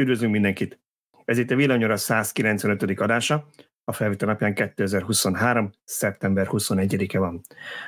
Üdvözlünk 0.00 0.32
mindenkit! 0.32 0.80
Ez 1.24 1.38
itt 1.38 1.50
a 1.50 1.56
Villanyora 1.56 1.96
195. 1.96 3.00
adása, 3.00 3.48
a 3.84 3.92
felvétel 3.92 4.28
napján 4.28 4.54
2023. 4.54 5.70
szeptember 5.84 6.46
21-e 6.50 7.18
van. 7.18 7.40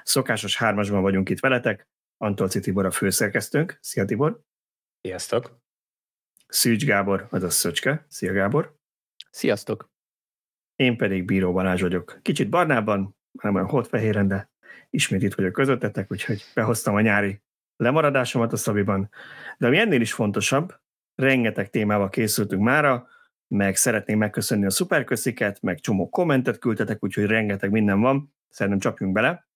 Szokásos 0.02 0.56
hármasban 0.56 1.02
vagyunk 1.02 1.28
itt 1.28 1.40
veletek, 1.40 1.88
Antolci 2.16 2.60
Tibor 2.60 2.86
a 2.86 2.90
főszerkesztőnk. 2.90 3.78
Szia 3.80 4.04
Tibor! 4.04 4.40
Sziasztok! 5.00 5.60
Szűcs 6.46 6.84
Gábor, 6.84 7.26
azaz 7.30 7.54
Szöcske. 7.54 8.06
Szia 8.08 8.32
Gábor! 8.32 8.76
Sziasztok! 9.30 9.90
Én 10.76 10.96
pedig 10.96 11.24
Bíró 11.24 11.52
Balázs 11.52 11.80
vagyok. 11.80 12.18
Kicsit 12.22 12.48
barnában, 12.48 13.16
nem 13.42 13.54
olyan 13.54 13.68
hotfehéren, 13.68 14.28
de 14.28 14.50
ismét 14.90 15.22
itt 15.22 15.34
vagyok 15.34 15.52
közöttetek, 15.52 16.12
úgyhogy 16.12 16.44
behoztam 16.54 16.94
a 16.94 17.00
nyári 17.00 17.42
lemaradásomat 17.76 18.52
a 18.52 18.56
szabiban. 18.56 19.10
De 19.58 19.66
ami 19.66 19.78
ennél 19.78 20.00
is 20.00 20.12
fontosabb, 20.12 20.80
rengeteg 21.20 21.70
témával 21.70 22.08
készültünk 22.08 22.62
mára, 22.62 23.08
meg 23.48 23.76
szeretném 23.76 24.18
megköszönni 24.18 24.66
a 24.66 24.70
szuperkösziket, 24.70 25.62
meg 25.62 25.80
csomó 25.80 26.08
kommentet 26.08 26.58
küldtetek, 26.58 27.04
úgyhogy 27.04 27.24
rengeteg 27.24 27.70
minden 27.70 28.00
van, 28.00 28.34
szerintem 28.48 28.80
csapjunk 28.80 29.12
bele. 29.12 29.48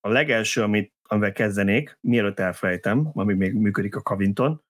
A 0.00 0.08
legelső, 0.08 0.62
amit, 0.62 0.94
amivel 1.02 1.32
kezdenék, 1.32 1.98
mielőtt 2.00 2.38
elfelejtem, 2.38 3.10
ami 3.12 3.34
még 3.34 3.54
működik 3.54 3.96
a 3.96 4.02
Kavinton, 4.02 4.62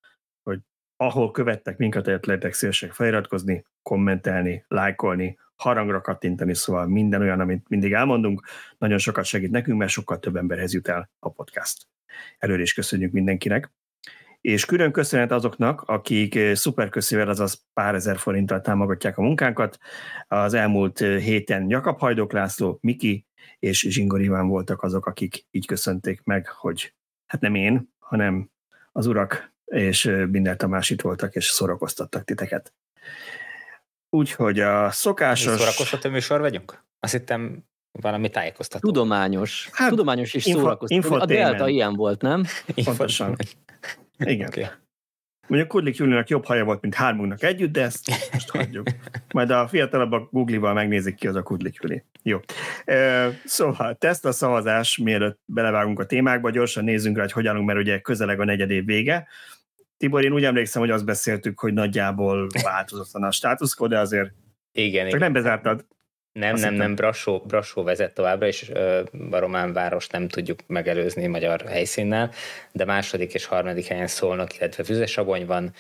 hogy 0.42 0.60
ahol 0.97 1.30
követtek 1.30 1.77
minket, 1.77 2.06
lehet 2.06 2.27
lehetek 2.27 2.52
szívesek 2.52 2.92
feliratkozni, 2.92 3.64
kommentelni, 3.83 4.64
lájkolni, 4.69 5.38
harangra 5.56 6.00
kattintani, 6.00 6.55
szóval 6.55 6.86
minden 6.86 7.20
olyan, 7.20 7.41
amit 7.41 7.69
mindig 7.69 7.92
elmondunk, 7.92 8.47
nagyon 8.78 8.98
sokat 8.98 9.25
segít 9.25 9.50
nekünk, 9.50 9.78
mert 9.78 9.91
sokkal 9.91 10.19
több 10.19 10.36
emberhez 10.36 10.75
jut 10.75 10.88
el 10.88 11.11
a 11.19 11.30
podcast. 11.30 11.86
Előre 12.38 12.62
is 12.62 12.72
köszönjük 12.72 13.12
mindenkinek. 13.12 13.72
És 14.45 14.65
külön 14.65 14.93
köszönet 14.93 15.33
azoknak, 15.33 15.83
akik 15.83 16.39
szuperköszével, 16.55 17.29
azaz 17.29 17.65
pár 17.73 17.95
ezer 17.95 18.19
forinttal 18.19 18.61
támogatják 18.61 19.19
a 19.19 19.23
munkánkat. 19.23 19.79
Az 20.28 20.55
elmúlt 20.55 20.98
héten 20.98 21.70
Jakab 21.70 21.98
Hajdok 21.98 22.33
László, 22.33 22.78
Miki 22.81 23.27
és 23.59 23.86
Zsingor 23.89 24.20
Iván 24.20 24.48
voltak 24.48 24.83
azok, 24.83 25.06
akik 25.06 25.47
így 25.51 25.67
köszönték 25.67 26.20
meg, 26.25 26.48
hogy 26.48 26.95
hát 27.27 27.41
nem 27.41 27.55
én, 27.55 27.95
hanem 27.98 28.51
az 28.92 29.06
urak 29.06 29.53
és 29.64 30.11
Binder 30.28 30.56
Tamás 30.56 30.91
itt 30.91 31.01
voltak, 31.01 31.34
és 31.34 31.45
szórakoztattak 31.45 32.25
titeket. 32.25 32.75
Úgyhogy 34.11 34.61
a 34.61 34.91
szokásos... 34.91 35.58
Szórakoztató 35.58 36.11
műsor 36.11 36.41
vagyunk? 36.41 36.84
Azt 37.01 37.12
hittem 37.12 37.64
valami 37.92 38.31
tájékoztató. 38.31 38.89
Tudományos. 38.89 39.69
Hát, 39.73 39.89
Tudományos 39.89 40.34
és 40.34 40.47
info, 40.47 40.61
szórakoztató. 40.61 41.14
A 41.14 41.27
Delta 41.27 41.69
ilyen 41.69 41.95
volt, 41.95 42.23
nem? 42.23 42.45
Pontosan. 42.84 43.36
Igen. 44.19 44.47
Okay. 44.47 44.65
Mondjuk 45.47 45.70
Kudlik 45.70 45.97
Julinak 45.97 46.29
jobb 46.29 46.45
haja 46.45 46.65
volt, 46.65 46.81
mint 46.81 46.95
hármunknak 46.95 47.43
együtt, 47.43 47.73
de 47.73 47.83
ezt 47.83 48.11
most 48.33 48.51
hagyjuk. 48.51 48.87
Majd 49.34 49.51
a 49.51 49.69
fiatalabbak 49.69 50.31
Google-val 50.31 50.75
megnézik 50.75 51.15
ki 51.15 51.27
az 51.27 51.34
a 51.34 51.43
Kudlik 51.43 51.79
Juli. 51.81 52.03
Jó. 52.23 52.41
Szóval 53.45 53.95
teszt 53.95 54.25
a 54.25 54.33
szavazás, 54.33 54.98
mielőtt 54.98 55.41
belevágunk 55.45 55.98
a 55.98 56.07
témákba, 56.07 56.51
gyorsan 56.51 56.85
nézzünk 56.85 57.17
rá, 57.17 57.23
hogy 57.23 57.33
hogy 57.33 57.47
állunk, 57.47 57.67
mert 57.67 57.79
ugye 57.79 57.98
közeleg 57.98 58.41
a 58.41 58.45
negyed 58.45 58.70
év 58.70 58.85
vége. 58.85 59.27
Tibor, 59.97 60.25
én 60.25 60.33
úgy 60.33 60.45
emlékszem, 60.45 60.83
hogy 60.83 60.91
azt 60.91 61.05
beszéltük, 61.05 61.61
hogy 61.61 61.73
nagyjából 61.73 62.47
változatlan 62.62 63.23
a 63.23 63.31
státuszkó, 63.31 63.87
de 63.87 63.98
azért 63.98 64.33
igen, 64.73 65.01
csak 65.01 65.09
igen. 65.09 65.20
nem 65.20 65.33
bezártad. 65.33 65.87
Nem, 66.34 66.54
nem, 66.54 66.74
nem, 66.74 66.94
Brassó, 66.94 67.42
Brassó 67.46 67.82
vezet 67.82 68.14
továbbra, 68.14 68.46
és 68.46 68.70
a 69.30 69.38
román 69.38 69.72
város 69.72 70.08
nem 70.08 70.28
tudjuk 70.28 70.58
megelőzni 70.66 71.27
magyar 71.27 71.64
helyszínnel, 71.68 72.30
de 72.72 72.84
második 72.84 73.34
és 73.34 73.44
harmadik 73.44 73.86
helyen 73.86 74.06
szólnak, 74.06 74.56
illetve 74.58 74.84
Füzesabony 74.84 75.46
van, 75.46 75.74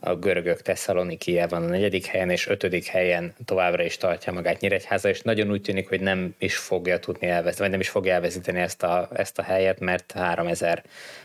a 0.00 0.14
görögök 0.14 0.62
Tesszaloniki 0.62 1.40
van 1.48 1.62
a 1.62 1.66
negyedik 1.66 2.06
helyen, 2.06 2.30
és 2.30 2.48
ötödik 2.48 2.86
helyen 2.86 3.34
továbbra 3.44 3.82
is 3.82 3.96
tartja 3.96 4.32
magát 4.32 4.60
Nyíregyháza, 4.60 5.08
és 5.08 5.20
nagyon 5.20 5.50
úgy 5.50 5.62
tűnik, 5.62 5.88
hogy 5.88 6.00
nem 6.00 6.34
is 6.38 6.56
fogja 6.56 6.98
tudni 6.98 7.26
elvezetni, 7.26 7.60
vagy 7.60 7.70
nem 7.70 7.80
is 7.80 7.88
fogja 7.88 8.12
elvezetni 8.12 8.60
ezt 8.60 8.82
a, 8.82 9.08
ezt 9.12 9.38
a 9.38 9.42
helyet, 9.42 9.80
mert 9.80 10.12
3000 10.12 10.82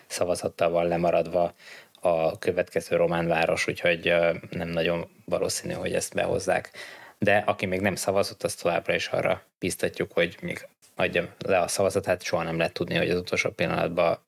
szavazattal 0.07 0.69
van 0.69 0.87
lemaradva 0.87 1.53
a 1.99 2.39
következő 2.39 2.95
román 2.95 3.27
város, 3.27 3.67
úgyhogy 3.67 4.13
nem 4.49 4.67
nagyon 4.67 5.07
valószínű, 5.25 5.73
hogy 5.73 5.93
ezt 5.93 6.13
behozzák. 6.13 6.71
De 7.17 7.37
aki 7.37 7.65
még 7.65 7.79
nem 7.79 7.95
szavazott, 7.95 8.43
azt 8.43 8.61
továbbra 8.61 8.93
is 8.93 9.07
arra 9.07 9.43
biztatjuk, 9.59 10.11
hogy 10.11 10.37
még 10.41 10.67
adja 10.95 11.35
le 11.37 11.59
a 11.59 11.67
szavazatát, 11.67 12.23
soha 12.23 12.43
nem 12.43 12.57
lehet 12.57 12.73
tudni, 12.73 12.95
hogy 12.95 13.09
az 13.09 13.19
utolsó 13.19 13.49
pillanatban 13.49 14.19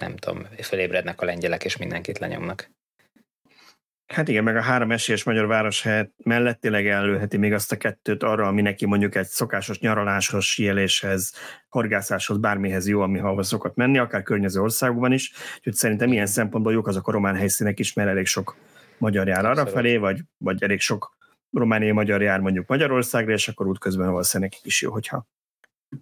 nem 0.00 0.16
tudom, 0.16 0.46
felébrednek 0.58 1.20
a 1.20 1.24
lengyelek, 1.24 1.64
és 1.64 1.76
mindenkit 1.76 2.18
lenyomnak. 2.18 2.70
Hát 4.06 4.28
igen, 4.28 4.44
meg 4.44 4.56
a 4.56 4.62
három 4.62 4.90
esélyes 4.90 5.24
magyar 5.24 5.46
város 5.46 5.82
helyett 5.82 6.12
mellett 6.24 6.60
tényleg 6.60 6.86
előheti 6.86 7.36
még 7.36 7.52
azt 7.52 7.72
a 7.72 7.76
kettőt 7.76 8.22
arra, 8.22 8.46
ami 8.46 8.62
neki 8.62 8.86
mondjuk 8.86 9.14
egy 9.14 9.26
szokásos 9.26 9.78
nyaraláshoz, 9.78 10.44
síeléshez, 10.44 11.32
horgászáshoz, 11.68 12.38
bármihez 12.38 12.88
jó, 12.88 13.00
ami 13.00 13.18
hova 13.18 13.42
szokott 13.42 13.74
menni, 13.74 13.98
akár 13.98 14.22
környező 14.22 14.60
országokban 14.60 15.12
is. 15.12 15.32
Úgyhogy 15.56 15.74
szerintem 15.74 16.12
ilyen 16.12 16.26
szempontból 16.26 16.72
jók 16.72 16.86
azok 16.86 17.08
a 17.08 17.12
román 17.12 17.36
helyszínek 17.36 17.78
is, 17.78 17.92
mert 17.92 18.08
elég 18.08 18.26
sok 18.26 18.56
magyar 18.98 19.26
jár 19.26 19.44
arra 19.44 19.66
felé, 19.66 19.96
vagy, 19.96 20.20
vagy 20.38 20.62
elég 20.62 20.80
sok 20.80 21.16
romániai 21.54 21.92
magyar 21.92 22.22
jár 22.22 22.40
mondjuk 22.40 22.66
Magyarországra, 22.66 23.32
és 23.32 23.48
akkor 23.48 23.66
útközben 23.66 24.10
valószínűleg 24.10 24.50
nekik 24.52 24.66
is 24.66 24.82
jó, 24.82 24.92
hogyha 24.92 25.26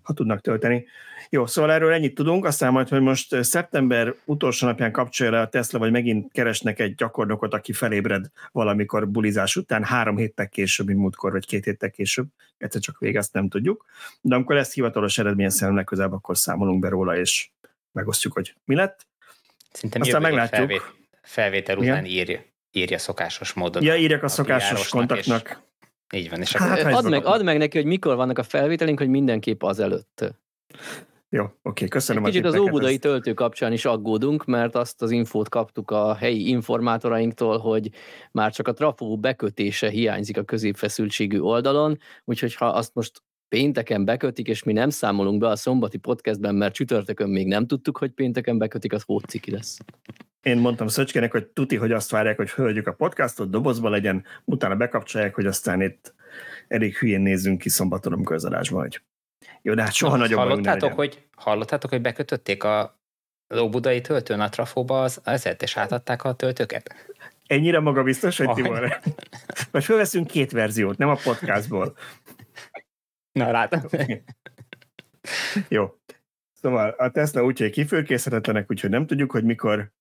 ha 0.02 0.12
tudnak 0.12 0.40
tölteni. 0.40 0.86
Jó, 1.30 1.46
szóval 1.46 1.72
erről 1.72 1.92
ennyit 1.92 2.14
tudunk, 2.14 2.44
aztán 2.44 2.72
majd, 2.72 2.88
hogy 2.88 3.00
most 3.00 3.44
szeptember 3.44 4.14
utolsó 4.24 4.66
napján 4.66 4.92
kapcsolja 4.92 5.32
le 5.32 5.40
a 5.40 5.48
Tesla, 5.48 5.78
vagy 5.78 5.90
megint 5.90 6.32
keresnek 6.32 6.78
egy 6.78 6.94
gyakornokot, 6.94 7.54
aki 7.54 7.72
felébred 7.72 8.26
valamikor 8.52 9.08
bulizás 9.08 9.56
után, 9.56 9.84
három 9.84 10.16
héttel 10.16 10.48
később, 10.48 10.86
mint 10.86 10.98
múltkor, 10.98 11.32
vagy 11.32 11.46
két 11.46 11.64
héttel 11.64 11.90
később, 11.90 12.26
egyszer 12.58 12.80
csak 12.80 12.98
vége, 12.98 13.18
ezt 13.18 13.32
nem 13.32 13.48
tudjuk. 13.48 13.84
De 14.20 14.34
amikor 14.34 14.56
lesz 14.56 14.74
hivatalos 14.74 15.18
eredmény 15.18 15.48
szerintem 15.48 15.76
legközelebb, 15.76 16.12
akkor 16.12 16.38
számolunk 16.38 16.80
be 16.80 16.88
róla, 16.88 17.16
és 17.16 17.50
megosztjuk, 17.92 18.32
hogy 18.32 18.54
mi 18.64 18.74
lett. 18.74 19.06
Szerintem 19.72 20.00
aztán 20.00 20.22
meglátjuk. 20.22 20.58
Felvét, 20.58 20.82
felvétel 21.22 21.76
után 21.76 22.04
írja, 22.04 22.40
írja 22.72 22.98
szokásos 22.98 23.52
módon. 23.52 23.82
Ja, 23.82 23.96
írjak 23.96 24.22
a, 24.22 24.24
a 24.24 24.28
szokásos 24.28 24.88
kontaktnak. 24.88 25.62
Így 26.14 26.30
van. 26.30 26.40
És 26.40 26.56
hát, 26.56 26.92
add, 26.92 27.08
meg, 27.08 27.24
add 27.24 27.44
meg 27.44 27.58
neki, 27.58 27.76
hogy 27.76 27.86
mikor 27.86 28.16
vannak 28.16 28.38
a 28.38 28.42
felvételink, 28.42 28.98
hogy 28.98 29.08
mindenképp 29.08 29.62
az 29.62 29.78
előtt. 29.78 30.34
Jó, 31.28 31.44
oké, 31.62 31.88
köszönöm. 31.88 32.24
Kicsit 32.24 32.44
az 32.44 32.56
óbudai 32.56 32.92
ezt... 32.92 33.00
töltő 33.00 33.34
kapcsán 33.34 33.72
is 33.72 33.84
aggódunk, 33.84 34.44
mert 34.44 34.74
azt 34.74 35.02
az 35.02 35.10
infót 35.10 35.48
kaptuk 35.48 35.90
a 35.90 36.14
helyi 36.14 36.48
informátorainktól, 36.48 37.58
hogy 37.58 37.90
már 38.32 38.52
csak 38.52 38.68
a 38.68 38.72
trafó 38.72 39.18
bekötése 39.18 39.88
hiányzik 39.88 40.36
a 40.36 40.42
középfeszültségű 40.42 41.38
oldalon, 41.38 41.98
úgyhogy 42.24 42.54
ha 42.54 42.66
azt 42.66 42.94
most 42.94 43.22
pénteken 43.48 44.04
bekötik, 44.04 44.48
és 44.48 44.62
mi 44.62 44.72
nem 44.72 44.90
számolunk 44.90 45.40
be 45.40 45.48
a 45.48 45.56
szombati 45.56 45.98
podcastben, 45.98 46.54
mert 46.54 46.74
csütörtökön 46.74 47.28
még 47.28 47.46
nem 47.46 47.66
tudtuk, 47.66 47.96
hogy 47.96 48.10
pénteken 48.10 48.58
bekötik, 48.58 48.92
az 48.92 49.02
hóciki 49.02 49.50
lesz. 49.50 49.78
Én 50.42 50.56
mondtam 50.56 50.88
Szöcskének, 50.88 51.32
hogy 51.32 51.46
tuti, 51.46 51.76
hogy 51.76 51.92
azt 51.92 52.10
várják, 52.10 52.36
hogy 52.36 52.50
hölgyük 52.50 52.86
a 52.86 52.92
podcastot, 52.92 53.50
dobozba 53.50 53.88
legyen, 53.88 54.24
utána 54.44 54.76
bekapcsolják, 54.76 55.34
hogy 55.34 55.46
aztán 55.46 55.82
itt 55.82 56.14
elég 56.68 56.96
hülyén 56.96 57.20
nézzünk 57.20 57.58
ki 57.58 57.68
szombaton, 57.68 58.12
amikor 58.12 58.36
az 58.36 58.44
adásban 58.44 58.80
vagy. 58.80 59.02
Jó, 59.62 59.74
de 59.74 59.82
hát 59.82 59.92
soha 59.92 60.16
nagyobb 60.16 60.38
hallottátok, 60.38 60.92
hogy, 60.92 61.26
hallottátok, 61.36 61.90
hogy 61.90 62.00
bekötötték 62.00 62.64
a 62.64 63.00
Lóbudai 63.46 64.00
töltőn 64.00 64.40
a 64.40 64.48
trafóba 64.48 65.02
az 65.02 65.20
ezért, 65.24 65.62
és 65.62 65.76
átadták 65.76 66.24
a 66.24 66.32
töltőket? 66.32 66.94
Ennyire 67.46 67.80
magabiztos, 67.80 68.36
hogy 68.36 68.50
Tibor? 68.52 69.00
Vagy 69.70 69.84
felveszünk 69.84 70.26
két 70.26 70.52
verziót, 70.52 70.98
nem 70.98 71.08
a 71.08 71.16
podcastból. 71.24 71.96
Na, 73.32 73.50
látom. 73.50 73.80
Jó. 75.68 75.94
Szóval 76.52 76.88
a 76.88 77.10
Tesla 77.10 77.44
úgy, 77.44 77.58
hogy 77.58 77.70
kifőkészhetetlenek, 77.70 78.70
úgyhogy 78.70 78.90
nem 78.90 79.06
tudjuk, 79.06 79.30
hogy 79.30 79.44
mikor 79.44 79.92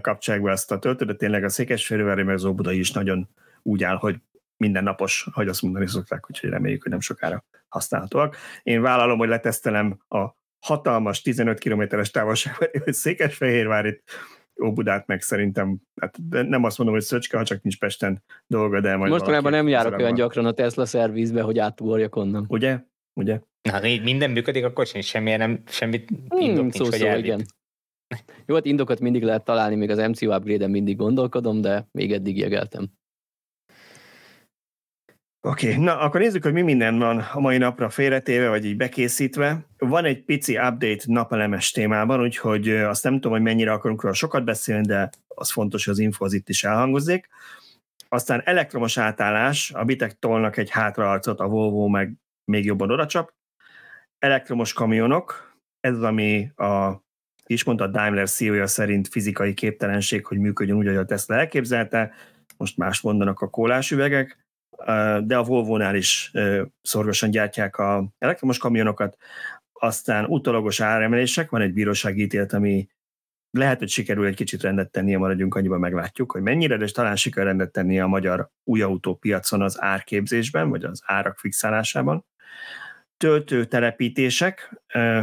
kapcsolják 0.00 0.42
be 0.42 0.50
ezt 0.50 0.72
a 0.72 0.78
töltőt, 0.78 1.08
de 1.08 1.14
tényleg 1.14 1.44
a 1.44 1.48
Székesfehérvári 1.48 2.22
meg 2.22 2.34
az 2.34 2.44
Óbudai 2.44 2.78
is 2.78 2.92
nagyon 2.92 3.28
úgy 3.62 3.84
áll, 3.84 3.96
hogy 3.96 4.16
mindennapos, 4.56 5.28
hogy 5.32 5.48
azt 5.48 5.62
mondani 5.62 5.88
szokták, 5.88 6.30
úgyhogy 6.30 6.50
reméljük, 6.50 6.82
hogy 6.82 6.90
nem 6.90 7.00
sokára 7.00 7.44
használhatóak. 7.68 8.36
Én 8.62 8.82
vállalom, 8.82 9.18
hogy 9.18 9.28
letesztelem 9.28 9.98
a 10.08 10.26
hatalmas 10.66 11.22
15 11.22 11.58
kilométeres 11.58 12.10
távolságban, 12.10 12.68
hogy 12.84 12.92
Székesfehérvárit, 12.92 14.02
Óbudát 14.64 15.06
meg 15.06 15.22
szerintem, 15.22 15.78
hát 16.00 16.18
nem 16.28 16.64
azt 16.64 16.78
mondom, 16.78 16.96
hogy 16.96 17.04
Szöcske, 17.04 17.36
ha 17.36 17.44
csak 17.44 17.62
nincs 17.62 17.78
Pesten 17.78 18.22
dolga, 18.46 18.80
de 18.80 18.96
majd 18.96 19.10
Mostanában 19.10 19.52
nem 19.52 19.68
járok 19.68 19.98
olyan 19.98 20.14
gyakran 20.14 20.46
a 20.46 20.52
Tesla 20.52 20.86
szervizbe, 20.86 21.42
hogy 21.42 21.58
átugorjak 21.58 22.16
onnan. 22.16 22.44
Ugye? 22.48 22.78
Ugye? 23.14 23.40
Na, 23.62 23.80
minden 23.80 24.30
működik, 24.30 24.64
akkor 24.64 24.86
sincs 24.86 25.04
semmi, 25.04 25.36
nem, 25.36 25.62
semmit 25.66 26.08
hmm, 26.08 26.40
indok 26.40 26.62
nincs, 26.62 26.74
szó, 26.74 26.84
hogy 26.84 26.94
szó, 26.94 27.16
igen. 27.16 27.46
Jó, 28.46 28.54
hát 28.54 28.64
indokat 28.64 29.00
mindig 29.00 29.22
lehet 29.22 29.44
találni, 29.44 29.74
még 29.74 29.90
az 29.90 29.98
MCU 29.98 30.34
upgrade-en 30.34 30.70
mindig 30.70 30.96
gondolkodom, 30.96 31.60
de 31.60 31.88
még 31.92 32.12
eddig 32.12 32.38
jegeltem. 32.38 32.88
Oké, 35.40 35.70
okay, 35.70 35.84
na 35.84 35.98
akkor 35.98 36.20
nézzük, 36.20 36.42
hogy 36.42 36.52
mi 36.52 36.62
minden 36.62 36.98
van 36.98 37.18
a 37.18 37.40
mai 37.40 37.58
napra 37.58 37.90
félretéve, 37.90 38.48
vagy 38.48 38.64
így 38.64 38.76
bekészítve. 38.76 39.66
Van 39.78 40.04
egy 40.04 40.24
pici 40.24 40.56
update 40.56 41.02
napelemes 41.06 41.70
témában, 41.70 42.20
úgyhogy 42.20 42.68
azt 42.68 43.04
nem 43.04 43.14
tudom, 43.14 43.32
hogy 43.32 43.42
mennyire 43.42 43.72
akarunk 43.72 44.02
róla 44.02 44.14
sokat 44.14 44.44
beszélni, 44.44 44.86
de 44.86 45.10
az 45.28 45.50
fontos, 45.50 45.84
hogy 45.84 45.94
az 45.94 46.00
info 46.00 46.24
az 46.24 46.32
itt 46.32 46.48
is 46.48 46.64
elhangozik. 46.64 47.28
Aztán 48.08 48.42
elektromos 48.44 48.98
átállás, 48.98 49.70
a 49.70 49.84
Bitek 49.84 50.18
tolnak 50.18 50.56
egy 50.56 50.70
hátraarcot, 50.70 51.40
a 51.40 51.48
Volvo 51.48 51.88
meg 51.88 52.12
még 52.44 52.64
jobban 52.64 52.90
odacsap. 52.90 53.34
Elektromos 54.18 54.72
kamionok, 54.72 55.56
ez 55.80 55.94
az, 55.94 56.02
ami 56.02 56.50
a 56.56 57.04
is 57.46 57.64
mondta 57.64 57.84
a 57.84 57.88
Daimler 57.88 58.28
CEO-ja 58.28 58.66
szerint 58.66 59.08
fizikai 59.08 59.54
képtelenség, 59.54 60.26
hogy 60.26 60.38
működjön 60.38 60.76
úgy, 60.76 60.86
ahogy 60.86 60.98
a 60.98 61.04
Tesla 61.04 61.36
elképzelte, 61.36 62.12
most 62.56 62.76
más 62.76 63.00
mondanak 63.00 63.40
a 63.40 63.50
kólás 63.50 63.94
de 65.24 65.36
a 65.36 65.42
Volvo-nál 65.42 65.94
is 65.94 66.32
szorgosan 66.82 67.30
gyártják 67.30 67.78
a 67.78 68.08
elektromos 68.18 68.58
kamionokat, 68.58 69.16
aztán 69.72 70.24
utolagos 70.24 70.80
áremelések, 70.80 71.50
van 71.50 71.60
egy 71.60 71.72
bírósági 71.72 72.22
ítélet, 72.22 72.52
ami 72.52 72.88
lehet, 73.50 73.78
hogy 73.78 73.88
sikerül 73.88 74.26
egy 74.26 74.34
kicsit 74.34 74.62
rendet 74.62 74.90
tennie, 74.90 75.18
maradjunk 75.18 75.54
annyiban 75.54 75.80
meglátjuk, 75.80 76.32
hogy 76.32 76.42
mennyire, 76.42 76.76
de 76.76 76.86
talán 76.86 77.16
sikerül 77.16 77.48
rendet 77.48 77.72
tennie 77.72 78.02
a 78.02 78.08
magyar 78.08 78.50
új 78.64 78.82
autópiacon 78.82 79.62
az 79.62 79.80
árképzésben, 79.80 80.68
vagy 80.68 80.84
az 80.84 81.02
árak 81.04 81.38
fixálásában. 81.38 82.24
Töltőtelepítések, 83.16 84.80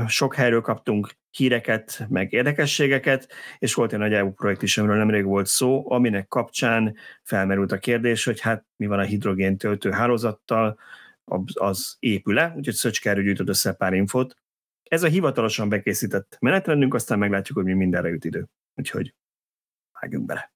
sok 0.07 0.35
helyről 0.35 0.61
kaptunk 0.61 1.15
híreket, 1.31 2.05
meg 2.09 2.31
érdekességeket, 2.31 3.31
és 3.59 3.73
volt 3.73 3.93
egy 3.93 3.99
nagy 3.99 4.13
EU 4.13 4.31
projekt 4.31 4.61
is, 4.61 4.77
amiről 4.77 4.97
nemrég 4.97 5.25
volt 5.25 5.47
szó, 5.47 5.91
aminek 5.91 6.27
kapcsán 6.27 6.95
felmerült 7.23 7.71
a 7.71 7.77
kérdés, 7.77 8.23
hogy 8.23 8.39
hát 8.39 8.65
mi 8.75 8.85
van 8.85 8.99
a 8.99 9.03
hidrogén 9.03 9.57
töltő 9.57 9.91
hálózattal, 9.91 10.79
az 11.53 11.95
épül-e, 11.99 12.53
úgyhogy 12.55 12.73
Szöcske 12.73 13.09
erről 13.09 13.23
gyűjtött 13.23 13.47
össze 13.47 13.73
pár 13.73 13.93
infot. 13.93 14.35
Ez 14.83 15.03
a 15.03 15.07
hivatalosan 15.07 15.69
bekészített 15.69 16.37
menetrendünk, 16.39 16.93
aztán 16.93 17.19
meglátjuk, 17.19 17.57
hogy 17.57 17.65
mi 17.65 17.73
mindenre 17.73 18.09
jut 18.09 18.25
idő. 18.25 18.47
Úgyhogy 18.75 19.15
vágjunk 19.99 20.25
bele. 20.25 20.53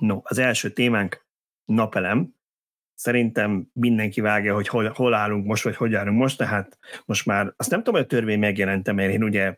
No, 0.00 0.20
az 0.22 0.38
első 0.38 0.70
témánk 0.70 1.26
napelem, 1.64 2.34
szerintem 2.98 3.68
mindenki 3.72 4.20
vágja, 4.20 4.54
hogy 4.54 4.68
hol, 4.68 4.92
hol 4.94 5.14
állunk 5.14 5.46
most, 5.46 5.64
vagy 5.64 5.76
hogy 5.76 5.94
állunk 5.94 6.18
most, 6.18 6.38
tehát 6.38 6.78
most 7.04 7.26
már 7.26 7.52
azt 7.56 7.70
nem 7.70 7.78
tudom, 7.78 7.94
hogy 7.94 8.04
a 8.04 8.14
törvény 8.14 8.38
megjelentem, 8.38 8.94
mert 8.94 9.12
én 9.12 9.22
ugye 9.22 9.56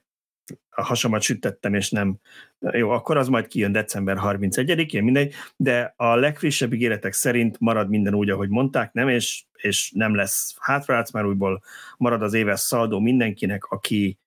a 0.68 0.82
hasamat 0.82 1.22
sütettem, 1.22 1.74
és 1.74 1.90
nem, 1.90 2.16
jó, 2.58 2.90
akkor 2.90 3.16
az 3.16 3.28
majd 3.28 3.46
kijön 3.46 3.72
december 3.72 4.16
31-én, 4.20 5.02
mindegy, 5.02 5.34
de 5.56 5.94
a 5.96 6.14
legfrissebb 6.14 6.72
ígéretek 6.72 7.12
szerint 7.12 7.60
marad 7.60 7.88
minden 7.88 8.14
úgy, 8.14 8.30
ahogy 8.30 8.48
mondták, 8.48 8.92
nem, 8.92 9.08
és, 9.08 9.44
és 9.56 9.92
nem 9.94 10.14
lesz 10.14 10.56
hátraállt 10.60 11.12
már 11.12 11.24
újból, 11.24 11.62
marad 11.96 12.22
az 12.22 12.34
éves 12.34 12.60
szaldó 12.60 13.00
mindenkinek, 13.00 13.64
aki 13.64 14.18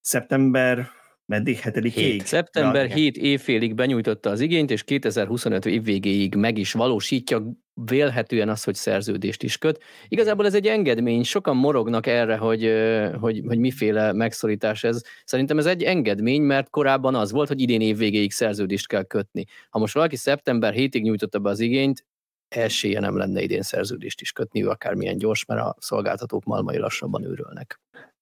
szeptember 0.00 0.90
Meddig? 1.28 1.58
7 1.94 2.26
Szeptember 2.26 2.88
ja, 2.88 2.94
7 2.94 3.16
évfélig 3.16 3.74
benyújtotta 3.74 4.30
az 4.30 4.40
igényt, 4.40 4.70
és 4.70 4.84
2025 4.84 5.66
év 5.66 5.84
végéig 5.84 6.34
meg 6.34 6.58
is 6.58 6.72
valósítja 6.72 7.42
vélhetően 7.74 8.48
az, 8.48 8.64
hogy 8.64 8.74
szerződést 8.74 9.42
is 9.42 9.58
köt. 9.58 9.82
Igazából 10.08 10.46
ez 10.46 10.54
egy 10.54 10.66
engedmény, 10.66 11.22
sokan 11.22 11.56
morognak 11.56 12.06
erre, 12.06 12.36
hogy, 12.36 12.72
hogy, 13.20 13.42
hogy 13.46 13.58
miféle 13.58 14.12
megszorítás 14.12 14.84
ez. 14.84 15.02
Szerintem 15.24 15.58
ez 15.58 15.66
egy 15.66 15.82
engedmény, 15.82 16.42
mert 16.42 16.70
korábban 16.70 17.14
az 17.14 17.32
volt, 17.32 17.48
hogy 17.48 17.60
idén 17.60 17.80
év 17.80 17.96
végéig 17.96 18.32
szerződést 18.32 18.86
kell 18.86 19.04
kötni. 19.04 19.44
Ha 19.70 19.78
most 19.78 19.94
valaki 19.94 20.16
szeptember 20.16 20.74
7-ig 20.76 21.02
nyújtotta 21.02 21.38
be 21.38 21.48
az 21.48 21.60
igényt, 21.60 22.06
esélye 22.48 23.00
nem 23.00 23.16
lenne 23.16 23.42
idén 23.42 23.62
szerződést 23.62 24.20
is 24.20 24.32
kötni, 24.32 24.62
akármilyen 24.62 25.18
gyors, 25.18 25.44
mert 25.44 25.60
a 25.60 25.76
szolgáltatók 25.78 26.44
malmai 26.44 26.78
lassabban 26.78 27.24
őrölnek. 27.24 27.80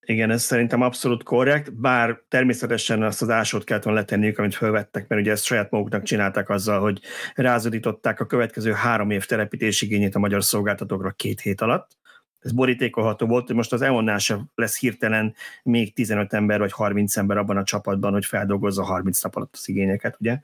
Igen, 0.08 0.30
ez 0.30 0.42
szerintem 0.42 0.80
abszolút 0.80 1.22
korrekt, 1.22 1.74
bár 1.74 2.20
természetesen 2.28 3.02
azt 3.02 3.22
az 3.22 3.30
ásót 3.30 3.64
kellett 3.64 3.82
volna 3.82 3.98
letenniük, 3.98 4.38
amit 4.38 4.54
felvettek, 4.54 5.08
mert 5.08 5.20
ugye 5.20 5.30
ezt 5.30 5.44
saját 5.44 5.70
maguknak 5.70 6.02
csinálták 6.02 6.48
azzal, 6.48 6.80
hogy 6.80 7.00
rázadították 7.34 8.20
a 8.20 8.26
következő 8.26 8.72
három 8.72 9.10
év 9.10 9.24
telepítési 9.24 9.86
igényét 9.86 10.14
a 10.14 10.18
magyar 10.18 10.44
szolgáltatókra 10.44 11.10
két 11.10 11.40
hét 11.40 11.60
alatt. 11.60 11.96
Ez 12.38 12.52
borítékolható 12.52 13.26
volt, 13.26 13.46
hogy 13.46 13.56
most 13.56 13.72
az 13.72 13.82
EON-nál 13.82 14.18
sem 14.18 14.50
lesz 14.54 14.78
hirtelen 14.78 15.34
még 15.62 15.94
15 15.94 16.32
ember 16.32 16.58
vagy 16.58 16.72
30 16.72 17.16
ember 17.16 17.36
abban 17.36 17.56
a 17.56 17.64
csapatban, 17.64 18.12
hogy 18.12 18.24
feldolgozza 18.24 18.84
30 18.84 19.22
nap 19.22 19.36
alatt 19.36 19.54
az 19.56 19.68
igényeket, 19.68 20.16
ugye? 20.20 20.38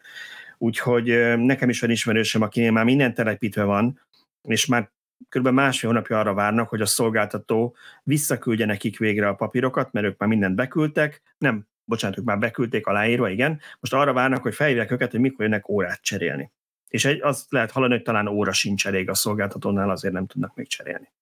Úgyhogy 0.58 1.36
nekem 1.36 1.68
is 1.68 1.80
van 1.80 1.90
ismerősöm, 1.90 2.42
akinél 2.42 2.70
már 2.70 2.84
minden 2.84 3.14
telepítve 3.14 3.62
van, 3.62 4.00
és 4.42 4.66
már 4.66 4.90
kb. 5.28 5.48
másfél 5.48 5.90
hónapja 5.90 6.18
arra 6.18 6.34
várnak, 6.34 6.68
hogy 6.68 6.80
a 6.80 6.86
szolgáltató 6.86 7.76
visszaküldje 8.02 8.66
nekik 8.66 8.98
végre 8.98 9.28
a 9.28 9.34
papírokat, 9.34 9.92
mert 9.92 10.06
ők 10.06 10.18
már 10.18 10.28
mindent 10.28 10.54
beküldtek, 10.54 11.22
nem, 11.38 11.66
bocsánat, 11.84 12.18
ők 12.18 12.24
már 12.24 12.38
beküldték 12.38 12.86
aláírva, 12.86 13.28
igen, 13.28 13.60
most 13.80 13.94
arra 13.94 14.12
várnak, 14.12 14.42
hogy 14.42 14.54
felhívják 14.54 14.90
őket, 14.90 15.10
hogy 15.10 15.20
mikor 15.20 15.44
jönnek 15.44 15.68
órát 15.68 16.02
cserélni. 16.02 16.52
És 16.88 17.04
egy, 17.04 17.20
azt 17.22 17.52
lehet 17.52 17.70
hallani, 17.70 17.92
hogy 17.92 18.02
talán 18.02 18.26
óra 18.26 18.52
sincs 18.52 18.86
elég 18.86 19.08
a 19.08 19.14
szolgáltatónál, 19.14 19.90
azért 19.90 20.14
nem 20.14 20.26
tudnak 20.26 20.54
még 20.54 20.68
cserélni. 20.68 21.12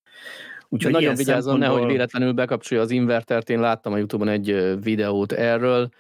Úgyhogy 0.69 0.93
nagyon 0.93 1.15
vigyázzon, 1.15 1.43
szempontból... 1.43 1.77
nehogy 1.77 1.93
véletlenül 1.93 2.33
bekapcsolja 2.33 2.83
az 2.83 2.91
invertert. 2.91 3.51
Én 3.51 3.61
láttam 3.61 3.93
a 3.93 3.97
Youtube-on 3.97 4.29
egy 4.29 4.77
videót 4.83 5.33
erről, 5.33 5.91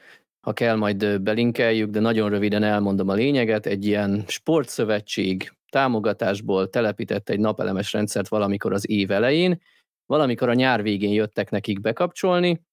ha 0.41 0.53
kell, 0.53 0.77
majd 0.77 1.21
belinkeljük, 1.21 1.91
de 1.91 2.01
nagyon 2.01 2.31
röviden 2.31 2.63
elmondom 2.63 3.09
a 3.09 3.15
lényeget. 3.15 3.67
Egy 3.67 3.87
ilyen 3.87 4.25
sportszövetség 4.27 5.53
támogatásból 5.71 6.69
telepített 6.69 7.29
egy 7.29 7.41
napelemes 7.41 7.93
rendszert 7.93 8.29
valamikor 8.29 8.73
az 8.73 8.91
év 8.91 9.11
elején, 9.11 9.61
valamikor 10.07 10.49
a 10.49 10.55
nyár 10.55 10.83
végén 10.83 11.13
jöttek 11.13 11.51
nekik 11.51 11.81
bekapcsolni, 11.81 12.65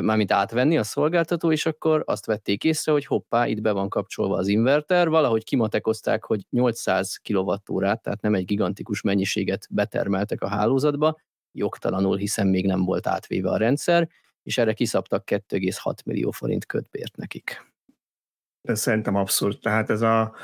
mármint 0.00 0.32
átvenni 0.32 0.78
a 0.78 0.82
szolgáltató, 0.82 1.52
és 1.52 1.66
akkor 1.66 2.02
azt 2.06 2.26
vették 2.26 2.64
észre, 2.64 2.92
hogy 2.92 3.06
hoppá, 3.06 3.46
itt 3.46 3.60
be 3.60 3.72
van 3.72 3.88
kapcsolva 3.88 4.36
az 4.36 4.48
inverter, 4.48 5.08
valahogy 5.08 5.44
kimatekozták, 5.44 6.24
hogy 6.24 6.46
800 6.50 7.16
kWh, 7.16 7.80
tehát 7.80 8.20
nem 8.20 8.34
egy 8.34 8.44
gigantikus 8.44 9.00
mennyiséget 9.00 9.66
betermeltek 9.70 10.42
a 10.42 10.48
hálózatba, 10.48 11.16
jogtalanul, 11.52 12.16
hiszen 12.16 12.46
még 12.46 12.66
nem 12.66 12.84
volt 12.84 13.06
átvéve 13.06 13.50
a 13.50 13.56
rendszer, 13.56 14.08
és 14.42 14.58
erre 14.58 14.72
kiszabtak 14.72 15.24
2,6 15.30 16.04
millió 16.04 16.30
forint 16.30 16.66
kötbért 16.66 17.16
nekik. 17.16 17.74
Ez 18.62 18.80
szerintem 18.80 19.14
abszurd. 19.14 19.58
Tehát 19.58 19.90
ez 19.90 20.02
a, 20.02 20.34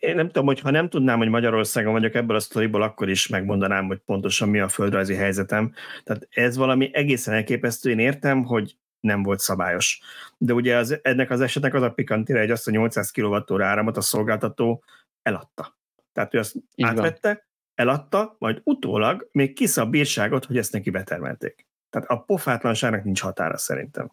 én 0.00 0.14
nem 0.14 0.26
tudom, 0.26 0.46
hogy 0.46 0.60
ha 0.60 0.70
nem 0.70 0.88
tudnám, 0.88 1.18
hogy 1.18 1.28
Magyarországon 1.28 1.92
vagyok 1.92 2.14
ebből 2.14 2.36
a 2.36 2.40
sztoriból, 2.40 2.82
akkor 2.82 3.08
is 3.08 3.28
megmondanám, 3.28 3.86
hogy 3.86 3.98
pontosan 3.98 4.48
mi 4.48 4.58
a 4.60 4.68
földrajzi 4.68 5.14
helyzetem. 5.14 5.72
Tehát 6.04 6.28
ez 6.30 6.56
valami 6.56 6.90
egészen 6.92 7.34
elképesztő. 7.34 7.90
Én 7.90 7.98
értem, 7.98 8.44
hogy 8.44 8.76
nem 9.00 9.22
volt 9.22 9.38
szabályos. 9.38 10.00
De 10.38 10.52
ugye 10.52 10.76
az, 10.76 10.98
ennek 11.02 11.30
az 11.30 11.40
esetnek 11.40 11.74
az 11.74 11.82
a 11.82 11.90
pikantira, 11.90 12.38
hogy 12.38 12.50
azt 12.50 12.68
a 12.68 12.70
800 12.70 13.10
kWh 13.10 13.64
áramot 13.64 13.96
a 13.96 14.00
szolgáltató 14.00 14.82
eladta. 15.22 15.78
Tehát 16.12 16.34
ő 16.34 16.38
azt 16.38 16.54
Így 16.74 16.86
átvette, 16.86 17.28
van. 17.28 17.42
eladta, 17.74 18.36
majd 18.38 18.60
utólag 18.64 19.28
még 19.32 19.52
kiszab 19.52 19.90
bírságot, 19.90 20.44
hogy 20.44 20.58
ezt 20.58 20.72
neki 20.72 20.90
betermelték. 20.90 21.66
Tehát 21.90 22.08
a 22.08 22.16
pofátlanságnak 22.16 23.04
nincs 23.04 23.20
határa 23.20 23.56
szerintem. 23.56 24.12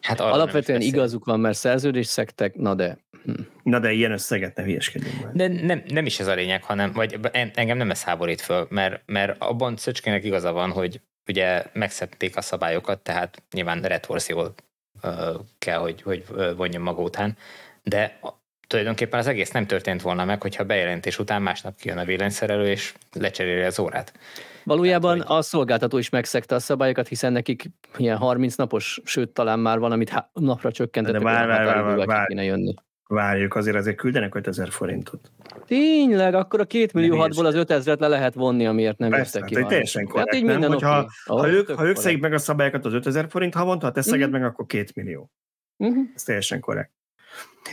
Hát 0.00 0.20
Alapvetően 0.20 0.80
igazuk 0.80 1.24
van, 1.24 1.40
mert 1.40 1.56
szerződést 1.56 2.10
szektek, 2.10 2.54
na 2.54 2.74
de... 2.74 2.98
Hm. 3.24 3.32
Na 3.62 3.78
de 3.78 3.92
ilyen 3.92 4.12
összeget 4.12 4.56
ne 4.56 4.62
hülyeskedjünk. 4.62 5.26
De 5.32 5.48
nem, 5.48 5.82
nem 5.88 6.06
is 6.06 6.20
ez 6.20 6.26
a 6.26 6.34
lényeg, 6.34 6.62
hanem, 6.62 6.92
vagy 6.92 7.18
engem 7.54 7.76
nem 7.76 7.90
ez 7.90 8.02
háborít 8.02 8.40
föl, 8.40 8.66
mert, 8.70 9.02
mert 9.06 9.42
abban 9.42 9.76
Szöcskének 9.76 10.24
igaza 10.24 10.52
van, 10.52 10.70
hogy 10.70 11.00
ugye 11.26 11.64
megszedték 11.72 12.36
a 12.36 12.40
szabályokat, 12.40 13.00
tehát 13.00 13.42
nyilván 13.52 13.82
retorzió 13.82 14.54
kell, 15.58 15.78
hogy, 15.78 16.02
hogy 16.02 16.24
vonjon 16.56 16.82
maga 16.82 17.02
után, 17.02 17.36
de 17.82 18.18
tulajdonképpen 18.66 19.18
az 19.18 19.26
egész 19.26 19.50
nem 19.50 19.66
történt 19.66 20.02
volna 20.02 20.24
meg, 20.24 20.42
hogyha 20.42 20.64
bejelentés 20.64 21.18
után 21.18 21.42
másnap 21.42 21.76
kijön 21.76 21.98
a 21.98 22.04
villanyszerelő, 22.04 22.68
és 22.68 22.94
lecseréli 23.12 23.62
az 23.62 23.78
órát. 23.78 24.12
Valójában 24.66 25.18
Tehát, 25.18 25.32
a 25.32 25.42
szolgáltató 25.42 25.98
is 25.98 26.08
megszegte 26.08 26.54
a 26.54 26.58
szabályokat, 26.58 27.08
hiszen 27.08 27.32
nekik 27.32 27.70
ilyen 27.96 28.16
30 28.16 28.54
napos, 28.54 29.00
sőt 29.04 29.30
talán 29.30 29.58
már 29.58 29.78
van, 29.78 29.92
amit 29.92 30.24
napra 30.32 30.72
csökkentettek, 30.72 31.20
de 31.20 31.26
vár, 31.26 31.46
vár, 31.46 31.64
vár, 31.64 31.96
vár, 31.96 32.06
vár, 32.06 32.30
jönni. 32.30 32.74
Várjuk, 33.08 33.54
azért 33.54 33.76
azért 33.76 33.96
küldenek 33.96 34.34
5000 34.34 34.70
forintot. 34.70 35.30
Tényleg, 35.66 36.34
akkor 36.34 36.60
a 36.60 36.64
két 36.64 36.92
millió 36.92 37.16
hatból 37.16 37.46
az 37.46 37.54
5000-et 37.56 37.98
le 37.98 38.08
lehet 38.08 38.34
vonni, 38.34 38.66
amiért 38.66 38.98
nem 38.98 39.12
jöttek 39.12 39.44
ki. 39.44 39.54
Hát 39.54 39.68
teljesen 39.68 40.06
korrekt, 40.06 40.28
hát 40.28 40.40
így 40.40 40.44
nem? 40.44 40.62
Hogyha, 40.62 41.06
okay. 41.26 41.50
ha, 41.50 41.56
ők, 41.56 41.70
ha 41.70 41.86
ők 41.86 41.96
szegik 41.96 42.20
meg 42.20 42.32
a 42.32 42.38
szabályokat 42.38 42.84
az 42.84 42.92
5000 42.92 43.28
forint 43.28 43.54
havonta, 43.54 43.86
ha 43.86 43.92
te 43.92 44.02
szeged 44.02 44.26
uh-huh. 44.26 44.40
meg, 44.40 44.50
akkor 44.50 44.66
két 44.66 44.94
millió. 44.94 45.30
Uh-huh. 45.76 46.04
Ez 46.14 46.22
teljesen 46.22 46.60
korrekt. 46.60 46.92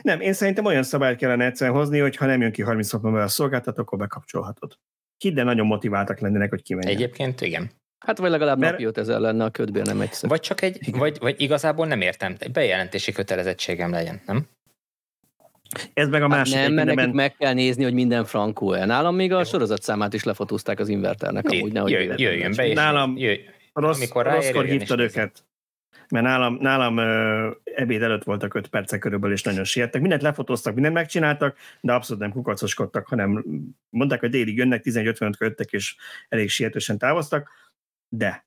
Nem, 0.02 0.22
én 0.22 0.34
szerintem 0.34 0.66
olyan 0.66 0.84
szabályt 0.84 1.18
kellene 1.18 1.46
egyszerűen 1.46 1.78
hozni, 1.78 2.00
hogy 2.00 2.16
ha 2.16 2.26
nem 2.26 2.42
jön 2.42 2.52
ki 2.52 2.62
30 2.62 2.92
napon 2.92 3.16
a 3.16 3.28
szolgáltató, 3.28 3.82
akkor 3.82 3.98
bekapcsolhatod. 3.98 4.78
Hidd 5.18 5.34
de 5.34 5.44
nagyon 5.44 5.66
motiváltak 5.66 6.20
lennének, 6.20 6.50
hogy 6.50 6.62
kimenjen. 6.62 6.96
Egyébként 6.96 7.42
igen. 7.42 7.72
Hát 8.06 8.18
vagy 8.18 8.30
legalább 8.30 8.60
Mert... 8.60 8.72
napi 8.72 8.84
5000 8.84 9.20
lenne 9.20 9.44
a 9.44 9.50
ködbér, 9.50 9.86
nem 9.86 10.02
egyszer. 10.02 10.30
Vagy 10.30 10.40
csak 10.40 10.62
egy, 10.62 10.80
vagy, 10.92 11.18
vagy 11.20 11.42
igazából 11.42 11.88
nem 11.88 12.02
értem, 12.02 12.36
egy 12.40 12.52
bejelentési 12.52 13.12
kötelezettségem 13.12 13.92
legyen, 13.92 14.22
nem? 14.26 14.48
Ez 15.94 16.10
meg 16.10 16.22
a 16.22 16.30
hát 16.30 16.38
másik. 16.38 16.56
Hát 16.56 16.64
nem, 16.64 16.74
mert 16.74 16.96
nekik 16.96 17.14
meg 17.14 17.36
kell 17.36 17.54
nézni, 17.54 17.84
hogy 17.84 17.94
minden 17.94 18.26
frankó 18.26 18.72
-e. 18.72 18.86
Nálam 18.86 19.16
még 19.16 19.34
a 19.34 19.44
sorozatszámát 19.44 20.14
is 20.14 20.24
lefotózták 20.24 20.80
az 20.80 20.90
inverternek. 20.90 21.50
Amúgy, 21.50 21.72
nehogy 21.72 21.92
jöjjön, 21.92 22.16
jöjjön 22.18 22.54
be, 22.56 22.68
és 22.68 22.76
Nálam 22.76 23.18
jöjj, 23.18 23.40
rossz, 23.74 23.98
amikor 23.98 24.26
rosszkor 24.26 24.66
hívtad 24.66 25.00
őket. 25.00 25.44
Mert 26.10 26.26
nálam, 26.26 26.58
nálam 26.62 26.98
ö, 26.98 27.52
ebéd 27.64 28.02
előtt 28.02 28.24
voltak 28.24 28.54
öt 28.54 28.68
percek 28.68 29.00
körülbelül, 29.00 29.36
és 29.36 29.44
nagyon 29.44 29.64
siettek. 29.64 30.02
Mindent 30.02 30.22
lefotóztak, 30.22 30.74
mindent 30.74 30.94
megcsináltak, 30.94 31.58
de 31.82 31.94
abszolút 31.94 32.22
nem 32.22 32.32
kukacoskodtak, 32.32 33.08
hanem 33.08 33.44
mondták, 33.90 34.20
hogy 34.20 34.30
délig 34.30 34.58
jönnek, 34.58 34.84
11.55 34.84 35.38
jöttek, 35.40 35.72
és 35.72 35.96
elég 36.30 36.50
sietősen 36.50 36.98
távoztak, 36.98 37.50
de 38.10 38.46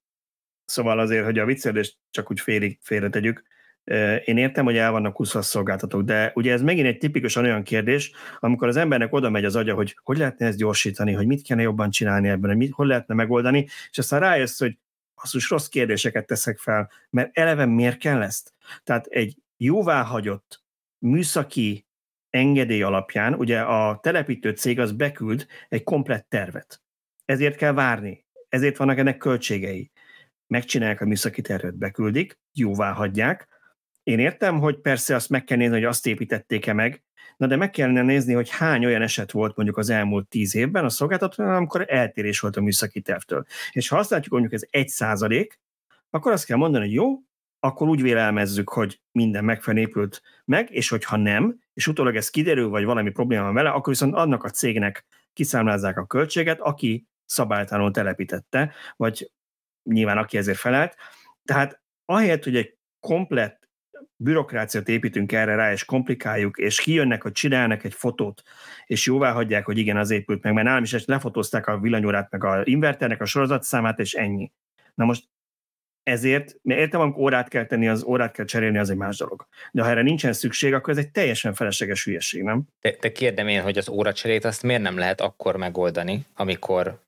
szóval 0.64 0.98
azért, 0.98 1.25
hogy 1.25 1.38
a 1.38 1.44
viccelést 1.44 1.96
csak 2.10 2.30
úgy 2.30 2.40
félig 2.40 2.78
félretegyük, 2.82 3.44
én 4.25 4.36
értem, 4.36 4.64
hogy 4.64 4.76
el 4.76 4.90
vannak 4.90 5.12
kuszva 5.12 5.42
szolgáltatók, 5.42 6.02
de 6.02 6.32
ugye 6.34 6.52
ez 6.52 6.62
megint 6.62 6.86
egy 6.86 6.98
tipikusan 6.98 7.44
olyan 7.44 7.62
kérdés, 7.62 8.12
amikor 8.38 8.68
az 8.68 8.76
embernek 8.76 9.12
oda 9.12 9.30
megy 9.30 9.44
az 9.44 9.56
agya, 9.56 9.75
hogy 9.75 9.96
hogy 10.02 10.18
lehetne 10.18 10.46
ezt 10.46 10.58
gyorsítani, 10.58 11.12
hogy 11.12 11.26
mit 11.26 11.42
kellene 11.42 11.66
jobban 11.66 11.90
csinálni 11.90 12.28
ebben, 12.28 12.50
hogy 12.50 12.58
mit, 12.58 12.72
hogy 12.72 12.86
lehetne 12.86 13.14
megoldani, 13.14 13.66
és 13.90 13.98
aztán 13.98 14.20
rájössz, 14.20 14.58
hogy 14.58 14.78
basszus, 15.26 15.50
rossz 15.50 15.66
kérdéseket 15.66 16.26
teszek 16.26 16.59
fel, 16.59 16.90
mert 17.11 17.38
eleve 17.38 17.66
miért 17.66 17.99
kell 17.99 18.23
ezt? 18.23 18.52
Tehát 18.85 19.06
egy 19.06 19.37
jóváhagyott 19.56 20.62
műszaki 20.99 21.87
engedély 22.30 22.83
alapján, 22.83 23.35
ugye 23.35 23.61
a 23.61 23.99
telepítő 24.02 24.50
cég 24.50 24.80
az 24.80 24.92
beküld 24.92 25.47
egy 25.68 25.83
komplett 25.83 26.26
tervet. 26.28 26.83
Ezért 27.25 27.56
kell 27.56 27.73
várni, 27.73 28.25
ezért 28.49 28.76
vannak 28.76 28.99
ennek 28.99 29.16
költségei. 29.16 29.90
Megcsinálják 30.47 31.00
a 31.00 31.06
műszaki 31.06 31.40
tervet, 31.40 31.76
beküldik, 31.76 32.38
jóvá 32.52 32.92
hagyják. 32.92 33.49
Én 34.02 34.18
értem, 34.18 34.59
hogy 34.59 34.80
persze 34.80 35.14
azt 35.14 35.28
meg 35.28 35.45
kell 35.45 35.56
nézni, 35.56 35.75
hogy 35.75 35.85
azt 35.85 36.06
építették-e 36.06 36.73
meg, 36.73 37.04
Na 37.37 37.47
de 37.47 37.57
meg 37.57 37.71
kellene 37.71 38.02
nézni, 38.02 38.33
hogy 38.33 38.50
hány 38.50 38.85
olyan 38.85 39.02
eset 39.02 39.31
volt 39.31 39.57
mondjuk 39.57 39.76
az 39.78 39.90
elmúlt 39.90 40.28
tíz 40.28 40.55
évben 40.55 40.85
a 40.85 40.88
szolgáltatónál, 40.88 41.57
amikor 41.57 41.85
eltérés 41.88 42.40
volt 42.40 42.57
a 42.57 42.61
műszaki 42.61 43.00
tervtől. 43.00 43.45
És 43.73 43.88
ha 43.88 43.99
azt 43.99 44.11
látjuk, 44.11 44.33
mondjuk 44.33 44.52
ez 44.52 44.66
egy 44.71 44.88
százalék, 44.88 45.61
akkor 46.11 46.33
azt 46.33 46.45
kell 46.45 46.57
mondani, 46.57 46.85
hogy 46.85 46.95
jó, 46.95 47.21
akkor 47.61 47.88
úgy 47.88 48.02
vélelmezzük, 48.02 48.69
hogy 48.69 49.00
minden 49.12 49.45
megfelelően 49.45 50.11
meg, 50.45 50.71
és 50.71 50.88
hogyha 50.88 51.16
nem, 51.16 51.61
és 51.73 51.87
utólag 51.87 52.16
ez 52.16 52.31
kiderül, 52.31 52.69
vagy 52.69 52.85
valami 52.85 53.11
probléma 53.11 53.43
van 53.43 53.55
vele, 53.55 53.71
akkor 53.71 53.93
viszont 53.93 54.14
annak 54.14 54.45
a 54.45 54.50
cégnek 54.50 55.07
kiszámlázzák 55.33 55.99
a 55.99 56.07
költséget, 56.07 56.61
aki 56.61 57.07
szabálytalanul 57.25 57.90
telepítette, 57.90 58.73
vagy 58.97 59.31
nyilván 59.83 60.19
aki 60.19 60.37
ezért 60.37 60.59
felelt. 60.59 60.97
Tehát 61.45 61.81
ahelyett, 62.05 62.45
hogy 62.45 62.57
egy 62.57 62.76
komplett 63.00 63.65
bürokráciát 64.16 64.88
építünk 64.88 65.32
erre 65.32 65.54
rá, 65.54 65.72
és 65.72 65.84
komplikáljuk, 65.84 66.58
és 66.58 66.80
kijönnek, 66.80 67.22
hogy 67.22 67.32
csinálnak 67.32 67.84
egy 67.84 67.94
fotót, 67.94 68.42
és 68.86 69.06
jóvá 69.06 69.32
hagyják, 69.32 69.64
hogy 69.64 69.78
igen, 69.78 69.96
az 69.96 70.10
épült 70.10 70.42
meg, 70.42 70.52
mert 70.52 70.66
nálam 70.66 70.82
is 70.82 71.04
lefotózták 71.04 71.66
a 71.66 71.78
villanyórát, 71.78 72.30
meg 72.30 72.44
a 72.44 72.60
inverternek 72.64 73.20
a 73.20 73.24
sorozatszámát, 73.24 73.98
és 73.98 74.14
ennyi. 74.14 74.52
Na 74.94 75.04
most 75.04 75.24
ezért, 76.02 76.56
mert 76.62 76.80
értem, 76.80 77.00
amikor 77.00 77.22
órát 77.22 77.48
kell 77.48 77.64
tenni, 77.64 77.88
az 77.88 78.04
órát 78.04 78.32
kell 78.32 78.44
cserélni, 78.44 78.78
az 78.78 78.90
egy 78.90 78.96
más 78.96 79.16
dolog. 79.16 79.46
De 79.72 79.82
ha 79.82 79.88
erre 79.88 80.02
nincsen 80.02 80.32
szükség, 80.32 80.74
akkor 80.74 80.92
ez 80.92 80.98
egy 80.98 81.10
teljesen 81.10 81.54
felesleges 81.54 82.04
hülyeség, 82.04 82.42
nem? 82.42 82.62
De, 82.80 82.96
de 83.00 83.12
kérdem 83.12 83.48
én, 83.48 83.62
hogy 83.62 83.78
az 83.78 83.88
óracserét 83.88 84.44
azt 84.44 84.62
miért 84.62 84.82
nem 84.82 84.98
lehet 84.98 85.20
akkor 85.20 85.56
megoldani, 85.56 86.26
amikor 86.34 87.00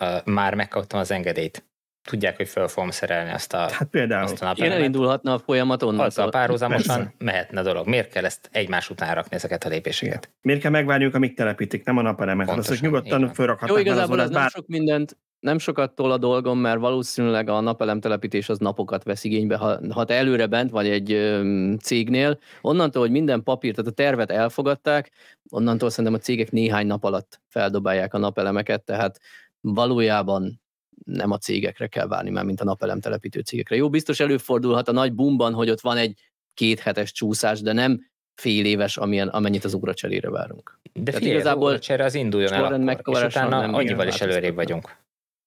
uh, 0.00 0.24
már 0.24 0.54
megkaptam 0.54 1.00
az 1.00 1.10
engedélyt? 1.10 1.64
Tudják, 2.06 2.36
hogy 2.36 2.48
föl 2.48 2.68
fogom 2.68 2.90
szerelni 2.90 3.30
azt 3.30 3.52
a, 3.52 3.58
hát 3.58 3.88
például. 3.90 4.22
azt 4.22 4.42
a 4.42 4.54
Én 4.56 4.70
elindulhatna 4.70 5.32
a 5.32 5.38
folyamat 5.38 5.82
onnan. 5.82 6.04
Azzal 6.04 6.30
párhuzamosan 6.30 6.96
Persze. 6.96 7.14
mehetne 7.18 7.62
dolog. 7.62 7.86
Miért 7.86 8.10
kell 8.10 8.24
ezt 8.24 8.48
egymás 8.52 8.90
után 8.90 9.14
rakni 9.14 9.36
ezeket 9.36 9.64
a 9.64 9.68
lépéseket? 9.68 10.24
Igen. 10.24 10.36
Miért 10.40 10.60
kell 10.60 10.70
megvárniuk, 10.70 11.14
amíg 11.14 11.36
telepítik, 11.36 11.84
nem 11.84 11.96
a 11.96 12.02
napelemet? 12.02 12.48
Azt, 12.48 12.68
hogy 12.68 12.78
nyugodtan 12.80 13.32
fölrakhatnak. 13.34 13.76
Jó, 13.76 13.82
igazából 13.82 14.20
ez 14.20 14.30
bár... 14.30 14.40
nem 14.40 14.48
sok 14.48 14.66
mindent, 14.66 15.16
nem 15.40 15.58
sokat 15.58 15.94
tol 15.94 16.12
a 16.12 16.18
dolgom, 16.18 16.58
mert 16.58 16.80
valószínűleg 16.80 17.48
a 17.48 17.60
napelem 17.60 18.00
telepítés 18.00 18.48
az 18.48 18.58
napokat 18.58 19.04
vesz 19.04 19.24
igénybe, 19.24 19.56
ha, 19.56 19.78
ha 19.90 20.04
te 20.04 20.14
előre 20.14 20.46
bent 20.46 20.70
vagy 20.70 20.88
egy 20.88 21.12
ö, 21.12 21.72
cégnél, 21.82 22.38
onnantól, 22.60 23.02
hogy 23.02 23.10
minden 23.10 23.42
papír, 23.42 23.74
tehát 23.74 23.90
a 23.90 23.94
tervet 23.94 24.30
elfogadták, 24.30 25.10
onnantól 25.50 25.90
szerintem 25.90 26.14
a 26.14 26.18
cégek 26.18 26.50
néhány 26.50 26.86
nap 26.86 27.04
alatt 27.04 27.40
feldobálják 27.48 28.14
a 28.14 28.18
napelemeket, 28.18 28.84
tehát 28.84 29.20
valójában 29.60 30.60
nem 31.06 31.30
a 31.30 31.38
cégekre 31.38 31.86
kell 31.86 32.06
várni, 32.06 32.30
már 32.30 32.44
mint 32.44 32.60
a 32.60 32.64
napelem 32.64 33.00
telepítő 33.00 33.40
cégekre. 33.40 33.76
Jó, 33.76 33.90
biztos 33.90 34.20
előfordulhat 34.20 34.88
a 34.88 34.92
nagy 34.92 35.12
bumban, 35.12 35.52
hogy 35.52 35.70
ott 35.70 35.80
van 35.80 35.96
egy 35.96 36.20
kéthetes 36.54 37.12
csúszás, 37.12 37.60
de 37.60 37.72
nem 37.72 38.10
fél 38.34 38.64
éves, 38.64 38.96
amilyen, 38.96 39.28
amennyit 39.28 39.64
az 39.64 39.74
óracserére 39.74 40.30
várunk. 40.30 40.78
De 40.92 41.02
Tehát 41.02 41.18
figyelj, 41.18 41.36
igazából 41.36 41.72
az 41.72 41.88
az 41.88 42.14
induljon 42.14 42.52
el 42.52 42.88
akkor, 42.88 43.16
és 43.16 43.22
utána 43.22 43.60
nem 43.60 43.74
annyival 43.74 44.06
is 44.06 44.20
előrébb 44.20 44.54
vagyunk. 44.54 44.96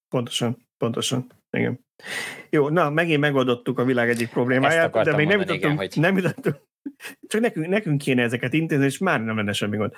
Pontosan, 0.09 0.67
pontosan. 0.77 1.27
Igen. 1.51 1.85
Jó, 2.49 2.69
na, 2.69 2.89
megint 2.89 3.19
megoldottuk 3.19 3.79
a 3.79 3.83
világ 3.83 4.09
egyik 4.09 4.29
problémáját, 4.29 5.03
de 5.03 5.15
még 5.15 5.27
nem 5.27 5.39
jutottunk, 5.39 5.63
igen, 5.63 5.77
hogy... 5.77 5.93
nem 5.95 6.15
jutottunk, 6.17 6.55
csak 7.27 7.41
nekünk, 7.41 7.67
nekünk 7.67 8.01
kéne 8.01 8.23
ezeket 8.23 8.53
intézni, 8.53 8.85
és 8.85 8.97
már 8.97 9.23
nem 9.23 9.35
lenne 9.35 9.53
semmi 9.53 9.77
gond. 9.77 9.93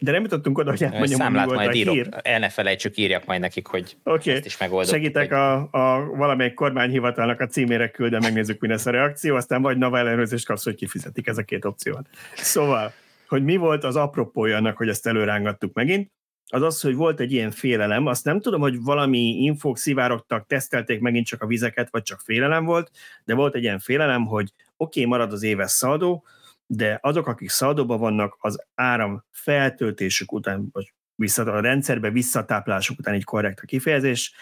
De 0.00 0.10
nem 0.10 0.22
jutottunk 0.22 0.58
oda, 0.58 0.70
hogy 0.70 0.82
elmondjam, 0.82 1.20
Számlát 1.20 1.46
majd 1.46 1.68
a 1.68 1.72
írok. 1.72 1.94
hír. 1.94 2.08
El 2.22 2.38
ne 2.38 2.48
felejtsük, 2.48 2.96
írjak 2.96 3.24
majd 3.24 3.40
nekik, 3.40 3.66
hogy 3.66 3.96
okay. 4.04 4.34
ezt 4.34 4.44
is 4.44 4.58
megoldok. 4.58 4.90
Segítek 4.90 5.28
hogy... 5.28 5.38
a, 5.38 5.68
a 5.70 6.04
valamelyik 6.04 6.54
kormányhivatalnak 6.54 7.40
a 7.40 7.46
címére 7.46 7.88
küldve, 7.88 8.18
megnézzük, 8.20 8.60
mi 8.60 8.68
lesz 8.68 8.86
a 8.86 8.90
reakció, 8.90 9.36
aztán 9.36 9.62
vagy 9.62 9.78
nava 9.78 9.98
ellenőrzést 9.98 10.46
kapsz, 10.46 10.64
hogy 10.64 10.74
kifizetik 10.74 11.26
ez 11.26 11.38
a 11.38 11.42
két 11.42 11.64
opció. 11.64 12.00
Szóval, 12.34 12.92
hogy 13.28 13.44
mi 13.44 13.56
volt 13.56 13.84
az 13.84 13.96
apropója 13.96 14.56
annak, 14.56 14.76
hogy 14.76 14.88
ezt 14.88 15.06
előrángattuk 15.06 15.74
megint, 15.74 16.12
az 16.46 16.62
az, 16.62 16.80
hogy 16.80 16.94
volt 16.94 17.20
egy 17.20 17.32
ilyen 17.32 17.50
félelem, 17.50 18.06
azt 18.06 18.24
nem 18.24 18.40
tudom, 18.40 18.60
hogy 18.60 18.82
valami 18.82 19.18
infók 19.18 19.78
szivárogtak, 19.78 20.46
tesztelték 20.46 21.00
megint 21.00 21.26
csak 21.26 21.42
a 21.42 21.46
vizeket, 21.46 21.88
vagy 21.90 22.02
csak 22.02 22.20
félelem 22.20 22.64
volt, 22.64 22.90
de 23.24 23.34
volt 23.34 23.54
egy 23.54 23.62
ilyen 23.62 23.78
félelem, 23.78 24.26
hogy 24.26 24.52
oké, 24.76 25.00
okay, 25.00 25.04
marad 25.04 25.32
az 25.32 25.42
éves 25.42 25.70
szaldó, 25.70 26.24
de 26.66 26.98
azok, 27.02 27.26
akik 27.26 27.48
szaldóban 27.48 27.98
vannak, 27.98 28.36
az 28.40 28.64
áram 28.74 29.24
feltöltésük 29.30 30.32
után, 30.32 30.68
vagy 30.72 30.92
vissza, 31.14 31.42
a 31.42 31.60
rendszerbe 31.60 32.10
visszatáplásuk 32.10 32.98
után 32.98 33.14
egy 33.14 33.24
korrekt 33.24 33.60
a 33.60 33.66
kifejezés, 33.66 34.34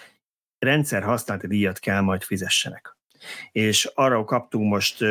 rendszer 0.59 1.03
használati 1.03 1.47
díjat 1.47 1.79
kell 1.79 2.01
majd 2.01 2.23
fizessenek. 2.23 2.97
És 3.53 3.85
arra 3.85 4.25
kaptunk 4.25 4.71
most 4.71 5.05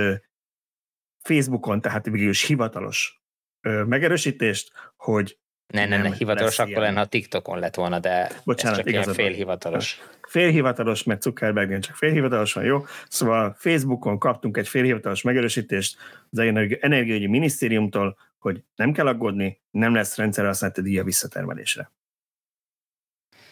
Facebookon, 1.21 1.81
tehát 1.81 2.05
végül 2.05 2.29
is 2.29 2.45
hivatalos 2.45 3.21
megerősítést, 3.61 4.71
hogy 4.95 5.39
ne, 5.71 5.85
ne, 5.85 5.97
ne, 5.97 6.13
hivatalos 6.15 6.59
akkor 6.59 6.77
lenne, 6.77 6.99
ha 6.99 7.05
TikTokon 7.05 7.59
lett 7.59 7.75
volna, 7.75 7.99
de 7.99 8.31
Bocsánat, 8.43 8.77
ez 8.77 8.83
csak 8.85 8.93
ilyen 8.93 9.13
félhivatalos. 9.13 10.01
Félhivatalos, 10.21 11.03
mert 11.03 11.21
Zuckerbergnél 11.21 11.79
csak 11.79 11.95
félhivatalos 11.95 12.53
van, 12.53 12.63
jó? 12.63 12.85
Szóval 13.07 13.55
Facebookon 13.59 14.19
kaptunk 14.19 14.57
egy 14.57 14.67
félhivatalos 14.67 15.21
megerősítést 15.21 15.97
az 16.29 16.39
Energiaügyi 16.79 17.27
Minisztériumtól, 17.27 18.17
hogy 18.39 18.63
nem 18.75 18.91
kell 18.91 19.07
aggódni, 19.07 19.61
nem 19.71 19.93
lesz 19.93 20.17
rendszerhasználati 20.17 20.81
díja 20.81 21.03
visszatermelésre. 21.03 21.91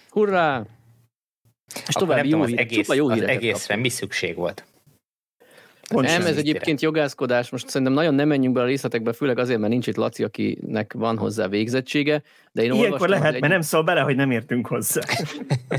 Hurrá! 0.10 0.66
És 1.88 1.94
tovább 1.94 2.26
jó, 2.26 2.42
az 2.42 2.58
egész, 2.58 2.88
jó 2.88 3.10
az 3.10 3.22
egészre 3.22 3.58
kaptunk. 3.58 3.82
mi 3.82 3.90
szükség 3.90 4.36
volt? 4.36 4.64
Nem, 5.89 6.25
ez 6.25 6.38
egyébként 6.38 6.81
jogászkodás, 6.81 7.50
most 7.50 7.69
szerintem 7.69 7.96
nagyon 7.96 8.13
nem 8.13 8.27
menjünk 8.27 8.55
be 8.55 8.62
a 8.62 8.65
részletekbe, 8.65 9.13
főleg 9.13 9.38
azért, 9.38 9.60
mert 9.60 9.72
nincs 9.72 9.88
itt 9.88 9.96
Laci, 9.96 10.24
akinek 10.24 10.93
van 10.93 11.17
hozzá 11.17 11.48
végzettsége. 11.48 12.24
De 12.51 12.63
én 12.63 12.74
Ilyenkor 12.74 13.10
lehet, 13.10 13.34
egy... 13.34 13.41
mert 13.41 13.53
nem 13.53 13.62
szól 13.62 13.84
bele, 13.84 14.01
hogy 14.01 14.15
nem 14.15 14.31
értünk 14.31 14.67
hozzá. 14.67 15.01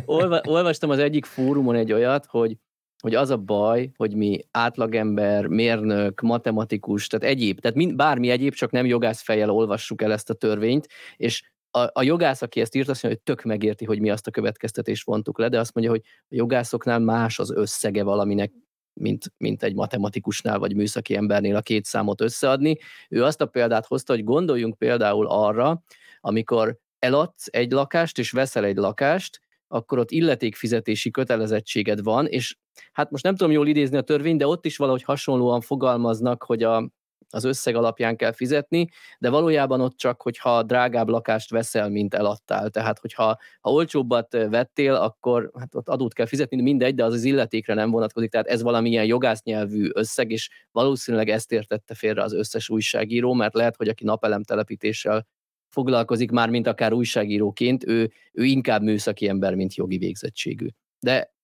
olvastam 0.45 0.91
az 0.91 0.99
egyik 0.99 1.25
fórumon 1.25 1.75
egy 1.75 1.93
olyat, 1.93 2.27
hogy 2.27 2.57
hogy 3.01 3.15
az 3.15 3.31
a 3.31 3.37
baj, 3.37 3.91
hogy 3.97 4.15
mi 4.15 4.41
átlagember, 4.51 5.47
mérnök, 5.47 6.21
matematikus, 6.21 7.07
tehát 7.07 7.37
egyéb, 7.37 7.61
tehát 7.61 7.77
mind, 7.77 7.97
bármi 7.97 8.31
egyéb, 8.31 8.55
csak 8.55 8.71
nem 8.71 8.87
jogász 8.87 9.23
fejjel 9.23 9.51
olvassuk 9.51 10.03
el 10.03 10.13
ezt 10.13 10.31
a 10.31 10.35
törvényt, 10.35 10.89
és 11.17 11.43
a, 11.71 11.81
a 11.93 12.03
jogász, 12.03 12.43
aki 12.43 12.61
ezt 12.61 12.75
írt, 12.75 12.89
azt 12.89 13.03
mondja, 13.03 13.21
hogy 13.25 13.37
tök 13.37 13.45
megérti, 13.45 13.85
hogy 13.85 14.01
mi 14.01 14.11
azt 14.11 14.27
a 14.27 14.31
következtetést 14.31 15.05
vontuk 15.05 15.39
le, 15.39 15.49
de 15.49 15.59
azt 15.59 15.75
mondja, 15.75 15.93
hogy 15.93 16.03
a 16.05 16.35
jogászoknál 16.35 16.99
más 16.99 17.39
az 17.39 17.51
összege 17.51 18.03
valaminek, 18.03 18.53
mint, 19.01 19.33
mint 19.37 19.63
egy 19.63 19.75
matematikusnál 19.75 20.59
vagy 20.59 20.75
műszaki 20.75 21.17
embernél 21.17 21.57
a 21.57 21.61
két 21.61 21.85
számot 21.85 22.21
összeadni. 22.21 22.79
Ő 23.09 23.25
azt 23.25 23.41
a 23.41 23.47
példát 23.47 23.87
hozta, 23.87 24.13
hogy 24.13 24.25
gondoljunk 24.25 24.79
például 24.79 25.27
arra, 25.27 25.83
amikor 26.21 26.79
eladsz 26.99 27.47
egy 27.51 27.71
lakást 27.71 28.19
és 28.19 28.31
veszel 28.31 28.65
egy 28.65 28.77
lakást, 28.77 29.41
akkor 29.69 29.99
ott 29.99 30.11
illetékfizetési 30.11 31.11
kötelezettséged 31.11 32.03
van, 32.03 32.27
és 32.27 32.57
hát 32.93 33.11
most 33.11 33.25
nem 33.25 33.37
tudom 33.37 33.53
jól 33.53 33.67
idézni 33.67 33.97
a 33.97 34.03
törvényt, 34.03 34.39
de 34.39 34.47
ott 34.47 34.65
is 34.65 34.77
valahogy 34.77 35.03
hasonlóan 35.03 35.61
fogalmaznak, 35.61 36.43
hogy 36.43 36.63
a, 36.63 36.91
az 37.31 37.45
összeg 37.45 37.75
alapján 37.75 38.17
kell 38.17 38.33
fizetni, 38.33 38.89
de 39.19 39.31
valójában 39.31 39.81
ott 39.81 39.97
csak, 39.97 40.23
hogyha 40.23 40.63
drágább 40.63 41.09
lakást 41.09 41.51
veszel, 41.51 41.89
mint 41.89 42.15
eladtál. 42.15 42.71
Tehát, 42.71 42.99
hogyha 42.99 43.39
ha 43.61 43.71
olcsóbbat 43.71 44.33
vettél, 44.33 44.95
akkor 44.95 45.51
hát 45.59 45.75
ott 45.75 45.89
adót 45.89 46.13
kell 46.13 46.27
fizetni, 46.27 46.63
mindegy, 46.63 46.95
de 46.95 47.05
az 47.05 47.13
az 47.13 47.25
illetékre 47.25 47.75
nem 47.75 47.91
vonatkozik. 47.91 48.31
Tehát 48.31 48.47
ez 48.47 48.63
valamilyen 48.63 49.05
jogásznyelvű 49.05 49.89
összeg, 49.93 50.31
és 50.31 50.51
valószínűleg 50.73 51.29
ezt 51.29 51.53
értette 51.53 51.95
félre 51.95 52.23
az 52.23 52.33
összes 52.33 52.69
újságíró, 52.69 53.33
mert 53.33 53.55
lehet, 53.55 53.77
hogy 53.77 53.89
aki 53.89 54.05
napelemtelepítéssel 54.05 55.27
foglalkozik 55.69 56.31
már, 56.31 56.51
mint 56.51 56.67
akár 56.67 56.93
újságíróként, 56.93 57.87
ő, 57.87 58.13
ő 58.33 58.45
inkább 58.45 58.83
műszaki 58.83 59.29
ember, 59.29 59.55
mint 59.55 59.75
jogi 59.75 59.99
végzettségű. 59.99 60.67
De 61.01 61.35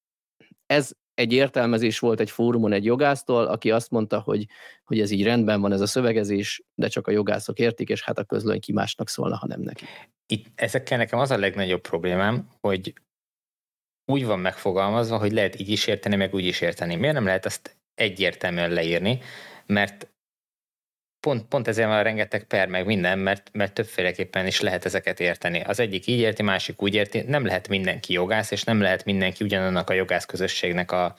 ez 0.67 0.91
egy 1.17 1.33
értelmezés 1.33 1.99
volt 1.99 2.21
egy 2.21 2.31
fórumon 2.31 2.73
egy 2.73 2.85
jogásztól, 2.85 3.47
aki 3.47 3.71
azt 3.71 3.91
mondta, 3.91 4.21
hogy, 4.21 4.47
hogy 4.85 5.01
ez 5.01 5.11
így 5.11 5.23
rendben 5.23 5.61
van 5.61 5.73
ez 5.73 5.81
a 5.81 5.87
szövegezés, 5.87 6.63
de 6.75 6.89
csak 6.89 7.07
a 7.07 7.11
jogászok 7.11 7.59
értik, 7.59 7.89
és 7.89 8.03
hát 8.03 8.19
a 8.19 8.25
közlöny 8.25 8.61
ki 8.61 8.73
másnak 8.73 9.09
szólna, 9.09 9.37
ha 9.37 9.47
nem 9.47 9.61
neki. 9.61 9.85
Itt, 10.27 10.47
ezekkel 10.55 10.99
nekem 10.99 11.19
az 11.19 11.31
a 11.31 11.39
legnagyobb 11.39 11.81
problémám, 11.81 12.49
hogy 12.61 12.95
úgy 14.13 14.25
van 14.25 14.39
megfogalmazva, 14.39 15.19
hogy 15.19 15.33
lehet 15.33 15.61
így 15.61 15.69
is 15.69 15.87
érteni, 15.87 16.17
meg 16.17 16.35
úgy 16.35 16.45
is 16.45 16.61
érteni. 16.61 16.95
Miért 16.95 17.15
nem 17.15 17.25
lehet 17.25 17.47
ezt 17.47 17.77
egyértelműen 17.95 18.71
leírni? 18.71 19.21
Mert 19.67 20.09
pont, 21.27 21.45
pont 21.49 21.69
ezért 21.69 21.89
van 21.89 22.03
rengeteg 22.03 22.45
per, 22.45 22.69
meg 22.69 22.87
minden, 22.87 23.19
mert, 23.19 23.51
mert 23.53 23.73
többféleképpen 23.73 24.47
is 24.47 24.61
lehet 24.61 24.85
ezeket 24.85 25.21
érteni. 25.21 25.61
Az 25.61 25.81
egyik 25.81 26.07
így 26.07 26.19
érti, 26.19 26.43
másik 26.43 26.83
úgy 26.83 26.95
érti, 26.95 27.25
nem 27.27 27.47
lehet 27.47 27.69
mindenki 27.69 28.13
jogász, 28.13 28.51
és 28.51 28.63
nem 28.63 28.81
lehet 28.81 29.05
mindenki 29.05 29.45
ugyanannak 29.45 29.91
a 29.91 29.93
jogász 29.93 30.25
közösségnek 30.25 30.93
a, 30.93 31.17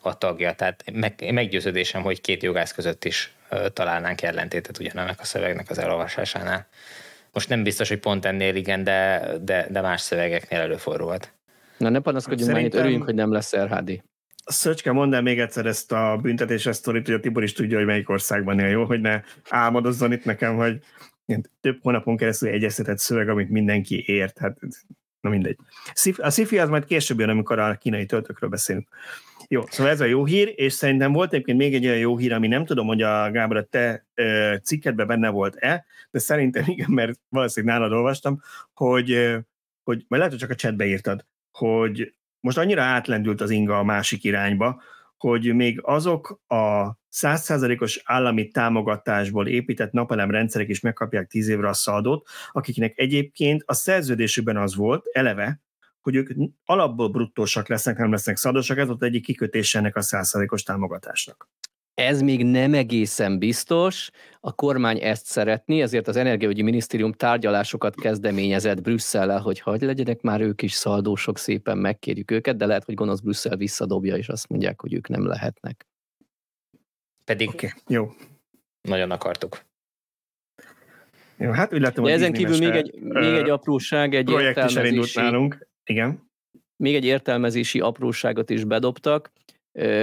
a 0.00 0.18
tagja. 0.18 0.52
Tehát 0.52 0.84
meg, 0.92 1.32
meggyőződésem, 1.32 2.02
hogy 2.02 2.20
két 2.20 2.42
jogász 2.42 2.72
között 2.72 3.04
is 3.04 3.32
ö, 3.48 3.68
találnánk 3.68 4.22
ellentétet 4.22 4.78
ugyanannak 4.78 5.20
a 5.20 5.24
szövegnek 5.24 5.70
az 5.70 5.78
elolvasásánál. 5.78 6.66
Most 7.32 7.48
nem 7.48 7.62
biztos, 7.62 7.88
hogy 7.88 7.98
pont 7.98 8.24
ennél 8.24 8.54
igen, 8.54 8.84
de, 8.84 9.30
de, 9.40 9.66
de 9.70 9.80
más 9.80 10.00
szövegeknél 10.00 10.60
előfordulhat. 10.60 11.32
Na 11.76 11.88
ne 11.88 12.00
panaszkodjunk 12.00 12.50
Szerintem... 12.50 12.72
már, 12.72 12.80
örüljünk, 12.80 13.04
hogy 13.04 13.14
nem 13.14 13.32
lesz 13.32 13.56
RHD. 13.56 14.02
Szöcske, 14.50 14.92
mondd 14.92 15.14
el 15.14 15.22
még 15.22 15.40
egyszer 15.40 15.66
ezt 15.66 15.92
a 15.92 16.18
büntetéses 16.22 16.76
sztorit, 16.76 17.06
hogy 17.06 17.14
a 17.14 17.20
Tibor 17.20 17.42
is 17.42 17.52
tudja, 17.52 17.76
hogy 17.76 17.86
melyik 17.86 18.08
országban 18.08 18.58
él, 18.58 18.68
jó? 18.68 18.84
Hogy 18.84 19.00
ne 19.00 19.22
álmodozzon 19.48 20.12
itt 20.12 20.24
nekem, 20.24 20.56
hogy 20.56 20.80
több 21.60 21.78
hónapon 21.82 22.16
keresztül 22.16 22.48
egyeztetett 22.48 22.98
szöveg, 22.98 23.28
amit 23.28 23.50
mindenki 23.50 24.04
ért. 24.06 24.38
Hát, 24.38 24.58
na 25.20 25.30
mindegy. 25.30 25.56
A 26.16 26.30
sci 26.30 26.58
az 26.58 26.68
majd 26.68 26.84
később 26.84 27.18
jön, 27.18 27.28
amikor 27.28 27.58
a 27.58 27.74
kínai 27.74 28.06
töltökről 28.06 28.50
beszélünk. 28.50 28.88
Jó, 29.48 29.62
szóval 29.66 29.92
ez 29.92 30.00
a 30.00 30.04
jó 30.04 30.24
hír, 30.24 30.52
és 30.56 30.72
szerintem 30.72 31.12
volt 31.12 31.32
egyébként 31.32 31.58
még 31.58 31.74
egy 31.74 31.86
olyan 31.86 31.98
jó 31.98 32.16
hír, 32.16 32.32
ami 32.32 32.46
nem 32.46 32.64
tudom, 32.64 32.86
hogy 32.86 33.02
a 33.02 33.30
Gábor, 33.30 33.56
a 33.56 33.62
te 33.62 34.06
ö, 34.14 34.54
cikkedben 34.62 35.06
benne 35.06 35.28
volt-e, 35.28 35.84
de 36.10 36.18
szerintem 36.18 36.64
igen, 36.66 36.90
mert 36.90 37.20
valószínűleg 37.28 37.74
nálad 37.74 37.92
olvastam, 37.92 38.40
hogy, 38.74 39.08
hogy 39.84 40.04
majd 40.08 40.22
lehet, 40.22 40.30
hogy 40.30 40.38
csak 40.38 40.50
a 40.50 40.54
chatbe 40.54 40.86
írtad, 40.86 41.26
hogy 41.50 42.14
most 42.40 42.58
annyira 42.58 42.82
átlendült 42.82 43.40
az 43.40 43.50
inga 43.50 43.78
a 43.78 43.84
másik 43.84 44.24
irányba, 44.24 44.82
hogy 45.16 45.54
még 45.54 45.80
azok 45.82 46.40
a 46.46 46.96
százszázalékos 47.08 48.00
állami 48.04 48.48
támogatásból 48.48 49.46
épített 49.46 49.92
napelem 49.92 50.30
rendszerek 50.30 50.68
is 50.68 50.80
megkapják 50.80 51.26
tíz 51.26 51.48
évre 51.48 51.68
a 51.68 51.72
szaldót, 51.72 52.28
akiknek 52.52 52.98
egyébként 52.98 53.62
a 53.66 53.74
szerződésükben 53.74 54.56
az 54.56 54.74
volt, 54.74 55.06
eleve, 55.12 55.60
hogy 56.00 56.14
ők 56.14 56.30
alapból 56.64 57.08
bruttósak 57.08 57.68
lesznek, 57.68 57.96
nem 57.96 58.10
lesznek 58.10 58.36
szaldosak, 58.36 58.78
ez 58.78 58.86
volt 58.86 59.02
egyik 59.02 59.24
kikötése 59.24 59.78
ennek 59.78 59.96
a 59.96 60.00
százszázalékos 60.00 60.62
támogatásnak. 60.62 61.48
Ez 61.98 62.20
még 62.20 62.44
nem 62.44 62.74
egészen 62.74 63.38
biztos, 63.38 64.10
a 64.40 64.54
kormány 64.54 64.98
ezt 65.02 65.26
szeretné, 65.26 65.80
ezért 65.80 66.08
az 66.08 66.16
Energiaügyi 66.16 66.62
Minisztérium 66.62 67.12
tárgyalásokat 67.12 67.94
kezdeményezett 67.94 68.80
Brüsszellel, 68.80 69.40
hogy 69.40 69.60
hagy 69.60 69.80
legyenek 69.80 70.20
már 70.20 70.40
ők 70.40 70.62
is 70.62 70.72
szaldósok, 70.72 71.38
szépen 71.38 71.78
megkérjük 71.78 72.30
őket, 72.30 72.56
de 72.56 72.66
lehet, 72.66 72.84
hogy 72.84 72.94
gonosz 72.94 73.20
Brüsszel 73.20 73.56
visszadobja, 73.56 74.16
és 74.16 74.28
azt 74.28 74.48
mondják, 74.48 74.80
hogy 74.80 74.94
ők 74.94 75.08
nem 75.08 75.26
lehetnek. 75.26 75.86
Pedig 77.24 77.48
okay, 77.48 77.70
jó. 77.86 78.12
nagyon 78.80 79.10
akartuk. 79.10 79.64
Jó, 81.36 81.50
hát 81.50 81.72
úgy 81.72 81.80
látom, 81.80 82.04
De 82.04 82.12
ezen 82.12 82.32
kívül 82.32 82.58
még 82.58 82.70
egy, 82.70 82.98
még 83.00 83.34
egy 83.34 83.48
apróság, 83.48 84.14
egy 84.14 84.24
projekt 84.24 84.64
is 84.70 84.76
elindult 84.76 85.14
nálunk. 85.14 85.68
Igen. 85.84 86.30
Még 86.76 86.94
egy 86.94 87.04
értelmezési 87.04 87.80
apróságot 87.80 88.50
is 88.50 88.64
bedobtak. 88.64 89.32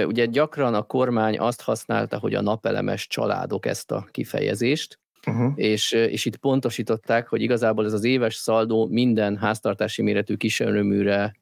Ugye 0.06 0.26
gyakran 0.26 0.74
a 0.74 0.82
kormány 0.82 1.38
azt 1.38 1.62
használta, 1.62 2.18
hogy 2.18 2.34
a 2.34 2.40
napelemes 2.40 3.06
családok 3.06 3.66
ezt 3.66 3.90
a 3.90 4.08
kifejezést, 4.10 4.98
uh-huh. 5.26 5.52
és, 5.54 5.92
és 5.92 6.24
itt 6.24 6.36
pontosították, 6.36 7.28
hogy 7.28 7.42
igazából 7.42 7.84
ez 7.84 7.92
az 7.92 8.04
éves 8.04 8.34
szaldó 8.34 8.86
minden 8.86 9.36
háztartási 9.36 10.02
méretű 10.02 10.34
kiserőműre 10.34 11.36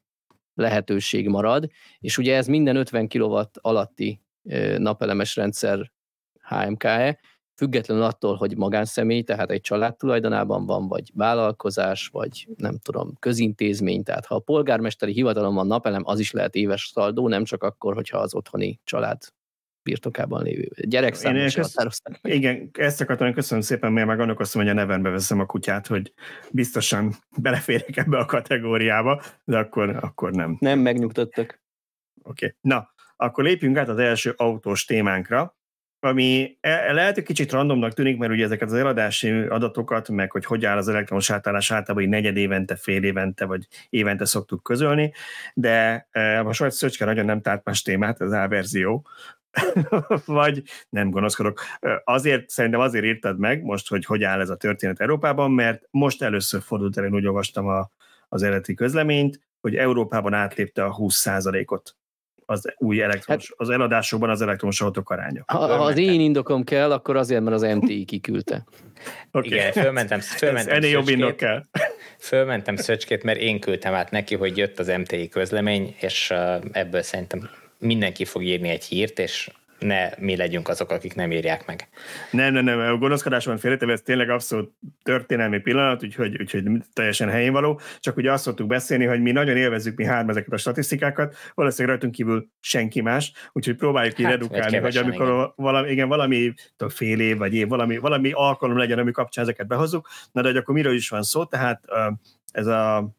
lehetőség 0.53 1.27
marad, 1.27 1.69
és 1.99 2.17
ugye 2.17 2.35
ez 2.35 2.47
minden 2.47 2.75
50 2.75 3.07
kW 3.07 3.39
alatti 3.53 4.21
napelemes 4.77 5.35
rendszer 5.35 5.91
HMKE, 6.41 7.19
függetlenül 7.55 8.03
attól, 8.03 8.35
hogy 8.35 8.57
magánszemély, 8.57 9.21
tehát 9.21 9.51
egy 9.51 9.61
család 9.61 9.95
tulajdonában 9.95 10.65
van, 10.65 10.87
vagy 10.87 11.11
vállalkozás, 11.13 12.07
vagy 12.07 12.47
nem 12.57 12.77
tudom, 12.77 13.13
közintézmény, 13.19 14.03
tehát 14.03 14.25
ha 14.25 14.35
a 14.35 14.39
polgármesteri 14.39 15.13
hivatalon 15.13 15.55
van 15.55 15.67
napelem, 15.67 16.01
az 16.05 16.19
is 16.19 16.31
lehet 16.31 16.55
éves 16.55 16.91
szaldó, 16.93 17.27
nem 17.27 17.43
csak 17.43 17.63
akkor, 17.63 17.93
hogyha 17.93 18.17
az 18.17 18.35
otthoni 18.35 18.79
család 18.83 19.17
birtokában 19.85 20.43
lévő 20.43 20.67
gyerek 20.75 21.21
Én 21.21 21.49
kösz... 21.53 21.75
Igen, 22.21 22.69
ezt 22.73 23.01
akartam, 23.01 23.33
köszönöm 23.33 23.63
szépen, 23.63 23.91
mert 23.93 24.07
meg 24.07 24.19
annak 24.19 24.39
azt 24.39 24.53
hogy 24.53 24.69
a 24.69 24.73
nevenbe 24.73 25.09
veszem 25.09 25.39
a 25.39 25.45
kutyát, 25.45 25.87
hogy 25.87 26.13
biztosan 26.51 27.13
beleférek 27.37 27.97
ebbe 27.97 28.17
a 28.17 28.25
kategóriába, 28.25 29.21
de 29.43 29.57
akkor, 29.57 29.89
akkor 30.01 30.31
nem. 30.31 30.57
Nem, 30.59 30.79
megnyugtattak. 30.79 31.61
Oké, 32.23 32.45
okay. 32.45 32.57
na, 32.61 32.93
akkor 33.15 33.43
lépjünk 33.43 33.77
át 33.77 33.89
az 33.89 33.97
első 33.97 34.33
autós 34.37 34.85
témánkra, 34.85 35.57
ami 35.99 36.57
e, 36.61 36.93
lehet, 36.93 37.13
hogy 37.13 37.23
kicsit 37.23 37.51
randomnak 37.51 37.93
tűnik, 37.93 38.17
mert 38.17 38.31
ugye 38.31 38.43
ezeket 38.43 38.67
az 38.67 38.73
eladási 38.73 39.31
adatokat, 39.31 40.09
meg 40.09 40.31
hogy 40.31 40.45
hogy 40.45 40.65
áll 40.65 40.77
az 40.77 40.87
elektromos 40.87 41.29
átállás 41.29 41.71
általában 41.71 42.09
negyed 42.09 42.37
évente, 42.37 42.75
fél 42.75 43.03
évente, 43.03 43.45
vagy 43.45 43.67
évente 43.89 44.25
szoktuk 44.25 44.63
közölni, 44.63 45.13
de 45.53 46.07
e, 46.11 46.41
most 46.41 46.59
majd 46.59 46.71
Szöcske 46.71 47.05
nagyon 47.05 47.25
nem 47.25 47.41
tárt 47.41 47.65
más 47.65 47.81
témát, 47.81 48.21
az 48.21 48.31
A 48.31 48.47
verzió, 48.47 49.07
vagy 50.25 50.63
nem 50.89 51.09
gonoszkodok. 51.09 51.61
E, 51.79 52.01
azért, 52.05 52.49
szerintem 52.49 52.79
azért 52.79 53.05
írtad 53.05 53.39
meg 53.39 53.63
most, 53.63 53.89
hogy 53.89 54.05
hogy 54.05 54.23
áll 54.23 54.39
ez 54.39 54.49
a 54.49 54.57
történet 54.57 54.99
Európában, 54.99 55.51
mert 55.51 55.87
most 55.91 56.23
először 56.23 56.61
fordult 56.61 56.97
el, 56.97 57.05
én 57.05 57.13
úgy 57.13 57.25
olvastam 57.25 57.67
a, 57.67 57.89
az 58.29 58.43
eredeti 58.43 58.73
közleményt, 58.73 59.39
hogy 59.61 59.75
Európában 59.75 60.33
átlépte 60.33 60.83
a 60.83 60.95
20%-ot 60.95 61.95
az 62.45 62.73
új 62.77 63.01
elektromos, 63.01 63.47
hát, 63.49 63.59
az 63.59 63.69
eladásokban 63.69 64.29
az 64.29 64.41
elektromos 64.41 64.81
autók 64.81 65.09
aránya. 65.09 65.43
Ha, 65.47 65.57
ha 65.57 65.83
az 65.83 65.97
én 65.97 66.19
indokom 66.19 66.63
kell, 66.63 66.91
akkor 66.91 67.15
azért, 67.15 67.43
mert 67.43 67.55
az 67.55 67.61
MTI 67.61 68.05
kiküldte. 68.05 68.63
Okay. 69.31 69.49
Igen, 69.49 69.71
fölmentem, 69.71 70.19
fölmentem 70.19 70.75
ennél 70.75 70.89
jobb 70.89 71.07
indok 71.07 71.35
kell. 71.35 71.65
Fölmentem 72.19 72.75
Szöcskét, 72.75 73.23
mert 73.23 73.39
én 73.39 73.59
küldtem 73.59 73.93
át 73.93 74.11
neki, 74.11 74.35
hogy 74.35 74.57
jött 74.57 74.79
az 74.79 74.87
MTI 74.87 75.29
közlemény, 75.29 75.95
és 75.99 76.33
ebből 76.71 77.01
szerintem 77.01 77.49
mindenki 77.77 78.25
fog 78.25 78.43
írni 78.43 78.69
egy 78.69 78.83
hírt, 78.83 79.19
és 79.19 79.49
ne 79.79 80.09
mi 80.17 80.35
legyünk 80.35 80.67
azok, 80.67 80.91
akik 80.91 81.15
nem 81.15 81.31
írják 81.31 81.65
meg. 81.65 81.87
Nem, 82.31 82.53
nem, 82.53 82.63
nem, 82.63 82.79
a 82.79 82.97
gonoszkodásban 82.97 83.57
félretéve, 83.57 83.91
ez 83.91 84.01
tényleg 84.01 84.29
abszolút 84.29 84.73
történelmi 85.03 85.59
pillanat, 85.59 86.03
úgyhogy, 86.03 86.41
úgyhogy 86.41 86.63
teljesen 86.93 87.29
helyén 87.29 87.51
való, 87.51 87.79
csak 87.99 88.17
ugye 88.17 88.31
azt 88.31 88.43
szoktuk 88.43 88.67
beszélni, 88.67 89.05
hogy 89.05 89.21
mi 89.21 89.31
nagyon 89.31 89.57
élvezzük 89.57 89.95
mi 89.95 90.05
három 90.05 90.29
ezeket 90.29 90.53
a 90.53 90.57
statisztikákat, 90.57 91.35
valószínűleg 91.53 91.95
rajtunk 91.95 92.13
kívül 92.13 92.47
senki 92.59 93.01
más, 93.01 93.31
úgyhogy 93.51 93.75
próbáljuk 93.75 94.19
így 94.19 94.25
hát, 94.25 94.33
redukálni, 94.33 94.77
hogy 94.77 94.97
amikor 94.97 95.27
igen. 95.27 95.51
valami, 95.55 95.89
igen, 95.89 96.07
valami 96.07 96.53
fél 96.87 97.19
év 97.19 97.37
vagy 97.37 97.53
év, 97.53 97.67
valami, 97.67 97.97
valami 97.97 98.31
alkalom 98.31 98.77
legyen, 98.77 98.99
ami 98.99 99.11
kapcsán 99.11 99.43
ezeket 99.43 99.67
behozzuk, 99.67 100.07
na 100.31 100.41
de 100.41 100.47
hogy 100.47 100.57
akkor 100.57 100.75
miről 100.75 100.93
is 100.93 101.09
van 101.09 101.23
szó, 101.23 101.45
tehát 101.45 101.83
ez 102.51 102.65
a 102.65 103.09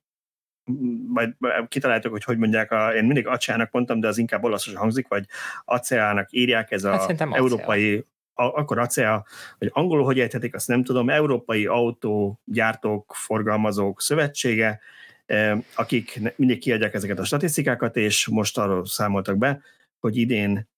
majd 1.08 1.34
kitaláltuk, 1.68 2.12
hogy 2.12 2.24
hogy 2.24 2.38
mondják, 2.38 2.72
a, 2.72 2.94
én 2.94 3.04
mindig 3.04 3.26
acsának 3.26 3.70
mondtam, 3.70 4.00
de 4.00 4.08
az 4.08 4.18
inkább 4.18 4.44
olaszosan 4.44 4.80
hangzik, 4.80 5.08
vagy 5.08 5.24
aceának 5.64 6.32
írják, 6.32 6.70
ez 6.70 6.84
hát 6.84 7.20
európai, 7.20 8.06
a, 8.34 8.42
akkor 8.44 8.78
acea, 8.78 9.26
vagy 9.58 9.70
angolul 9.72 10.04
hogy 10.04 10.16
érthetik, 10.16 10.54
azt 10.54 10.68
nem 10.68 10.84
tudom, 10.84 11.10
Európai 11.10 11.66
Autógyártók, 11.66 13.14
Forgalmazók 13.14 14.00
Szövetsége, 14.00 14.80
eh, 15.26 15.58
akik 15.74 16.20
mindig 16.36 16.58
kiadják 16.58 16.94
ezeket 16.94 17.18
a 17.18 17.24
statisztikákat, 17.24 17.96
és 17.96 18.26
most 18.28 18.58
arról 18.58 18.86
számoltak 18.86 19.36
be, 19.36 19.60
hogy 20.00 20.16
idén, 20.16 20.68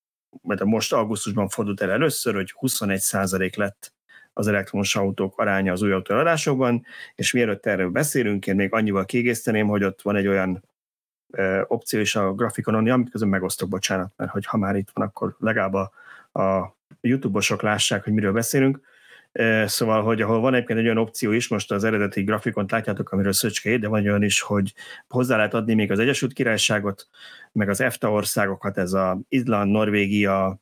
mert 0.42 0.64
most 0.64 0.92
augusztusban 0.92 1.48
fordult 1.48 1.80
el 1.80 1.90
először, 1.90 2.34
hogy 2.34 2.50
21 2.50 3.00
lett 3.56 3.96
az 4.38 4.46
elektromos 4.46 4.96
autók 4.96 5.38
aránya 5.38 5.72
az 5.72 5.82
új 5.82 5.92
autóadásokban, 5.92 6.84
és 7.14 7.32
mielőtt 7.32 7.66
erről 7.66 7.90
beszélünk, 7.90 8.46
én 8.46 8.54
még 8.54 8.72
annyival 8.72 9.04
kiegészteném, 9.04 9.66
hogy 9.66 9.84
ott 9.84 10.02
van 10.02 10.16
egy 10.16 10.26
olyan 10.26 10.64
ö, 11.30 11.62
opció 11.66 12.00
is 12.00 12.16
a 12.16 12.32
grafikonon, 12.32 12.88
amit 12.88 13.10
közben 13.10 13.30
megosztok, 13.30 13.68
bocsánat, 13.68 14.12
mert 14.16 14.30
hogy 14.30 14.46
ha 14.46 14.56
már 14.56 14.76
itt 14.76 14.88
van, 14.92 15.06
akkor 15.06 15.36
legalább 15.38 15.74
a, 15.74 15.90
a 16.42 16.76
YouTube-osok 17.00 17.62
lássák, 17.62 18.04
hogy 18.04 18.12
miről 18.12 18.32
beszélünk. 18.32 18.80
Szóval, 19.64 20.02
hogy 20.02 20.22
ahol 20.22 20.40
van 20.40 20.54
egyébként 20.54 20.78
egy 20.78 20.84
olyan 20.84 20.98
opció 20.98 21.32
is, 21.32 21.48
most 21.48 21.72
az 21.72 21.84
eredeti 21.84 22.22
grafikont 22.22 22.70
látjátok, 22.70 23.12
amiről 23.12 23.32
Szöcske 23.32 23.78
de 23.78 23.88
van 23.88 24.00
olyan 24.00 24.22
is, 24.22 24.40
hogy 24.40 24.74
hozzá 25.08 25.36
lehet 25.36 25.54
adni 25.54 25.74
még 25.74 25.90
az 25.90 25.98
Egyesült 25.98 26.32
Királyságot, 26.32 27.08
meg 27.52 27.68
az 27.68 27.80
EFTA 27.80 28.10
országokat, 28.10 28.78
ez 28.78 28.92
a 28.92 29.20
Izland, 29.28 29.70
Norvégia, 29.70 30.60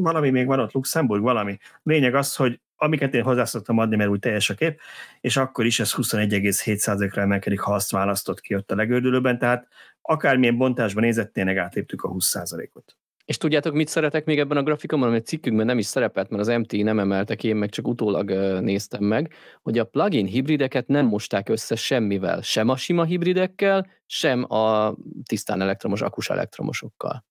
valami 0.00 0.30
még 0.30 0.46
van 0.46 0.60
ott, 0.60 0.72
Luxemburg, 0.72 1.22
valami. 1.22 1.58
Lényeg 1.82 2.14
az, 2.14 2.36
hogy 2.36 2.60
amiket 2.76 3.14
én 3.14 3.22
hozzá 3.22 3.44
szoktam 3.44 3.78
adni, 3.78 3.96
mert 3.96 4.10
úgy 4.10 4.18
teljes 4.18 4.50
a 4.50 4.54
kép, 4.54 4.80
és 5.20 5.36
akkor 5.36 5.66
is 5.66 5.80
ez 5.80 5.94
21,7%-ra 5.94 7.22
emelkedik, 7.22 7.60
ha 7.60 7.74
azt 7.74 7.90
választott 7.90 8.40
ki 8.40 8.54
ott 8.54 8.70
a 8.70 8.74
legördülőben, 8.74 9.38
tehát 9.38 9.68
akármilyen 10.00 10.56
bontásban 10.56 11.02
nézett, 11.02 11.32
tényleg 11.32 11.56
átléptük 11.56 12.02
a 12.02 12.08
20%-ot. 12.08 12.96
És 13.24 13.36
tudjátok, 13.36 13.74
mit 13.74 13.88
szeretek 13.88 14.24
még 14.24 14.38
ebben 14.38 14.56
a 14.56 14.62
grafikonban, 14.62 15.08
amit 15.08 15.26
cikkünkben 15.26 15.66
nem 15.66 15.78
is 15.78 15.86
szerepelt, 15.86 16.30
mert 16.30 16.42
az 16.42 16.56
MT 16.56 16.72
nem 16.72 16.98
emeltek, 16.98 17.44
én 17.44 17.56
meg 17.56 17.68
csak 17.70 17.88
utólag 17.88 18.30
néztem 18.60 19.04
meg, 19.04 19.32
hogy 19.62 19.78
a 19.78 19.84
plugin 19.84 20.26
hibrideket 20.26 20.86
nem 20.86 21.06
mosták 21.06 21.48
össze 21.48 21.74
semmivel, 21.74 22.40
sem 22.40 22.68
a 22.68 22.76
sima 22.76 23.04
hibridekkel, 23.04 23.86
sem 24.06 24.52
a 24.52 24.94
tisztán 25.28 25.60
elektromos, 25.60 26.00
akus 26.00 26.30
elektromosokkal. 26.30 27.24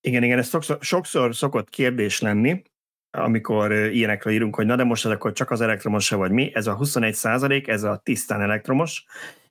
Igen, 0.00 0.22
igen, 0.22 0.38
ez 0.38 0.48
sokszor, 0.48 0.78
sokszor 0.80 1.34
szokott 1.34 1.68
kérdés 1.68 2.20
lenni, 2.20 2.62
amikor 3.10 3.72
ilyenekről 3.72 4.32
írunk, 4.32 4.54
hogy 4.54 4.66
na 4.66 4.76
de 4.76 4.84
most 4.84 5.04
ez 5.04 5.10
akkor 5.10 5.32
csak 5.32 5.50
az 5.50 5.60
elektromos 5.60 6.08
vagy 6.08 6.30
mi, 6.30 6.50
ez 6.54 6.66
a 6.66 6.74
21 6.74 7.14
százalék, 7.14 7.68
ez 7.68 7.82
a 7.82 8.00
tisztán 8.04 8.40
elektromos, 8.40 9.04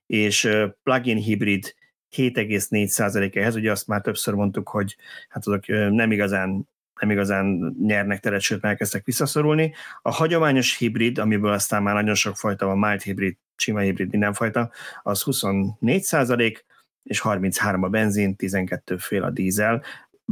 és 0.06 0.50
plug-in 0.84 1.18
hibrid 1.18 1.76
7,4 2.16 2.86
százalék 2.86 3.36
ehhez, 3.36 3.56
ugye 3.56 3.72
azt 3.72 3.88
már 3.88 4.02
többször 4.02 4.34
mondtuk, 4.34 4.70
hogy 4.70 4.96
hát 5.30 5.48
azok 5.48 5.68
nem 5.68 6.12
igazán 6.12 6.68
nem 7.00 7.12
igazán 7.12 7.76
nyernek 7.82 8.20
teret, 8.20 8.42
sőt 8.42 8.66
elkezdtek 8.66 9.06
visszaszorulni. 9.06 9.74
A 10.02 10.12
hagyományos 10.12 10.78
hibrid, 10.78 11.18
amiből 11.18 11.52
aztán 11.52 11.84
már 11.84 11.94
nagyon 11.94 12.16
sok 12.16 12.38
fajta 12.38 12.66
van, 12.66 12.78
mild 12.80 13.02
hibrid, 13.02 13.38
sima 13.56 13.80
hibrid, 13.80 14.12
mindenfajta, 14.12 14.72
az 15.04 15.22
24 15.22 16.02
százalék, 16.02 16.66
és 17.04 17.20
33 17.20 17.84
a 17.84 17.88
benzin, 17.88 18.36
12 18.36 18.98
fél 18.98 19.24
a 19.24 19.30
dízel 19.30 19.84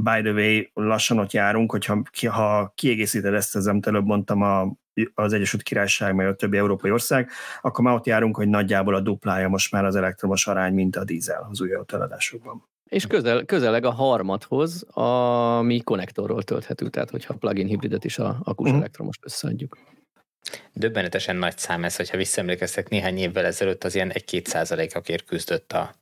by 0.03 0.21
the 0.21 0.31
way, 0.31 0.63
lassan 0.73 1.19
ott 1.19 1.31
járunk, 1.31 1.71
hogyha 1.71 2.03
ha 2.29 2.71
kiegészíted 2.75 3.33
ezt, 3.33 3.55
az 3.55 3.67
amit 3.67 3.87
előbb 3.87 4.05
mondtam, 4.05 4.41
a, 4.41 4.75
az 5.13 5.33
Egyesült 5.33 5.63
Királyság, 5.63 6.15
meg 6.15 6.27
a 6.27 6.35
többi 6.35 6.57
európai 6.57 6.91
ország, 6.91 7.29
akkor 7.61 7.83
már 7.83 7.95
ott 7.95 8.05
járunk, 8.05 8.35
hogy 8.35 8.47
nagyjából 8.47 8.95
a 8.95 8.99
duplája 8.99 9.47
most 9.47 9.71
már 9.71 9.85
az 9.85 9.95
elektromos 9.95 10.47
arány, 10.47 10.73
mint 10.73 10.95
a 10.95 11.03
dízel 11.03 11.47
az 11.49 11.61
új 11.61 11.73
autóeladásokban. 11.73 12.63
És 12.89 13.07
közel, 13.07 13.45
közeleg 13.45 13.85
a 13.85 13.91
harmadhoz, 13.91 14.85
ami 14.93 15.81
konnektorról 15.83 16.43
tölthető, 16.43 16.89
tehát 16.89 17.09
hogyha 17.09 17.33
a 17.33 17.37
plug-in 17.37 17.67
hibridet 17.67 18.05
is 18.05 18.17
a 18.17 18.37
akus 18.43 18.65
uh-huh. 18.65 18.81
elektromos 18.81 19.15
összeadjuk. 19.21 19.77
Döbbenetesen 20.73 21.35
nagy 21.35 21.57
szám 21.57 21.83
ez, 21.83 21.95
hogyha 21.95 22.17
visszaemlékeztek 22.17 22.89
néhány 22.89 23.17
évvel 23.17 23.45
ezelőtt, 23.45 23.83
az 23.83 23.95
ilyen 23.95 24.11
1-2 24.13 24.45
százalékakért 24.45 25.25
küzdött 25.25 25.71
a, 25.71 25.95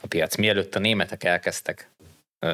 a 0.00 0.06
piac. 0.06 0.36
Mielőtt 0.36 0.74
a 0.74 0.78
németek 0.78 1.24
elkezdtek 1.24 1.90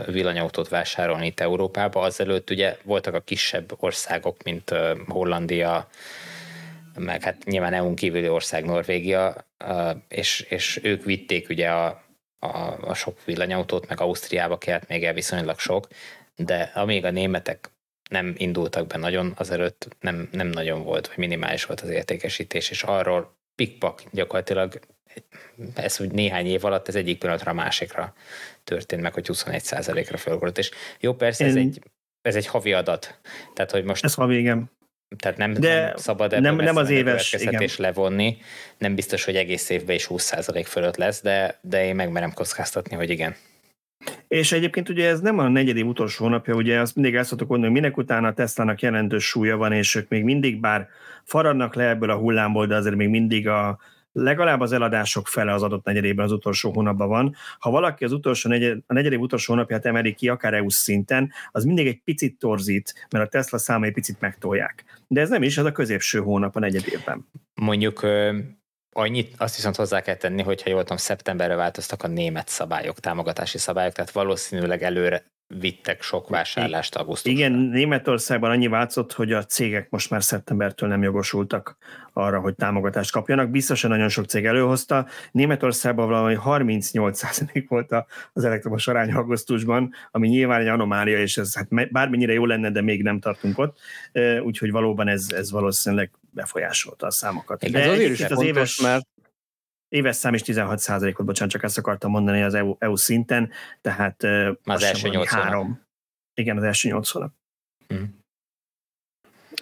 villanyautót 0.06 0.68
vásárolni 0.68 1.26
itt 1.26 1.40
Európába. 1.40 2.00
Azelőtt 2.00 2.50
ugye 2.50 2.76
voltak 2.82 3.14
a 3.14 3.20
kisebb 3.20 3.72
országok, 3.76 4.42
mint 4.42 4.74
Hollandia, 5.06 5.88
meg 6.98 7.22
hát 7.22 7.44
nyilván 7.44 7.74
EU-n 7.74 7.94
kívüli 7.94 8.28
ország 8.28 8.64
Norvégia, 8.64 9.46
és, 10.08 10.40
és 10.40 10.80
ők 10.82 11.04
vitték 11.04 11.48
ugye 11.48 11.70
a, 11.70 12.04
a, 12.38 12.76
a 12.80 12.94
sok 12.94 13.24
villanyautót, 13.24 13.88
meg 13.88 14.00
Ausztriába 14.00 14.58
kellett 14.58 14.88
még 14.88 15.04
el 15.04 15.12
viszonylag 15.12 15.58
sok, 15.58 15.88
de 16.36 16.70
amíg 16.74 17.04
a 17.04 17.10
németek 17.10 17.70
nem 18.10 18.34
indultak 18.36 18.86
be 18.86 18.96
nagyon, 18.96 19.32
azelőtt 19.36 19.96
nem, 20.00 20.28
nem 20.32 20.46
nagyon 20.46 20.82
volt, 20.82 21.06
vagy 21.06 21.18
minimális 21.18 21.64
volt 21.64 21.80
az 21.80 21.88
értékesítés, 21.88 22.70
és 22.70 22.82
arról 22.82 23.36
pikpak 23.54 24.02
gyakorlatilag 24.10 24.80
ez 25.75 26.01
úgy 26.01 26.11
néhány 26.11 26.46
év 26.46 26.64
alatt 26.64 26.88
ez 26.88 26.94
egyik 26.94 27.18
pillanatra 27.18 27.51
a 27.51 27.55
másikra 27.55 28.14
történt 28.64 29.03
meg, 29.03 29.14
hogy 29.14 29.27
21%-ra 29.33 30.16
fölgorult. 30.16 30.59
És 30.59 30.70
jó, 31.01 31.14
persze 31.14 31.44
ez, 31.44 31.55
egy, 31.55 31.83
ez 32.22 32.37
egy 32.37 32.46
havi 32.46 32.72
adat. 32.72 33.20
Tehát, 33.55 33.70
hogy 33.70 33.85
most... 33.85 34.05
Ez 34.05 34.14
havi, 34.14 34.38
igen. 34.38 34.70
Tehát 35.18 35.38
nem, 35.38 35.53
De 35.53 35.85
nem 35.85 35.96
szabad 35.96 36.33
ebből 36.33 36.51
nem, 36.51 36.64
nem 36.64 36.77
az 36.77 36.90
éves 36.90 37.33
igen. 37.33 37.68
levonni. 37.77 38.37
Nem 38.79 38.94
biztos, 38.94 39.25
hogy 39.25 39.37
egész 39.37 39.70
évben 39.70 39.94
is 39.94 40.07
20% 40.09 40.64
fölött 40.66 40.96
lesz, 40.96 41.22
de, 41.22 41.59
de 41.61 41.85
én 41.85 41.94
megmerem 41.94 42.33
kockáztatni, 42.33 42.96
hogy 42.96 43.11
igen. 43.11 43.37
És 44.29 44.53
egyébként 44.53 44.88
ugye 44.88 45.09
ez 45.09 45.20
nem 45.20 45.38
a 45.38 45.48
negyedik 45.48 45.85
utolsó 45.85 46.25
hónapja, 46.25 46.55
ugye 46.55 46.81
azt 46.81 46.94
mindig 46.94 47.14
el 47.14 47.25
szoktuk 47.25 47.48
mondani, 47.48 47.72
hogy 47.72 47.81
minek 47.81 47.96
utána 47.96 48.29
a 48.29 48.33
Tesla-nak 48.33 48.81
jelentős 48.81 49.25
súlya 49.25 49.57
van, 49.57 49.72
és 49.72 49.94
ők 49.94 50.09
még 50.09 50.25
mindig, 50.25 50.61
bár 50.61 50.88
faradnak 51.25 51.75
le 51.75 51.88
ebből 51.88 52.11
a 52.11 52.16
hullámból, 52.16 52.66
de 52.66 52.75
azért 52.75 52.94
még 52.94 53.09
mindig 53.09 53.48
a, 53.48 53.79
legalább 54.12 54.61
az 54.61 54.72
eladások 54.72 55.29
fele 55.29 55.53
az 55.53 55.62
adott 55.62 55.85
negyedében 55.85 56.25
az 56.25 56.33
utolsó 56.33 56.72
hónapban 56.72 57.09
van. 57.09 57.35
Ha 57.59 57.70
valaki 57.70 58.05
az 58.05 58.12
utolsó 58.12 58.48
negyed, 58.48 58.79
a 58.87 58.92
negyedik 58.92 59.20
utolsó 59.20 59.53
hónapját 59.53 59.87
emeli 59.87 60.14
ki, 60.14 60.29
akár 60.29 60.55
EU 60.55 60.70
szinten, 60.70 61.33
az 61.51 61.64
mindig 61.64 61.87
egy 61.87 62.01
picit 62.05 62.38
torzít, 62.38 63.07
mert 63.11 63.25
a 63.25 63.29
Tesla 63.29 63.59
számai 63.59 63.90
picit 63.90 64.20
megtolják. 64.20 64.85
De 65.07 65.20
ez 65.20 65.29
nem 65.29 65.42
is, 65.42 65.59
ez 65.59 65.64
a 65.64 65.72
középső 65.72 66.18
hónap 66.18 66.57
a 66.57 66.61
negyedében. 66.61 67.29
Mondjuk 67.55 68.07
Annyit 68.94 69.35
azt 69.37 69.57
viszont 69.57 69.77
hozzá 69.77 70.01
kell 70.01 70.14
tenni, 70.14 70.42
hogyha 70.42 70.70
jól 70.70 70.81
tudom, 70.81 70.96
szeptemberre 70.96 71.55
változtak 71.55 72.03
a 72.03 72.07
német 72.07 72.48
szabályok, 72.48 73.01
támogatási 73.01 73.59
szabályok, 73.59 73.92
tehát 73.92 74.11
valószínűleg 74.11 74.83
előre 74.83 75.25
vittek 75.60 76.02
sok 76.02 76.28
vásárlást 76.28 76.96
augusztusban. 76.96 77.32
Igen, 77.32 77.52
Németországban 77.52 78.50
annyi 78.50 78.66
változott, 78.66 79.12
hogy 79.12 79.32
a 79.32 79.44
cégek 79.44 79.90
most 79.90 80.10
már 80.10 80.22
szeptembertől 80.22 80.88
nem 80.88 81.02
jogosultak 81.02 81.76
arra, 82.12 82.40
hogy 82.40 82.54
támogatást 82.54 83.12
kapjanak. 83.12 83.50
Biztosan 83.50 83.90
nagyon 83.90 84.08
sok 84.08 84.24
cég 84.24 84.44
előhozta. 84.44 85.06
Németországban 85.32 86.08
valami 86.08 86.36
38% 86.44 87.64
volt 87.68 87.94
az 88.32 88.44
elektromos 88.44 88.88
arány 88.88 89.12
augusztusban, 89.12 89.92
ami 90.10 90.28
nyilván 90.28 90.60
egy 90.60 90.66
anomália, 90.66 91.18
és 91.18 91.36
ez 91.36 91.54
hát 91.54 91.92
bármennyire 91.92 92.32
jó 92.32 92.46
lenne, 92.46 92.70
de 92.70 92.80
még 92.80 93.02
nem 93.02 93.20
tartunk 93.20 93.58
ott. 93.58 93.78
Úgyhogy 94.42 94.70
valóban 94.70 95.08
ez, 95.08 95.26
ez 95.30 95.50
valószínűleg 95.50 96.10
befolyásolta 96.30 97.06
a 97.06 97.10
számokat. 97.10 97.70
De 97.70 97.82
ez 97.82 97.88
azért 97.88 98.12
is 98.12 98.20
az 98.20 98.26
fontos, 98.26 98.46
éves, 98.46 98.80
mert 98.80 99.06
éves 99.92 100.16
szám 100.16 100.35
is 100.35 100.42
16 100.42 100.88
ot 100.88 101.24
bocsánat, 101.24 101.52
csak 101.52 101.62
ezt 101.62 101.78
akartam 101.78 102.11
mondani 102.11 102.42
az 102.42 102.55
EU, 102.55 102.74
EU 102.78 102.96
szinten, 102.96 103.50
tehát 103.81 104.22
Már 104.22 104.57
az 104.76 104.83
első 104.83 105.09
8 105.09 105.28
három. 105.28 105.81
Igen, 106.35 106.57
az 106.57 106.62
első 106.62 106.88
8 106.88 107.11
hónap. 107.11 107.33
Hmm. 107.88 108.20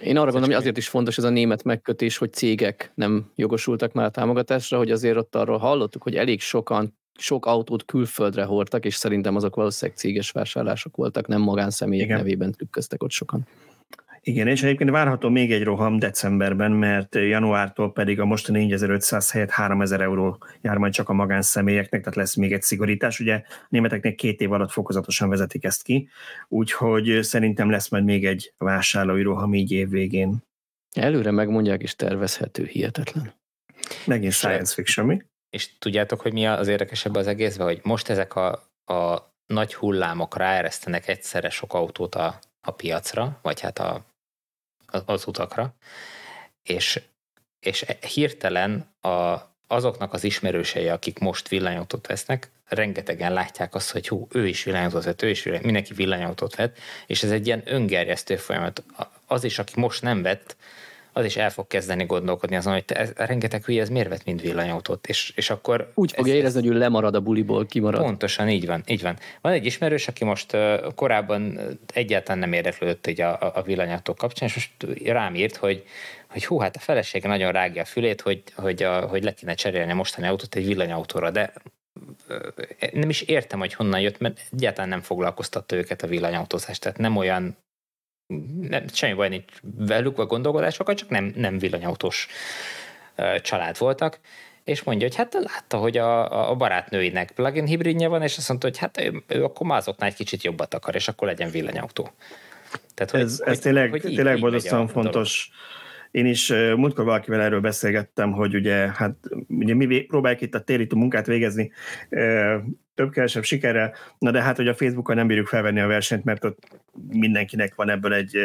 Én 0.01 0.17
arra 0.17 0.31
gondolom, 0.31 0.49
hogy 0.49 0.59
azért 0.59 0.77
is 0.77 0.89
fontos 0.89 1.19
ez 1.19 1.25
a 1.25 1.31
német 1.31 1.63
megkötés, 1.63 2.17
hogy 2.17 2.33
cégek 2.33 2.93
nem 2.95 3.31
jogosultak 3.35 3.93
már 3.93 4.05
a 4.05 4.11
támogatásra, 4.11 4.79
hogy 4.79 4.91
azért 4.91 5.17
ott 5.17 5.35
arról 5.35 5.59
hallottuk, 5.59 6.03
hogy 6.03 6.17
elég 6.17 6.41
sokan 6.41 6.99
sok 7.19 7.47
autót 7.47 7.85
külföldre 7.85 8.45
hordtak, 8.45 8.85
és 8.85 8.95
szerintem 8.95 9.37
azok 9.37 9.55
valószínűleg 9.55 9.99
céges 9.99 10.31
vásárlások 10.31 10.97
voltak, 10.97 11.27
nem 11.27 11.41
magánszemélyek 11.41 12.07
Igen. 12.07 12.19
nevében 12.19 12.53
trükköztek 12.53 13.03
ott 13.03 13.11
sokan. 13.11 13.47
Igen, 14.23 14.47
és 14.47 14.63
egyébként 14.63 14.91
várható 14.91 15.29
még 15.29 15.53
egy 15.53 15.63
roham 15.63 15.99
decemberben, 15.99 16.73
mert 16.73 17.15
januártól 17.15 17.93
pedig 17.93 18.21
a 18.21 18.25
mostani 18.25 18.59
4500 18.59 19.31
helyett 19.31 19.51
3000 19.51 20.01
euró 20.01 20.39
jár 20.61 20.77
majd 20.77 20.93
csak 20.93 21.09
a 21.09 21.13
magánszemélyeknek, 21.13 22.01
tehát 22.01 22.17
lesz 22.17 22.35
még 22.35 22.53
egy 22.53 22.63
szigorítás. 22.63 23.21
Ugye 23.21 23.35
a 23.35 23.43
németeknek 23.69 24.15
két 24.15 24.41
év 24.41 24.53
alatt 24.53 24.71
fokozatosan 24.71 25.29
vezetik 25.29 25.65
ezt 25.65 25.83
ki, 25.83 26.09
úgyhogy 26.49 27.19
szerintem 27.23 27.71
lesz 27.71 27.89
majd 27.89 28.05
még 28.05 28.27
egy 28.27 28.53
vásárlói 28.59 29.23
roham 29.23 29.55
így 29.55 29.73
év 29.73 29.89
végén. 29.89 30.43
Előre 30.93 31.31
megmondják, 31.31 31.83
és 31.83 31.97
tervezhető, 31.97 32.65
hihetetlen. 32.65 33.33
Megint 34.07 34.33
science 34.33 34.75
fiction, 34.75 35.07
mi? 35.07 35.23
És 35.51 35.79
tudjátok, 35.79 36.21
hogy 36.21 36.33
mi 36.33 36.47
az 36.47 36.69
érdekesebb 36.69 37.15
az 37.15 37.27
egészben, 37.27 37.67
hogy 37.67 37.81
most 37.83 38.09
ezek 38.09 38.35
a, 38.37 38.51
a 38.85 39.33
nagy 39.47 39.75
hullámok 39.75 40.37
ráeresztenek 40.37 41.09
egyszerre 41.09 41.51
sok 41.51 41.75
autót 41.75 42.15
a, 42.15 42.39
a 42.61 42.71
piacra, 42.71 43.39
vagy 43.43 43.61
hát 43.61 43.79
a 43.79 44.05
az 45.05 45.27
utakra, 45.27 45.75
és, 46.63 47.01
és 47.61 47.85
hirtelen 48.15 48.95
a, 49.01 49.37
azoknak 49.67 50.13
az 50.13 50.25
ismerősei, 50.25 50.89
akik 50.89 51.19
most 51.19 51.49
villanyautót 51.49 52.07
vesznek, 52.07 52.51
rengetegen 52.69 53.33
látják 53.33 53.75
azt, 53.75 53.91
hogy 53.91 54.09
hú, 54.09 54.27
ő 54.31 54.47
is 54.47 54.65
villanyautót 54.65 55.05
vett, 55.05 55.23
ő 55.23 55.29
is 55.29 55.43
villany, 55.43 55.61
mindenki 55.65 55.95
villanyautót 55.95 56.55
vett, 56.55 56.79
és 57.07 57.23
ez 57.23 57.31
egy 57.31 57.47
ilyen 57.47 57.63
öngerjesztő 57.65 58.37
folyamat. 58.37 58.83
Az 59.27 59.45
is, 59.45 59.59
aki 59.59 59.81
most 59.81 60.03
nem 60.03 60.23
vett, 60.23 60.57
az 61.13 61.25
is 61.25 61.37
el 61.37 61.51
fog 61.51 61.67
kezdeni 61.67 62.05
gondolkodni 62.05 62.57
azon, 62.57 62.73
hogy 62.73 62.85
te, 62.85 62.95
ez, 62.95 63.13
rengeteg 63.17 63.65
hülye, 63.65 63.81
ez 63.83 63.89
miért 63.89 64.09
vett 64.09 64.25
mind 64.25 64.41
villanyautót, 64.41 65.07
és, 65.07 65.33
és 65.37 65.51
akkor... 65.51 65.93
Úgy 65.95 66.13
fogja 66.13 66.35
érezni, 66.35 66.61
hogy 66.61 66.77
ő 66.77 66.79
lemarad 66.79 67.15
a 67.15 67.21
buliból, 67.21 67.67
kimarad. 67.67 68.03
Pontosan, 68.03 68.49
így 68.49 68.67
van, 68.67 68.83
így 68.87 69.03
van. 69.03 69.17
Van 69.41 69.53
egy 69.53 69.67
ismerős, 69.67 70.09
aki 70.09 70.25
most 70.25 70.53
uh, 70.53 70.95
korábban 70.95 71.59
egyáltalán 71.93 72.39
nem 72.39 72.53
érdeklődött 72.53 73.07
így 73.07 73.21
a, 73.21 73.41
a, 73.41 73.53
a 73.55 73.63
villanyautók 73.63 74.17
kapcsán, 74.17 74.49
és 74.49 74.55
most 74.55 75.03
rám 75.05 75.35
írt, 75.35 75.57
hogy, 75.57 75.85
hogy 76.29 76.45
hú, 76.45 76.59
hát 76.59 76.77
a 76.77 76.81
felesége 76.81 77.29
nagyon 77.29 77.53
rágja 77.53 77.83
a 77.83 77.85
fülét, 77.85 78.21
hogy, 78.21 78.43
hogy, 78.55 78.83
a, 78.83 79.07
hogy 79.07 79.25
le 79.25 79.35
kéne 79.35 79.55
cserélni 79.55 79.93
a 79.93 79.95
mostani 79.95 80.27
autót 80.27 80.55
egy 80.55 80.67
villanyautóra, 80.67 81.31
de 81.31 81.53
nem 82.93 83.09
is 83.09 83.21
értem, 83.21 83.59
hogy 83.59 83.75
honnan 83.75 84.01
jött, 84.01 84.19
mert 84.19 84.41
egyáltalán 84.53 84.89
nem 84.89 85.01
foglalkoztatta 85.01 85.77
őket 85.77 86.03
a 86.03 86.07
villanyautózás, 86.07 86.79
tehát 86.79 86.99
nem 86.99 87.17
olyan 87.17 87.57
nem, 88.61 88.85
semmi 88.93 89.15
baj 89.15 89.29
nincs 89.29 89.45
velük 89.63 90.19
a 90.19 90.27
gondolkodásokat, 90.27 90.97
csak 90.97 91.09
nem, 91.09 91.33
nem 91.37 91.59
villanyautós 91.59 92.29
család 93.43 93.79
voltak, 93.79 94.21
és 94.65 94.83
mondja, 94.83 95.07
hogy 95.07 95.17
hát 95.17 95.35
látta, 95.35 95.77
hogy 95.77 95.97
a, 95.97 96.51
a 96.51 96.55
barátnőinek 96.55 97.31
plug-in 97.31 97.67
hibridje 97.67 98.09
van, 98.09 98.23
és 98.23 98.37
azt 98.37 98.49
mondta, 98.49 98.67
hogy 98.67 98.79
hát 98.79 99.01
ő, 99.01 99.23
ő 99.27 99.45
akkor 99.45 99.67
már 99.67 99.79
azoknál 99.79 100.09
egy 100.09 100.15
kicsit 100.15 100.43
jobbat 100.43 100.75
akar, 100.75 100.95
és 100.95 101.09
akkor 101.09 101.29
legyen 101.29 101.51
villanyautó. 101.51 102.11
Tehát, 102.95 103.11
hogy, 103.11 103.21
ez, 103.21 103.41
ez 103.45 103.49
hogy, 103.49 103.61
tényleg, 103.61 103.91
hogy 103.91 104.01
tényleg 104.01 104.41
borzasztóan 104.41 104.89
fontos. 104.89 105.51
Dolog. 105.51 105.69
Én 106.11 106.27
is 106.27 106.49
múltkor 106.77 107.05
valakivel 107.05 107.41
erről 107.41 107.61
beszélgettem, 107.61 108.33
hogy 108.33 108.55
ugye 108.55 108.75
hát 108.75 109.17
ugye 109.49 109.75
mi 109.75 110.01
próbáljuk 110.01 110.41
itt 110.41 110.55
a 110.55 110.61
térítő 110.61 110.97
munkát 110.97 111.27
végezni, 111.27 111.73
több-kevesebb 113.01 113.43
sikerrel, 113.43 113.95
na 114.19 114.31
de 114.31 114.43
hát, 114.43 114.57
hogy 114.57 114.69
a 114.69 114.75
Facebookon 114.75 115.17
nem 115.17 115.27
bírjuk 115.27 115.47
felvenni 115.47 115.81
a 115.81 115.87
versenyt, 115.87 116.25
mert 116.25 116.45
ott 116.45 116.81
mindenkinek 117.09 117.75
van 117.75 117.91
ebből 117.91 118.15
egy 118.15 118.39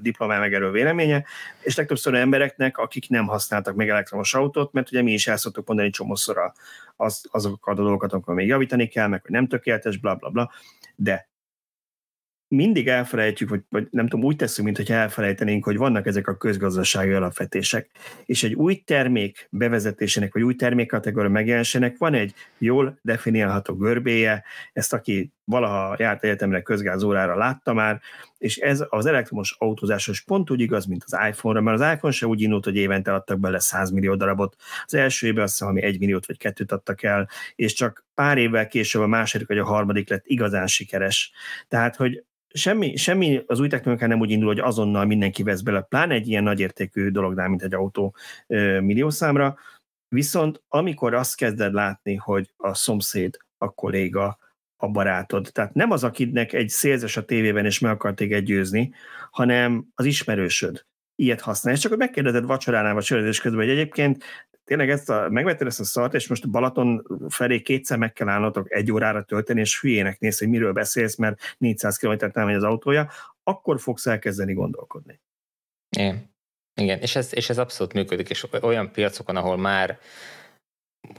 diplomá 0.00 0.38
megerő 0.38 0.70
véleménye, 0.70 1.24
és 1.60 1.76
legtöbbször 1.76 2.14
embereknek, 2.14 2.78
akik 2.78 3.08
nem 3.08 3.26
használtak 3.26 3.74
még 3.74 3.88
elektromos 3.88 4.34
autót, 4.34 4.72
mert 4.72 4.90
ugye 4.90 5.02
mi 5.02 5.12
is 5.12 5.26
el 5.26 5.36
szoktuk 5.36 5.66
mondani 5.66 5.90
csomószor 5.90 6.52
az, 6.96 7.24
azokat 7.30 7.78
a 7.78 7.82
dolgokat, 7.82 8.12
amikor 8.12 8.34
még 8.34 8.46
javítani 8.46 8.86
kell, 8.86 9.06
meg 9.06 9.22
hogy 9.22 9.30
nem 9.30 9.46
tökéletes, 9.46 9.96
bla 9.96 10.14
bla 10.14 10.30
bla, 10.30 10.50
de 10.96 11.28
mindig 12.50 12.88
elfelejtjük, 12.88 13.48
vagy, 13.48 13.60
vagy 13.68 13.88
nem 13.90 14.08
tudom, 14.08 14.24
úgy 14.24 14.36
teszünk, 14.36 14.66
mintha 14.66 14.94
elfelejtenénk, 14.94 15.64
hogy 15.64 15.76
vannak 15.76 16.06
ezek 16.06 16.28
a 16.28 16.36
közgazdasági 16.36 17.12
alapvetések. 17.12 17.90
És 18.24 18.42
egy 18.42 18.54
új 18.54 18.76
termék 18.76 19.48
bevezetésének, 19.50 20.32
vagy 20.32 20.42
új 20.42 20.54
termékkategória 20.54 21.30
megjelenésének 21.30 21.98
van 21.98 22.14
egy 22.14 22.34
jól 22.58 22.98
definiálható 23.02 23.74
görbéje, 23.74 24.44
ezt 24.72 24.92
aki 24.92 25.32
valaha 25.44 25.96
járt 25.98 26.24
egyetemre 26.24 26.62
közgázórára 26.62 27.36
látta 27.36 27.72
már, 27.72 28.00
és 28.38 28.56
ez 28.56 28.84
az 28.88 29.06
elektromos 29.06 29.56
autózásos 29.58 30.20
pont 30.20 30.50
úgy 30.50 30.60
igaz, 30.60 30.86
mint 30.86 31.04
az 31.06 31.18
iPhone-ra, 31.28 31.60
mert 31.60 31.80
az 31.80 31.92
iPhone 31.92 32.12
se 32.12 32.26
úgy 32.26 32.40
indult, 32.40 32.64
hogy 32.64 32.76
évente 32.76 33.14
adtak 33.14 33.40
bele 33.40 33.58
100 33.58 33.90
millió 33.90 34.14
darabot. 34.14 34.56
Az 34.84 34.94
első 34.94 35.26
évben 35.26 35.42
azt 35.42 35.52
hiszem, 35.52 35.68
ami 35.68 35.82
egy 35.82 35.98
milliót 35.98 36.26
vagy 36.26 36.38
kettőt 36.38 36.72
adtak 36.72 37.02
el, 37.02 37.28
és 37.54 37.72
csak 37.72 38.04
pár 38.14 38.38
évvel 38.38 38.66
később 38.66 39.02
a 39.02 39.06
második 39.06 39.48
vagy 39.48 39.58
a 39.58 39.64
harmadik 39.64 40.08
lett 40.08 40.24
igazán 40.26 40.66
sikeres. 40.66 41.32
Tehát, 41.68 41.96
hogy 41.96 42.24
semmi, 42.52 42.96
semmi 42.96 43.42
az 43.46 43.60
új 43.60 43.68
technológia 43.68 44.06
nem 44.06 44.20
úgy 44.20 44.30
indul, 44.30 44.48
hogy 44.48 44.58
azonnal 44.58 45.04
mindenki 45.04 45.42
vesz 45.42 45.60
bele, 45.60 45.80
pláne 45.80 46.14
egy 46.14 46.28
ilyen 46.28 46.42
nagyértékű 46.42 47.08
dolognál, 47.08 47.48
mint 47.48 47.62
egy 47.62 47.74
autó 47.74 48.14
milliószámra, 48.80 49.58
viszont 50.08 50.62
amikor 50.68 51.14
azt 51.14 51.36
kezded 51.36 51.72
látni, 51.72 52.14
hogy 52.14 52.52
a 52.56 52.74
szomszéd, 52.74 53.36
a 53.58 53.70
kolléga, 53.70 54.38
a 54.76 54.88
barátod, 54.88 55.48
tehát 55.52 55.74
nem 55.74 55.90
az, 55.90 56.04
akinek 56.04 56.52
egy 56.52 56.68
szélzes 56.68 57.16
a 57.16 57.24
tévében, 57.24 57.64
és 57.64 57.78
meg 57.78 57.92
akar 57.92 58.14
téged 58.14 58.44
győzni, 58.44 58.92
hanem 59.30 59.86
az 59.94 60.04
ismerősöd, 60.04 60.84
ilyet 61.14 61.40
használ. 61.40 61.74
És 61.74 61.80
csak 61.80 61.90
hogy 61.90 62.00
megkérdezed 62.00 62.44
vacsoránál 62.44 62.94
vagy 62.94 63.04
sörözés 63.04 63.40
közben, 63.40 63.60
hogy 63.60 63.70
egyébként 63.70 64.24
tényleg 64.70 64.90
ezt 64.90 65.10
a, 65.10 65.28
megvetted 65.28 65.66
ezt 65.66 65.80
a 65.80 65.84
szart, 65.84 66.14
és 66.14 66.28
most 66.28 66.50
Balaton 66.50 67.06
felé 67.28 67.60
kétszer 67.60 67.98
meg 67.98 68.12
kell 68.12 68.28
állnotok 68.28 68.72
egy 68.72 68.92
órára 68.92 69.22
tölteni, 69.22 69.60
és 69.60 69.80
hülyének 69.80 70.18
néz, 70.18 70.38
hogy 70.38 70.48
miről 70.48 70.72
beszélsz, 70.72 71.16
mert 71.16 71.56
400 71.58 71.96
km-t 71.96 72.34
nem 72.34 72.46
megy 72.46 72.54
az 72.54 72.62
autója, 72.62 73.10
akkor 73.42 73.80
fogsz 73.80 74.06
elkezdeni 74.06 74.52
gondolkodni. 74.52 75.20
Igen. 75.96 76.34
Igen, 76.74 76.98
és 76.98 77.16
ez, 77.16 77.34
és 77.34 77.50
ez 77.50 77.58
abszolút 77.58 77.92
működik, 77.92 78.30
és 78.30 78.46
olyan 78.60 78.92
piacokon, 78.92 79.36
ahol 79.36 79.56
már 79.56 79.98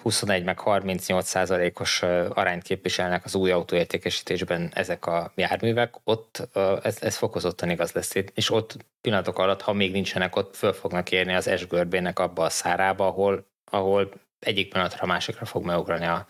21 0.02 0.44
meg 0.44 0.60
38 0.60 1.28
százalékos 1.28 2.02
arányt 2.30 2.64
képviselnek 2.64 3.26
az 3.26 3.36
új 3.36 3.52
autóértékesítésben 3.52 4.72
ezek 4.74 5.06
a 5.06 5.32
járművek, 5.36 5.96
ott 6.04 6.48
ez, 6.84 6.98
ez 7.02 7.18
fokozottan 7.18 7.70
igaz 7.70 7.92
lesz. 7.92 8.14
És 8.34 8.50
ott 8.50 8.78
pillanatok 9.02 9.40
alatt, 9.40 9.62
ha 9.62 9.74
még 9.74 9.92
nincsenek, 9.92 10.36
ott 10.36 10.56
föl 10.56 10.74
fognak 10.74 11.12
érni 11.12 11.34
az 11.34 11.52
S-görbének 11.58 12.20
abba 12.20 12.44
a 12.44 12.50
szárába, 12.50 13.08
ahol, 13.08 13.48
ahol 13.72 14.12
egyik 14.40 14.70
pillanatra 14.70 15.00
a 15.02 15.06
másikra 15.06 15.46
fog 15.46 15.66
megugrani 15.66 16.06
a, 16.06 16.28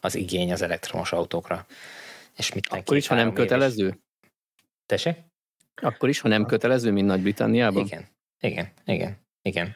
az 0.00 0.14
igény 0.14 0.52
az 0.52 0.62
elektromos 0.62 1.12
autókra. 1.12 1.66
És 2.36 2.52
mit 2.52 2.66
Akkor 2.66 2.96
is, 2.96 3.06
ha 3.06 3.14
nem 3.14 3.32
kötelező? 3.32 3.98
Tessék? 4.86 5.16
Akkor 5.74 6.08
is, 6.08 6.20
ha 6.20 6.28
nem 6.28 6.46
kötelező, 6.46 6.90
mint 6.90 7.06
Nagy-Britanniában? 7.06 7.84
Igen, 7.84 8.06
igen, 8.40 8.72
igen, 8.84 9.18
igen. 9.42 9.74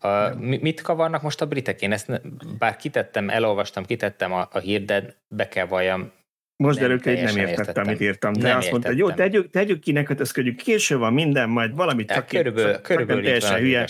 A, 0.00 0.34
mit 0.38 0.80
kavarnak 0.80 1.22
most 1.22 1.40
a 1.40 1.46
britek? 1.46 1.82
Én 1.82 1.92
ezt, 1.92 2.20
bár 2.58 2.76
kitettem, 2.76 3.30
elolvastam, 3.30 3.84
kitettem 3.84 4.32
a, 4.32 4.48
a 4.52 4.58
hírt, 4.58 4.84
de 4.84 5.14
be 5.28 5.48
kell 5.48 5.66
valljam, 5.66 6.12
most 6.60 6.78
derült, 6.78 7.04
hogy 7.04 7.22
nem 7.22 7.36
értettem, 7.36 7.86
amit 7.86 8.00
írtam. 8.00 8.32
De 8.32 8.48
nem 8.48 8.56
azt 8.56 8.70
mondta, 8.70 8.88
hogy 8.88 8.98
jó, 8.98 9.10
tegyük, 9.10 9.50
tegyük 9.50 9.80
ki, 9.80 9.92
ne 9.92 10.02
kötözködjük, 10.02 10.56
késő 10.56 10.98
van 10.98 11.12
minden, 11.12 11.48
majd 11.48 11.74
valamit 11.74 12.12
csak 12.12 12.26
körülbelül, 12.26 12.72
csak, 12.72 12.82
körülbelül 12.82 13.22
teljesen 13.22 13.58
hülye. 13.58 13.86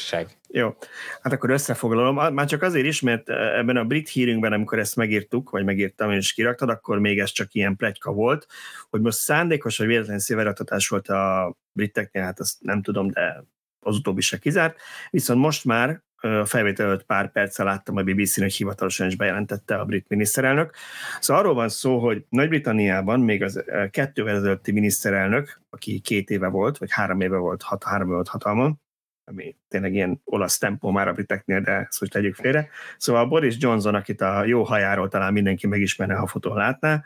Jó, 0.49 0.77
hát 1.23 1.33
akkor 1.33 1.51
összefoglalom. 1.51 2.35
Már 2.35 2.47
csak 2.47 2.63
azért 2.63 2.87
is, 2.87 3.01
mert 3.01 3.29
ebben 3.29 3.77
a 3.77 3.85
brit 3.85 4.09
hírünkben, 4.09 4.53
amikor 4.53 4.79
ezt 4.79 4.97
megírtuk, 4.97 5.51
vagy 5.51 5.65
megírtam 5.65 6.11
és 6.11 6.33
kiraktad, 6.33 6.69
akkor 6.69 6.99
még 6.99 7.19
ez 7.19 7.31
csak 7.31 7.55
ilyen 7.55 7.77
plegyka 7.77 8.13
volt, 8.13 8.47
hogy 8.91 9.01
most 9.01 9.19
szándékos 9.19 9.79
vagy 9.79 9.87
véletlen 9.87 10.19
széveraktatás 10.19 10.89
volt 10.89 11.09
a 11.09 11.55
briteknél, 11.73 12.23
hát 12.23 12.41
azt 12.41 12.57
nem 12.61 12.83
tudom, 12.83 13.11
de 13.11 13.45
az 13.81 13.97
utóbbi 13.97 14.21
se 14.21 14.39
kizárt, 14.39 14.81
viszont 15.11 15.41
most 15.41 15.65
már 15.65 16.03
a 16.23 16.45
felvétel 16.45 16.87
előtt 16.87 17.05
pár 17.05 17.33
perccel 17.33 17.67
láttam 17.67 17.97
a 17.97 18.03
BBC-n, 18.03 18.41
hogy 18.41 18.55
hivatalosan 18.55 19.07
is 19.07 19.17
bejelentette 19.17 19.77
a 19.77 19.85
brit 19.85 20.09
miniszterelnök. 20.09 20.75
Szóval 21.21 21.43
arról 21.43 21.55
van 21.55 21.69
szó, 21.69 21.99
hogy 21.99 22.25
Nagy-Britanniában 22.29 23.21
még 23.21 23.43
az 23.43 23.65
kettővel 23.91 24.37
ezelőtti 24.37 24.73
miniszterelnök, 24.73 25.61
aki 25.71 26.01
két 26.01 26.31
éve 26.31 26.49
volt, 26.49 26.79
vagy 26.79 26.93
három 26.93 27.21
éve 27.21 27.37
volt, 27.37 27.63
hat, 27.63 27.85
három 27.85 28.07
éve 28.07 28.15
volt 28.15 28.29
hatalmon, 28.29 28.81
ami 29.25 29.57
tényleg 29.69 29.95
ilyen 29.95 30.21
olasz 30.25 30.59
tempó 30.59 30.91
már 30.91 31.09
a 31.09 31.13
briteknél, 31.13 31.61
de 31.61 31.73
ezt 31.73 32.01
most 32.01 32.13
tegyük 32.13 32.35
félre. 32.35 32.69
Szóval 32.97 33.27
Boris 33.27 33.57
Johnson, 33.59 33.95
akit 33.95 34.21
a 34.21 34.45
jó 34.45 34.63
hajáról 34.63 35.09
talán 35.09 35.33
mindenki 35.33 35.67
megismerne, 35.67 36.15
ha 36.15 36.27
fotón 36.27 36.57
látná, 36.57 37.03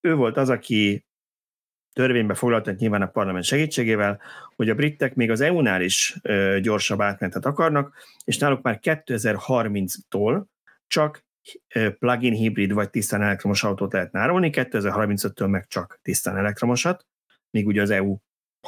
ő 0.00 0.14
volt 0.14 0.36
az, 0.36 0.50
aki 0.50 1.06
törvénybe 1.98 2.34
foglaltak 2.34 2.76
nyilván 2.76 3.02
a 3.02 3.06
parlament 3.06 3.44
segítségével, 3.44 4.20
hogy 4.56 4.70
a 4.70 4.74
britek 4.74 5.14
még 5.14 5.30
az 5.30 5.40
EU-nál 5.40 5.82
is 5.82 6.16
gyorsabb 6.60 7.00
átmenetet 7.00 7.46
akarnak, 7.46 7.96
és 8.24 8.38
náluk 8.38 8.62
már 8.62 8.78
2030-tól 8.82 10.44
csak 10.86 11.24
plug-in 11.98 12.32
hibrid 12.32 12.72
vagy 12.72 12.90
tisztán 12.90 13.22
elektromos 13.22 13.64
autót 13.64 13.92
lehet 13.92 14.16
árulni, 14.16 14.50
2035-től 14.52 15.50
meg 15.50 15.66
csak 15.66 15.98
tisztán 16.02 16.36
elektromosat, 16.36 17.06
míg 17.50 17.66
ugye 17.66 17.82
az 17.82 17.90
EU 17.90 18.16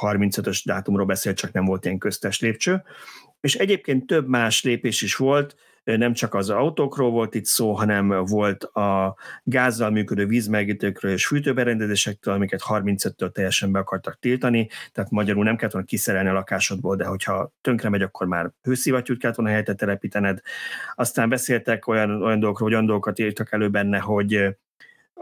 35-ös 0.01 0.61
dátumról 0.65 1.05
beszélt, 1.05 1.37
csak 1.37 1.51
nem 1.51 1.65
volt 1.65 1.85
ilyen 1.85 1.97
köztes 1.97 2.39
lépcső. 2.39 2.83
És 3.39 3.55
egyébként 3.55 4.05
több 4.05 4.27
más 4.27 4.63
lépés 4.63 5.01
is 5.01 5.15
volt, 5.15 5.55
nem 5.83 6.13
csak 6.13 6.33
az 6.33 6.49
autókról 6.49 7.11
volt 7.11 7.35
itt 7.35 7.45
szó, 7.45 7.73
hanem 7.73 8.25
volt 8.25 8.63
a 8.63 9.15
gázzal 9.43 9.89
működő 9.89 10.25
vízmelegítőkről 10.25 11.11
és 11.11 11.27
fűtőberendezésektől, 11.27 12.33
amiket 12.33 12.61
35-től 12.67 13.31
teljesen 13.31 13.71
be 13.71 13.79
akartak 13.79 14.19
tiltani, 14.19 14.69
tehát 14.91 15.11
magyarul 15.11 15.43
nem 15.43 15.55
kellett 15.55 15.73
volna 15.73 15.87
kiszerelni 15.87 16.29
a 16.29 16.33
lakásodból, 16.33 16.95
de 16.95 17.05
hogyha 17.05 17.51
tönkre 17.61 17.89
megy, 17.89 18.01
akkor 18.01 18.27
már 18.27 18.51
hőszivattyút 18.61 19.19
kellett 19.19 19.35
volna 19.35 19.51
helyette 19.51 19.73
telepítened. 19.73 20.39
Aztán 20.95 21.29
beszéltek 21.29 21.87
olyan, 21.87 22.09
olyan 22.23 22.39
dolgokról, 22.39 22.67
hogy 22.67 22.73
olyan 22.73 22.85
dolgokat 22.85 23.19
írtak 23.19 23.51
elő 23.51 23.69
benne, 23.69 23.99
hogy 23.99 24.55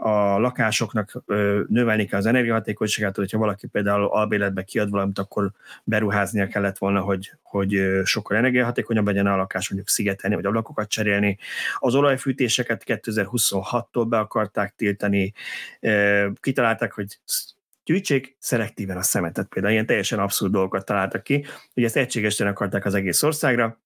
a 0.02 0.38
lakásoknak 0.38 1.22
növelni 1.68 2.04
kell 2.04 2.18
az 2.18 2.26
energiahatékonyságát, 2.26 3.16
hogyha 3.16 3.38
valaki 3.38 3.66
például 3.66 4.04
albéletbe 4.04 4.62
kiad 4.62 4.90
valamit, 4.90 5.18
akkor 5.18 5.50
beruháznia 5.84 6.46
kellett 6.46 6.78
volna, 6.78 7.00
hogy, 7.00 7.32
hogy 7.42 8.00
sokkal 8.04 8.36
energiahatékonyabb 8.36 9.06
legyen 9.06 9.26
a 9.26 9.36
lakás, 9.36 9.68
mondjuk 9.68 9.90
szigetelni, 9.90 10.36
vagy 10.36 10.44
ablakokat 10.44 10.88
cserélni. 10.88 11.38
Az 11.78 11.94
olajfűtéseket 11.94 12.82
2026-tól 12.86 14.06
be 14.08 14.18
akarták 14.18 14.74
tiltani, 14.76 15.32
kitalálták, 16.40 16.92
hogy 16.92 17.18
gyűjtsék 17.84 18.36
szelektíven 18.38 18.96
a 18.96 19.02
szemetet. 19.02 19.48
Például 19.48 19.72
ilyen 19.72 19.86
teljesen 19.86 20.18
abszurd 20.18 20.52
dolgokat 20.52 20.84
találtak 20.84 21.22
ki, 21.22 21.44
hogy 21.74 21.84
ezt 21.84 21.96
egységesen 21.96 22.46
akarták 22.46 22.84
az 22.84 22.94
egész 22.94 23.22
országra, 23.22 23.80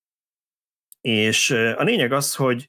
és 1.00 1.50
a 1.50 1.83
lényeg 1.83 2.12
az, 2.12 2.35
hogy 2.35 2.68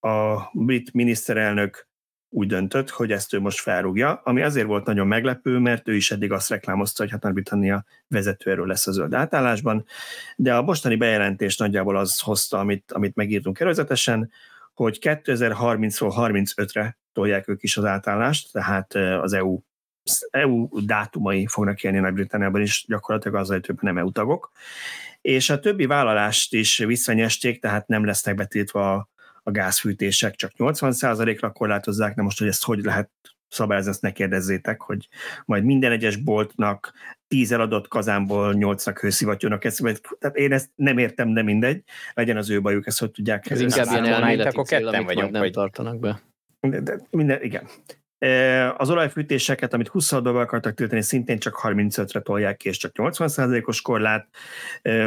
a 0.00 0.50
brit 0.52 0.92
miniszterelnök 0.92 1.88
úgy 2.30 2.46
döntött, 2.46 2.90
hogy 2.90 3.12
ezt 3.12 3.34
ő 3.34 3.40
most 3.40 3.60
felrúgja, 3.60 4.20
ami 4.24 4.42
azért 4.42 4.66
volt 4.66 4.86
nagyon 4.86 5.06
meglepő, 5.06 5.58
mert 5.58 5.88
ő 5.88 5.94
is 5.94 6.10
eddig 6.10 6.32
azt 6.32 6.48
reklámozta, 6.48 7.02
hogy 7.02 7.12
hát 7.12 7.22
Nagy-Britannia 7.22 7.84
vezetőerő 8.08 8.64
lesz 8.64 8.86
a 8.86 8.92
zöld 8.92 9.14
átállásban, 9.14 9.84
de 10.36 10.54
a 10.54 10.62
mostani 10.62 10.96
bejelentés 10.96 11.56
nagyjából 11.56 11.96
az 11.96 12.20
hozta, 12.20 12.58
amit, 12.58 12.92
amit 12.92 13.14
megírtunk 13.14 13.60
előzetesen, 13.60 14.30
hogy 14.74 14.98
2030-ról 15.00 16.12
35-re 16.16 16.98
tolják 17.12 17.48
ők 17.48 17.62
is 17.62 17.76
az 17.76 17.84
átállást, 17.84 18.52
tehát 18.52 18.94
az 18.94 19.32
EU 19.32 19.60
EU 20.30 20.68
dátumai 20.84 21.46
fognak 21.46 21.82
élni 21.82 21.98
Nagy-Britanniában 21.98 22.60
is, 22.60 22.84
gyakorlatilag 22.88 23.40
az, 23.40 23.48
hogy 23.48 23.60
többen 23.60 23.84
nem 23.84 23.98
EU 23.98 24.12
tagok. 24.12 24.52
És 25.20 25.50
a 25.50 25.58
többi 25.58 25.86
vállalást 25.86 26.54
is 26.54 26.78
visszanyesték, 26.78 27.60
tehát 27.60 27.86
nem 27.86 28.04
lesznek 28.04 28.34
betiltva 28.34 29.09
a 29.42 29.50
gázfűtések 29.50 30.34
csak 30.34 30.52
80%-ra 30.58 31.50
korlátozzák, 31.50 32.14
de 32.14 32.22
most, 32.22 32.38
hogy 32.38 32.48
ezt 32.48 32.64
hogy 32.64 32.84
lehet 32.84 33.10
szabályozni, 33.48 33.90
ezt 33.90 34.02
ne 34.02 34.10
kérdezzétek, 34.10 34.80
hogy 34.80 35.08
majd 35.44 35.64
minden 35.64 35.92
egyes 35.92 36.16
boltnak 36.16 36.92
10 37.28 37.52
eladott 37.52 37.88
kazánból 37.88 38.54
8-nak 38.56 38.96
hőszivattyúnak 39.00 39.64
ezt, 39.64 39.82
tehát 40.18 40.36
én 40.36 40.52
ezt 40.52 40.70
nem 40.74 40.98
értem, 40.98 41.32
de 41.32 41.42
mindegy, 41.42 41.82
legyen 42.14 42.36
az 42.36 42.50
ő 42.50 42.60
bajuk, 42.60 42.86
ezt 42.86 42.98
hogy 42.98 43.10
tudják. 43.10 43.50
Ez 43.50 43.60
inkább 43.60 43.86
ilyen 43.90 44.04
elméleti 44.04 44.62
cél, 44.62 44.88
amit 44.88 45.06
vagyunk, 45.06 45.30
nem 45.30 45.42
hogy... 45.42 45.52
tartanak 45.52 45.98
be. 45.98 46.20
De, 46.60 46.80
de 46.80 47.00
minden, 47.10 47.42
igen. 47.42 47.68
Az 48.76 48.90
olajfűtéseket, 48.90 49.74
amit 49.74 49.88
26 49.88 50.34
be 50.34 50.40
akartak 50.40 50.74
tiltani, 50.74 51.02
szintén 51.02 51.38
csak 51.38 51.60
35-re 51.62 52.20
tolják 52.20 52.56
ki, 52.56 52.68
és 52.68 52.76
csak 52.76 52.92
80%-os 52.94 53.80
korlát. 53.80 54.28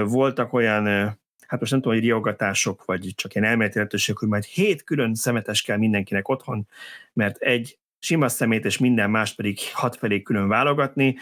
Voltak 0.04 0.54
olyan 0.54 1.18
hát 1.54 1.62
most 1.62 1.74
nem 1.74 1.82
tudom, 1.82 1.98
hogy 1.98 2.08
riogatások, 2.08 2.86
vagy 2.86 3.12
csak 3.16 3.36
ilyen 3.36 3.48
elméleti 3.48 3.76
lehetőség, 3.76 4.18
hogy 4.18 4.28
majd 4.28 4.44
hét 4.44 4.84
külön 4.84 5.14
szemetes 5.16 5.62
kell 5.62 5.78
mindenkinek 5.78 6.30
otthon, 6.30 6.68
mert 7.14 7.38
egy 7.38 7.78
sima 8.00 8.30
szemét 8.30 8.66
és 8.66 8.78
minden 8.78 9.10
más 9.10 9.36
pedig 9.36 9.60
hat 9.74 9.96
felé 9.96 10.22
külön 10.22 10.48
válogatni, 10.48 11.16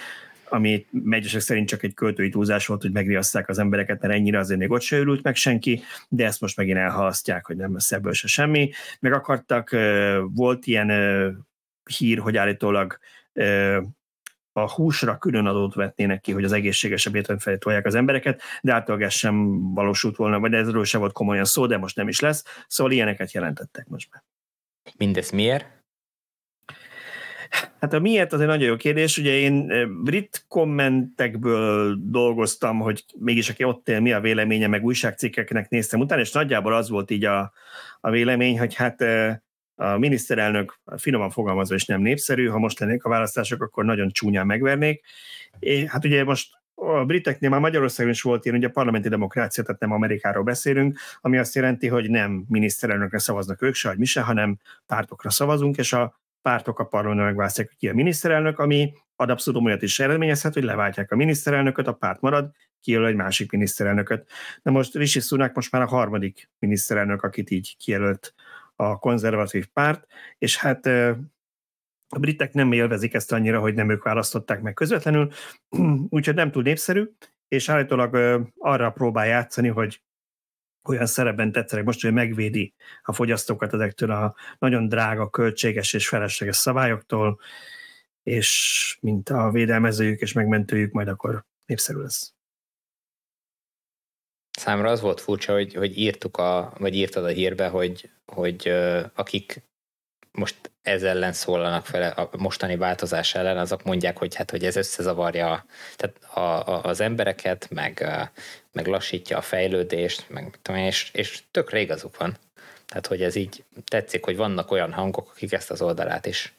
ami 0.49 0.85
megyesek 0.91 1.41
szerint 1.41 1.67
csak 1.67 1.83
egy 1.83 1.93
költői 1.93 2.29
túlzás 2.29 2.67
volt, 2.67 2.81
hogy 2.81 2.91
megriaszták 2.91 3.49
az 3.49 3.59
embereket, 3.59 4.01
mert 4.01 4.13
ennyire 4.13 4.39
azért 4.39 4.59
még 4.59 4.71
ott 4.71 4.81
se 4.81 4.97
örült 4.97 5.23
meg 5.23 5.35
senki, 5.35 5.81
de 6.09 6.25
ezt 6.25 6.41
most 6.41 6.57
megint 6.57 6.77
elhalasztják, 6.77 7.45
hogy 7.45 7.55
nem 7.55 7.73
lesz 7.73 7.91
ebből 7.91 8.13
se 8.13 8.27
semmi. 8.27 8.71
Meg 8.99 9.13
akartak, 9.13 9.75
volt 10.33 10.65
ilyen 10.65 10.91
hír, 11.97 12.17
hogy 12.17 12.37
állítólag 12.37 12.99
a 14.53 14.71
húsra 14.71 15.17
külön 15.17 15.45
adót 15.45 15.73
vetnének 15.73 16.21
ki, 16.21 16.31
hogy 16.31 16.43
az 16.43 16.51
egészségesebb 16.51 17.15
étrend 17.15 17.41
felé 17.41 17.57
tolják 17.57 17.85
az 17.85 17.95
embereket, 17.95 18.41
de 18.61 18.73
általában 18.73 19.07
ez 19.07 19.13
sem 19.13 19.59
valósult 19.73 20.15
volna, 20.15 20.39
vagy 20.39 20.53
ezről 20.53 20.85
sem 20.85 20.99
volt 20.99 21.13
komolyan 21.13 21.45
szó, 21.45 21.65
de 21.65 21.77
most 21.77 21.95
nem 21.95 22.07
is 22.07 22.19
lesz. 22.19 22.43
Szóval 22.67 22.93
ilyeneket 22.93 23.31
jelentettek 23.31 23.87
most 23.87 24.09
be. 24.09 24.23
Mindez 24.97 25.31
miért? 25.31 25.79
Hát 27.79 27.93
a 27.93 27.99
miért 27.99 28.33
az 28.33 28.41
egy 28.41 28.47
nagyon 28.47 28.67
jó 28.67 28.75
kérdés. 28.75 29.17
Ugye 29.17 29.31
én 29.31 29.71
brit 30.03 30.45
kommentekből 30.47 31.97
dolgoztam, 31.99 32.79
hogy 32.79 33.05
mégis 33.19 33.49
aki 33.49 33.63
ott 33.63 33.89
él, 33.89 33.99
mi 33.99 34.11
a 34.11 34.19
véleménye, 34.19 34.67
meg 34.67 34.83
újságcikkeknek 34.83 35.69
néztem 35.69 35.99
utána, 35.99 36.21
és 36.21 36.31
nagyjából 36.31 36.73
az 36.73 36.89
volt 36.89 37.11
így 37.11 37.25
a, 37.25 37.51
a 38.01 38.09
vélemény, 38.09 38.59
hogy 38.59 38.75
hát 38.75 39.01
a 39.81 39.97
miniszterelnök 39.97 40.79
finoman 40.97 41.29
fogalmazva 41.29 41.75
is 41.75 41.85
nem 41.85 42.01
népszerű, 42.01 42.47
ha 42.47 42.57
most 42.57 42.79
lennék 42.79 43.03
a 43.03 43.09
választások, 43.09 43.61
akkor 43.61 43.85
nagyon 43.85 44.11
csúnyán 44.11 44.45
megvernék. 44.45 45.03
É, 45.59 45.85
hát 45.85 46.05
ugye 46.05 46.23
most 46.23 46.49
a 46.75 47.05
briteknél 47.05 47.49
már 47.49 47.59
Magyarországon 47.59 48.11
is 48.11 48.21
volt 48.21 48.45
ilyen, 48.45 48.57
ugye 48.57 48.67
a 48.67 48.71
parlamenti 48.71 49.09
demokrácia, 49.09 49.63
tehát 49.63 49.81
nem 49.81 49.91
Amerikáról 49.91 50.43
beszélünk, 50.43 50.99
ami 51.21 51.37
azt 51.37 51.55
jelenti, 51.55 51.87
hogy 51.87 52.09
nem 52.09 52.45
miniszterelnökre 52.47 53.19
szavaznak 53.19 53.61
ők 53.61 53.73
se, 53.73 53.87
vagy 53.87 53.97
mi 53.97 54.05
se, 54.05 54.21
hanem 54.21 54.57
pártokra 54.85 55.29
szavazunk, 55.29 55.77
és 55.77 55.93
a 55.93 56.19
pártok 56.41 56.79
a 56.79 56.85
parlamentben 56.85 57.27
megválasztják 57.27 57.75
ki 57.77 57.89
a 57.89 57.93
miniszterelnök, 57.93 58.59
ami 58.59 58.93
ad 59.15 59.29
abszolút 59.29 59.65
olyat 59.65 59.81
is 59.81 59.99
eredményezhet, 59.99 60.53
hogy 60.53 60.63
leváltják 60.63 61.11
a 61.11 61.15
miniszterelnököt, 61.15 61.87
a 61.87 61.93
párt 61.93 62.21
marad, 62.21 62.51
kijelöl 62.81 63.07
egy 63.07 63.15
másik 63.15 63.51
miniszterelnököt. 63.51 64.29
Na 64.61 64.71
most 64.71 64.95
Rishi 64.95 65.19
Sunak 65.19 65.53
most 65.53 65.71
már 65.71 65.81
a 65.81 65.87
harmadik 65.87 66.49
miniszterelnök, 66.59 67.23
akit 67.23 67.49
így 67.49 67.75
kijelölt 67.77 68.33
a 68.81 68.97
konzervatív 68.99 69.67
párt, 69.67 70.05
és 70.37 70.57
hát 70.57 70.85
a 72.09 72.19
britek 72.19 72.53
nem 72.53 72.71
élvezik 72.71 73.13
ezt 73.13 73.31
annyira, 73.31 73.59
hogy 73.59 73.73
nem 73.73 73.89
ők 73.89 74.03
választották 74.03 74.61
meg 74.61 74.73
közvetlenül, 74.73 75.31
úgyhogy 76.09 76.35
nem 76.35 76.51
túl 76.51 76.63
népszerű, 76.63 77.11
és 77.47 77.69
állítólag 77.69 78.43
arra 78.57 78.91
próbál 78.91 79.27
játszani, 79.27 79.67
hogy 79.67 80.01
olyan 80.83 81.05
szerepben 81.05 81.51
tetszenek 81.51 81.85
most, 81.85 82.01
hogy 82.01 82.13
megvédi 82.13 82.73
a 83.01 83.13
fogyasztókat 83.13 83.73
ezektől 83.73 84.11
a 84.11 84.35
nagyon 84.59 84.87
drága, 84.87 85.29
költséges 85.29 85.93
és 85.93 86.07
felesleges 86.07 86.55
szabályoktól, 86.55 87.39
és 88.23 88.97
mint 89.01 89.29
a 89.29 89.51
védelmezőjük 89.51 90.19
és 90.19 90.33
megmentőjük, 90.33 90.91
majd 90.91 91.07
akkor 91.07 91.45
népszerű 91.65 91.99
lesz. 91.99 92.33
Számra 94.61 94.89
az 94.89 95.01
volt 95.01 95.21
furcsa, 95.21 95.53
hogy, 95.53 95.73
hogy 95.73 95.97
írtuk 95.97 96.37
a, 96.37 96.73
vagy 96.77 96.95
írtad 96.95 97.23
a 97.23 97.27
hírbe, 97.27 97.67
hogy, 97.67 98.09
hogy 98.25 98.73
akik 99.15 99.61
most 100.31 100.55
ez 100.81 101.03
ellen 101.03 101.33
szólalnak 101.33 101.85
fel, 101.85 102.11
a 102.11 102.29
mostani 102.37 102.75
változás 102.75 103.35
ellen, 103.35 103.57
azok 103.57 103.83
mondják, 103.83 104.17
hogy 104.17 104.35
hát, 104.35 104.51
hogy 104.51 104.65
ez 104.65 104.75
összezavarja 104.75 105.65
tehát 105.95 106.23
a, 106.33 106.71
a, 106.71 106.83
az 106.83 106.99
embereket, 106.99 107.67
meg, 107.69 108.05
meg 108.71 108.87
lassítja 108.87 109.37
a 109.37 109.41
fejlődést, 109.41 110.29
meg 110.29 110.59
és, 110.73 111.09
és 111.13 111.43
tökre 111.51 111.79
igazuk 111.79 112.17
van. 112.17 112.37
Tehát, 112.87 113.07
hogy 113.07 113.21
ez 113.21 113.35
így 113.35 113.63
tetszik, 113.85 114.25
hogy 114.25 114.35
vannak 114.35 114.71
olyan 114.71 114.93
hangok, 114.93 115.29
akik 115.29 115.51
ezt 115.51 115.71
az 115.71 115.81
oldalát 115.81 116.25
is 116.25 116.53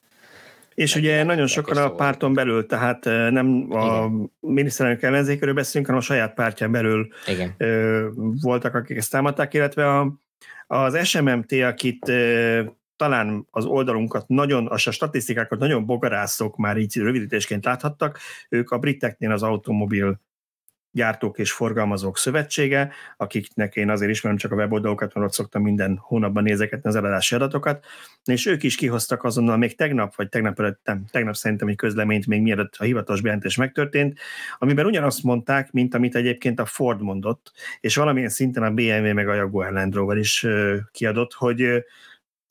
és 0.74 0.96
ugye 0.96 1.24
nagyon 1.24 1.46
sokan 1.46 1.76
a 1.76 1.94
párton 1.94 2.34
belül, 2.34 2.66
tehát 2.66 3.04
nem 3.30 3.66
a 3.70 4.10
miniszterelnök 4.40 5.02
ellenzékről 5.02 5.54
beszélünk, 5.54 5.86
hanem 5.86 6.02
a 6.02 6.06
saját 6.06 6.34
pártján 6.34 6.72
belül 6.72 7.08
Igen. 7.26 7.54
voltak, 8.40 8.74
akik 8.74 8.96
ezt 8.96 9.10
támadták, 9.10 9.54
illetve 9.54 9.98
a, 9.98 10.12
az 10.66 11.06
SMMT, 11.06 11.52
akit 11.52 12.12
talán 12.96 13.46
az 13.50 13.64
oldalunkat 13.64 14.28
nagyon, 14.28 14.66
a 14.66 14.76
statisztikákat 14.76 15.58
nagyon 15.58 15.86
bogarászok 15.86 16.56
már 16.56 16.76
így 16.76 16.96
rövidítésként 16.96 17.64
láthattak, 17.64 18.18
ők 18.48 18.70
a 18.70 18.78
briteknél 18.78 19.30
az 19.30 19.42
automobil 19.42 20.20
gyártók 20.92 21.38
és 21.38 21.52
forgalmazók 21.52 22.18
szövetsége, 22.18 22.92
akiknek 23.16 23.76
én 23.76 23.90
azért 23.90 24.10
ismerem 24.10 24.38
csak 24.38 24.52
a 24.52 24.54
weboldalokat, 24.54 25.14
mert 25.14 25.26
ott 25.26 25.32
szoktam 25.32 25.62
minden 25.62 25.96
hónapban 26.00 26.42
nézegetni 26.42 26.88
az 26.88 26.96
eladási 26.96 27.34
adatokat, 27.34 27.84
és 28.24 28.46
ők 28.46 28.62
is 28.62 28.76
kihoztak 28.76 29.24
azonnal 29.24 29.56
még 29.56 29.76
tegnap, 29.76 30.14
vagy 30.14 30.28
tegnap 30.28 30.60
előtt, 30.60 30.90
tegnap 31.10 31.34
szerintem 31.34 31.68
egy 31.68 31.76
közleményt 31.76 32.26
még 32.26 32.42
mielőtt 32.42 32.74
a 32.78 32.84
hivatalos 32.84 33.20
bejelentés 33.20 33.56
megtörtént, 33.56 34.18
amiben 34.58 34.86
ugyanazt 34.86 35.22
mondták, 35.22 35.72
mint 35.72 35.94
amit 35.94 36.14
egyébként 36.14 36.60
a 36.60 36.64
Ford 36.64 37.02
mondott, 37.02 37.52
és 37.80 37.96
valamilyen 37.96 38.28
szinten 38.28 38.62
a 38.62 38.70
BMW 38.70 39.12
meg 39.14 39.28
a 39.28 39.34
Jaguar 39.34 39.72
Land 39.72 39.94
Rover 39.94 40.16
is 40.16 40.46
kiadott, 40.92 41.32
hogy 41.32 41.84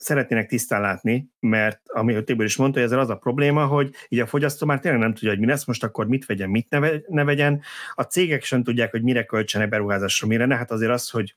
szeretnének 0.02 0.48
tisztán 0.48 0.80
látni, 0.80 1.28
mert 1.40 1.80
ami 1.84 2.24
Tibor 2.24 2.44
is 2.44 2.56
mondta, 2.56 2.80
ezzel 2.80 2.98
az 2.98 3.10
a 3.10 3.16
probléma, 3.16 3.66
hogy 3.66 3.94
így 4.08 4.18
a 4.18 4.26
fogyasztó 4.26 4.66
már 4.66 4.80
tényleg 4.80 5.00
nem 5.00 5.14
tudja, 5.14 5.30
hogy 5.30 5.38
mi 5.38 5.46
lesz 5.46 5.64
most, 5.64 5.84
akkor 5.84 6.06
mit 6.06 6.26
vegyen, 6.26 6.50
mit 6.50 6.70
ne, 6.70 6.90
ne 7.06 7.24
vegyen. 7.24 7.62
A 7.94 8.02
cégek 8.02 8.42
sem 8.42 8.62
tudják, 8.62 8.90
hogy 8.90 9.02
mire 9.02 9.24
költsenek 9.24 9.68
beruházásra, 9.68 10.26
mire 10.26 10.46
ne. 10.46 10.56
Hát 10.56 10.70
azért 10.70 10.90
az, 10.90 11.10
hogy 11.10 11.36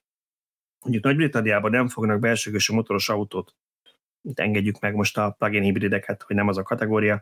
mondjuk 0.80 1.04
Nagy-Britanniában 1.04 1.72
nem 1.72 1.88
fognak 1.88 2.20
belsőgős 2.20 2.70
motoros 2.70 3.10
autót, 3.10 3.56
itt 4.22 4.40
engedjük 4.40 4.80
meg 4.80 4.96
most 4.96 5.18
a 5.18 5.36
plug-in 5.38 5.64
hibrideket, 5.64 6.24
hogy 6.24 6.36
nem 6.36 6.48
az 6.48 6.58
a 6.58 6.64
kategória, 6.64 7.22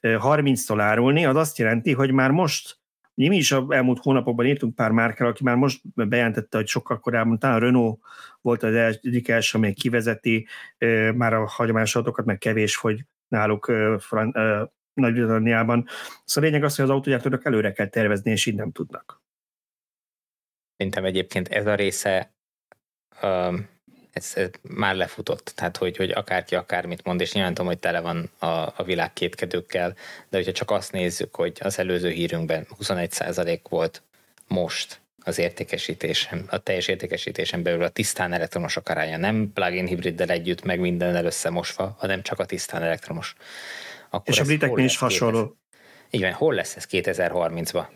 30-tól 0.00 0.78
árulni, 0.80 1.24
az 1.24 1.36
azt 1.36 1.58
jelenti, 1.58 1.92
hogy 1.92 2.12
már 2.12 2.30
most 2.30 2.78
mi 3.16 3.36
is 3.36 3.52
a 3.52 3.66
elmúlt 3.68 3.98
hónapokban 3.98 4.46
írtunk 4.46 4.74
pár 4.74 4.90
márkára, 4.90 5.30
aki 5.30 5.44
már 5.44 5.56
most 5.56 5.80
bejelentette, 5.94 6.56
hogy 6.56 6.66
sokkal 6.66 7.00
korábban, 7.00 7.38
talán 7.38 7.60
Renault 7.60 8.00
volt 8.40 8.62
az 8.62 8.74
egyik 8.74 9.28
első, 9.28 9.58
amely 9.58 9.72
kivezeti 9.72 10.46
már 11.14 11.32
a 11.32 11.46
hagyományos 11.46 11.96
autókat, 11.96 12.24
meg 12.24 12.38
kevés, 12.38 12.76
hogy 12.76 13.04
náluk 13.28 13.72
Nagy-Britanniában. 14.92 15.86
Szóval 16.24 16.50
a 16.50 16.52
lényeg 16.52 16.64
az, 16.64 16.76
hogy 16.76 16.84
az 16.84 16.90
autógyártók 16.90 17.44
előre 17.44 17.72
kell 17.72 17.88
tervezni, 17.88 18.30
és 18.30 18.46
így 18.46 18.54
nem 18.54 18.72
tudnak. 18.72 19.22
Szerintem 20.76 21.04
egyébként 21.04 21.48
ez 21.48 21.66
a 21.66 21.74
része 21.74 22.34
ez, 24.16 24.32
ez 24.34 24.50
már 24.62 24.94
lefutott, 24.94 25.52
tehát 25.54 25.76
hogy, 25.76 25.96
hogy 25.96 26.10
akárki 26.10 26.54
akármit 26.54 27.04
mond, 27.04 27.20
és 27.20 27.32
nyilván 27.32 27.54
tudom, 27.54 27.70
hogy 27.70 27.78
tele 27.78 28.00
van 28.00 28.30
a, 28.38 28.46
a 28.46 28.82
világ 28.84 29.12
kétkedőkkel, 29.12 29.94
de 30.28 30.36
hogyha 30.36 30.52
csak 30.52 30.70
azt 30.70 30.92
nézzük, 30.92 31.34
hogy 31.34 31.58
az 31.60 31.78
előző 31.78 32.10
hírünkben 32.10 32.66
21% 32.80 33.60
volt 33.68 34.02
most 34.48 35.00
az 35.24 35.38
értékesítésen, 35.38 36.44
a 36.48 36.58
teljes 36.58 36.88
értékesítésen 36.88 37.62
belül 37.62 37.82
a 37.82 37.88
tisztán 37.88 38.32
elektromosok 38.32 38.88
aránya, 38.88 39.16
nem 39.16 39.52
plug-in 39.54 39.86
hibriddel 39.86 40.30
együtt, 40.30 40.64
meg 40.64 40.80
mindennel 40.80 41.24
összemosva, 41.24 41.96
hanem 41.98 42.22
csak 42.22 42.38
a 42.38 42.44
tisztán 42.44 42.82
elektromos. 42.82 43.34
Akkor 44.10 44.34
és 44.34 44.40
a 44.40 44.44
briteknél 44.44 44.84
is 44.84 44.96
hasonló. 44.96 45.56
Igen, 46.10 46.32
hol 46.32 46.54
lesz 46.54 46.76
ez 46.76 46.86
2030-ban? 46.90 47.86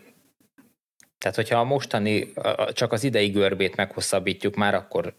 Tehát, 1.17 1.35
hogyha 1.35 1.59
a 1.59 1.63
mostani, 1.63 2.33
csak 2.73 2.91
az 2.91 3.03
idei 3.03 3.29
görbét 3.29 3.75
meghosszabbítjuk, 3.75 4.55
már 4.55 4.73
akkor 4.73 5.13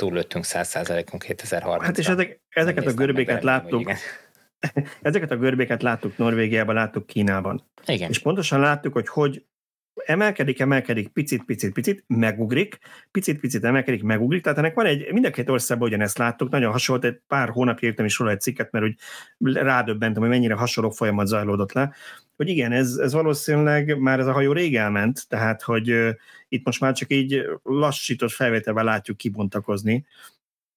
túllőttünk 0.00 0.44
100%-on 0.48 1.18
2030 1.18 1.84
Hát 1.84 1.98
és 1.98 2.08
ezek, 2.08 2.40
ezeket 2.48 2.86
a 2.86 2.92
görbéket 2.92 3.42
láttuk, 3.42 3.92
ezeket 5.02 5.30
a 5.30 5.36
görbéket 5.36 5.82
láttuk 5.82 6.16
Norvégiában, 6.16 6.74
láttuk 6.74 7.06
Kínában. 7.06 7.70
Igen. 7.86 8.10
És 8.10 8.18
pontosan 8.18 8.60
láttuk, 8.60 8.92
hogy 8.92 9.08
hogy 9.08 9.44
emelkedik, 9.94 10.60
emelkedik, 10.60 11.08
picit, 11.08 11.44
picit, 11.44 11.72
picit, 11.72 12.04
megugrik, 12.06 12.78
picit, 13.10 13.40
picit 13.40 13.64
emelkedik, 13.64 14.02
megugrik. 14.02 14.42
Tehát 14.42 14.58
ennek 14.58 14.74
van 14.74 14.86
egy, 14.86 15.12
mind 15.12 15.24
a 15.24 15.30
két 15.30 15.50
országban 15.50 15.88
ugyanezt 15.88 16.18
láttuk, 16.18 16.50
nagyon 16.50 16.72
hasonló, 16.72 17.02
egy 17.02 17.20
pár 17.26 17.48
hónapja 17.48 17.88
írtam 17.88 18.04
is 18.04 18.18
róla 18.18 18.30
egy 18.30 18.40
cikket, 18.40 18.70
mert 18.70 18.84
úgy 18.84 18.96
rádöbbentem, 19.38 20.22
hogy 20.22 20.30
mennyire 20.30 20.54
hasonló 20.54 20.90
folyamat 20.90 21.26
zajlódott 21.26 21.72
le, 21.72 21.94
hogy 22.36 22.48
igen, 22.48 22.72
ez, 22.72 22.96
ez 22.96 23.12
valószínűleg 23.12 23.98
már 23.98 24.18
ez 24.18 24.26
a 24.26 24.32
hajó 24.32 24.52
rég 24.52 24.76
elment, 24.76 25.28
tehát 25.28 25.62
hogy 25.62 26.16
itt 26.48 26.64
most 26.64 26.80
már 26.80 26.92
csak 26.92 27.12
így 27.12 27.42
lassított 27.62 28.30
felvételben 28.30 28.84
látjuk 28.84 29.16
kibontakozni, 29.16 30.06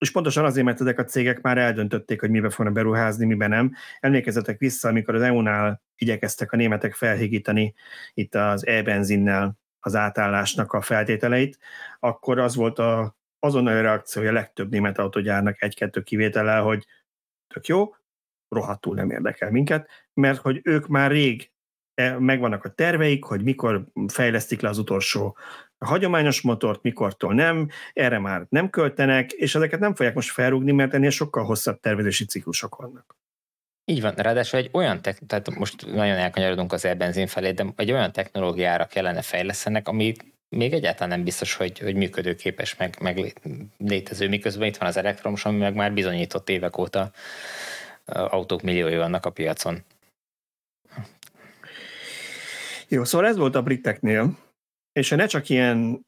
és 0.03 0.11
pontosan 0.11 0.45
azért, 0.45 0.65
mert 0.65 0.81
ezek 0.81 0.99
a 0.99 1.03
cégek 1.03 1.41
már 1.41 1.57
eldöntötték, 1.57 2.19
hogy 2.19 2.29
mibe 2.29 2.49
fognak 2.49 2.73
beruházni, 2.73 3.25
miben 3.25 3.49
nem. 3.49 3.73
Emlékezzetek 3.99 4.59
vissza, 4.59 4.87
amikor 4.87 5.15
az 5.15 5.21
EU-nál 5.21 5.81
igyekeztek 5.95 6.51
a 6.51 6.55
németek 6.55 6.93
felhigítani 6.93 7.73
itt 8.13 8.35
az 8.35 8.65
e-benzinnel 8.65 9.57
az 9.79 9.95
átállásnak 9.95 10.73
a 10.73 10.81
feltételeit, 10.81 11.57
akkor 11.99 12.39
az 12.39 12.55
volt 12.55 12.79
a, 12.79 13.17
azonnali 13.39 13.81
reakciója 13.81 14.29
a 14.29 14.33
legtöbb 14.33 14.71
német 14.71 14.97
autogyárnak 14.97 15.61
egy-kettő 15.61 16.01
kivétellel, 16.01 16.61
hogy 16.61 16.85
tök 17.53 17.67
jó, 17.67 17.95
rohadtul 18.49 18.95
nem 18.95 19.09
érdekel 19.09 19.51
minket, 19.51 19.89
mert 20.13 20.39
hogy 20.39 20.59
ők 20.63 20.87
már 20.87 21.11
rég 21.11 21.51
e, 21.93 22.19
megvannak 22.19 22.65
a 22.65 22.69
terveik, 22.69 23.23
hogy 23.23 23.43
mikor 23.43 23.85
fejlesztik 24.07 24.61
le 24.61 24.69
az 24.69 24.77
utolsó 24.77 25.37
a 25.83 25.87
hagyományos 25.87 26.41
motort, 26.41 26.83
mikortól 26.83 27.33
nem, 27.33 27.69
erre 27.93 28.19
már 28.19 28.45
nem 28.49 28.69
költenek, 28.69 29.31
és 29.31 29.55
ezeket 29.55 29.79
nem 29.79 29.95
fogják 29.95 30.15
most 30.15 30.31
felrúgni, 30.31 30.71
mert 30.71 30.93
ennél 30.93 31.09
sokkal 31.09 31.43
hosszabb 31.43 31.79
tervezési 31.79 32.25
ciklusok 32.25 32.75
vannak. 32.75 33.15
Így 33.85 34.01
van, 34.01 34.13
ráadásul 34.13 34.59
egy 34.59 34.69
olyan, 34.71 35.01
te- 35.01 35.17
tehát 35.27 35.55
most 35.55 35.85
nagyon 35.85 36.17
elkanyarodunk 36.17 36.73
az 36.73 36.85
elbenzin 36.85 37.27
felé, 37.27 37.51
de 37.51 37.65
egy 37.75 37.91
olyan 37.91 38.11
technológiára 38.11 38.85
kellene 38.85 39.21
fejlesztenek, 39.21 39.87
ami 39.87 40.13
még 40.49 40.73
egyáltalán 40.73 41.09
nem 41.09 41.23
biztos, 41.23 41.53
hogy, 41.53 41.79
hogy 41.79 41.95
működőképes, 41.95 42.75
meg, 42.75 42.95
meg 43.01 43.41
létező, 43.77 44.27
miközben 44.27 44.67
itt 44.67 44.77
van 44.77 44.87
az 44.87 44.97
elektromos, 44.97 45.45
ami 45.45 45.57
meg 45.57 45.75
már 45.75 45.93
bizonyított 45.93 46.49
évek 46.49 46.77
óta 46.77 47.11
autók 48.05 48.61
milliói 48.61 48.97
vannak 48.97 49.25
a 49.25 49.29
piacon. 49.29 49.83
Jó, 52.87 53.03
szóval 53.03 53.27
ez 53.27 53.37
volt 53.37 53.55
a 53.55 53.61
briteknél, 53.61 54.37
és 54.93 55.09
ne 55.09 55.25
csak 55.25 55.49
ilyen 55.49 56.05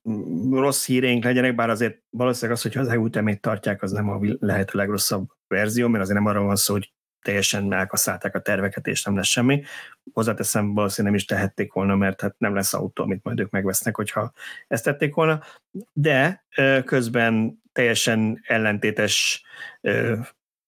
rossz 0.51 0.85
híreink 0.85 1.23
legyenek, 1.23 1.55
bár 1.55 1.69
azért 1.69 2.01
valószínűleg 2.09 2.57
az, 2.57 2.63
hogy 2.63 2.77
az 2.77 2.87
EU 2.87 3.09
temét 3.09 3.41
tartják, 3.41 3.81
az 3.81 3.91
nem 3.91 4.09
a 4.09 4.19
lehető 4.39 4.77
legrosszabb 4.77 5.27
verzió, 5.47 5.87
mert 5.87 6.03
azért 6.03 6.17
nem 6.17 6.27
arról 6.27 6.45
van 6.45 6.55
szó, 6.55 6.73
hogy 6.73 6.93
teljesen 7.21 7.73
elkasszálták 7.73 8.35
a 8.35 8.41
terveket, 8.41 8.87
és 8.87 9.03
nem 9.03 9.15
lesz 9.15 9.27
semmi. 9.27 9.63
Hozzáteszem, 10.13 10.73
valószínűleg 10.73 11.13
nem 11.13 11.23
is 11.23 11.25
tehették 11.25 11.73
volna, 11.73 11.95
mert 11.95 12.21
hát 12.21 12.35
nem 12.37 12.55
lesz 12.55 12.73
autó, 12.73 13.03
amit 13.03 13.23
majd 13.23 13.39
ők 13.39 13.49
megvesznek, 13.49 13.95
hogyha 13.95 14.31
ezt 14.67 14.83
tették 14.83 15.13
volna. 15.13 15.41
De 15.93 16.45
közben 16.85 17.61
teljesen 17.71 18.41
ellentétes 18.43 19.43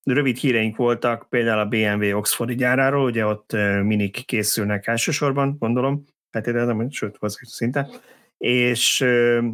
rövid 0.03 0.37
híreink 0.37 0.75
voltak, 0.75 1.29
például 1.29 1.59
a 1.59 1.67
BMW 1.67 2.17
Oxfordi 2.17 2.55
gyáráról, 2.55 3.03
ugye 3.03 3.25
ott 3.25 3.51
minik 3.83 4.25
készülnek 4.25 4.87
elsősorban, 4.87 5.55
gondolom, 5.59 6.05
feltételezem, 6.31 6.89
sőt, 6.89 7.17
szinte, 7.41 7.89
és 8.37 9.01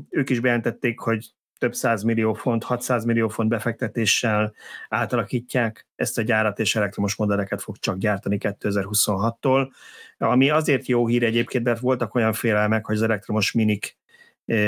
ők 0.09 0.30
is 0.30 0.39
bejelentették, 0.39 0.99
hogy 0.99 1.34
több 1.57 1.74
száz 1.74 2.03
millió 2.03 2.34
font, 2.34 2.63
600 2.63 3.05
millió 3.05 3.28
font 3.28 3.49
befektetéssel 3.49 4.53
átalakítják 4.89 5.88
ezt 5.95 6.17
a 6.17 6.21
gyárat, 6.21 6.59
és 6.59 6.76
elektromos 6.76 7.15
modelleket 7.15 7.61
fog 7.61 7.78
csak 7.78 7.97
gyártani 7.97 8.38
2026-tól. 8.39 9.71
Ami 10.17 10.49
azért 10.49 10.88
jó 10.88 11.07
hír 11.07 11.24
egyébként, 11.24 11.63
mert 11.63 11.80
voltak 11.80 12.15
olyan 12.15 12.34
félelmek, 12.34 12.86
hogy 12.86 12.95
az 12.95 13.01
elektromos 13.01 13.51
minik 13.51 13.97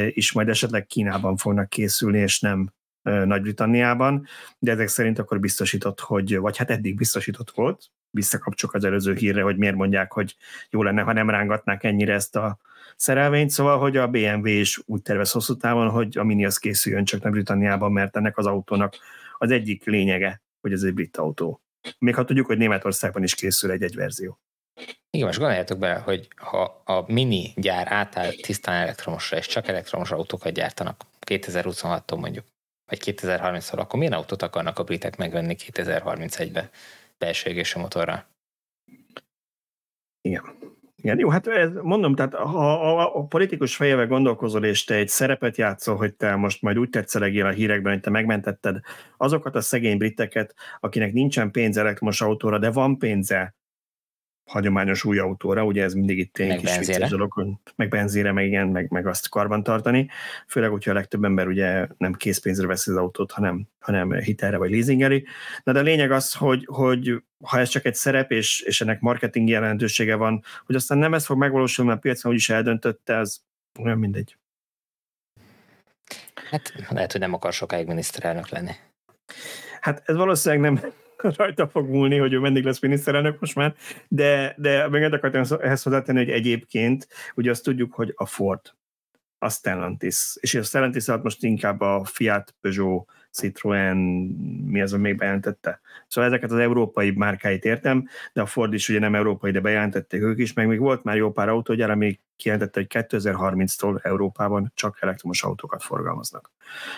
is 0.10 0.32
majd 0.32 0.50
esetleg 0.50 0.86
Kínában 0.86 1.38
fognak 1.38 1.70
készülni, 1.70 2.20
és 2.20 2.40
nem 2.40 2.74
nagy-Britanniában, 3.02 4.26
de 4.60 4.72
ezek 4.72 4.88
szerint 4.88 5.20
akkor 5.20 5.40
biztosított, 5.40 6.00
hogy, 6.00 6.38
vagy 6.38 6.58
hát 6.58 6.70
eddig 6.70 6.96
biztosított 6.96 7.52
volt, 7.52 7.92
visszakapcsolok 8.16 8.76
az 8.76 8.84
előző 8.84 9.14
hírre, 9.14 9.42
hogy 9.42 9.58
miért 9.58 9.76
mondják, 9.76 10.12
hogy 10.12 10.36
jó 10.70 10.84
lenne, 10.84 11.02
ha 11.02 11.14
nem 11.14 11.30
rángatnák 11.30 11.84
ennyire 11.84 12.14
ezt 12.14 12.36
a 12.36 12.58
szerelvényt, 12.96 13.50
szóval, 13.50 13.80
hogy 13.80 13.98
a 13.98 14.08
BMW 14.08 14.48
is 14.48 14.82
úgy 14.86 15.02
tervez 15.02 15.32
hosszú 15.32 15.58
távon, 15.58 15.90
hogy 15.90 16.18
a 16.18 16.24
Mini 16.24 16.46
az 16.46 16.58
készüljön 16.58 17.06
csak 17.06 17.22
nem 17.22 17.32
Britanniában, 17.32 17.92
mert 17.92 18.16
ennek 18.16 18.38
az 18.38 18.46
autónak 18.46 18.96
az 19.38 19.52
egyik 19.52 19.86
lényege, 19.86 20.42
hogy 20.62 20.72
ez 20.72 20.82
egy 20.82 20.94
brit 20.94 21.18
autó. 21.18 21.62
Még 21.98 22.16
ha 22.16 22.26
tudjuk, 22.26 22.46
hogy 22.46 22.58
Németországban 22.58 23.24
is 23.24 23.36
készül 23.36 23.72
egy-egy 23.72 23.96
verzió. 23.96 24.40
Igen, 25.10 25.26
most 25.26 25.40
gondoljátok 25.40 25.78
bele, 25.78 26.00
hogy 26.00 26.28
ha 26.36 26.82
a 26.86 27.04
mini 27.08 27.54
gyár 27.56 27.92
átáll 27.92 28.32
tisztán 28.42 28.82
elektromosra, 28.82 29.38
és 29.38 29.48
csak 29.48 29.68
elektromos 29.68 30.12
autókat 30.12 30.54
gyártanak 30.54 31.02
2026-tól 31.26 32.20
mondjuk, 32.20 32.46
vagy 32.86 33.02
2030-tól, 33.06 33.78
akkor 33.78 34.00
milyen 34.00 34.14
autót 34.14 34.42
akarnak 34.42 34.80
a 34.80 34.84
britek 34.84 35.18
megvenni 35.18 35.56
2031-ben 35.60 36.70
belső 37.18 37.50
égésű 37.50 37.80
motorral? 37.80 38.26
Igen. 40.22 40.44
Igen, 41.06 41.20
jó, 41.20 41.30
hát 41.30 41.48
ez, 41.48 41.70
mondom, 41.82 42.16
tehát 42.16 42.34
ha 42.34 42.74
a, 42.74 43.16
a 43.16 43.24
politikus 43.24 43.76
fejével 43.76 44.08
gondolkozol, 44.08 44.66
és 44.66 44.84
te 44.84 44.96
egy 44.96 45.08
szerepet 45.08 45.58
játszol, 45.58 45.96
hogy 45.96 46.16
te 46.16 46.36
most 46.36 46.62
majd 46.62 46.78
úgy 46.78 46.90
tetszelegél 46.90 47.46
a 47.46 47.50
hírekben, 47.50 47.94
hogy 47.94 48.02
te 48.02 48.10
megmentetted 48.10 48.80
azokat 49.18 49.56
a 49.56 49.62
szegény 49.62 49.98
briteket, 49.98 50.56
akinek 50.80 51.14
nincsen 51.14 51.52
pénz 51.52 51.78
elektromos 51.78 52.22
autóra, 52.22 52.60
de 52.60 52.72
van 52.72 52.98
pénze 52.98 53.56
hagyományos 54.46 55.04
új 55.04 55.18
autóra, 55.20 55.66
ugye 55.66 55.84
ez 55.84 55.94
mindig 55.94 56.18
itt 56.18 56.38
egy 56.38 56.58
kis 56.58 56.78
vicces 56.78 57.10
dolog, 57.10 57.60
meg 57.76 57.90
benzére, 57.90 58.32
meg 58.32 58.46
igen, 58.46 58.68
meg, 58.68 58.90
meg 58.90 59.08
azt 59.08 59.30
karban 59.30 59.64
tartani, 59.64 60.10
főleg, 60.48 60.70
hogyha 60.70 60.92
a 60.92 60.94
legtöbb 60.94 61.24
ember 61.24 61.48
ugye 61.48 61.88
nem 61.98 62.14
készpénzre 62.14 62.68
veszi 62.68 62.92
az 62.92 62.98
autót, 62.98 63.32
hanem, 63.32 63.68
hanem 63.80 64.12
hitelre 64.12 64.58
vagy 64.58 64.72
leasingeli. 64.72 65.26
Na 65.64 65.72
de 65.72 65.80
a 65.80 65.84
lényeg 65.84 66.12
az, 66.12 66.34
hogy, 66.34 66.66
hogy 66.66 67.24
ha 67.44 67.60
ez 67.60 67.70
csak 67.70 67.86
egy 67.86 67.96
szerep, 67.96 68.32
és, 68.32 68.62
és 68.62 68.82
ennek 68.82 69.00
marketing 69.00 69.50
jelentősége 69.50 70.16
van, 70.16 70.44
hogy 70.66 70.76
aztán 70.76 70.98
nem 70.98 71.14
ez 71.14 71.26
fog 71.26 71.38
megvalósulni, 71.38 71.90
mert 71.90 72.04
a 72.04 72.08
piacon 72.08 72.32
úgyis 72.32 72.50
eldöntötte, 72.50 73.18
az 73.18 73.42
olyan 73.80 73.98
mindegy. 73.98 74.38
Hát 76.50 76.74
lehet, 76.90 77.12
hogy 77.12 77.22
nem 77.22 77.34
akar 77.34 77.54
sokáig 77.54 77.88
miniszterelnök 77.88 78.50
lenni. 78.50 78.72
Hát 79.82 80.02
ez 80.06 80.16
valószínűleg 80.16 80.72
nem, 80.72 80.92
rajta 81.38 81.68
fog 81.68 81.90
múlni, 81.90 82.18
hogy 82.18 82.34
ő 82.34 82.40
mendig 82.40 82.64
lesz 82.64 82.80
miniszterelnök 82.80 83.40
most 83.40 83.56
már, 83.56 83.76
de, 84.08 84.56
de 84.58 84.90
még 84.90 85.04
akartam 85.04 85.60
ehhez 85.60 85.84
hozzátenni, 85.84 86.18
hogy 86.18 86.30
egyébként 86.30 87.08
ugye 87.36 87.52
azt 87.52 87.64
tudjuk, 87.64 87.94
hogy 87.94 88.14
a 88.16 88.26
Ford, 88.26 88.62
a 89.38 89.50
Stellantis, 89.50 90.38
és 90.40 90.56
a 90.56 90.64
Stellantis 90.64 91.08
alatt 91.08 91.24
most 91.24 91.44
inkább 91.44 91.82
a 91.82 92.04
Fiat, 92.04 92.56
Peugeot, 92.62 93.10
Citroën, 93.36 93.96
mi 94.66 94.82
az, 94.82 94.92
még 94.92 95.18
bejelentette. 95.18 95.82
Szóval 96.08 96.30
ezeket 96.30 96.52
az 96.52 96.58
európai 96.58 97.12
márkáit 97.12 97.66
értem, 97.66 98.08
de 98.34 98.42
a 98.42 98.46
Ford 98.46 98.74
is 98.74 98.90
ugye 98.90 99.00
nem 99.00 99.16
európai, 99.16 99.52
de 99.52 99.60
bejelentették 99.60 100.22
ők 100.22 100.40
is, 100.40 100.54
meg 100.54 100.68
még 100.68 100.80
volt 100.80 101.04
már 101.04 101.16
jó 101.16 101.32
pár 101.32 101.50
autógyár, 101.50 101.90
ami 101.90 102.20
kijelentette, 102.36 102.80
hogy 102.80 103.06
2030-tól 103.10 104.06
Európában 104.06 104.72
csak 104.76 104.98
elektromos 105.02 105.44
autókat 105.44 105.84
forgalmaznak. 105.84 106.52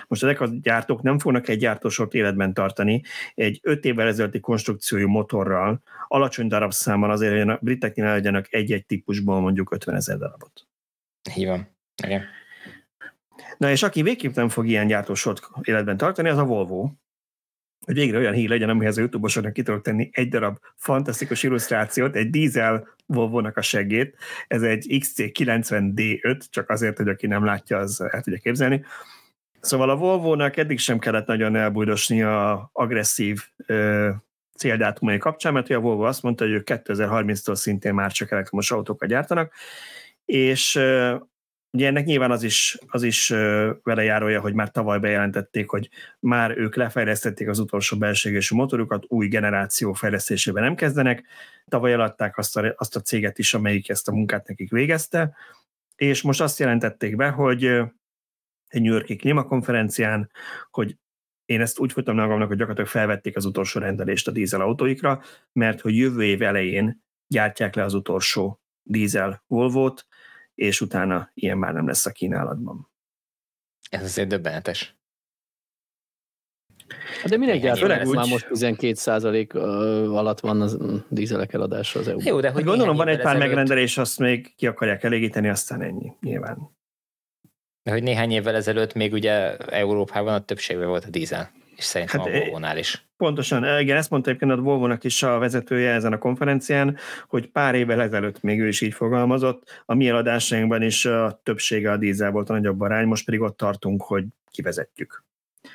Most 0.07 0.23
ezek 0.23 0.41
a 0.41 0.49
gyártók 0.61 1.01
nem 1.01 1.19
fognak 1.19 1.47
egy 1.47 1.59
gyártósort 1.59 2.13
életben 2.13 2.53
tartani, 2.53 3.01
egy 3.35 3.59
5 3.63 3.85
évvel 3.85 4.07
ezelőtti 4.07 4.39
konstrukciójú 4.39 5.07
motorral, 5.07 5.81
alacsony 6.07 6.47
darabszámmal 6.47 7.11
azért, 7.11 7.31
hogy 7.31 7.49
a 7.49 7.59
briteknél 7.61 8.05
legyenek 8.05 8.47
egy-egy 8.49 8.85
típusból 8.85 9.39
mondjuk 9.39 9.71
50 9.71 9.95
ezer 9.95 10.17
darabot. 10.17 10.67
Így 11.35 11.47
van. 11.47 11.75
Igen. 12.03 12.23
Na 13.58 13.70
és 13.70 13.84
aki 13.84 14.01
végképp 14.01 14.36
nem 14.36 14.49
fog 14.49 14.68
ilyen 14.68 14.88
gyártósort 14.88 15.49
életben 15.62 15.97
tartani, 15.97 16.30
az 16.30 16.38
a 16.38 16.43
Volvo. 16.43 16.91
Hogy 17.86 17.95
végre 17.95 18.18
olyan 18.18 18.34
hír 18.34 18.49
legyen, 18.49 18.70
amihez 18.70 18.97
a 18.97 18.99
YouTube-osoknak 18.99 19.53
ki 19.53 19.64
tudok 19.64 19.82
tenni 19.82 20.10
egy 20.12 20.30
darab 20.30 20.58
fantasztikus 20.76 21.43
illusztrációt, 21.43 22.16
egy 22.16 22.30
dízel 22.30 22.88
Volvo-nak 23.05 23.58
a 23.58 23.62
segét. 23.62 24.18
Ez 24.47 24.62
egy 24.62 24.86
XC90D5, 24.89 26.41
csak 26.49 26.70
azért, 26.70 26.97
hogy 26.97 27.08
aki 27.08 27.28
nem 27.28 27.45
látja, 27.45 27.78
az 27.78 28.01
el 28.01 28.22
tudja 28.22 28.39
képzelni. 28.39 28.86
Szóval 29.60 29.89
a 29.89 29.95
Volvo-nak 29.95 30.58
eddig 30.58 30.80
sem 30.80 30.99
kellett 30.99 31.28
nagyon 31.28 31.55
elbújdosni 31.55 32.24
a 32.24 32.70
agresszív 32.74 33.43
ö, 33.66 34.10
céldátumai 34.58 35.18
kapcsán, 35.18 35.53
mert 35.53 35.70
a 35.70 35.80
Volvo 35.80 36.03
azt 36.03 36.24
mondta, 36.24 36.43
hogy 36.43 36.53
ők 36.53 36.68
2030-tól 36.72 37.55
szintén 37.55 37.93
már 37.93 38.12
csak 38.12 38.32
elektromos 38.32 38.72
autókat 38.72 39.10
gyártanak, 39.10 39.53
és 40.26 40.80
Ugye 41.72 41.88
ennek 41.88 42.05
nyilván 42.05 42.32
az 42.32 42.43
is, 42.43 42.78
az 42.88 43.03
is 43.03 43.30
vele 43.84 44.03
járója, 44.03 44.41
hogy 44.41 44.53
már 44.53 44.72
tavaly 44.72 44.99
bejelentették, 44.99 45.70
hogy 45.70 45.89
már 46.20 46.57
ők 46.57 46.76
lefejlesztették 46.76 47.47
az 47.47 47.59
utolsó 47.59 47.97
belségésű 47.97 48.55
motorukat, 48.55 49.05
új 49.07 49.28
generáció 49.28 49.93
fejlesztésében 49.93 50.63
nem 50.63 50.76
kezdenek. 50.76 51.24
Tavaly 51.65 51.93
eladták 51.93 52.38
azt 52.38 52.57
a, 52.57 52.74
azt 52.78 52.95
a 52.95 53.01
céget 53.01 53.38
is, 53.39 53.53
amelyik 53.53 53.89
ezt 53.89 54.07
a 54.07 54.11
munkát 54.11 54.47
nekik 54.47 54.72
végezte, 54.72 55.36
és 55.95 56.22
most 56.22 56.41
azt 56.41 56.59
jelentették 56.59 57.15
be, 57.15 57.30
hogy 57.30 57.65
egy 58.68 58.82
New 58.82 58.93
Yorki 58.93 59.15
klímakonferencián, 59.15 60.32
hogy 60.72 60.97
én 61.45 61.61
ezt 61.61 61.80
úgy 61.80 61.91
folytam 61.91 62.15
magamnak, 62.15 62.47
hogy 62.47 62.57
gyakorlatilag 62.57 62.89
felvették 62.89 63.36
az 63.36 63.45
utolsó 63.45 63.80
rendelést 63.80 64.28
a 64.28 64.32
dízel 64.32 64.61
autóikra, 64.61 65.22
mert 65.51 65.82
hogy 65.82 65.97
jövő 65.97 66.24
év 66.24 66.41
elején 66.41 67.03
gyártják 67.28 67.76
le 67.76 67.84
az 67.84 67.93
utolsó 67.93 68.61
dízel 68.84 69.43
Volvo-t, 69.47 70.07
és 70.58 70.82
utána 70.82 71.30
ilyen 71.34 71.58
már 71.58 71.74
nem 71.74 71.88
lesz 71.88 72.05
a 72.05 72.12
kínálatban. 72.12 72.91
Ez 73.89 74.03
azért 74.03 74.28
döbbenetes. 74.28 74.95
De 77.26 77.38
minek 77.38 77.62
gyártják? 77.62 78.05
Úgy... 78.05 78.16
Már 78.16 78.28
most 78.28 78.47
12 78.47 79.60
alatt 80.10 80.39
van 80.39 80.62
az 80.62 80.78
dízelek 81.10 81.53
eladása 81.53 81.99
az 81.99 82.08
EU-ban. 82.08 82.26
Jó, 82.26 82.39
de 82.39 82.49
hogy 82.49 82.62
hát 82.62 82.70
gondolom 82.70 82.95
van 82.95 83.08
egy 83.08 83.18
pár 83.18 83.26
ezelőtt... 83.26 83.47
megrendelés, 83.47 83.97
azt 83.97 84.20
még 84.20 84.55
ki 84.55 84.68
akarják 84.68 85.03
elégíteni, 85.03 85.49
aztán 85.49 85.82
ennyi, 85.82 86.14
nyilván. 86.22 86.76
De 87.84 87.91
hogy 87.91 88.03
néhány 88.03 88.32
évvel 88.32 88.55
ezelőtt 88.55 88.93
még 88.93 89.14
ugye 89.14 89.58
Európában 89.58 90.34
a 90.34 90.45
többségben 90.45 90.88
volt 90.88 91.05
a 91.05 91.10
dízel 91.10 91.51
és 91.78 91.84
szerintem 91.84 92.19
hát, 92.19 92.30
a 92.30 92.32
Volvo-nál 92.32 92.78
is. 92.78 93.05
Pontosan, 93.17 93.80
igen, 93.80 93.97
ezt 93.97 94.09
mondta 94.09 94.30
egyébként 94.30 94.51
a 94.51 94.55
volvo 94.61 94.95
is 95.01 95.23
a 95.23 95.38
vezetője 95.38 95.91
ezen 95.91 96.13
a 96.13 96.17
konferencián, 96.17 96.97
hogy 97.28 97.49
pár 97.49 97.75
évvel 97.75 98.01
ezelőtt 98.01 98.41
még 98.41 98.59
ő 98.59 98.67
is 98.67 98.82
így 98.82 98.93
fogalmazott, 98.93 99.84
a 99.86 99.93
mi 99.93 100.07
eladásainkban 100.07 100.82
is 100.82 101.05
a 101.05 101.39
többsége 101.43 101.91
a 101.91 101.97
dízel 101.97 102.32
volt 102.32 102.49
a 102.49 102.53
nagyobb 102.53 102.82
arány, 102.82 103.05
most 103.07 103.25
pedig 103.25 103.41
ott 103.41 103.57
tartunk, 103.57 104.03
hogy 104.03 104.25
kivezetjük. 104.51 105.23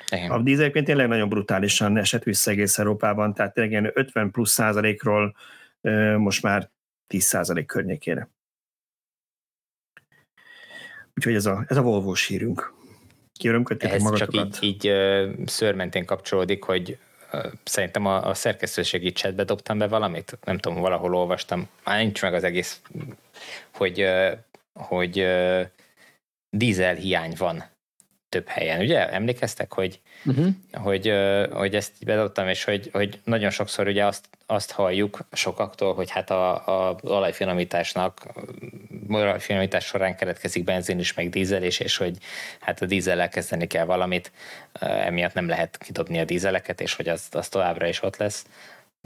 Igen. 0.09 0.31
A 0.31 0.41
dízel 0.41 0.61
egyébként 0.61 0.85
tényleg 0.85 1.07
nagyon 1.07 1.29
brutálisan 1.29 1.97
esett 1.97 2.23
vissza 2.23 2.51
egész 2.51 2.77
Európában, 2.77 3.33
tehát 3.33 3.53
tényleg 3.53 3.91
50 3.93 4.31
plusz 4.31 4.51
százalékról 4.51 5.35
most 6.17 6.41
már 6.41 6.69
10 7.07 7.23
százalék 7.23 7.65
környékére. 7.65 8.29
Úgyhogy 11.15 11.35
ez 11.35 11.45
a, 11.45 11.65
ez 11.67 11.77
a 11.77 11.81
volvo 11.81 12.13
hírünk. 12.27 12.73
Kiörömködtétek 13.37 14.01
magatokat? 14.01 14.53
csak 14.53 14.63
így, 14.63 14.85
így 14.85 14.93
szőrmentén 15.45 16.05
kapcsolódik, 16.05 16.63
hogy 16.63 16.97
szerintem 17.63 18.05
a, 18.05 18.27
a 18.27 18.33
szerkesztőségi 18.33 19.11
chatbe 19.11 19.43
dobtam 19.43 19.77
be 19.77 19.87
valamit, 19.87 20.37
nem 20.43 20.57
tudom, 20.57 20.79
valahol 20.79 21.15
olvastam, 21.15 21.67
már 21.83 21.99
nincs 21.99 22.21
meg 22.21 22.33
az 22.33 22.43
egész, 22.43 22.81
hogy, 23.73 24.05
hogy 24.73 25.27
dízel 26.49 26.95
hiány 26.95 27.33
van 27.37 27.71
több 28.33 28.47
helyen, 28.47 28.79
ugye? 28.79 29.09
Emlékeztek, 29.09 29.73
hogy, 29.73 29.99
uh-huh. 30.25 30.47
hogy, 30.71 31.13
hogy 31.51 31.75
ezt 31.75 31.91
bedobtam, 32.05 32.47
és 32.47 32.63
hogy, 32.63 32.89
hogy 32.93 33.19
nagyon 33.23 33.49
sokszor 33.49 33.87
ugye 33.87 34.05
azt, 34.05 34.25
azt 34.45 34.71
halljuk 34.71 35.19
sokaktól, 35.31 35.93
hogy 35.93 36.09
hát 36.09 36.29
a, 36.29 36.51
a 36.89 36.95
olajfinomításnak, 37.01 38.21
olajfinomítás 39.09 39.85
során 39.85 40.15
keletkezik 40.15 40.63
benzin 40.63 40.99
is, 40.99 41.13
meg 41.13 41.29
dízelés, 41.29 41.79
és 41.79 41.97
hogy 41.97 42.17
hát 42.59 42.81
a 42.81 42.85
dízellel 42.85 43.29
kezdeni 43.29 43.67
kell 43.67 43.85
valamit, 43.85 44.31
emiatt 44.79 45.33
nem 45.33 45.47
lehet 45.47 45.77
kidobni 45.77 46.19
a 46.19 46.25
dízeleket, 46.25 46.81
és 46.81 46.95
hogy 46.95 47.07
az, 47.07 47.27
az 47.31 47.47
továbbra 47.47 47.87
is 47.87 48.03
ott 48.03 48.17
lesz. 48.17 48.45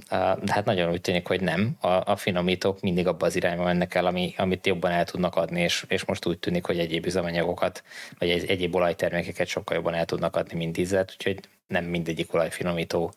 De 0.09 0.53
hát 0.53 0.65
nagyon 0.65 0.91
úgy 0.91 1.01
tűnik, 1.01 1.27
hogy 1.27 1.41
nem. 1.41 1.77
A, 1.79 1.87
a 1.87 2.15
finomítók 2.15 2.81
mindig 2.81 3.07
abba 3.07 3.25
az 3.25 3.35
irányba 3.35 3.63
mennek 3.63 3.95
el, 3.95 4.05
ami, 4.05 4.33
amit 4.37 4.67
jobban 4.67 4.91
el 4.91 5.05
tudnak 5.05 5.35
adni, 5.35 5.61
és, 5.61 5.85
és 5.87 6.05
most 6.05 6.25
úgy 6.25 6.39
tűnik, 6.39 6.65
hogy 6.65 6.79
egyéb 6.79 7.05
üzemanyagokat, 7.05 7.83
vagy 8.19 8.29
egy, 8.29 8.45
egyéb 8.45 8.75
olajtermékeket 8.75 9.47
sokkal 9.47 9.75
jobban 9.75 9.93
el 9.93 10.05
tudnak 10.05 10.35
adni, 10.35 10.57
mint 10.57 10.75
dízelt, 10.75 11.11
úgyhogy 11.11 11.39
nem 11.67 11.85
mindegyik 11.85 12.33
olajfinomító 12.33 13.13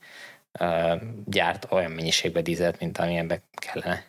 uh, 0.61 1.03
gyárt 1.24 1.66
olyan 1.70 1.91
mennyiségben 1.91 2.43
dízelt, 2.43 2.81
mint 2.81 2.99
amilyenbe 2.99 3.43
kellene. 3.53 4.05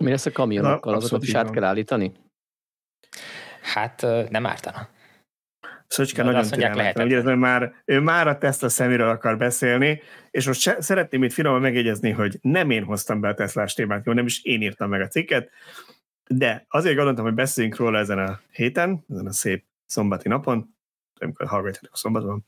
Mi 0.00 0.10
lesz 0.10 0.26
a 0.26 0.32
kamionokkal? 0.32 0.94
Azokat 0.94 1.22
is 1.22 1.34
át 1.34 1.50
kell 1.50 1.64
állítani? 1.64 2.12
Hát 3.62 4.06
nem 4.30 4.46
ártana. 4.46 4.88
Szöcske 5.88 6.22
nagyon 6.22 6.44
türelmetlen. 6.44 7.06
Ugye 7.06 7.22
ő 7.24 7.34
már, 7.34 7.74
ő 7.84 8.00
már 8.00 8.28
a 8.28 8.38
Tesla 8.38 8.68
szeméről 8.68 9.08
akar 9.08 9.36
beszélni, 9.36 10.02
és 10.30 10.46
most 10.46 10.60
se, 10.60 10.76
szeretném 10.80 11.22
itt 11.22 11.32
finoman 11.32 11.60
megjegyezni, 11.60 12.10
hogy 12.10 12.38
nem 12.42 12.70
én 12.70 12.84
hoztam 12.84 13.20
be 13.20 13.28
a 13.28 13.34
Teslás 13.34 13.74
témát, 13.74 14.06
jó, 14.06 14.12
nem 14.12 14.26
is 14.26 14.44
én 14.44 14.62
írtam 14.62 14.88
meg 14.88 15.00
a 15.00 15.08
cikket, 15.08 15.50
de 16.28 16.64
azért 16.68 16.96
gondoltam, 16.96 17.24
hogy 17.24 17.34
beszéljünk 17.34 17.76
róla 17.76 17.98
ezen 17.98 18.18
a 18.18 18.40
héten, 18.50 19.04
ezen 19.10 19.26
a 19.26 19.32
szép 19.32 19.64
szombati 19.86 20.28
napon, 20.28 20.74
amikor 21.18 21.46
hallgatjátok 21.46 21.92
a 21.92 21.96
szombaton, 21.96 22.44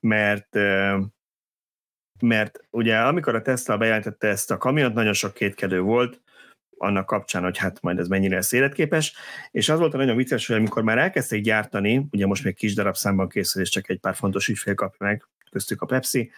mert 0.00 0.56
mert 2.20 2.64
ugye 2.70 2.98
amikor 2.98 3.34
a 3.34 3.42
Tesla 3.42 3.76
bejelentette 3.76 4.28
ezt 4.28 4.50
a 4.50 4.56
kamiont, 4.56 4.94
nagyon 4.94 5.12
sok 5.12 5.34
kétkedő 5.34 5.80
volt, 5.80 6.20
annak 6.82 7.06
kapcsán, 7.06 7.42
hogy 7.42 7.58
hát 7.58 7.80
majd 7.80 7.98
ez 7.98 8.08
mennyire 8.08 8.34
lesz 8.34 8.52
életképes, 8.52 9.14
és 9.50 9.68
az 9.68 9.78
volt 9.78 9.94
a 9.94 9.96
nagyon 9.96 10.16
vicces, 10.16 10.46
hogy 10.46 10.56
amikor 10.56 10.82
már 10.82 10.98
elkezdték 10.98 11.42
gyártani, 11.42 12.06
ugye 12.10 12.26
most 12.26 12.44
még 12.44 12.54
kis 12.54 12.74
darabszámban 12.74 13.28
készül, 13.28 13.62
és 13.62 13.68
csak 13.68 13.88
egy 13.88 13.98
pár 13.98 14.14
fontos 14.14 14.48
ügyfél 14.48 14.74
kapja 14.74 15.06
meg, 15.06 15.26
köztük 15.50 15.82
a 15.82 15.86
Pepsi, 15.86 16.30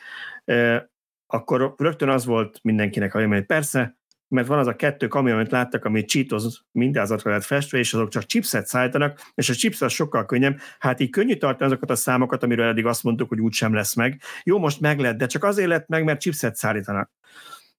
akkor 1.26 1.74
rögtön 1.76 2.08
az 2.08 2.24
volt 2.24 2.58
mindenkinek 2.62 3.14
a 3.14 3.16
vélemény, 3.16 3.38
hogy 3.38 3.46
persze, 3.46 3.96
mert 4.28 4.46
van 4.46 4.58
az 4.58 4.66
a 4.66 4.76
kettő 4.76 5.08
kamion, 5.08 5.36
amit 5.36 5.50
láttak, 5.50 5.84
ami 5.84 6.04
Cheetos 6.04 6.62
mindázatra 6.72 7.30
lehet 7.30 7.44
festve, 7.44 7.78
és 7.78 7.94
azok 7.94 8.08
csak 8.08 8.24
chipset 8.24 8.66
szállítanak, 8.66 9.20
és 9.34 9.48
a 9.48 9.54
chips 9.54 9.82
az 9.82 9.92
sokkal 9.92 10.26
könnyebb. 10.26 10.58
Hát 10.78 11.00
így 11.00 11.10
könnyű 11.10 11.36
tartani 11.36 11.70
azokat 11.70 11.90
a 11.90 11.94
számokat, 11.94 12.42
amiről 12.42 12.66
eddig 12.66 12.86
azt 12.86 13.02
mondtuk, 13.02 13.28
hogy 13.28 13.40
úgy 13.40 13.52
sem 13.52 13.74
lesz 13.74 13.94
meg. 13.94 14.20
Jó, 14.42 14.58
most 14.58 14.80
meg 14.80 14.98
lett, 14.98 15.16
de 15.16 15.26
csak 15.26 15.44
azért 15.44 15.68
lett 15.68 15.88
meg, 15.88 16.04
mert 16.04 16.20
chipset 16.20 16.56
szállítanak. 16.56 17.10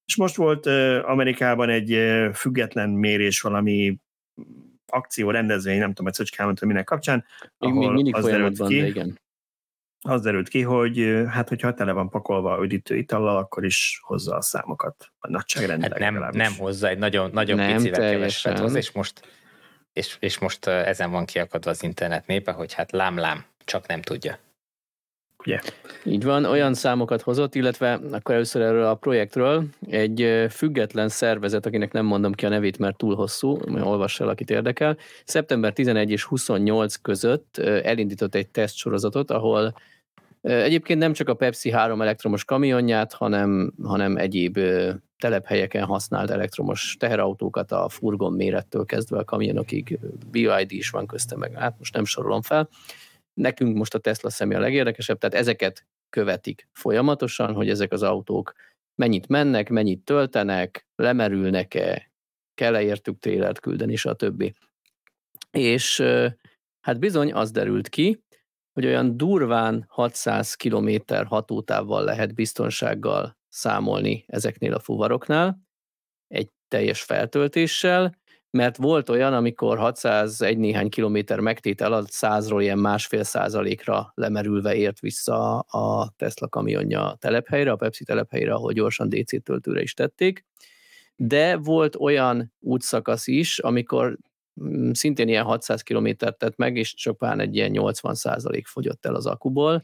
És 0.05 0.15
most 0.15 0.35
volt 0.35 0.65
Amerikában 1.05 1.69
egy 1.69 1.99
független 2.33 2.89
mérés 2.89 3.41
valami 3.41 3.97
akció, 4.85 5.31
rendezvény, 5.31 5.79
nem 5.79 5.93
tudom, 5.93 6.11
Szöcske 6.11 6.37
elmondta 6.39 6.65
minek 6.65 6.83
kapcsán, 6.83 7.25
ahol 7.57 7.93
mindig 7.93 8.15
az 8.15 8.25
derült 8.25 8.67
ki, 8.67 8.85
igen. 8.85 9.19
az 10.01 10.21
derült 10.21 10.47
ki, 10.47 10.61
hogy 10.61 11.23
hát 11.27 11.49
hogyha 11.49 11.73
tele 11.73 11.91
van 11.91 12.09
pakolva 12.09 12.63
üdítő 12.63 12.95
itallal, 12.95 13.37
akkor 13.37 13.65
is 13.65 13.99
hozza 14.03 14.35
a 14.35 14.41
számokat 14.41 15.11
a 15.19 15.29
nagyságrendben. 15.29 15.91
Hát 15.91 15.99
nem, 15.99 16.29
nem 16.31 16.53
hozza, 16.57 16.87
egy 16.87 16.97
nagyon, 16.97 17.29
nagyon 17.33 17.57
nem 17.57 17.75
picivel 17.75 18.11
keveset 18.11 18.59
hoz, 18.59 18.75
és 18.75 18.91
most, 18.91 19.21
és, 19.93 20.17
és 20.19 20.39
most 20.39 20.67
ezen 20.67 21.11
van 21.11 21.25
kiakadva 21.25 21.69
az 21.69 21.83
internet 21.83 22.27
népe, 22.27 22.51
hogy 22.51 22.73
hát 22.73 22.91
lám-lám, 22.91 23.45
csak 23.65 23.87
nem 23.87 24.01
tudja 24.01 24.39
ugye? 25.45 25.59
Így 26.03 26.23
van, 26.23 26.45
olyan 26.45 26.73
számokat 26.73 27.21
hozott, 27.21 27.55
illetve 27.55 27.99
akkor 28.11 28.35
először 28.35 28.61
erről 28.61 28.85
a 28.85 28.95
projektről 28.95 29.63
egy 29.89 30.45
független 30.49 31.09
szervezet, 31.09 31.65
akinek 31.65 31.91
nem 31.91 32.05
mondom 32.05 32.33
ki 32.33 32.45
a 32.45 32.49
nevét, 32.49 32.77
mert 32.77 32.97
túl 32.97 33.15
hosszú, 33.15 33.57
olvass 33.83 34.19
el, 34.19 34.29
akit 34.29 34.49
érdekel, 34.49 34.97
szeptember 35.25 35.73
11 35.73 36.11
és 36.11 36.23
28 36.23 36.95
között 36.95 37.57
elindított 37.57 38.35
egy 38.35 38.47
tesztsorozatot, 38.47 39.31
ahol 39.31 39.73
Egyébként 40.45 40.99
nem 40.99 41.13
csak 41.13 41.29
a 41.29 41.33
Pepsi 41.33 41.71
három 41.71 42.01
elektromos 42.01 42.43
kamionját, 42.43 43.13
hanem, 43.13 43.73
hanem 43.83 44.17
egyéb 44.17 44.59
telephelyeken 45.19 45.83
használt 45.83 46.29
elektromos 46.29 46.95
teherautókat 46.99 47.71
a 47.71 47.89
furgon 47.89 48.33
mérettől 48.33 48.85
kezdve 48.85 49.17
a 49.17 49.23
kamionokig, 49.23 49.99
BioID 50.31 50.71
is 50.71 50.89
van 50.89 51.05
közte 51.05 51.37
meg, 51.37 51.53
hát 51.53 51.75
most 51.77 51.93
nem 51.93 52.05
sorolom 52.05 52.41
fel. 52.41 52.69
Nekünk 53.36 53.77
most 53.77 53.93
a 53.93 53.99
Tesla 53.99 54.29
személy 54.29 54.57
a 54.57 54.61
legérdekesebb, 54.61 55.17
tehát 55.17 55.36
ezeket 55.36 55.86
követik 56.09 56.67
folyamatosan, 56.71 57.53
hogy 57.53 57.69
ezek 57.69 57.91
az 57.91 58.03
autók 58.03 58.53
mennyit 58.95 59.27
mennek, 59.27 59.69
mennyit 59.69 60.03
töltenek, 60.03 60.88
lemerülnek-e, 60.95 62.11
kell-e 62.53 62.81
értük 62.81 63.19
trélert 63.19 63.59
küldeni, 63.59 63.95
stb. 63.95 64.53
És 65.51 66.03
hát 66.81 66.99
bizony 66.99 67.33
az 67.33 67.51
derült 67.51 67.89
ki, 67.89 68.23
hogy 68.73 68.86
olyan 68.86 69.17
durván 69.17 69.86
600 69.88 70.53
km 70.53 70.89
hatótávval 71.25 72.03
lehet 72.03 72.36
biztonsággal 72.36 73.38
számolni 73.49 74.23
ezeknél 74.27 74.73
a 74.73 74.79
fuvaroknál, 74.79 75.59
egy 76.27 76.49
teljes 76.67 77.01
feltöltéssel, 77.01 78.15
mert 78.55 78.77
volt 78.77 79.09
olyan, 79.09 79.33
amikor 79.33 79.77
601 79.77 80.57
néhány 80.57 80.89
kilométer 80.89 81.39
megtétel 81.39 81.93
alatt 81.93 82.09
100-ról 82.11 82.57
ilyen 82.61 82.79
másfél 82.79 83.23
százalékra 83.23 84.11
lemerülve 84.15 84.75
ért 84.75 84.99
vissza 84.99 85.59
a 85.59 86.13
Tesla 86.17 86.47
kamionja 86.47 87.11
a 87.11 87.15
telephelyre, 87.15 87.71
a 87.71 87.75
Pepsi 87.75 88.03
telephelyre, 88.03 88.53
ahol 88.53 88.71
gyorsan 88.71 89.09
DC 89.09 89.43
töltőre 89.43 89.81
is 89.81 89.93
tették, 89.93 90.45
de 91.15 91.57
volt 91.57 91.95
olyan 91.95 92.53
útszakasz 92.59 93.27
is, 93.27 93.59
amikor 93.59 94.17
mm, 94.63 94.91
szintén 94.91 95.27
ilyen 95.27 95.45
600 95.45 95.81
kilométert 95.81 96.37
tett 96.37 96.55
meg, 96.55 96.77
és 96.77 96.93
csupán 96.93 97.39
egy 97.39 97.55
ilyen 97.55 97.71
80 97.71 98.13
százalék 98.13 98.67
fogyott 98.67 99.05
el 99.05 99.15
az 99.15 99.25
akuból, 99.25 99.81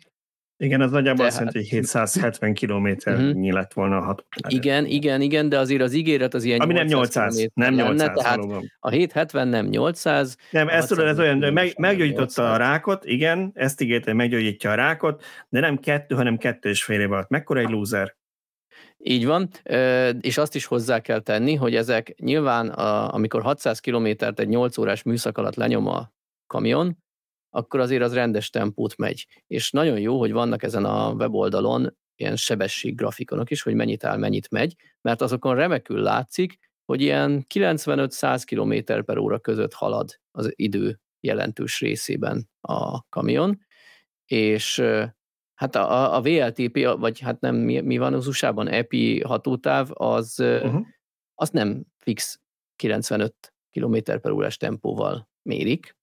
igen, 0.61 0.81
az 0.81 0.91
nagyjából 0.91 1.25
azt 1.25 1.37
jelenti, 1.37 1.57
hogy 1.57 1.67
770 1.67 2.53
kilométernyi 2.53 3.29
uh-huh. 3.29 3.51
lett 3.51 3.73
volna 3.73 3.97
a 3.97 4.01
hat. 4.01 4.25
Igen, 4.47 4.85
igen, 4.85 5.21
igen, 5.21 5.49
de 5.49 5.59
azért 5.59 5.81
az 5.81 5.93
ígéret 5.93 6.33
az 6.33 6.43
ilyen 6.43 6.59
Ami 6.59 6.73
nem 6.73 6.85
800, 6.85 7.47
nem 7.53 7.73
800 7.73 7.97
lenne, 7.97 8.13
tehát 8.13 8.39
a 8.79 8.89
770 8.89 9.47
nem 9.47 9.65
800. 9.65 10.37
Nem, 10.51 10.67
ezt 10.67 10.87
tudod, 10.87 11.05
ez 11.05 11.19
olyan, 11.19 11.53
meg, 11.53 11.73
meggyógyította 11.77 12.51
a 12.53 12.57
rákot, 12.57 13.05
igen, 13.05 13.51
ezt 13.53 13.81
ígérte, 13.81 14.05
hogy 14.05 14.15
meggyógyítja 14.15 14.71
a 14.71 14.75
rákot, 14.75 15.23
de 15.49 15.59
nem 15.59 15.77
kettő, 15.77 16.15
hanem 16.15 16.37
kettő 16.37 16.69
és 16.69 16.83
fél 16.83 16.99
év 16.99 17.11
alatt. 17.11 17.29
Mekkora 17.29 17.59
egy 17.59 17.69
lúzer? 17.69 18.15
Így 18.97 19.25
van, 19.25 19.49
és 20.21 20.37
azt 20.37 20.55
is 20.55 20.65
hozzá 20.65 20.99
kell 20.99 21.19
tenni, 21.19 21.55
hogy 21.55 21.75
ezek 21.75 22.15
nyilván, 22.19 22.69
amikor 23.09 23.41
600 23.41 23.79
kilométert 23.79 24.39
egy 24.39 24.47
8 24.47 24.77
órás 24.77 25.03
műszak 25.03 25.37
alatt 25.37 25.55
lenyom 25.55 25.87
a 25.87 26.11
kamion, 26.47 26.97
akkor 27.53 27.79
azért 27.79 28.03
az 28.03 28.13
rendes 28.13 28.49
tempót 28.49 28.97
megy. 28.97 29.27
És 29.47 29.71
nagyon 29.71 29.99
jó, 29.99 30.19
hogy 30.19 30.31
vannak 30.31 30.63
ezen 30.63 30.85
a 30.85 31.11
weboldalon 31.11 31.97
ilyen 32.15 32.35
sebesség 32.35 32.95
grafikonok 32.95 33.51
is, 33.51 33.61
hogy 33.61 33.73
mennyit 33.73 34.03
áll, 34.03 34.17
mennyit 34.17 34.49
megy, 34.49 34.75
mert 35.01 35.21
azokon 35.21 35.55
remekül 35.55 36.01
látszik, 36.01 36.59
hogy 36.85 37.01
ilyen 37.01 37.45
95-100 37.53 38.43
km 38.45 39.03
per 39.03 39.17
óra 39.17 39.39
között 39.39 39.73
halad 39.73 40.19
az 40.31 40.51
idő 40.55 40.99
jelentős 41.19 41.79
részében 41.79 42.49
a 42.61 43.07
kamion, 43.09 43.59
és 44.25 44.83
hát 45.53 45.75
a, 45.75 46.15
a 46.15 46.21
VLTP, 46.21 46.97
vagy 46.99 47.19
hát 47.19 47.39
nem, 47.39 47.55
mi, 47.55 47.81
mi 47.81 47.97
van 47.97 48.13
az 48.13 48.27
USA-ban, 48.27 48.67
EPI 48.67 49.21
hatótáv, 49.21 49.89
az, 49.93 50.35
uh-huh. 50.39 50.85
az 51.35 51.49
nem 51.49 51.83
fix 51.97 52.39
95 52.75 53.53
km 53.71 53.97
per 54.03 54.31
órás 54.31 54.57
tempóval 54.57 55.29
mérik, 55.41 55.95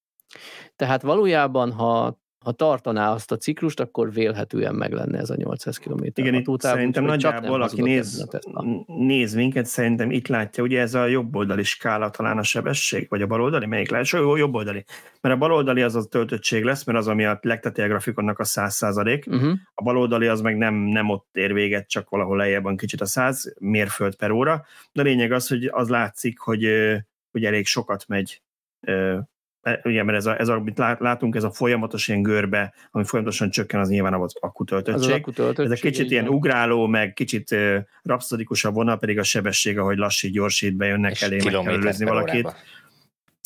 tehát 0.77 1.03
valójában, 1.03 1.73
ha 1.73 2.19
ha 2.45 2.53
tartaná 2.53 3.13
azt 3.13 3.33
a 3.33 3.37
ciklust, 3.37 3.81
akkor 3.81 4.13
vélhetően 4.13 4.75
meg 4.75 4.93
lenne 4.93 5.19
ez 5.19 5.31
a 5.31 5.37
800 5.37 5.77
km. 5.77 6.05
Igen, 6.15 6.35
itt 6.35 6.61
szerintem 6.61 7.05
nagyjából, 7.05 7.63
aki 7.63 7.83
néz, 7.83 8.29
néz 8.87 9.35
minket, 9.35 9.67
szerintem 9.67 10.11
itt 10.11 10.29
látja, 10.29 10.63
ugye 10.63 10.81
ez 10.81 10.95
a 10.95 11.07
jobboldali 11.07 11.63
skála 11.63 12.11
talán 12.11 12.39
a 12.39 12.43
sebesség, 12.43 13.07
vagy 13.09 13.23
a 13.23 13.27
baloldali, 13.27 13.67
melyik 13.67 13.91
lehet? 13.91 14.09
Jó, 14.09 14.37
jobboldali. 14.37 14.85
Mert 15.21 15.35
a 15.35 15.39
baloldali 15.39 15.83
az 15.83 15.95
a 15.95 16.05
töltöttség 16.05 16.65
lesz, 16.65 16.85
mert 16.85 16.99
az, 16.99 17.09
ami 17.09 17.25
a 17.25 17.39
legtetője 17.43 17.87
a 17.87 17.91
grafikonnak 17.91 18.39
a 18.39 18.45
100 18.45 18.75
százalék. 18.75 19.27
Uh-huh. 19.27 19.53
A 19.75 19.83
baloldali 19.83 20.27
az 20.27 20.41
meg 20.41 20.57
nem, 20.57 20.75
nem 20.75 21.09
ott 21.09 21.29
ér 21.33 21.53
véget, 21.53 21.89
csak 21.89 22.09
valahol 22.09 22.37
lejjebb 22.37 22.63
van 22.63 22.77
kicsit 22.77 23.01
a 23.01 23.07
100 23.07 23.55
mérföld 23.61 24.17
per 24.17 24.31
óra. 24.31 24.65
De 24.93 25.01
a 25.01 25.05
lényeg 25.05 25.33
az, 25.33 25.49
hogy 25.49 25.65
az 25.65 25.89
látszik, 25.89 26.39
hogy, 26.39 26.69
hogy 27.31 27.45
elég 27.45 27.67
sokat 27.67 28.05
megy 28.07 28.43
ugye, 29.83 30.03
mert 30.03 30.19
ez, 30.19 30.27
a, 30.27 30.41
ez 30.41 30.49
a, 30.49 30.55
amit 30.55 30.79
látunk, 30.79 31.35
ez 31.35 31.45
a 31.45 31.51
folyamatos 31.51 32.09
ilyen 32.09 32.23
görbe, 32.23 32.75
ami 32.91 33.05
folyamatosan 33.05 33.51
csökken, 33.51 33.81
az 33.81 33.89
nyilván 33.89 34.15
az 34.15 34.35
akkutöltöttség. 34.41 35.27
Az 35.39 35.59
ez 35.59 35.71
egy 35.71 35.81
kicsit 35.81 36.11
ilyen 36.11 36.29
ugráló, 36.29 36.87
meg 36.87 37.13
kicsit 37.13 37.51
uh, 37.51 37.77
rapszodikusabb 38.03 38.75
vonal, 38.75 38.99
pedig 38.99 39.19
a 39.19 39.23
sebesség, 39.23 39.79
ahogy 39.79 39.97
lassít, 39.97 40.33
gyorsít, 40.33 40.77
bejönnek 40.77 41.21
elé, 41.21 41.37
meg 41.45 41.53
kell 41.53 41.67
előzni 41.67 42.05
valakit. 42.05 42.45
Órába 42.45 42.59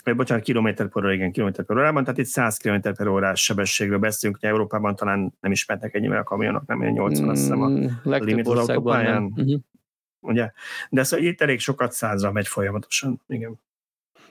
bocsánat, 0.04 0.44
kilométer 0.44 0.88
per 0.88 1.04
óra, 1.04 1.12
igen, 1.12 1.32
kilométer 1.32 1.64
per 1.64 1.76
órában, 1.76 2.04
tehát 2.04 2.18
itt 2.18 2.26
100 2.26 2.56
km 2.56 2.92
per 2.96 3.06
órás 3.06 3.42
sebességről 3.42 3.98
beszélünk, 3.98 4.38
hogy 4.40 4.48
Európában 4.48 4.96
talán 4.96 5.34
nem 5.40 5.52
ismertek 5.52 5.94
ennyivel 5.94 6.18
a 6.18 6.22
kamionok, 6.22 6.66
nem 6.66 6.78
80 6.78 7.28
azt 7.28 7.40
hiszem 7.40 7.62
a 7.62 7.68
mm, 7.68 7.86
limit 8.02 8.48
az 8.48 8.68
autópályán. 8.68 9.22
Uh-huh. 9.24 9.60
Ugye? 10.20 10.50
De 10.90 11.02
szóval 11.02 11.26
itt 11.26 11.40
elég 11.40 11.60
sokat 11.60 11.92
százra 11.92 12.32
megy 12.32 12.46
folyamatosan, 12.46 13.20
igen. 13.26 13.60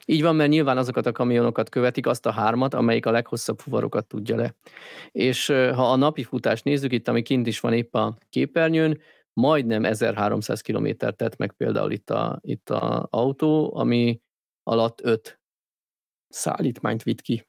Így 0.06 0.22
van, 0.22 0.36
mert 0.36 0.50
nyilván 0.50 0.78
azokat 0.78 1.06
a 1.06 1.12
kamionokat 1.12 1.70
követik, 1.70 2.08
azt 2.08 2.26
a 2.26 2.32
hármat, 2.32 2.74
amelyik 2.74 3.06
a 3.06 3.12
leghosszabb 3.12 3.60
fuvarokat 3.60 4.08
tudja 4.08 4.36
le. 4.36 4.56
És 5.12 5.48
ha 5.48 5.92
a 5.92 5.96
napi 5.96 6.24
futást 6.24 6.64
nézzük, 6.64 6.92
itt 6.92 7.08
ami 7.08 7.22
kint 7.22 7.48
is 7.48 7.60
van 7.60 7.74
épp 7.74 7.96
a 7.96 8.18
képernyőn, 8.30 9.00
majdnem 9.34 9.86
1300 9.86 10.62
kilométert 10.62 11.18
tett 11.18 11.38
meg 11.38 11.52
például 11.52 11.92
itt 11.92 12.10
a, 12.10 12.40
itt 12.42 12.70
a 12.70 13.08
autó, 13.10 13.76
ami 13.76 14.22
alatt 14.64 15.02
5 15.04 15.40
szállítmányt 16.28 17.04
vitt 17.04 17.22
ki 17.22 17.46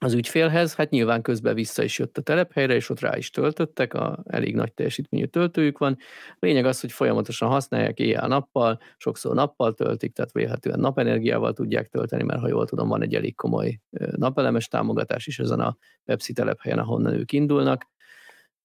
az 0.00 0.12
ügyfélhez, 0.12 0.74
hát 0.74 0.90
nyilván 0.90 1.22
közben 1.22 1.54
vissza 1.54 1.82
is 1.82 1.98
jött 1.98 2.18
a 2.18 2.22
telephelyre, 2.22 2.74
és 2.74 2.88
ott 2.88 3.00
rá 3.00 3.16
is 3.16 3.30
töltöttek, 3.30 3.94
a 3.94 4.22
elég 4.26 4.54
nagy 4.54 4.72
teljesítményű 4.72 5.24
töltőjük 5.24 5.78
van. 5.78 5.96
Lényeg 6.38 6.64
az, 6.64 6.80
hogy 6.80 6.92
folyamatosan 6.92 7.48
használják 7.48 7.98
éjjel-nappal, 7.98 8.80
sokszor 8.96 9.34
nappal 9.34 9.74
töltik, 9.74 10.12
tehát 10.12 10.32
vélhetően 10.32 10.80
napenergiával 10.80 11.52
tudják 11.52 11.88
tölteni, 11.88 12.22
mert 12.22 12.40
ha 12.40 12.48
jól 12.48 12.66
tudom, 12.66 12.88
van 12.88 13.02
egy 13.02 13.14
elég 13.14 13.34
komoly 13.34 13.80
napelemes 14.16 14.68
támogatás 14.68 15.26
is 15.26 15.38
ezen 15.38 15.60
a 15.60 15.76
Pepsi 16.04 16.32
telephelyen, 16.32 16.78
ahonnan 16.78 17.14
ők 17.14 17.32
indulnak. 17.32 17.86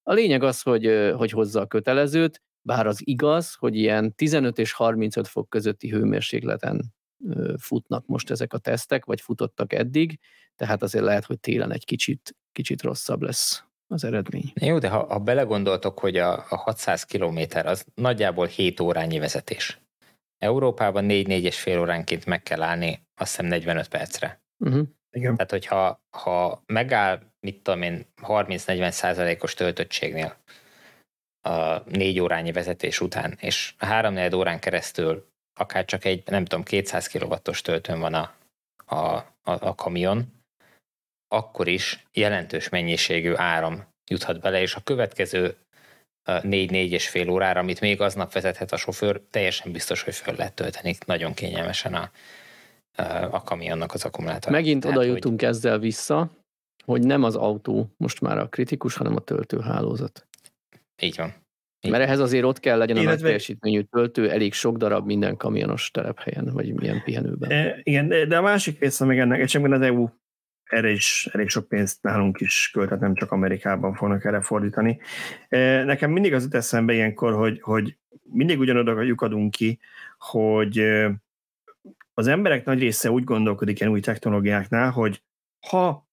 A 0.02 0.12
lényeg 0.12 0.42
az, 0.42 0.62
hogy, 0.62 1.12
hogy 1.16 1.30
hozza 1.30 1.60
a 1.60 1.66
kötelezőt, 1.66 2.42
bár 2.62 2.86
az 2.86 3.00
igaz, 3.04 3.54
hogy 3.54 3.76
ilyen 3.76 4.14
15 4.14 4.58
és 4.58 4.72
35 4.72 5.28
fok 5.28 5.48
közötti 5.48 5.88
hőmérsékleten 5.88 6.94
futnak 7.56 8.06
most 8.06 8.30
ezek 8.30 8.52
a 8.52 8.58
tesztek, 8.58 9.04
vagy 9.04 9.20
futottak 9.20 9.72
eddig, 9.72 10.18
tehát 10.56 10.82
azért 10.82 11.04
lehet, 11.04 11.24
hogy 11.24 11.40
télen 11.40 11.72
egy 11.72 11.84
kicsit, 11.84 12.36
kicsit 12.52 12.82
rosszabb 12.82 13.22
lesz 13.22 13.64
az 13.86 14.04
eredmény. 14.04 14.52
Jó, 14.54 14.78
de 14.78 14.88
ha, 14.88 15.06
ha 15.06 15.18
belegondoltok, 15.18 15.98
hogy 15.98 16.16
a, 16.16 16.32
a 16.48 16.56
600 16.56 17.04
km 17.04 17.40
az 17.64 17.84
nagyjából 17.94 18.46
7 18.46 18.80
órányi 18.80 19.18
vezetés. 19.18 19.78
Európában 20.38 21.04
4-4 21.08 21.42
és 21.42 21.60
fél 21.60 21.80
óránként 21.80 22.26
meg 22.26 22.42
kell 22.42 22.62
állni, 22.62 23.06
azt 23.14 23.30
hiszem 23.30 23.46
45 23.46 23.88
percre. 23.88 24.42
Uh-huh. 24.58 24.86
Igen. 25.10 25.36
Tehát, 25.36 25.50
hogyha 25.50 26.02
ha 26.10 26.62
megáll, 26.66 27.20
mit 27.40 27.62
tudom 27.62 27.82
én, 27.82 28.06
30-40 28.22 28.90
százalékos 28.90 29.54
töltöttségnél 29.54 30.36
a 31.40 31.82
négy 31.90 32.20
órányi 32.20 32.52
vezetés 32.52 33.00
után, 33.00 33.36
és 33.40 33.74
három 33.78 34.34
órán 34.34 34.60
keresztül 34.60 35.32
akár 35.54 35.84
csak 35.84 36.04
egy, 36.04 36.22
nem 36.26 36.44
tudom, 36.44 36.64
200 36.64 37.06
kW-os 37.06 37.62
töltőn 37.62 38.00
van 38.00 38.14
a, 38.14 38.34
a, 38.84 38.96
a, 38.96 39.26
a 39.42 39.74
kamion, 39.74 40.33
akkor 41.28 41.68
is 41.68 42.06
jelentős 42.12 42.68
mennyiségű 42.68 43.32
áram 43.34 43.84
juthat 44.06 44.40
bele, 44.40 44.60
és 44.60 44.74
a 44.74 44.80
következő 44.80 45.56
négy-négy 46.42 46.92
és 46.92 47.08
fél 47.08 47.28
órára, 47.28 47.60
amit 47.60 47.80
még 47.80 48.00
aznap 48.00 48.32
vezethet 48.32 48.72
a 48.72 48.76
sofőr, 48.76 49.20
teljesen 49.30 49.72
biztos, 49.72 50.02
hogy 50.02 50.14
föl 50.14 50.34
lehet 50.36 50.54
tölteni 50.54 50.96
nagyon 51.06 51.34
kényelmesen 51.34 51.94
a, 51.94 52.10
a 53.30 53.42
kamionnak 53.42 53.92
az 53.92 54.04
akkumulátor. 54.04 54.52
Megint 54.52 54.82
Tehát, 54.82 54.96
oda 54.96 55.06
jutunk 55.06 55.40
hogy... 55.40 55.48
ezzel 55.48 55.78
vissza, 55.78 56.30
hogy 56.84 57.02
nem 57.02 57.22
az 57.22 57.36
autó 57.36 57.94
most 57.96 58.20
már 58.20 58.38
a 58.38 58.48
kritikus, 58.48 58.96
hanem 58.96 59.16
a 59.16 59.20
töltőhálózat. 59.20 60.26
Így 61.02 61.16
van. 61.16 61.34
Mert 61.88 62.04
ehhez 62.04 62.18
azért 62.18 62.44
ott 62.44 62.60
kell 62.60 62.78
legyen 62.78 62.96
a 62.96 63.02
nagy 63.02 63.20
teljesítményű 63.20 63.82
töltő, 63.82 64.30
elég 64.30 64.52
sok 64.52 64.76
darab 64.76 65.06
minden 65.06 65.36
kamionos 65.36 65.90
telephelyen, 65.90 66.50
vagy 66.52 66.74
milyen 66.74 67.02
pihenőben. 67.02 67.50
E, 67.50 67.80
igen, 67.82 68.08
de 68.28 68.36
a 68.36 68.42
másik 68.42 68.80
része 68.80 69.04
meg 69.04 69.18
ennek, 69.18 69.40
egyébként 69.40 69.72
az 69.72 69.80
EU 69.80 70.08
erre 70.74 70.90
is 70.90 71.28
elég 71.32 71.48
sok 71.48 71.68
pénzt 71.68 72.02
nálunk 72.02 72.40
is 72.40 72.70
költet, 72.72 73.00
nem 73.00 73.14
csak 73.14 73.32
Amerikában 73.32 73.94
fognak 73.94 74.24
erre 74.24 74.40
fordítani. 74.40 75.00
E, 75.48 75.84
nekem 75.84 76.10
mindig 76.10 76.34
az 76.34 76.42
jut 76.42 76.54
eszembe 76.54 76.92
ilyenkor, 76.92 77.34
hogy, 77.34 77.60
hogy 77.60 77.96
mindig 78.22 78.58
ugyanoda 78.58 79.02
lyukadunk 79.02 79.50
ki, 79.50 79.78
hogy 80.18 80.78
e, 80.78 81.14
az 82.14 82.26
emberek 82.26 82.64
nagy 82.64 82.78
része 82.78 83.10
úgy 83.10 83.24
gondolkodik 83.24 83.80
ilyen 83.80 83.92
új 83.92 84.00
technológiáknál, 84.00 84.90
hogy 84.90 85.22
ha 85.68 86.08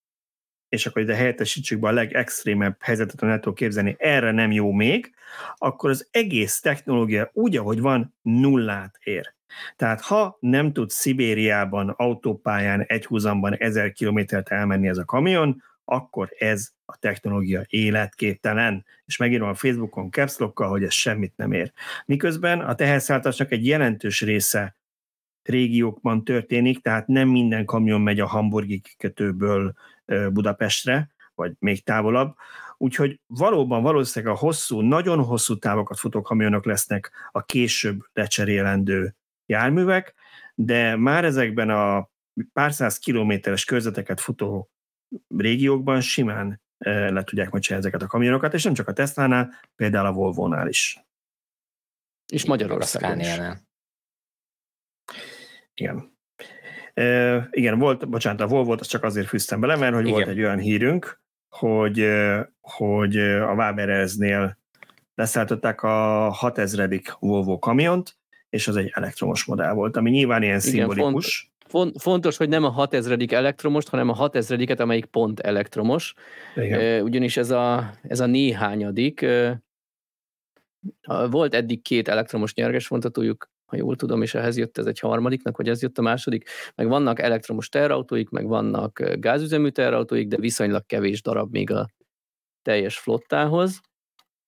és 0.70 0.86
akkor 0.86 1.02
ide 1.02 1.16
helyettesítsük 1.16 1.80
be 1.80 1.88
a 1.88 1.92
legextrémebb 1.92 2.76
helyzetet, 2.80 3.22
amit 3.22 3.42
tudok 3.42 3.56
képzelni, 3.56 3.96
erre 4.00 4.32
nem 4.32 4.52
jó 4.52 4.72
még, 4.72 5.14
akkor 5.56 5.90
az 5.90 6.08
egész 6.12 6.60
technológia 6.60 7.30
úgy, 7.34 7.58
ahogy 7.58 7.82
van, 7.82 8.16
nullát 8.22 9.00
ér. 9.04 9.34
Tehát 9.76 10.02
ha 10.02 10.38
nem 10.40 10.74
tud 10.74 10.90
Szibériában, 10.90 11.90
autópályán, 11.90 12.84
egy 12.88 13.06
húzamban 13.06 13.56
ezer 13.56 13.92
kilométert 13.92 14.50
elmenni 14.50 14.88
ez 14.88 14.98
a 14.98 15.06
kamion, 15.06 15.64
akkor 15.86 16.30
ez 16.38 16.70
a 16.86 16.98
technológia 16.98 17.64
életképtelen. 17.68 18.86
És 19.06 19.18
megírom 19.18 19.50
a 19.50 19.54
Facebookon 19.54 20.12
capslokkal, 20.12 20.70
hogy 20.70 20.84
ez 20.84 20.94
semmit 20.94 21.34
nem 21.36 21.52
ér. 21.52 21.72
Miközben 22.06 22.60
a 22.60 22.76
teherszállításnak 22.76 23.52
egy 23.52 23.66
jelentős 23.66 24.22
része 24.22 24.76
régiókban 25.44 26.24
történik, 26.24 26.82
tehát 26.82 27.08
nem 27.08 27.28
minden 27.30 27.66
kamion 27.66 28.02
megy 28.02 28.20
a 28.20 28.28
hamburgi 28.28 28.80
kikötőből 28.80 29.74
Budapestre, 30.06 31.10
vagy 31.36 31.54
még 31.60 31.84
távolabb. 31.84 32.36
Úgyhogy 32.78 33.20
valóban 33.28 33.84
valószínűleg 33.84 34.36
a 34.36 34.38
hosszú, 34.38 34.82
nagyon 34.82 35.24
hosszú 35.24 35.58
távokat 35.58 36.00
futó 36.00 36.22
kamionok 36.22 36.66
lesznek 36.66 37.12
a 37.32 37.44
később 37.44 38.00
lecserélendő 38.14 39.16
járművek, 39.52 40.14
de 40.56 40.96
már 40.96 41.26
ezekben 41.26 41.70
a 41.70 42.10
pár 42.54 42.74
száz 42.74 42.98
kilométeres 42.98 43.66
körzeteket 43.66 44.20
futó 44.20 44.70
régiókban 45.28 46.02
simán 46.02 46.62
le 46.86 47.24
tudják 47.24 47.50
majd 47.50 47.64
ezeket 47.68 48.02
a 48.02 48.08
kamionokat, 48.08 48.54
és 48.54 48.64
nem 48.64 48.74
csak 48.74 48.88
a 48.88 48.94
Tesla-nál, 48.94 49.54
például 49.76 50.06
a 50.06 50.12
Volvo-nál 50.12 50.68
is. 50.68 51.06
És 52.34 52.46
Magyarországon 52.46 53.20
is. 53.20 53.40
Igen. 55.74 56.20
E, 56.94 57.48
igen, 57.52 57.80
volt, 57.80 58.10
bocsánat, 58.10 58.42
a 58.42 58.48
Volvo-t 58.48 58.80
azt 58.80 58.90
csak 58.90 59.04
azért 59.04 59.28
fűztem 59.28 59.60
bele, 59.60 59.76
mert 59.76 59.94
hogy 59.94 60.04
igen. 60.04 60.14
volt 60.14 60.28
egy 60.28 60.40
olyan 60.40 60.60
hírünk, 60.60 61.22
hogy, 61.50 62.08
hogy 62.62 63.18
a 63.18 63.54
Waberers-nél 63.54 64.58
leszállították 65.16 65.82
a 65.82 66.30
6000 66.30 67.02
Volvo 67.20 67.60
kamiont, 67.60 68.21
és 68.52 68.68
az 68.68 68.76
egy 68.76 68.92
elektromos 68.94 69.46
modell 69.46 69.74
volt, 69.74 69.98
ami 69.98 70.10
nyilván 70.10 70.44
ilyen 70.44 70.60
igen, 70.60 70.90
szimbolikus. 70.90 71.52
Font, 71.68 72.02
fontos, 72.02 72.38
hogy 72.38 72.50
nem 72.50 72.64
a 72.64 72.70
6000 72.70 73.34
elektromos, 73.34 73.90
hanem 73.90 74.10
a 74.10 74.14
6000 74.14 74.82
amelyik 74.82 75.06
pont 75.06 75.40
elektromos. 75.40 76.14
Igen. 76.56 77.02
Ugyanis 77.02 77.38
ez 77.38 77.52
a, 77.52 77.94
ez 78.02 78.20
a 78.20 78.26
néhányadik. 78.26 79.26
Volt 81.30 81.54
eddig 81.54 81.82
két 81.82 82.08
elektromos 82.08 82.54
nyerges 82.54 82.88
vontatójuk, 82.88 83.50
ha 83.66 83.78
jól 83.78 83.96
tudom, 83.96 84.22
és 84.22 84.34
ehhez 84.34 84.58
jött 84.58 84.78
ez 84.78 84.86
egy 84.86 85.00
harmadiknak, 85.00 85.58
vagy 85.58 85.70
ez 85.70 85.82
jött 85.82 85.98
a 85.98 86.02
második, 86.02 86.50
meg 86.76 86.88
vannak 86.88 87.20
elektromos 87.20 87.70
terautóik, 87.70 88.30
meg 88.30 88.48
vannak 88.48 89.02
gázüzemű 89.20 89.70
terautóik, 89.70 90.28
de 90.28 90.38
viszonylag 90.38 90.86
kevés 90.86 91.22
darab 91.22 91.52
még 91.52 91.72
a 91.72 91.90
teljes 92.62 92.98
flottához. 92.98 93.82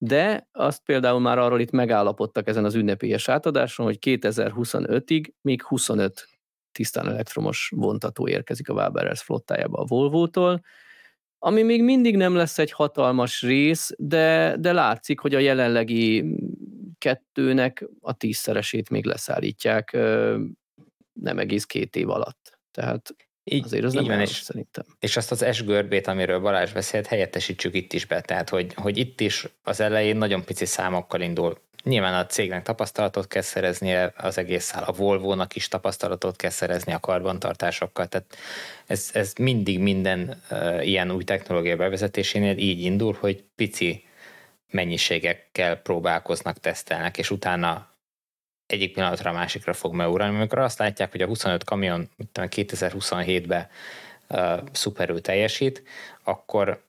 De 0.06 0.48
azt 0.52 0.84
például 0.84 1.20
már 1.20 1.38
arról 1.38 1.60
itt 1.60 1.72
megállapodtak 1.72 2.48
ezen 2.48 2.66
az 2.66 2.76
ünnepélyes 2.76 3.30
átadáson, 3.30 3.86
hogy 3.86 3.98
2025-ig 4.02 5.32
még 5.42 5.64
25 5.64 6.28
tisztán 6.72 7.08
elektromos 7.08 7.72
vontató 7.76 8.28
érkezik 8.28 8.70
a 8.70 8.74
Waberers 8.74 9.22
flottájába 9.22 9.78
a 9.78 9.86
Volvo-tól, 9.86 10.62
ami 11.40 11.62
még 11.62 11.84
mindig 11.84 12.18
nem 12.18 12.36
lesz 12.36 12.60
egy 12.60 12.72
hatalmas 12.72 13.42
rész, 13.42 13.94
de, 13.98 14.56
de 14.60 14.74
látszik, 14.74 15.20
hogy 15.20 15.36
a 15.36 15.40
jelenlegi 15.40 16.36
kettőnek 16.98 17.86
a 18.00 18.14
tízszeresét 18.14 18.90
még 18.90 19.06
leszállítják 19.06 19.92
nem 21.14 21.38
egész 21.38 21.66
két 21.66 21.96
év 21.96 22.10
alatt. 22.10 22.60
Tehát 22.72 23.16
így, 23.44 23.64
azért 23.66 23.84
az 23.84 23.94
így 23.94 24.00
nem 24.00 24.10
van, 24.10 24.20
és, 24.20 24.30
szerintem. 24.30 24.86
És 25.00 25.18
azt 25.18 25.32
az 25.32 25.46
S 25.52 25.64
görbét, 25.64 26.08
amiről 26.08 26.40
Balázs 26.40 26.72
beszélt, 26.72 27.08
helyettesítsük 27.08 27.76
itt 27.76 27.94
is 27.94 28.06
be. 28.06 28.22
Tehát, 28.22 28.50
hogy, 28.50 28.74
hogy 28.76 28.98
itt 28.98 29.20
is 29.20 29.46
az 29.64 29.80
elején 29.80 30.16
nagyon 30.16 30.44
pici 30.44 30.66
számokkal 30.66 31.22
indul. 31.22 31.58
Nyilván 31.84 32.14
a 32.14 32.26
cégnek 32.26 32.64
tapasztalatot 32.64 33.28
kell 33.28 33.42
szereznie 33.42 34.14
az 34.18 34.38
egész 34.38 34.74
a 34.76 34.92
Volvo-nak 34.92 35.56
is 35.56 35.68
tapasztalatot 35.68 36.36
kell 36.36 36.50
szerezni 36.50 36.94
a 36.94 37.00
karbantartásokkal. 37.00 38.08
Tehát 38.08 38.38
ez, 38.88 39.10
ez 39.14 39.34
mindig 39.40 39.80
minden 39.80 40.42
uh, 40.52 40.88
ilyen 40.88 41.12
új 41.12 41.24
technológia 41.24 41.76
bevezetésénél 41.76 42.58
így 42.58 42.82
indul, 42.82 43.18
hogy 43.20 43.44
pici 43.56 44.04
mennyiségekkel 44.70 45.76
próbálkoznak, 45.76 46.60
tesztelnek, 46.60 47.18
és 47.18 47.32
utána 47.32 47.93
egyik 48.66 48.94
pillanatra 48.94 49.30
a 49.30 49.34
másikra 49.34 49.74
fog 49.74 49.94
megúrani, 49.94 50.36
amikor 50.36 50.60
azt 50.60 50.80
látják, 50.80 51.12
hogy 51.12 51.22
a 51.22 51.26
25 51.28 51.64
kamion 51.64 52.10
2027-ben 52.34 53.68
uh, 54.30 54.60
szuperül 54.72 55.22
teljesít, 55.22 55.84
akkor, 56.24 56.84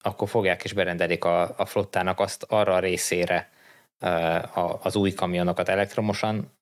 akkor 0.00 0.28
fogják 0.28 0.64
és 0.64 0.72
berendelik 0.72 1.24
a, 1.24 1.58
a 1.58 1.64
flottának 1.64 2.20
azt 2.20 2.42
arra 2.48 2.74
a 2.74 2.78
részére 2.78 3.50
uh, 4.00 4.58
a, 4.58 4.80
az 4.82 4.96
új 4.96 5.12
kamionokat 5.12 5.68
elektromosan, 5.68 6.52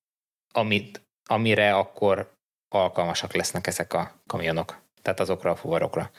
amit, 0.52 1.00
amire 1.28 1.74
akkor 1.74 2.32
alkalmasak 2.68 3.34
lesznek 3.34 3.66
ezek 3.66 3.92
a 3.92 4.12
kamionok, 4.26 4.78
tehát 5.02 5.20
azokra 5.20 5.50
a 5.50 5.56
fuvarokra. 5.56 6.10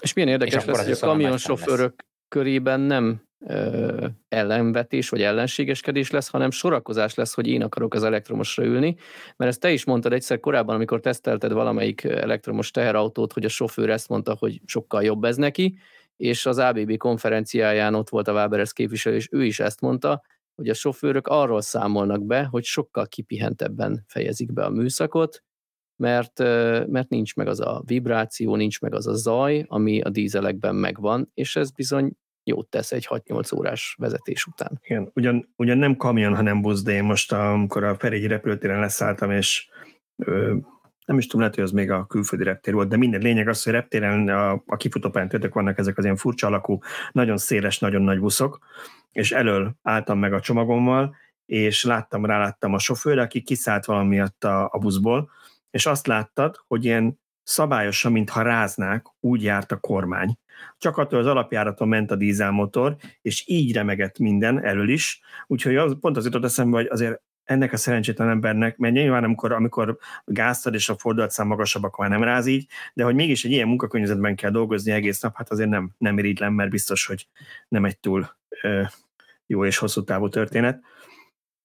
És 0.00 0.12
milyen 0.12 0.30
érdekes 0.30 0.62
és 0.62 0.64
lesz, 0.64 0.84
hogy 0.84 0.92
a 0.92 1.12
kamionsofőrök 1.12 1.94
körében 2.28 2.80
nem 2.80 3.22
ö, 3.46 4.06
ellenvetés 4.28 5.08
vagy 5.08 5.22
ellenségeskedés 5.22 6.10
lesz, 6.10 6.28
hanem 6.28 6.50
sorakozás 6.50 7.14
lesz, 7.14 7.34
hogy 7.34 7.46
én 7.46 7.62
akarok 7.62 7.94
az 7.94 8.02
elektromosra 8.02 8.64
ülni, 8.64 8.96
mert 9.36 9.50
ezt 9.50 9.60
te 9.60 9.72
is 9.72 9.84
mondtad 9.84 10.12
egyszer 10.12 10.40
korábban, 10.40 10.74
amikor 10.74 11.00
tesztelted 11.00 11.52
valamelyik 11.52 12.04
elektromos 12.04 12.70
teherautót, 12.70 13.32
hogy 13.32 13.44
a 13.44 13.48
sofőr 13.48 13.90
ezt 13.90 14.08
mondta, 14.08 14.36
hogy 14.38 14.60
sokkal 14.64 15.02
jobb 15.02 15.24
ez 15.24 15.36
neki, 15.36 15.78
és 16.16 16.46
az 16.46 16.58
ABB 16.58 16.96
konferenciáján 16.96 17.94
ott 17.94 18.08
volt 18.08 18.28
a 18.28 18.32
Waberers 18.32 18.72
képviselő, 18.72 19.16
és 19.16 19.28
ő 19.30 19.44
is 19.44 19.60
ezt 19.60 19.80
mondta, 19.80 20.22
hogy 20.54 20.68
a 20.68 20.74
sofőrök 20.74 21.26
arról 21.26 21.60
számolnak 21.60 22.24
be, 22.24 22.44
hogy 22.44 22.64
sokkal 22.64 23.06
kipihentebben 23.06 24.04
fejezik 24.06 24.52
be 24.52 24.64
a 24.64 24.70
műszakot, 24.70 25.42
mert, 25.96 26.38
mert 26.88 27.08
nincs 27.08 27.34
meg 27.34 27.46
az 27.46 27.60
a 27.60 27.82
vibráció, 27.86 28.56
nincs 28.56 28.80
meg 28.80 28.94
az 28.94 29.06
a 29.06 29.14
zaj, 29.14 29.64
ami 29.68 30.00
a 30.00 30.08
dízelekben 30.08 30.74
megvan, 30.74 31.30
és 31.34 31.56
ez 31.56 31.70
bizony 31.70 32.12
jót 32.50 32.68
tesz 32.68 32.92
egy 32.92 33.06
6-8 33.10 33.56
órás 33.56 33.96
vezetés 33.98 34.46
után. 34.46 34.80
Igen, 34.82 35.10
ugyan, 35.14 35.52
ugyan 35.56 35.78
nem 35.78 35.96
kamion, 35.96 36.36
hanem 36.36 36.60
busz, 36.60 36.82
de 36.82 36.92
én 36.92 37.04
most, 37.04 37.32
amikor 37.32 37.84
a 37.84 37.94
Ferégyi 37.94 38.26
repülőtéren 38.26 38.80
leszálltam, 38.80 39.30
és 39.30 39.68
ö, 40.16 40.56
nem 41.06 41.18
is 41.18 41.26
tudom, 41.26 41.40
lehet, 41.40 41.54
hogy 41.54 41.64
az 41.64 41.70
még 41.70 41.90
a 41.90 42.06
külföldi 42.06 42.44
reptér 42.44 42.74
volt, 42.74 42.88
de 42.88 42.96
minden 42.96 43.20
lényeg 43.20 43.48
az, 43.48 43.62
hogy 43.62 43.72
reptéren 43.72 44.28
a, 44.28 44.62
a 44.66 44.76
kifutópályán 44.76 45.30
vannak 45.52 45.78
ezek 45.78 45.98
az 45.98 46.04
ilyen 46.04 46.16
furcsa 46.16 46.46
alakú, 46.46 46.78
nagyon 47.12 47.36
széles, 47.36 47.78
nagyon 47.78 48.02
nagy 48.02 48.20
buszok, 48.20 48.58
és 49.12 49.32
elől 49.32 49.74
álltam 49.82 50.18
meg 50.18 50.32
a 50.32 50.40
csomagommal, 50.40 51.16
és 51.46 51.84
láttam, 51.84 52.24
ráláttam 52.24 52.74
a 52.74 52.78
sofőrre, 52.78 53.22
aki 53.22 53.42
kiszállt 53.42 53.84
valamiatt 53.84 54.44
a, 54.44 54.68
a 54.72 54.78
buszból, 54.78 55.30
és 55.70 55.86
azt 55.86 56.06
láttad, 56.06 56.56
hogy 56.66 56.84
ilyen 56.84 57.20
szabályosan, 57.42 58.12
mintha 58.12 58.42
ráznák, 58.42 59.06
úgy 59.20 59.42
járt 59.42 59.72
a 59.72 59.76
kormány. 59.76 60.38
Csak 60.78 60.96
attól 60.96 61.18
az 61.18 61.26
alapjáraton 61.26 61.88
ment 61.88 62.10
a 62.10 62.16
dízelmotor, 62.16 62.96
és 63.22 63.44
így 63.46 63.72
remegett 63.72 64.18
minden 64.18 64.64
elől 64.64 64.88
is, 64.88 65.20
úgyhogy 65.46 65.76
az, 65.76 65.96
pont 66.00 66.16
az 66.16 66.24
jutott 66.24 66.44
eszembe, 66.44 66.76
hogy 66.76 66.86
azért 66.90 67.20
ennek 67.50 67.72
a 67.72 67.76
szerencsétlen 67.76 68.28
embernek, 68.28 68.76
mert 68.76 68.94
nyilván 68.94 69.24
amikor, 69.24 69.52
amikor 69.52 69.98
gáztad 70.24 70.74
és 70.74 70.88
a 70.88 70.96
fordulatszám 70.96 71.46
magasabb, 71.46 71.82
akkor 71.82 72.08
már 72.08 72.18
nem 72.18 72.28
ráz 72.28 72.46
így, 72.46 72.66
de 72.94 73.04
hogy 73.04 73.14
mégis 73.14 73.44
egy 73.44 73.50
ilyen 73.50 73.68
munkakörnyezetben 73.68 74.36
kell 74.36 74.50
dolgozni 74.50 74.92
egész 74.92 75.20
nap, 75.20 75.36
hát 75.36 75.50
azért 75.50 75.68
nem, 75.68 75.90
nem 75.98 76.18
irigylem, 76.18 76.52
mert 76.52 76.70
biztos, 76.70 77.06
hogy 77.06 77.26
nem 77.68 77.84
egy 77.84 77.98
túl 77.98 78.36
ö, 78.62 78.82
jó 79.46 79.64
és 79.64 79.78
hosszú 79.78 80.04
távú 80.04 80.28
történet. 80.28 80.82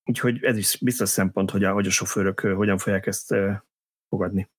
Úgyhogy 0.05 0.43
ez 0.43 0.57
is 0.57 0.77
biztos 0.81 1.09
szempont, 1.09 1.51
hogy 1.51 1.63
a, 1.63 1.71
hogy 1.71 1.87
a 1.87 1.91
sofőrök 1.91 2.39
hogyan 2.39 2.77
fogják 2.77 3.07
ezt 3.07 3.31
ö, 3.31 3.51
fogadni. 4.09 4.49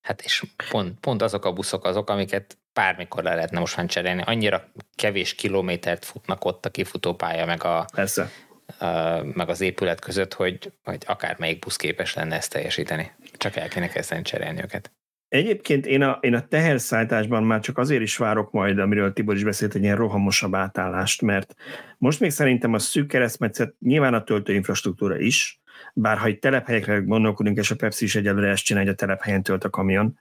Hát 0.00 0.22
és 0.22 0.44
pont, 0.70 1.00
pont 1.00 1.22
azok 1.22 1.44
a 1.44 1.52
buszok 1.52 1.84
azok, 1.84 2.10
amiket 2.10 2.58
bármikor 2.72 3.22
le 3.22 3.34
lehetne 3.34 3.58
most 3.58 3.76
már 3.76 3.86
cserélni. 3.86 4.22
Annyira 4.26 4.72
kevés 4.94 5.34
kilométert 5.34 6.04
futnak 6.04 6.44
ott 6.44 6.66
a 6.66 6.70
kifutópálya, 6.70 7.46
meg 7.46 7.64
a, 7.64 7.84
Persze 7.94 8.30
meg 9.34 9.48
az 9.48 9.60
épület 9.60 10.00
között, 10.00 10.34
hogy, 10.34 10.72
hogy 10.84 11.02
akármelyik 11.06 11.58
busz 11.58 11.76
képes 11.76 12.14
lenne 12.14 12.36
ezt 12.36 12.52
teljesíteni. 12.52 13.10
Csak 13.32 13.56
el 13.56 13.68
kéne 13.68 13.88
kezdeni 13.88 14.22
cserélni 14.22 14.62
őket. 14.62 14.92
Egyébként 15.28 15.86
én 15.86 16.02
a, 16.02 16.18
én 16.20 16.34
a 16.34 16.46
teherszállításban 16.46 17.42
már 17.42 17.60
csak 17.60 17.78
azért 17.78 18.02
is 18.02 18.16
várok 18.16 18.50
majd, 18.50 18.78
amiről 18.78 19.12
Tibor 19.12 19.34
is 19.34 19.44
beszélt, 19.44 19.74
egy 19.74 19.82
ilyen 19.82 19.96
rohamosabb 19.96 20.54
átállást, 20.54 21.22
mert 21.22 21.54
most 21.98 22.20
még 22.20 22.30
szerintem 22.30 22.72
a 22.72 22.78
szűk 22.78 23.06
keresztmetszet 23.06 23.74
nyilván 23.80 24.14
a 24.14 24.24
töltőinfrastruktúra 24.24 25.18
is, 25.18 25.60
bár 25.94 26.18
ha 26.18 26.26
egy 26.26 26.38
telephelyekre 26.38 26.98
gondolkodunk, 26.98 27.58
és 27.58 27.70
a 27.70 27.76
Pepsi 27.76 28.04
is 28.04 28.14
egyelőre 28.14 28.48
ezt 28.48 28.64
csinálja, 28.64 28.88
hogy 28.88 28.96
a 29.00 29.04
telephelyen 29.04 29.42
tölt 29.42 29.64
a 29.64 29.70
kamion, 29.70 30.18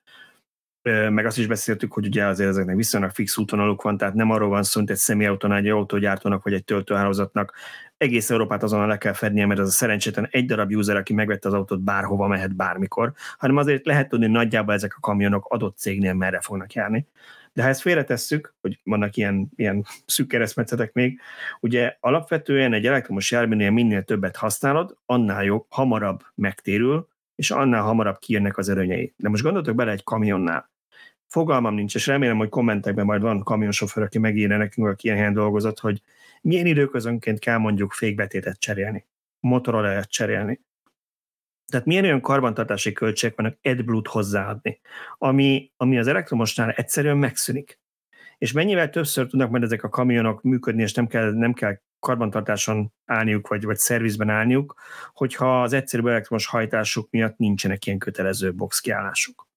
meg 1.10 1.26
azt 1.26 1.38
is 1.38 1.48
beszéltük, 1.48 1.94
hogy 1.94 2.06
ugye 2.06 2.26
azért 2.26 2.50
ezeknek 2.50 2.76
viszonylag 2.76 3.12
fix 3.12 3.38
útvonaluk 3.38 3.82
van, 3.82 3.98
tehát 3.98 4.14
nem 4.14 4.32
arról 4.32 4.50
van 4.50 4.64
szó, 4.64 4.80
hogy 4.80 4.92
egy 4.92 4.98
személyautónál 4.98 5.58
egy 5.58 5.68
autógyártónak 5.68 6.44
vagy 6.44 6.54
egy 6.54 6.64
töltőhálózatnak 6.64 7.54
egész 8.00 8.30
Európát 8.30 8.64
azonnal 8.64 8.88
le 8.88 8.98
kell 8.98 9.14
fednie, 9.14 9.46
mert 9.46 9.60
az 9.60 9.68
a 9.68 9.72
szerencsétlen 9.72 10.28
egy 10.32 10.46
darab 10.46 10.72
user, 10.72 10.96
aki 10.96 11.14
megvette 11.14 11.48
az 11.48 11.54
autót, 11.54 11.82
bárhova 11.82 12.28
mehet 12.28 12.56
bármikor, 12.56 13.14
hanem 13.38 13.58
azért 13.58 13.86
lehet 13.86 14.10
tudni, 14.10 14.28
nagyjából 14.28 14.74
ezek 14.74 14.94
a 14.96 15.00
kamionok 15.00 15.46
adott 15.46 15.78
cégnél 15.78 16.14
merre 16.14 16.42
fognak 16.42 16.74
járni. 16.74 17.08
De 17.54 17.62
ha 17.62 17.68
ezt 17.68 17.82
félretesszük, 17.82 18.54
hogy 18.62 18.80
vannak 18.84 19.16
ilyen, 19.16 19.50
ilyen 19.56 19.86
szűk 20.06 20.28
keresztmetszetek 20.28 20.94
még, 20.94 21.20
ugye 21.60 21.98
alapvetően 22.00 22.74
egy 22.74 22.86
elektromos 22.86 23.32
járműnél 23.32 23.72
minél 23.72 24.04
többet 24.04 24.36
használod, 24.36 24.96
annál 25.06 25.44
jobb, 25.44 25.66
hamarabb 25.70 26.22
megtérül, 26.36 27.08
és 27.36 27.52
annál 27.52 27.82
hamarabb 27.82 28.20
kijönnek 28.20 28.58
az 28.58 28.70
erőnyei. 28.70 29.14
De 29.18 29.30
most 29.30 29.44
gondoltok 29.44 29.76
bele 29.76 29.92
egy 29.92 30.04
kamionnál. 30.04 30.70
Fogalmam 31.30 31.74
nincs, 31.74 31.96
és 31.96 32.08
remélem, 32.08 32.38
hogy 32.38 32.50
kommentekben 32.50 33.06
majd 33.06 33.22
van 33.22 33.44
kamionsofőr, 33.44 34.04
aki 34.04 34.20
megírja 34.20 34.58
nekünk, 34.58 34.88
aki 34.88 35.06
ilyen 35.06 35.18
helyen 35.18 35.34
dolgozott, 35.34 35.80
hogy 35.80 36.02
milyen 36.42 36.66
időközönként 36.66 37.40
kell 37.40 37.58
mondjuk 37.58 37.92
fékbetétet 37.92 38.60
cserélni, 38.60 39.06
motorolajat 39.40 40.10
cserélni. 40.10 40.62
Tehát 41.66 41.86
milyen 41.86 42.04
olyan 42.04 42.22
karbantartási 42.22 42.92
költségek 42.92 43.38
vannak 43.38 43.58
AdBlue-t 43.62 44.08
hozzáadni, 44.08 44.80
ami, 45.18 45.72
ami 45.78 45.98
az 45.98 46.08
elektromosnál 46.08 46.72
egyszerűen 46.72 47.18
megszűnik. 47.18 47.80
És 48.38 48.52
mennyivel 48.52 48.90
többször 48.90 49.28
tudnak 49.28 49.50
majd 49.50 49.64
ezek 49.64 49.84
a 49.84 49.90
kamionok 49.90 50.42
működni, 50.42 50.82
és 50.82 50.94
nem 50.94 51.08
kell, 51.08 51.32
nem 51.32 51.54
kell 51.54 51.80
karbantartáson 52.00 52.94
állniuk, 53.06 53.48
vagy, 53.48 53.64
vagy 53.64 53.78
szervizben 53.78 54.30
állniuk, 54.30 54.76
hogyha 55.14 55.62
az 55.62 55.74
egyszerű 55.74 56.08
elektromos 56.08 56.48
hajtásuk 56.48 57.10
miatt 57.10 57.38
nincsenek 57.38 57.86
ilyen 57.86 57.98
kötelező 57.98 58.54
boxkiállásuk. 58.54 59.49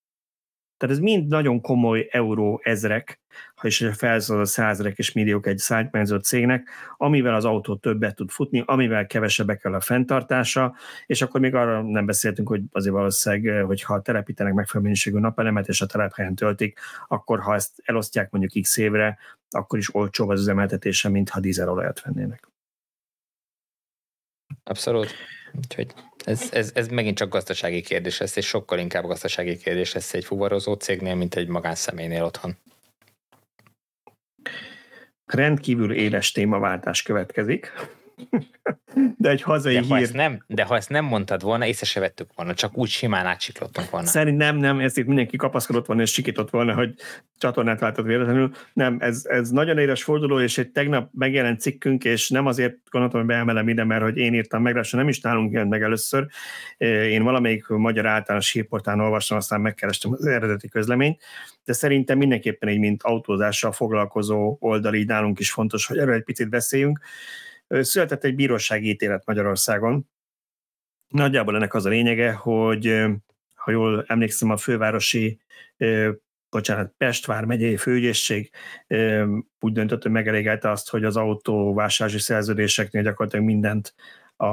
Tehát 0.82 0.96
ez 0.96 1.02
mind 1.02 1.26
nagyon 1.26 1.60
komoly 1.60 2.08
euró 2.10 2.60
ezrek, 2.64 3.20
ha 3.54 3.66
is 3.66 3.84
felszól 3.96 4.40
a 4.40 4.44
százrek 4.44 4.98
és 4.98 5.12
milliók 5.12 5.46
egy 5.46 5.58
szállítmányozó 5.58 6.16
cégnek, 6.16 6.68
amivel 6.96 7.34
az 7.34 7.44
autó 7.44 7.76
többet 7.76 8.14
tud 8.14 8.30
futni, 8.30 8.62
amivel 8.66 9.06
kevesebbe 9.06 9.56
kell 9.56 9.74
a 9.74 9.80
fenntartása, 9.80 10.74
és 11.06 11.22
akkor 11.22 11.40
még 11.40 11.54
arra 11.54 11.82
nem 11.82 12.06
beszéltünk, 12.06 12.48
hogy 12.48 12.62
azért 12.72 12.94
valószínűleg, 12.94 13.64
hogyha 13.64 14.02
telepítenek 14.02 14.52
megfelelő 14.52 14.84
minőségű 14.84 15.18
napelemet, 15.18 15.68
és 15.68 15.80
a 15.80 15.86
telephelyen 15.86 16.34
töltik, 16.34 16.78
akkor 17.08 17.40
ha 17.40 17.54
ezt 17.54 17.82
elosztják 17.84 18.30
mondjuk 18.30 18.62
x 18.62 18.76
évre, 18.76 19.18
akkor 19.50 19.78
is 19.78 19.94
olcsóbb 19.94 20.28
az 20.28 20.40
üzemeltetése, 20.40 21.08
mint 21.08 21.28
ha 21.28 21.40
dízelolajat 21.40 22.02
vennének. 22.02 22.48
Abszolút. 24.64 25.14
Úgyhogy 25.56 25.92
ez, 26.24 26.48
ez, 26.52 26.70
ez 26.74 26.88
megint 26.88 27.16
csak 27.16 27.28
gazdasági 27.28 27.80
kérdés 27.80 28.18
lesz, 28.18 28.36
és 28.36 28.46
sokkal 28.46 28.78
inkább 28.78 29.04
gazdasági 29.04 29.56
kérdés 29.56 29.92
lesz 29.92 30.14
egy 30.14 30.24
fuvarozó 30.24 30.74
cégnél, 30.74 31.14
mint 31.14 31.34
egy 31.34 31.48
magánszemélynél 31.48 32.24
otthon. 32.24 32.56
Rendkívül 35.24 35.92
éles 35.92 36.32
témaváltás 36.32 37.02
következik. 37.02 37.72
De 39.16 39.30
egy 39.30 39.42
hazai 39.42 39.74
de 39.74 39.80
hír... 39.80 39.90
Ha 39.90 39.98
ezt 39.98 40.12
nem, 40.12 40.44
de 40.46 40.64
ha 40.64 40.76
ezt 40.76 40.88
nem 40.88 41.04
mondtad 41.04 41.42
volna, 41.42 41.66
észre 41.66 41.86
se 41.86 42.00
vettük 42.00 42.28
volna, 42.34 42.54
csak 42.54 42.76
úgy 42.76 42.88
simán 42.88 43.26
átsiklottunk 43.26 43.90
volna. 43.90 44.06
Szerint 44.06 44.36
nem, 44.36 44.56
nem, 44.56 44.80
ezt 44.80 44.98
itt 44.98 45.06
mindenki 45.06 45.36
kapaszkodott 45.36 45.86
volna 45.86 46.02
és 46.02 46.12
sikított 46.12 46.50
volna, 46.50 46.74
hogy 46.74 46.94
csatornát 47.38 47.80
váltott 47.80 48.06
véletlenül. 48.06 48.50
Nem, 48.72 48.96
ez, 49.00 49.24
ez 49.24 49.50
nagyon 49.50 49.78
éres 49.78 50.02
forduló, 50.02 50.40
és 50.40 50.58
egy 50.58 50.70
tegnap 50.70 51.10
megjelent 51.12 51.60
cikkünk, 51.60 52.04
és 52.04 52.28
nem 52.28 52.46
azért 52.46 52.76
gondoltam, 52.90 53.20
hogy 53.20 53.28
beemelem 53.28 53.68
ide, 53.68 53.84
mert 53.84 54.02
hogy 54.02 54.16
én 54.16 54.34
írtam 54.34 54.62
meg, 54.62 54.86
nem 54.90 55.08
is 55.08 55.20
nálunk 55.20 55.52
jelent 55.52 55.70
meg 55.70 55.82
először. 55.82 56.26
Én 56.78 57.22
valamelyik 57.22 57.66
magyar 57.66 58.06
általános 58.06 58.52
hírportán 58.52 59.00
olvastam, 59.00 59.36
aztán 59.36 59.60
megkerestem 59.60 60.12
az 60.12 60.26
eredeti 60.26 60.68
közleményt, 60.68 61.22
de 61.64 61.72
szerintem 61.72 62.18
mindenképpen 62.18 62.68
egy, 62.68 62.78
mint 62.78 63.02
autózással 63.02 63.72
foglalkozó 63.72 64.56
oldal, 64.60 64.94
így 64.94 65.06
nálunk 65.06 65.38
is 65.38 65.50
fontos, 65.50 65.86
hogy 65.86 65.98
erről 65.98 66.14
egy 66.14 66.24
picit 66.24 66.48
beszéljünk. 66.48 67.00
Született 67.80 68.24
egy 68.24 68.34
bírósági 68.34 68.88
ítélet 68.88 69.26
Magyarországon. 69.26 70.08
Nagyjából 71.08 71.56
ennek 71.56 71.74
az 71.74 71.86
a 71.86 71.88
lényege, 71.88 72.32
hogy 72.32 73.04
ha 73.54 73.70
jól 73.70 74.04
emlékszem, 74.06 74.50
a 74.50 74.56
fővárosi 74.56 75.38
bocsánat, 76.50 76.94
Pest 76.96 77.26
vármegyei 77.26 77.76
főügyészség 77.76 78.50
úgy 79.60 79.72
döntött, 79.72 80.02
hogy 80.02 80.10
megelégelte 80.10 80.70
azt, 80.70 80.90
hogy 80.90 81.04
az 81.04 81.16
autóvásárlási 81.16 82.20
szerződéseknél 82.20 83.02
gyakorlatilag 83.02 83.46
mindent 83.46 83.94
a, 84.36 84.46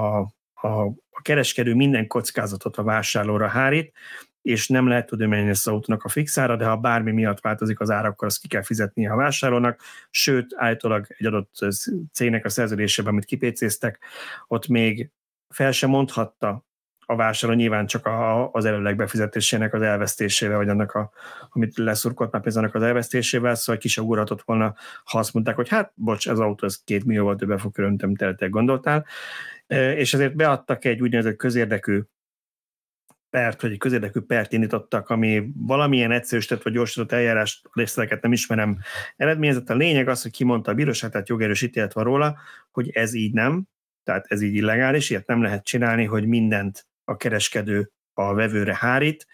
a, 0.53 0.85
a 1.09 1.21
kereskedő 1.21 1.73
minden 1.73 2.07
kockázatot 2.07 2.77
a 2.77 2.83
vásárlóra 2.83 3.47
hárít, 3.47 3.93
és 4.41 4.67
nem 4.67 4.87
lehet 4.87 5.11
ezt 5.21 5.67
az 5.67 5.73
autónak 5.73 6.03
a 6.03 6.09
fixára, 6.09 6.55
de 6.55 6.65
ha 6.65 6.77
bármi 6.77 7.11
miatt 7.11 7.41
változik 7.41 7.79
az 7.79 7.89
ára, 7.89 8.07
akkor 8.07 8.27
azt 8.27 8.41
ki 8.41 8.47
kell 8.47 8.63
fizetni 8.63 9.07
a 9.07 9.15
vásárlónak, 9.15 9.81
sőt, 10.09 10.53
állítólag 10.55 11.05
egy 11.17 11.25
adott 11.25 11.65
cégnek 12.13 12.45
a 12.45 12.49
szerződésében, 12.49 13.11
amit 13.11 13.25
kipécéztek, 13.25 13.99
ott 14.47 14.67
még 14.67 15.11
fel 15.49 15.71
sem 15.71 15.89
mondhatta 15.89 16.67
a 17.09 17.15
vásárló 17.15 17.55
nyilván 17.55 17.85
csak 17.85 18.05
a, 18.05 18.51
az 18.51 18.65
előleg 18.65 18.95
befizetésének 18.95 19.73
az 19.73 19.81
elvesztésével, 19.81 20.57
vagy 20.57 20.69
annak, 20.69 20.91
a, 20.91 21.11
amit 21.49 21.77
leszurkolt 21.77 22.31
már 22.31 22.41
pénzának 22.41 22.75
az 22.75 22.81
elvesztésével, 22.81 23.55
szóval 23.55 23.81
kisaugurhatott 23.81 24.41
volna, 24.41 24.75
ha 25.03 25.19
azt 25.19 25.33
mondták, 25.33 25.55
hogy 25.55 25.69
hát, 25.69 25.91
bocs, 25.95 26.29
ez 26.29 26.39
autó, 26.39 26.65
ez 26.65 26.83
két 26.83 27.05
millióval 27.05 27.35
többe 27.35 27.57
fog 27.57 27.73
kerülni, 27.73 27.97
mint 28.05 28.49
gondoltál, 28.49 29.05
és 29.95 30.13
ezért 30.13 30.35
beadtak 30.35 30.85
egy 30.85 31.01
úgynevezett 31.01 31.35
közérdekű 31.35 32.01
pert, 33.29 33.61
vagy 33.61 33.71
egy 33.71 33.77
közérdekű 33.77 34.19
pert 34.19 34.53
indítottak, 34.53 35.09
ami 35.09 35.51
valamilyen 35.55 36.11
egyszerűsített 36.11 36.61
vagy 36.61 36.73
gyorsított 36.73 37.11
eljárást, 37.11 37.69
részleteket 37.73 38.21
nem 38.21 38.31
ismerem, 38.31 38.77
eredményezett. 39.15 39.69
A 39.69 39.75
lényeg 39.75 40.07
az, 40.07 40.21
hogy 40.21 40.31
kimondta 40.31 40.71
a 40.71 40.73
bíróság, 40.73 41.11
tehát 41.11 41.29
jogerős 41.29 41.61
ítélet 41.61 41.93
van 41.93 42.03
róla, 42.03 42.37
hogy 42.71 42.89
ez 42.89 43.13
így 43.13 43.33
nem, 43.33 43.63
tehát 44.03 44.25
ez 44.27 44.41
így 44.41 44.55
illegális, 44.55 45.09
ilyet 45.09 45.27
nem 45.27 45.41
lehet 45.41 45.63
csinálni, 45.63 46.05
hogy 46.05 46.27
mindent 46.27 46.87
a 47.03 47.17
kereskedő 47.17 47.91
a 48.13 48.33
vevőre 48.33 48.77
hárít, 48.79 49.27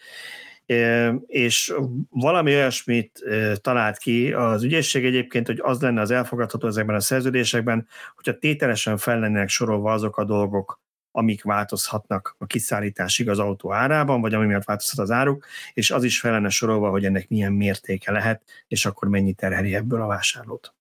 és 1.26 1.74
valami 2.10 2.56
olyasmit 2.56 3.24
talált 3.62 3.98
ki 3.98 4.34
az 4.34 4.64
ügyészség 4.64 5.06
egyébként, 5.06 5.48
hogy 5.48 5.60
az 5.62 5.82
lenne 5.82 6.02
az 6.02 6.12
elfogadható 6.12 6.68
ezekben 6.68 6.96
a 6.96 7.00
szerződésekben, 7.00 7.88
hogyha 8.16 8.38
tételesen 8.38 8.98
fel 8.98 9.20
lennének 9.20 9.50
sorolva 9.50 9.92
azok 9.92 10.18
a 10.18 10.24
dolgok, 10.24 10.82
amik 11.16 11.44
változhatnak 11.44 12.36
a 12.38 12.46
kiszállításig 12.46 13.30
az 13.30 13.40
autó 13.40 13.74
árában, 13.74 14.22
vagy 14.22 14.34
ami 14.34 14.46
miatt 14.46 14.64
változhat 14.64 15.00
az 15.00 15.12
áruk, 15.12 15.46
és 15.74 15.92
az 15.92 16.04
is 16.04 16.20
fel 16.20 16.32
lenne 16.32 16.50
sorolva, 16.50 16.90
hogy 16.90 17.06
ennek 17.06 17.30
milyen 17.30 17.54
mértéke 17.54 18.12
lehet, 18.12 18.66
és 18.68 18.86
akkor 18.86 19.08
mennyi 19.08 19.34
terheli 19.34 19.76
ebből 19.76 20.02
a 20.02 20.08
vásárlót. 20.08 20.74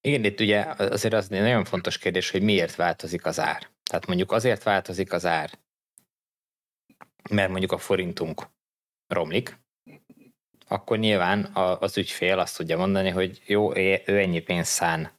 Igen, 0.00 0.24
itt 0.24 0.40
ugye 0.40 0.64
azért 0.76 1.14
az 1.14 1.32
egy 1.32 1.40
nagyon 1.40 1.64
fontos 1.64 1.98
kérdés, 1.98 2.30
hogy 2.30 2.42
miért 2.42 2.74
változik 2.74 3.26
az 3.26 3.40
ár. 3.40 3.68
Tehát 3.82 4.06
mondjuk 4.06 4.32
azért 4.32 4.62
változik 4.62 5.12
az 5.12 5.26
ár, 5.26 5.58
mert 7.30 7.50
mondjuk 7.50 7.72
a 7.72 7.78
forintunk 7.78 8.46
romlik, 9.06 9.58
akkor 10.68 10.98
nyilván 10.98 11.44
az 11.54 11.98
ügyfél 11.98 12.38
azt 12.38 12.56
tudja 12.56 12.76
mondani, 12.76 13.08
hogy 13.08 13.42
jó, 13.46 13.76
ő 13.76 14.18
ennyi 14.18 14.40
pénzt 14.40 14.72
szán 14.72 15.10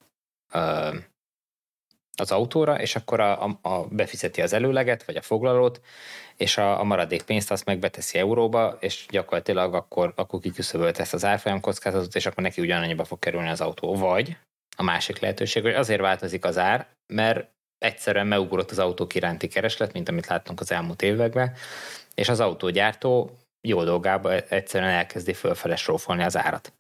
az 2.16 2.32
autóra, 2.32 2.82
és 2.82 2.96
akkor 2.96 3.20
a, 3.20 3.44
a, 3.44 3.60
a 3.62 3.88
befizeti 3.90 4.42
az 4.42 4.54
előleget, 4.54 5.04
vagy 5.04 5.16
a 5.16 5.22
foglalót, 5.22 5.82
és 6.38 6.58
a, 6.58 6.80
a 6.80 6.84
maradék 6.84 7.22
pénzt 7.22 7.52
azt 7.52 7.66
meg 7.66 7.80
beteszi 7.80 8.18
euróba, 8.18 8.78
és 8.80 9.06
gyakorlatilag 9.10 9.74
akkor, 9.74 10.14
akkor 10.16 10.40
kiküszöbölt 10.40 11.00
ezt 11.00 11.14
az 11.14 11.26
árfolyam 11.26 11.60
kockázatot, 11.60 12.16
és 12.16 12.26
akkor 12.26 12.44
neki 12.44 12.62
ugyanannyiba 12.62 13.04
fog 13.04 13.20
kerülni 13.20 13.50
az 13.50 13.62
autó. 13.62 13.96
Vagy 13.96 14.38
a 14.78 14.84
másik 14.84 15.20
lehetőség, 15.20 15.64
hogy 15.64 15.74
azért 15.74 16.02
változik 16.02 16.46
az 16.46 16.58
ár, 16.58 16.88
mert 17.08 17.50
egyszerűen 17.78 18.28
megugrott 18.28 18.72
az 18.72 18.80
autók 18.80 19.16
iránti 19.16 19.48
kereslet, 19.48 19.94
mint 19.94 20.10
amit 20.10 20.28
láttunk 20.28 20.60
az 20.60 20.72
elmúlt 20.72 21.02
években, 21.02 21.54
és 22.16 22.30
az 22.30 22.40
autógyártó 22.40 23.38
jó 23.68 23.84
dolgába 23.84 24.34
egyszerűen 24.34 24.92
elkezdi 24.92 25.34
fölfele 25.34 25.76
srófolni 25.76 26.24
az 26.24 26.38
árat. 26.38 26.74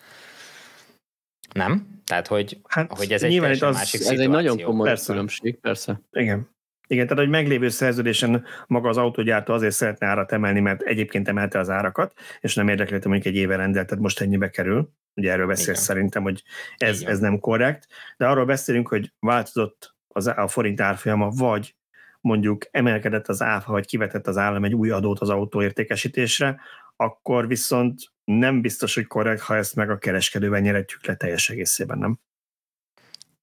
Nem? 1.53 2.01
Tehát, 2.05 2.27
hogy, 2.27 2.57
hát, 2.67 2.97
hogy 2.97 3.11
ez 3.11 3.23
egy 3.23 3.37
az, 3.37 3.59
másik 3.75 3.99
Ez 3.99 4.05
szituáció. 4.05 4.21
egy 4.21 4.29
nagyon 4.29 4.61
komoly 4.61 4.87
persze. 4.87 5.11
különbség, 5.11 5.59
persze. 5.59 6.01
Igen. 6.11 6.49
Igen, 6.87 7.07
tehát 7.07 7.23
hogy 7.23 7.31
meglévő 7.31 7.69
szerződésen 7.69 8.45
maga 8.67 8.89
az 8.89 8.97
autógyártó 8.97 9.53
azért 9.53 9.73
szeretne 9.73 10.07
árat 10.07 10.31
emelni, 10.31 10.59
mert 10.59 10.81
egyébként 10.81 11.27
emelte 11.27 11.59
az 11.59 11.69
árakat, 11.69 12.13
és 12.39 12.55
nem 12.55 12.67
érdekli, 12.67 12.93
hogy 12.93 13.05
mondjuk 13.05 13.33
egy 13.33 13.39
éve 13.41 13.55
rendelt, 13.55 13.87
tehát 13.87 14.03
most 14.03 14.21
ennyibe 14.21 14.49
kerül. 14.49 14.89
Ugye 15.15 15.31
erről 15.31 15.47
beszélsz 15.47 15.67
Igen. 15.67 15.81
szerintem, 15.81 16.23
hogy 16.23 16.43
ez, 16.77 17.01
ez 17.01 17.19
nem 17.19 17.39
korrekt. 17.39 17.87
De 18.17 18.27
arról 18.27 18.45
beszélünk, 18.45 18.87
hogy 18.87 19.13
változott 19.19 19.95
az, 20.07 20.27
a 20.27 20.47
forint 20.47 20.81
árfolyama, 20.81 21.29
vagy 21.29 21.75
mondjuk 22.21 22.67
emelkedett 22.71 23.27
az 23.27 23.41
áfa, 23.41 23.71
vagy 23.71 23.85
kivetett 23.85 24.27
az 24.27 24.37
állam 24.37 24.63
egy 24.63 24.75
új 24.75 24.89
adót 24.89 25.19
az 25.19 25.29
autó 25.29 25.61
értékesítésre, 25.61 26.59
akkor 27.01 27.47
viszont 27.47 27.99
nem 28.23 28.61
biztos, 28.61 28.95
hogy 28.95 29.07
korrekt, 29.07 29.41
ha 29.41 29.55
ezt 29.55 29.75
meg 29.75 29.89
a 29.89 29.97
kereskedővel 29.97 30.59
nyeretjük 30.59 31.05
le 31.05 31.15
teljes 31.15 31.49
egészében, 31.49 31.97
nem? 31.97 32.19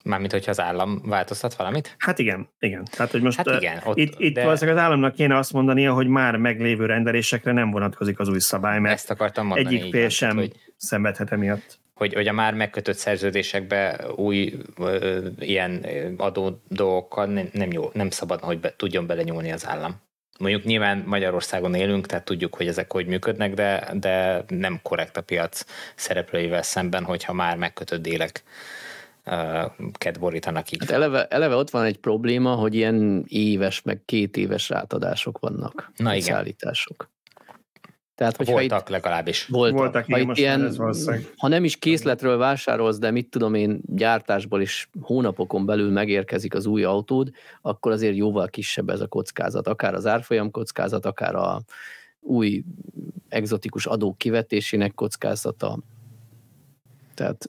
Mármint, 0.04 0.32
hogyha 0.32 0.50
az 0.50 0.60
állam 0.60 1.02
változtat 1.04 1.54
valamit? 1.54 1.94
Hát 1.98 2.18
igen, 2.18 2.48
igen. 2.58 2.84
Tehát, 2.90 3.10
hogy 3.10 3.22
most 3.22 3.36
hát 3.36 3.46
igen, 3.46 3.80
ott, 3.84 3.96
itt, 3.96 4.14
itt 4.18 4.34
de... 4.34 4.44
valószínűleg 4.44 4.78
az 4.78 4.84
államnak 4.84 5.14
kéne 5.14 5.36
azt 5.36 5.52
mondania, 5.52 5.92
hogy 5.92 6.06
már 6.06 6.36
meglévő 6.36 6.86
rendelésekre 6.86 7.52
nem 7.52 7.70
vonatkozik 7.70 8.18
az 8.18 8.28
új 8.28 8.38
szabály, 8.38 8.78
mert 8.78 8.94
Ezt 8.94 9.10
akartam 9.10 9.46
mondani, 9.46 9.76
egyik 9.76 9.92
fél 9.92 10.08
sem 10.08 10.36
hogy, 10.36 10.52
szenvedhet 10.76 11.32
emiatt. 11.32 11.78
Hogy, 11.94 12.14
hogy 12.14 12.28
a 12.28 12.32
már 12.32 12.54
megkötött 12.54 12.96
szerződésekbe 12.96 14.06
új 14.16 14.54
ö, 14.76 15.26
ilyen 15.38 15.84
adó 16.16 16.62
dolgokkal 16.68 17.26
nem, 17.26 17.48
nem, 17.52 17.72
jó, 17.72 17.90
nem 17.92 18.10
szabad, 18.10 18.40
hogy 18.40 18.60
be, 18.60 18.74
tudjon 18.76 19.06
belenyúlni 19.06 19.52
az 19.52 19.66
állam. 19.66 20.00
Mondjuk 20.38 20.64
nyilván 20.64 21.02
Magyarországon 21.06 21.74
élünk, 21.74 22.06
tehát 22.06 22.24
tudjuk, 22.24 22.54
hogy 22.54 22.66
ezek 22.66 22.92
hogy 22.92 23.06
működnek, 23.06 23.54
de, 23.54 23.88
de 23.94 24.44
nem 24.48 24.80
korrekt 24.82 25.16
a 25.16 25.22
piac 25.22 25.64
szereplőivel 25.94 26.62
szemben, 26.62 27.04
hogyha 27.04 27.32
már 27.32 27.56
megkötött 27.56 28.02
délek 28.02 28.42
ket 29.92 30.18
borítanak 30.18 30.70
így. 30.70 30.80
Hát 30.80 30.90
eleve, 30.90 31.26
eleve 31.26 31.54
ott 31.54 31.70
van 31.70 31.84
egy 31.84 31.98
probléma, 31.98 32.54
hogy 32.54 32.74
ilyen 32.74 33.24
éves, 33.28 33.82
meg 33.82 34.00
két 34.04 34.36
éves 34.36 34.68
rátadások 34.68 35.38
vannak. 35.38 35.92
Na 35.96 36.14
igen. 36.14 36.34
Szállítások. 36.34 37.10
Tehát, 38.18 38.44
voltak 38.44 38.82
itt, 38.82 38.88
legalábbis. 38.88 39.46
Voltak. 39.46 39.78
voltak 39.78 40.04
ha, 40.10 40.18
itt 40.18 40.36
ilyen, 40.36 40.74
ha 41.36 41.48
nem 41.48 41.64
is 41.64 41.76
készletről 41.76 42.36
vásárolsz, 42.36 42.98
de 42.98 43.10
mit 43.10 43.26
tudom 43.26 43.54
én, 43.54 43.80
gyártásból 43.86 44.60
is 44.60 44.88
hónapokon 45.00 45.66
belül 45.66 45.90
megérkezik 45.90 46.54
az 46.54 46.66
új 46.66 46.84
autód, 46.84 47.30
akkor 47.62 47.92
azért 47.92 48.16
jóval 48.16 48.48
kisebb 48.48 48.88
ez 48.88 49.00
a 49.00 49.06
kockázat. 49.06 49.68
Akár 49.68 49.94
az 49.94 50.06
árfolyam 50.06 50.50
kockázat, 50.50 51.06
akár 51.06 51.34
a 51.34 51.60
új 52.20 52.62
egzotikus 53.28 53.86
adók 53.86 54.18
kivetésének 54.18 54.94
kockázata. 54.94 55.78
Tehát 57.14 57.48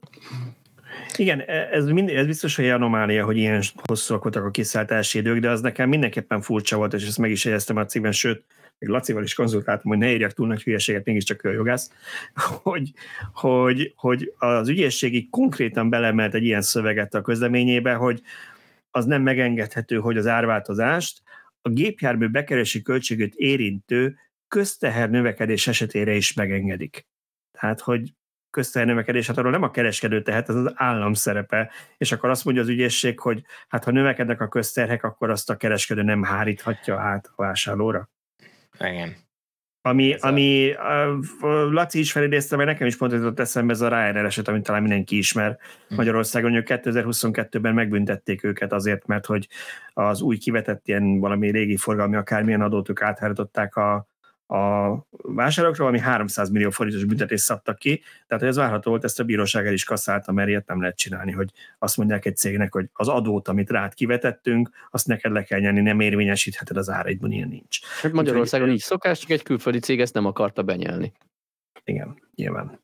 igen, 1.18 1.42
ez, 1.72 1.86
mind, 1.86 2.10
ez 2.10 2.26
biztos, 2.26 2.56
hogy 2.56 2.70
anomália, 2.70 3.26
hogy 3.26 3.38
ilyen 3.38 3.64
hosszúak 3.84 4.24
voltak 4.24 4.46
a 4.46 4.52
kiszállítási 4.52 5.18
idők, 5.18 5.40
de 5.40 5.50
az 5.50 5.62
nekem 5.62 5.90
mindenképpen 5.90 6.42
furcsa 6.42 6.78
volt, 6.78 6.94
és 6.94 7.08
ezt 7.08 7.18
meg 7.18 7.32
is 7.32 7.46
jegyeztem 7.46 7.78
a 7.78 7.86
cikkben, 7.86 8.12
sőt, 8.12 8.44
még 8.80 8.90
Lacival 8.90 9.24
is 9.24 9.34
konzultáltam, 9.34 9.92
hogy 9.92 10.00
ne 10.00 10.10
érjek 10.10 10.32
túl 10.32 10.48
nagy 10.48 10.64
hülyeséget, 10.64 11.06
mégiscsak 11.06 11.44
ő 11.44 11.50
a 11.50 11.54
jogász, 11.54 11.92
hogy, 12.64 12.92
hogy, 13.34 13.94
hogy 13.96 14.34
az 14.38 14.70
ügyészségi 14.70 15.28
konkrétan 15.30 15.90
belemelt 15.90 16.34
egy 16.34 16.44
ilyen 16.44 16.62
szöveget 16.62 17.14
a 17.14 17.22
közleményébe, 17.22 17.94
hogy 17.94 18.22
az 18.92 19.06
nem 19.06 19.22
megengedhető, 19.22 19.98
hogy 19.98 20.18
az 20.18 20.28
árváltozást 20.28 21.22
a 21.62 21.70
gépjármű 21.70 22.28
bekerési 22.28 22.82
költségét 22.82 23.36
érintő 23.36 24.18
közteher 24.48 25.10
növekedés 25.10 25.68
esetére 25.68 26.16
is 26.16 26.34
megengedik. 26.34 27.08
Tehát, 27.52 27.80
hogy 27.80 28.14
közteher 28.50 29.06
hát 29.06 29.38
arról 29.38 29.52
nem 29.52 29.64
a 29.64 29.72
kereskedő 29.72 30.22
tehet, 30.22 30.50
ez 30.50 30.56
az 30.56 30.72
állam 30.76 31.14
szerepe, 31.14 31.72
és 31.98 32.12
akkor 32.12 32.30
azt 32.30 32.46
mondja 32.46 32.64
az 32.64 32.70
ügyészség, 32.70 33.20
hogy 33.20 33.44
hát 33.68 33.84
ha 33.84 33.92
növekednek 33.92 34.42
a 34.42 34.48
közterhek, 34.48 35.04
akkor 35.04 35.30
azt 35.30 35.50
a 35.50 35.58
kereskedő 35.58 36.02
nem 36.02 36.24
háríthatja 36.24 37.00
át 37.00 37.32
a 37.36 37.42
vásárlóra. 37.42 38.10
Igen. 38.80 39.16
Ami, 39.82 40.14
ez 40.14 40.22
ami 40.22 40.72
a... 40.72 41.18
Laci 41.72 42.00
is 42.00 42.12
felidézte, 42.12 42.56
mert 42.56 42.70
nekem 42.70 42.88
is 42.88 42.98
pont 42.98 43.12
jutott 43.12 43.40
eszembe 43.40 43.74
ez 43.74 43.82
a 43.82 43.88
Ryanair 43.88 44.26
eset, 44.26 44.48
amit 44.48 44.64
talán 44.64 44.82
mindenki 44.82 45.18
ismer 45.18 45.58
hm. 45.88 45.96
Magyarországon, 45.96 46.52
hogy 46.52 46.64
2022-ben 46.66 47.74
megbüntették 47.74 48.44
őket 48.44 48.74
azért, 48.74 49.06
mert 49.06 49.26
hogy 49.26 49.48
az 49.94 50.22
új 50.22 50.38
kivetett 50.38 50.88
ilyen 50.88 51.20
valami 51.20 51.52
régi 51.52 51.78
forgalmi 51.78 52.16
akármilyen 52.16 52.62
adót 52.62 52.90
ők 52.90 53.02
áthárították 53.02 53.76
a, 53.76 54.08
a 54.50 54.96
vásárokra, 55.12 55.86
ami 55.86 56.00
300 56.00 56.50
millió 56.50 56.70
forintos 56.70 57.04
büntetést 57.04 57.44
szabtak 57.44 57.78
ki, 57.78 58.02
tehát 58.28 58.44
hogy 58.44 58.52
ez 58.52 58.56
várható 58.56 58.90
volt, 58.90 59.04
ezt 59.04 59.20
a 59.20 59.24
bíróság 59.24 59.68
el 59.68 59.74
is 59.74 59.84
kasszálta, 59.84 60.32
mert 60.32 60.50
ilyet 60.50 60.68
nem 60.68 60.82
lehet 60.82 60.98
csinálni, 60.98 61.32
hogy 61.32 61.52
azt 61.80 61.98
mondják 61.98 62.26
egy 62.26 62.38
cégnek, 62.38 62.74
hogy 62.74 62.90
az 62.94 63.08
adót, 63.08 63.48
amit 63.48 63.70
rád 63.70 63.94
kivetettünk, 63.94 64.70
azt 64.92 65.08
neked 65.08 65.32
le 65.32 65.44
kell 65.44 65.60
nyerni, 65.60 65.82
nem 65.82 66.00
érvényesítheted 66.00 66.78
az 66.78 66.90
áraidban, 66.90 67.32
ilyen 67.32 67.48
nincs. 67.48 67.80
Hát 68.02 68.12
Magyarországon 68.12 68.68
Úgy, 68.68 68.74
így 68.74 68.80
szokás, 68.80 69.20
csak 69.20 69.30
egy 69.30 69.44
külföldi 69.44 69.80
cég 69.80 70.02
ezt 70.02 70.14
nem 70.14 70.26
akarta 70.26 70.64
benyelni. 70.64 71.14
Igen, 71.84 72.22
nyilván. 72.36 72.80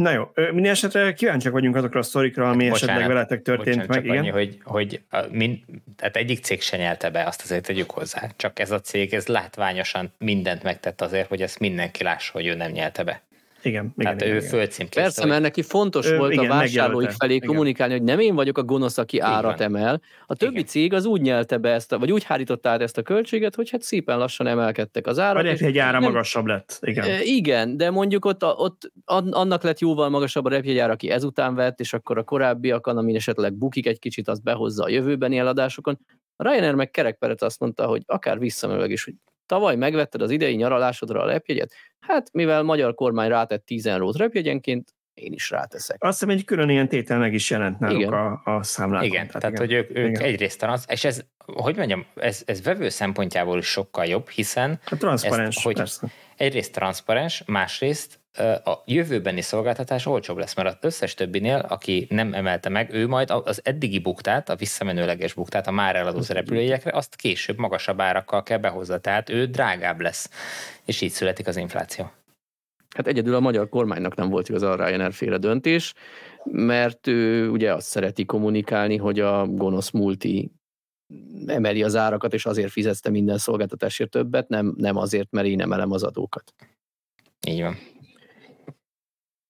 Na 0.00 0.10
jó, 0.10 0.30
minden 0.52 0.72
esetre 0.72 1.12
kíváncsiak 1.12 1.52
vagyunk 1.52 1.76
azokra 1.76 2.00
a 2.00 2.02
sztorikra, 2.02 2.48
ami 2.48 2.68
bocsánat, 2.68 2.88
esetleg 2.88 3.08
veletek 3.08 3.42
történt 3.42 3.76
bocsánat, 3.76 3.88
meg. 3.88 3.96
Csak 3.96 4.04
igen. 4.04 4.18
Annyi, 4.18 4.28
hogy, 4.28 4.58
hogy 4.62 5.00
a, 5.10 5.18
min, 5.30 5.64
tehát 5.96 6.16
egyik 6.16 6.44
cég 6.44 6.60
se 6.60 6.76
nyelte 6.76 7.10
be, 7.10 7.24
azt 7.24 7.42
azért 7.42 7.66
tegyük 7.66 7.90
hozzá. 7.90 8.28
Csak 8.36 8.58
ez 8.58 8.70
a 8.70 8.80
cég, 8.80 9.14
ez 9.14 9.26
látványosan 9.26 10.12
mindent 10.18 10.62
megtett 10.62 11.00
azért, 11.00 11.28
hogy 11.28 11.42
ezt 11.42 11.58
mindenki 11.58 12.02
lássa, 12.02 12.32
hogy 12.32 12.46
ő 12.46 12.54
nem 12.54 12.70
nyelte 12.70 13.04
be. 13.04 13.22
Igen, 13.62 13.94
Tehát 13.96 14.20
igen, 14.20 14.34
ő 14.34 14.40
földcímkézte. 14.40 15.00
Persze, 15.00 15.26
mert 15.26 15.42
neki 15.42 15.62
fontos 15.62 16.06
ő, 16.06 16.16
volt 16.16 16.32
igen, 16.32 16.44
a 16.44 16.48
vásárlóik 16.48 17.10
felé 17.10 17.34
igen. 17.34 17.48
kommunikálni, 17.48 17.92
hogy 17.92 18.02
nem 18.02 18.18
én 18.18 18.34
vagyok 18.34 18.58
a 18.58 18.62
gonosz, 18.62 18.98
aki 18.98 19.18
árat 19.18 19.60
emel. 19.60 20.00
A 20.26 20.34
többi 20.34 20.52
igen. 20.52 20.66
cég 20.66 20.92
az 20.92 21.04
úgy 21.04 21.20
nyelte 21.20 21.58
be 21.58 21.70
ezt, 21.70 21.92
a, 21.92 21.98
vagy 21.98 22.12
úgy 22.12 22.24
hárította 22.24 22.68
át 22.68 22.80
ezt 22.80 22.98
a 22.98 23.02
költséget, 23.02 23.54
hogy 23.54 23.70
hát 23.70 23.82
szépen 23.82 24.18
lassan 24.18 24.46
emelkedtek 24.46 25.06
az 25.06 25.18
árak. 25.18 25.42
Vagy 25.42 25.62
egy 25.62 25.78
ára 25.78 25.98
nem, 25.98 26.10
magasabb 26.10 26.46
lett. 26.46 26.78
Igen. 26.80 27.20
Igen, 27.22 27.76
de 27.76 27.90
mondjuk 27.90 28.24
ott, 28.24 28.44
ott 28.44 28.92
annak 29.04 29.62
lett 29.62 29.78
jóval 29.78 30.08
magasabb 30.08 30.44
a 30.44 30.48
repjegyár, 30.48 30.90
aki 30.90 31.10
ezután 31.10 31.54
vett, 31.54 31.80
és 31.80 31.92
akkor 31.92 32.18
a 32.18 32.22
korábbiakon, 32.22 32.96
amin 32.96 33.16
esetleg 33.16 33.52
bukik 33.52 33.86
egy 33.86 33.98
kicsit, 33.98 34.28
azt 34.28 34.42
behozza 34.42 34.84
a 34.84 34.88
jövőbeni 34.88 35.38
eladásokon 35.38 35.98
A 36.36 36.48
Ryanair 36.48 36.74
meg 36.74 36.90
kerekperet 36.90 37.42
azt 37.42 37.60
mondta, 37.60 37.86
hogy 37.86 38.02
akár 38.06 38.38
visszamenőleg 38.38 38.90
is, 38.90 39.04
hogy 39.04 39.14
tavaly 39.50 39.76
megvetted 39.76 40.22
az 40.22 40.30
idei 40.30 40.54
nyaralásodra 40.54 41.22
a 41.22 41.26
repjegyet, 41.26 41.72
hát 42.00 42.32
mivel 42.32 42.62
magyar 42.62 42.94
kormány 42.94 43.28
rátett 43.28 43.64
10 43.64 43.86
eurót 43.86 44.16
repjegyenként, 44.16 44.94
én 45.14 45.32
is 45.32 45.50
ráteszek. 45.50 46.04
Azt 46.04 46.20
hiszem, 46.20 46.34
egy 46.36 46.44
külön 46.44 46.68
ilyen 46.68 46.88
tétel 46.88 47.18
meg 47.18 47.34
is 47.34 47.50
jelent 47.50 47.78
náluk 47.78 48.00
igen. 48.00 48.12
a, 48.12 48.40
a 48.44 48.62
számlákon. 48.62 49.06
Igen, 49.06 49.26
tehát, 49.26 49.40
tehát 49.40 49.54
igen. 49.54 49.66
hogy 49.66 49.72
ők, 49.72 49.98
ők 49.98 50.08
igen. 50.08 50.22
egyrészt 50.22 50.58
transz, 50.58 50.84
és 50.88 51.04
ez, 51.04 51.24
hogy 51.46 51.76
mondjam, 51.76 52.06
ez, 52.14 52.42
ez 52.46 52.62
vevő 52.62 52.88
szempontjából 52.88 53.58
is 53.58 53.66
sokkal 53.66 54.04
jobb, 54.04 54.28
hiszen 54.28 54.80
a 54.90 54.96
transzparens, 54.96 55.56
ezt, 55.56 55.64
hogy 55.64 55.74
persze. 55.74 56.08
egyrészt 56.36 56.72
transzparens, 56.72 57.42
másrészt 57.46 58.19
a 58.64 58.82
jövőbeni 58.84 59.40
szolgáltatás 59.40 60.06
olcsóbb 60.06 60.36
lesz, 60.36 60.54
mert 60.54 60.68
az 60.68 60.76
összes 60.80 61.14
többinél, 61.14 61.66
aki 61.68 62.06
nem 62.10 62.34
emelte 62.34 62.68
meg, 62.68 62.92
ő 62.92 63.08
majd 63.08 63.30
az 63.30 63.60
eddigi 63.64 63.98
buktát, 63.98 64.48
a 64.48 64.56
visszamenőleges 64.56 65.34
buktát, 65.34 65.66
a 65.66 65.70
már 65.70 65.96
eladó 65.96 66.20
repülőjegyekre, 66.28 66.90
azt 66.92 67.16
később 67.16 67.58
magasabb 67.58 68.00
árakkal 68.00 68.42
kell 68.42 68.58
behozza, 68.58 68.98
tehát 68.98 69.28
ő 69.28 69.46
drágább 69.46 70.00
lesz, 70.00 70.30
és 70.84 71.00
így 71.00 71.10
születik 71.10 71.46
az 71.46 71.56
infláció. 71.56 72.10
Hát 72.96 73.06
egyedül 73.06 73.34
a 73.34 73.40
magyar 73.40 73.68
kormánynak 73.68 74.14
nem 74.14 74.28
volt 74.28 74.48
igaz 74.48 74.62
a 74.62 74.74
Ryanair 74.74 75.12
féle 75.12 75.38
döntés, 75.38 75.94
mert 76.44 77.06
ő 77.06 77.48
ugye 77.48 77.74
azt 77.74 77.86
szereti 77.86 78.24
kommunikálni, 78.24 78.96
hogy 78.96 79.20
a 79.20 79.46
gonosz 79.46 79.90
multi 79.90 80.50
emeli 81.46 81.82
az 81.82 81.96
árakat, 81.96 82.34
és 82.34 82.46
azért 82.46 82.70
fizette 82.70 83.10
minden 83.10 83.38
szolgáltatásért 83.38 84.10
többet, 84.10 84.48
nem, 84.48 84.74
nem 84.76 84.96
azért, 84.96 85.30
mert 85.30 85.46
én 85.46 85.60
emelem 85.60 85.90
az 85.90 86.02
adókat. 86.02 86.54
Így 87.46 87.60
van. 87.60 87.76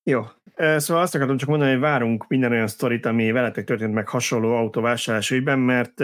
Jó, 0.03 0.23
Szóval 0.77 1.03
azt 1.03 1.15
akartam 1.15 1.37
csak 1.37 1.49
mondani, 1.49 1.71
hogy 1.71 1.81
várunk 1.81 2.27
minden 2.29 2.53
olyan 2.53 2.67
sztorit, 2.67 3.07
ami 3.07 3.31
veletek 3.31 3.65
történt 3.65 3.95
meg 3.95 4.09
hasonló 4.09 4.57
autóvásárlás 4.57 5.31
ügyben, 5.31 5.59
mert 5.59 6.01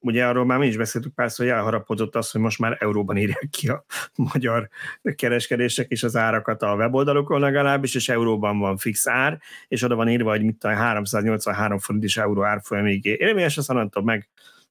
ugye 0.00 0.26
arról 0.26 0.44
már 0.44 0.58
mi 0.58 0.66
is 0.66 0.76
beszéltük 0.76 1.14
párszor, 1.14 1.46
hogy 1.46 1.54
elharapodott 1.54 2.16
az, 2.16 2.30
hogy 2.30 2.40
most 2.40 2.58
már 2.58 2.76
euróban 2.80 3.16
írják 3.16 3.48
ki 3.50 3.68
a 3.68 3.84
magyar 4.32 4.68
kereskedések 5.14 5.90
és 5.90 6.02
az 6.02 6.16
árakat 6.16 6.62
a 6.62 6.74
weboldalokon 6.74 7.40
legalábbis, 7.40 7.94
és 7.94 8.08
euróban 8.08 8.58
van 8.58 8.76
fix 8.76 9.08
ár, 9.08 9.38
és 9.68 9.82
oda 9.82 9.94
van 9.94 10.08
írva, 10.08 10.30
hogy 10.30 10.42
mit 10.44 10.64
a 10.64 10.68
383 10.68 11.78
forint 11.78 12.04
is 12.04 12.16
euró 12.16 12.44
árfolyamig 12.44 13.04
érvényes, 13.04 13.58
azt 13.58 13.72
mondtam 13.72 14.04
meg, 14.04 14.28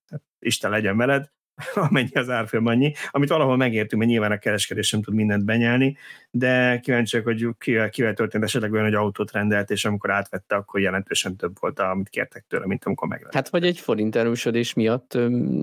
hát 0.10 0.22
Isten 0.40 0.72
legyen 0.72 0.98
veled, 0.98 1.32
amennyi 1.90 2.14
az 2.14 2.30
árfolyam 2.30 2.66
annyi, 2.66 2.94
amit 3.12 3.30
valahol 3.30 3.58
megértünk, 3.58 4.02
mert 4.02 4.14
nyilván 4.14 4.32
a 4.32 4.38
kereskedés 4.38 4.88
sem 4.88 5.02
tud 5.02 5.14
mindent 5.14 5.46
benyelni, 5.46 5.98
de 6.32 6.80
kíváncsiak, 6.80 7.24
hogy 7.24 7.48
kivel, 7.60 7.90
kivel 7.90 8.14
történt 8.14 8.44
esetleg 8.44 8.72
olyan, 8.72 8.86
hogy 8.86 8.94
autót 8.94 9.32
rendelt, 9.32 9.72
és 9.72 9.86
amikor 9.86 10.12
átvette, 10.12 10.56
akkor 10.56 10.80
jelentősen 10.80 11.36
több 11.36 11.56
volt, 11.60 11.80
amit 11.80 12.10
kértek 12.10 12.46
tőle, 12.48 12.66
mint 12.66 12.86
amikor 12.86 13.08
megrendelte. 13.08 13.38
Hát 13.38 13.50
vagy 13.50 13.70
egy 13.70 13.80
forint 13.80 14.16
erősödés 14.16 14.74
miatt 14.74 15.14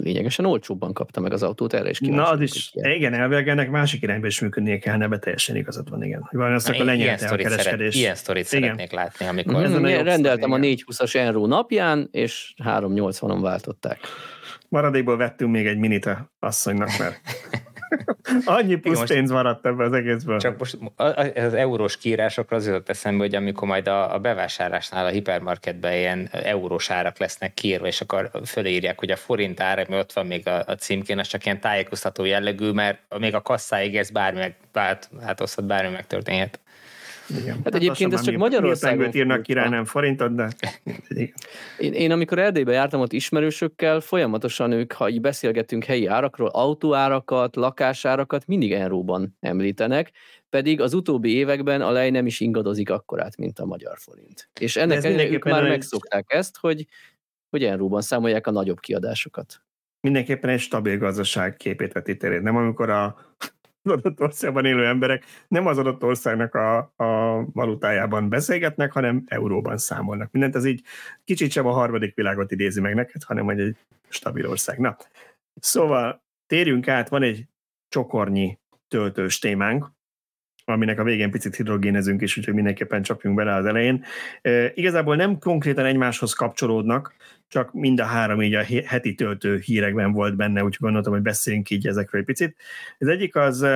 lényegesen 0.01 0.45
olcsóbban 0.45 0.93
kapta 0.93 1.21
meg 1.21 1.33
az 1.33 1.43
autót, 1.43 1.73
erre 1.73 1.91
is 1.91 2.01
Na, 2.01 2.31
az 2.31 2.41
is, 2.41 2.73
igen, 2.75 3.15
elvileg 3.15 3.49
ennek 3.49 3.71
másik 3.71 4.03
irányba 4.03 4.27
is 4.27 4.41
működnie 4.41 4.79
kellene, 4.79 5.09
be 5.09 5.19
teljesen 5.19 5.57
igazad 5.57 5.91
van, 5.91 6.03
igen. 6.03 6.29
Van, 6.31 6.53
azt 6.53 6.69
akkor 6.69 6.85
lenyelte 6.85 7.29
a 7.29 7.37
kereskedés. 7.37 7.95
Ilyen 7.95 8.15
sztorit 8.15 8.45
szeretnék 8.45 8.93
látni, 8.93 9.27
amikor... 9.27 9.69
Mm, 9.69 9.85
rendeltem 9.85 10.53
a 10.53 10.57
420-as 10.57 11.17
Enro 11.17 11.47
napján, 11.47 12.09
és 12.11 12.55
380-on 12.65 13.39
váltották. 13.41 13.99
Maradékból 14.69 15.17
vettünk 15.17 15.53
még 15.53 15.67
egy 15.67 15.79
minit 15.79 16.07
a 16.07 16.31
asszonynak, 16.39 16.99
mert 16.99 17.21
annyi 18.45 18.77
plusz 18.77 18.99
most, 18.99 19.13
pénz 19.13 19.31
maradt 19.31 19.67
ebben 19.67 19.87
az 19.87 19.93
egészből. 19.93 20.41
Csak 20.41 20.59
most 20.59 20.79
az 21.35 21.55
eurós 21.55 21.97
kiírásokra 21.97 22.57
az 22.57 22.67
jutott 22.67 22.89
eszembe, 22.89 23.23
hogy 23.23 23.35
amikor 23.35 23.69
majd 23.69 23.89
a, 23.89 24.15
a 24.15 24.19
bevásárlásnál 24.19 25.07
a 25.07 25.09
hipermarketben 25.09 25.93
ilyen 25.93 26.29
eurós 26.33 26.91
árak 26.91 27.19
lesznek 27.19 27.55
kiírva, 27.55 27.87
és 27.87 28.01
akkor 28.01 28.31
fölírják, 28.45 28.99
hogy 28.99 29.11
a 29.11 29.17
forint 29.17 29.61
ára, 29.61 29.83
ami 29.83 29.99
ott 29.99 30.13
van 30.13 30.27
még 30.27 30.49
a, 30.49 30.63
a 30.67 30.75
címkén, 30.75 31.19
az 31.19 31.27
csak 31.27 31.45
ilyen 31.45 31.61
tájékoztató 31.61 32.25
jellegű, 32.25 32.71
mert 32.71 32.99
még 33.19 33.35
a 33.35 33.43
kasszáig 33.43 33.97
ez 33.97 34.11
bármi 34.11 34.39
meg, 34.39 34.57
változhat, 35.11 35.65
bármi 35.67 35.93
megtörténhet. 35.93 36.61
Igen. 37.29 37.55
Hát, 37.55 37.65
hát 37.65 37.75
egyébként 37.75 38.13
ez 38.13 38.21
csak 38.21 38.37
Magyarországon... 38.37 39.15
írnak 39.15 39.43
király, 39.43 39.69
nem 39.69 39.85
forintot, 39.85 40.35
de... 40.35 40.49
Én, 41.79 41.93
én 41.93 42.11
amikor 42.11 42.39
Erdélybe 42.39 42.73
jártam 42.73 43.01
ott 43.01 43.13
ismerősökkel, 43.13 44.01
folyamatosan 44.01 44.73
ők, 44.73 44.93
ha 44.93 45.09
így 45.09 45.21
beszélgetünk 45.21 45.85
helyi 45.85 46.07
árakról, 46.07 46.49
autóárakat, 46.49 47.57
lakásárakat 47.57 48.47
mindig 48.47 48.73
euróban 48.73 49.37
említenek, 49.41 50.11
pedig 50.51 50.81
az 50.81 50.95
utóbbi 50.95 51.35
években 51.35 51.81
a 51.81 51.91
lej 51.91 52.11
nem 52.11 52.27
is 52.27 52.41
ingadozik 52.41 52.91
akkorát, 52.91 53.37
mint 53.37 53.59
a 53.59 53.65
magyar 53.65 53.99
forint. 53.99 54.49
És 54.61 54.77
ennek 54.77 55.31
ők 55.33 55.45
már 55.45 55.63
egy... 55.63 55.69
megszokták 55.69 56.25
ezt, 56.33 56.57
hogy, 56.57 56.87
hogy 57.51 57.65
euróban 57.65 58.01
számolják 58.01 58.47
a 58.47 58.51
nagyobb 58.51 58.81
kiadásokat. 58.81 59.63
Mindenképpen 60.01 60.51
egy 60.51 60.61
stabil 60.61 60.99
gazdaság 60.99 61.57
képét 61.57 61.93
vetítél. 61.93 62.41
Nem 62.41 62.57
amikor 62.57 62.91
a 62.91 63.17
az 63.83 63.93
adott 63.93 64.21
országban 64.21 64.65
élő 64.65 64.87
emberek 64.87 65.25
nem 65.49 65.67
az 65.67 65.79
adott 65.79 66.03
országnak 66.03 66.55
a, 66.55 66.77
a 66.79 67.43
valutájában 67.53 68.29
beszélgetnek, 68.29 68.93
hanem 68.93 69.23
euróban 69.27 69.79
számolnak. 69.79 70.31
Mindent 70.31 70.57
ez 70.57 70.65
így 70.65 70.83
kicsit 71.25 71.51
sem 71.51 71.67
a 71.67 71.73
harmadik 71.73 72.15
világot 72.15 72.51
idézi 72.51 72.81
meg 72.81 72.95
neked, 72.95 73.23
hanem 73.23 73.45
hogy 73.45 73.61
egy 73.61 73.77
stabil 74.09 74.49
ország. 74.49 74.79
Na, 74.79 74.97
szóval 75.61 76.23
térjünk 76.47 76.89
át, 76.89 77.09
van 77.09 77.23
egy 77.23 77.47
csokornyi 77.89 78.59
töltős 78.89 79.39
témánk, 79.39 79.91
aminek 80.65 80.99
a 80.99 81.05
végén 81.05 81.31
picit 81.31 81.57
hidrogénezünk 81.57 82.23
is, 82.23 82.37
úgyhogy 82.37 82.55
mindenképpen 82.55 83.03
csapjunk 83.03 83.37
bele 83.37 83.55
az 83.55 83.65
elején. 83.65 84.05
E, 84.43 84.73
igazából 84.75 85.17
nem 85.17 85.39
konkrétan 85.39 85.85
egymáshoz 85.85 86.33
kapcsolódnak, 86.33 87.15
csak 87.49 87.73
mind 87.73 88.01
a 88.01 88.05
három 88.05 88.43
így 88.43 88.55
a 88.55 88.65
heti 88.87 89.15
töltő 89.15 89.59
hírekben 89.59 90.13
volt 90.13 90.37
benne, 90.37 90.65
úgyhogy 90.65 90.81
gondoltam, 90.81 91.13
hogy 91.13 91.23
beszéljünk 91.23 91.71
így 91.71 91.87
ezekről 91.87 92.21
egy 92.21 92.27
picit. 92.27 92.57
Az 92.99 93.09
egyik 93.09 93.37
az, 93.37 93.67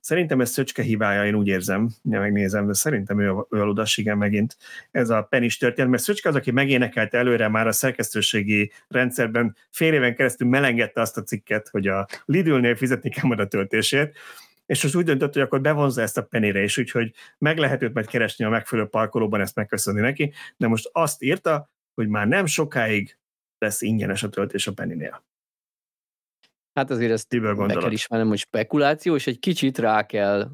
szerintem 0.00 0.40
ez 0.40 0.50
Szöcske 0.50 0.82
hibája, 0.82 1.26
én 1.26 1.34
úgy 1.34 1.46
érzem, 1.46 1.88
ja, 2.10 2.20
megnézem, 2.20 2.66
de 2.66 2.72
szerintem 2.72 3.20
ő, 3.20 3.32
ő 3.50 3.60
a 3.60 3.64
ludas, 3.64 3.96
igen, 3.96 4.18
megint 4.18 4.56
ez 4.90 5.10
a 5.10 5.22
penis 5.22 5.56
történet, 5.56 5.90
mert 5.90 6.02
Szöcske 6.02 6.28
az, 6.28 6.34
aki 6.34 6.50
megénekelt 6.50 7.14
előre 7.14 7.48
már 7.48 7.66
a 7.66 7.72
szerkesztőségi 7.72 8.72
rendszerben 8.88 9.56
fél 9.70 9.92
éven 9.92 10.14
keresztül 10.14 10.48
melengette 10.48 11.00
azt 11.00 11.16
a 11.16 11.22
cikket, 11.22 11.68
hogy 11.68 11.86
a 11.86 12.06
Lidl-nél 12.24 12.76
fizetni 12.76 13.10
kell 13.10 13.24
majd 13.24 13.40
a 13.40 13.46
töltését, 13.46 14.16
és 14.66 14.82
most 14.82 14.94
úgy 14.96 15.04
döntött, 15.04 15.32
hogy 15.32 15.42
akkor 15.42 15.60
bevonza 15.60 16.02
ezt 16.02 16.18
a 16.18 16.24
penére 16.24 16.62
is, 16.62 16.78
úgyhogy 16.78 17.14
meg 17.38 17.58
lehet 17.58 17.82
őt 17.82 17.94
majd 17.94 18.06
keresni 18.06 18.44
a 18.44 18.48
megfelelő 18.48 18.88
parkolóban, 18.88 19.40
ezt 19.40 19.54
megköszönni 19.54 20.00
neki, 20.00 20.32
de 20.56 20.66
most 20.66 20.88
azt 20.92 21.22
írta, 21.22 21.70
hogy 21.94 22.08
már 22.08 22.26
nem 22.26 22.46
sokáig 22.46 23.18
lesz 23.58 23.82
ingyenes 23.82 24.22
a 24.22 24.28
töltés 24.28 24.66
a 24.66 24.72
Pennynél. 24.72 25.24
Hát 26.74 26.90
azért 26.90 27.12
ezt 27.12 27.28
Tiből 27.28 27.54
be 27.54 27.74
kell 27.74 27.90
ismernem, 27.90 28.28
hogy 28.28 28.38
spekuláció, 28.38 29.14
és 29.14 29.26
egy 29.26 29.38
kicsit 29.38 29.78
rá 29.78 30.06
kell 30.06 30.50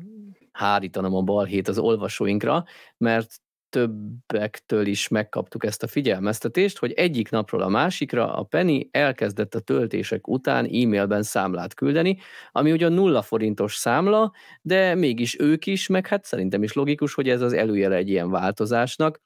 hárítanom 0.52 1.14
a 1.14 1.22
balhét 1.22 1.68
az 1.68 1.78
olvasóinkra, 1.78 2.64
mert 2.96 3.41
többektől 3.72 4.86
is 4.86 5.08
megkaptuk 5.08 5.64
ezt 5.64 5.82
a 5.82 5.86
figyelmeztetést, 5.86 6.78
hogy 6.78 6.92
egyik 6.92 7.30
napról 7.30 7.62
a 7.62 7.68
másikra 7.68 8.34
a 8.34 8.42
Penny 8.42 8.88
elkezdett 8.90 9.54
a 9.54 9.60
töltések 9.60 10.28
után 10.28 10.64
e-mailben 10.64 11.22
számlát 11.22 11.74
küldeni, 11.74 12.18
ami 12.50 12.72
ugyan 12.72 12.92
nulla 12.92 13.22
forintos 13.22 13.74
számla, 13.74 14.32
de 14.62 14.94
mégis 14.94 15.38
ők 15.38 15.66
is, 15.66 15.86
meg 15.86 16.06
hát 16.06 16.24
szerintem 16.24 16.62
is 16.62 16.72
logikus, 16.72 17.14
hogy 17.14 17.28
ez 17.28 17.40
az 17.40 17.52
előjele 17.52 17.96
egy 17.96 18.08
ilyen 18.08 18.30
változásnak, 18.30 19.20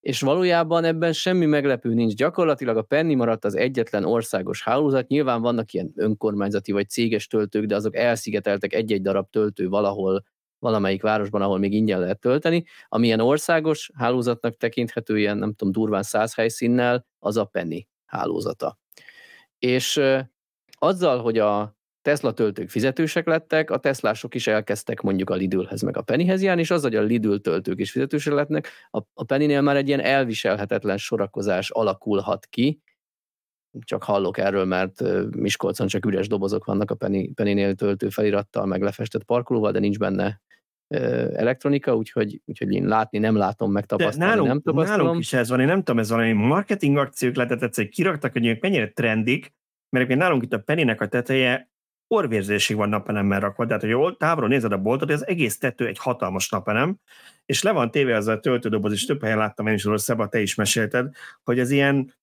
és 0.00 0.20
valójában 0.20 0.84
ebben 0.84 1.12
semmi 1.12 1.46
meglepő 1.46 1.94
nincs. 1.94 2.14
Gyakorlatilag 2.14 2.76
a 2.76 2.82
Penny 2.82 3.16
maradt 3.16 3.44
az 3.44 3.56
egyetlen 3.56 4.04
országos 4.04 4.62
hálózat. 4.62 5.08
Nyilván 5.08 5.40
vannak 5.40 5.72
ilyen 5.72 5.92
önkormányzati 5.96 6.72
vagy 6.72 6.88
céges 6.88 7.26
töltők, 7.26 7.64
de 7.64 7.74
azok 7.74 7.96
elszigeteltek 7.96 8.74
egy-egy 8.74 9.02
darab 9.02 9.30
töltő 9.30 9.68
valahol 9.68 10.24
valamelyik 10.58 11.02
városban, 11.02 11.42
ahol 11.42 11.58
még 11.58 11.72
ingyen 11.72 12.00
lehet 12.00 12.20
tölteni. 12.20 12.64
Amilyen 12.88 13.20
országos 13.20 13.90
hálózatnak 13.94 14.56
tekinthető, 14.56 15.18
ilyen 15.18 15.38
nem 15.38 15.54
tudom, 15.54 15.72
durván 15.72 16.02
száz 16.02 16.34
helyszínnel, 16.34 17.06
az 17.18 17.36
a 17.36 17.44
Penny 17.44 17.86
hálózata. 18.06 18.78
És 19.58 20.00
azzal, 20.78 21.22
hogy 21.22 21.38
a 21.38 21.76
Tesla 22.02 22.32
töltők 22.32 22.68
fizetősek 22.68 23.26
lettek, 23.26 23.70
a 23.70 23.78
Teslások 23.78 24.34
is 24.34 24.46
elkezdtek 24.46 25.00
mondjuk 25.00 25.30
a 25.30 25.34
Lidlhez 25.34 25.82
meg 25.82 25.96
a 25.96 26.02
Pennyhez 26.02 26.42
járni, 26.42 26.60
és 26.60 26.70
az, 26.70 26.82
hogy 26.82 26.96
a 26.96 27.02
Lidl 27.02 27.34
töltők 27.34 27.80
is 27.80 27.90
fizetősek 27.90 28.32
lettnek, 28.32 28.68
a, 28.90 28.98
a 29.14 29.24
Pennynél 29.24 29.60
már 29.60 29.76
egy 29.76 29.88
ilyen 29.88 30.00
elviselhetetlen 30.00 30.96
sorakozás 30.96 31.70
alakulhat 31.70 32.46
ki, 32.46 32.82
csak 33.84 34.02
hallok 34.02 34.38
erről, 34.38 34.64
mert 34.64 35.02
Miskolcon 35.36 35.86
csak 35.86 36.06
üres 36.06 36.28
dobozok 36.28 36.64
vannak 36.64 36.90
a 36.90 36.94
Penny, 36.94 37.34
Pennynél 37.34 37.74
töltő 37.74 38.08
felirattal, 38.08 38.66
meg 38.66 38.82
lefestett 38.82 39.24
parkolóval, 39.24 39.72
de 39.72 39.78
nincs 39.78 39.98
benne 39.98 40.40
elektronika, 40.88 41.96
úgyhogy, 41.96 42.40
úgyhogy 42.44 42.72
én 42.72 42.86
látni 42.86 43.18
nem 43.18 43.36
látom, 43.36 43.72
meg 43.72 43.86
tapasztalni 43.86 44.30
nálunk, 44.30 44.48
nem 44.48 44.60
tapasztalom. 44.60 45.04
Nálunk 45.04 45.22
is 45.22 45.32
ez 45.32 45.48
van, 45.48 45.60
én 45.60 45.66
nem 45.66 45.78
tudom, 45.78 45.98
ez 45.98 46.10
valami 46.10 46.32
marketing 46.32 46.96
akciók 46.96 47.34
lehetett 47.34 47.62
egyszer, 47.62 47.88
kiraktak, 47.88 48.32
hogy 48.32 48.46
ők 48.46 48.62
mennyire 48.62 48.88
trendik, 48.88 49.54
mert 49.88 50.08
nálunk 50.08 50.42
itt 50.42 50.52
a 50.52 50.58
Pennynek 50.58 51.00
a 51.00 51.08
teteje 51.08 51.70
orvérzésig 52.14 52.76
van 52.76 52.88
napelemmel 52.88 53.40
rakva, 53.40 53.66
tehát 53.66 53.82
hogy 53.82 54.16
távolról 54.16 54.48
nézed 54.48 54.72
a 54.72 54.78
boltot, 54.78 55.10
az 55.10 55.26
egész 55.26 55.58
tető 55.58 55.86
egy 55.86 55.98
hatalmas 55.98 56.48
napelem, 56.48 56.98
és 57.46 57.62
le 57.62 57.72
van 57.72 57.90
téve 57.90 58.16
az 58.16 58.26
a 58.26 58.40
töltődoboz, 58.40 58.92
és 58.92 59.04
több 59.04 59.22
helyen 59.22 59.38
láttam 59.38 59.66
én 59.66 59.74
is 59.74 59.86
Szeba, 59.94 60.28
te 60.28 60.40
is 60.40 60.54
mesélted, 60.54 61.14
hogy 61.44 61.58
ez 61.58 61.70
ilyen, 61.70 62.14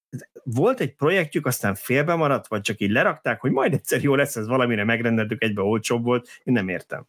volt 0.43 0.79
egy 0.79 0.95
projektjük, 0.95 1.45
aztán 1.45 1.75
félbe 1.75 2.15
maradt, 2.15 2.47
vagy 2.47 2.61
csak 2.61 2.79
így 2.79 2.91
lerakták, 2.91 3.41
hogy 3.41 3.51
majd 3.51 3.73
egyszer 3.73 4.03
jó 4.03 4.15
lesz, 4.15 4.35
ez 4.35 4.47
valamire 4.47 4.83
megrendeltük, 4.83 5.43
egybe 5.43 5.61
olcsóbb 5.61 6.03
volt, 6.03 6.27
én 6.43 6.53
nem 6.53 6.69
értem. 6.69 7.07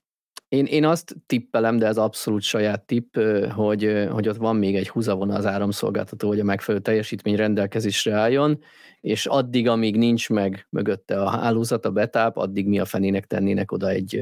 Én, 0.48 0.64
én 0.64 0.84
azt 0.84 1.16
tippelem, 1.26 1.78
de 1.78 1.86
ez 1.86 1.96
abszolút 1.96 2.42
saját 2.42 2.86
tipp, 2.86 3.16
hogy, 3.50 4.06
hogy 4.10 4.28
ott 4.28 4.36
van 4.36 4.56
még 4.56 4.76
egy 4.76 4.88
húzavona 4.88 5.34
az 5.34 5.46
áramszolgáltató, 5.46 6.28
hogy 6.28 6.40
a 6.40 6.44
megfelelő 6.44 6.82
teljesítmény 6.82 7.36
rendelkezésre 7.36 8.14
álljon, 8.14 8.62
és 9.00 9.26
addig, 9.26 9.68
amíg 9.68 9.96
nincs 9.96 10.30
meg 10.30 10.66
mögötte 10.70 11.22
a 11.22 11.28
hálózat, 11.28 11.86
a 11.86 11.90
betáp, 11.90 12.36
addig 12.36 12.66
mi 12.68 12.78
a 12.78 12.84
fenének 12.84 13.26
tennének 13.26 13.72
oda 13.72 13.88
egy, 13.88 14.20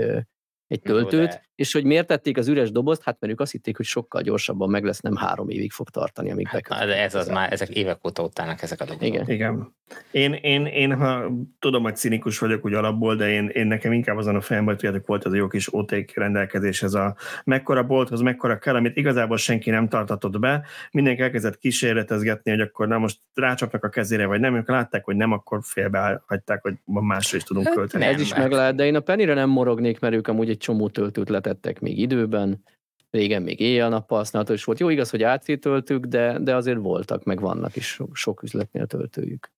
egy 0.74 0.80
töltőt, 0.80 1.32
Jó, 1.32 1.38
és 1.54 1.72
hogy 1.72 1.84
miért 1.84 2.06
tették 2.06 2.38
az 2.38 2.48
üres 2.48 2.70
dobozt? 2.70 3.02
Hát 3.02 3.16
mert 3.20 3.32
ők 3.32 3.40
azt 3.40 3.52
hitték, 3.52 3.76
hogy 3.76 3.86
sokkal 3.86 4.22
gyorsabban 4.22 4.70
meg 4.70 4.84
lesz, 4.84 5.00
nem 5.00 5.16
három 5.16 5.48
évig 5.48 5.72
fog 5.72 5.90
tartani, 5.90 6.30
amíg 6.30 6.46
hát, 6.46 6.62
bekötik. 6.62 6.86
De 6.86 7.02
ez 7.02 7.14
az 7.14 7.28
már, 7.28 7.52
ezek 7.52 7.68
évek 7.68 8.06
óta 8.06 8.22
ott 8.22 8.38
állnak 8.38 8.62
ezek 8.62 8.80
a 8.80 8.84
dolgok. 8.84 9.06
Igen. 9.06 9.28
Igen. 9.28 9.72
Én, 10.10 10.32
én, 10.32 10.66
én, 10.66 10.94
ha 10.94 11.30
tudom, 11.58 11.82
hogy 11.82 11.96
cinikus 11.96 12.38
vagyok 12.38 12.64
úgy 12.64 12.74
alapból, 12.74 13.16
de 13.16 13.30
én, 13.30 13.48
én 13.48 13.66
nekem 13.66 13.92
inkább 13.92 14.16
azon 14.16 14.36
a 14.36 14.40
fejemben, 14.40 14.76
hogy 14.80 15.02
volt 15.06 15.26
ez 15.26 15.32
a 15.32 15.36
jó 15.36 15.46
kis 15.46 15.74
OTÉK 15.74 16.16
rendelkezés, 16.16 16.82
ez 16.82 16.94
a 16.94 17.16
mekkora 17.44 17.82
bolthoz, 17.82 18.20
mekkora 18.20 18.58
kell, 18.58 18.74
amit 18.74 18.96
igazából 18.96 19.36
senki 19.36 19.70
nem 19.70 19.88
tartatott 19.88 20.38
be, 20.38 20.66
mindenki 20.90 21.22
elkezdett 21.22 21.58
kísérletezgetni, 21.58 22.50
hogy 22.50 22.60
akkor 22.60 22.88
na 22.88 22.98
most 22.98 23.18
rácsapnak 23.34 23.84
a 23.84 23.88
kezére, 23.88 24.26
vagy 24.26 24.40
nem, 24.40 24.56
ők 24.56 24.68
látták, 24.68 25.04
hogy 25.04 25.16
nem, 25.16 25.32
akkor 25.32 25.60
félbe 25.62 26.22
hagyták, 26.26 26.62
hogy 26.62 26.74
másra 26.84 27.36
is 27.36 27.42
tudunk 27.42 27.66
hát, 27.66 27.74
költeni. 27.74 28.04
Ez 28.04 28.20
is 28.20 28.34
meg 28.34 28.52
lehet, 28.52 28.74
de 28.74 28.84
én 28.86 28.94
a 28.94 29.00
Pennyre 29.00 29.34
nem 29.34 29.48
morognék, 29.48 30.00
mert 30.00 30.14
ők 30.14 30.28
amúgy 30.28 30.50
egy 30.50 30.58
csomó 30.64 30.88
töltőt 30.88 31.28
letettek 31.28 31.80
még 31.80 31.98
időben, 31.98 32.62
régen 33.10 33.42
még 33.42 33.60
éjjel-nappal 33.60 34.18
használható 34.18 34.54
is 34.54 34.64
volt. 34.64 34.78
Jó, 34.78 34.88
igaz, 34.88 35.10
hogy 35.10 35.22
AC 35.22 35.60
töltők, 35.60 36.04
de, 36.04 36.38
de 36.38 36.54
azért 36.56 36.78
voltak, 36.78 37.24
meg 37.24 37.40
vannak 37.40 37.76
is 37.76 37.86
sok, 37.86 38.16
sok 38.16 38.42
üzletnél 38.42 38.86
töltőjük. 38.86 39.52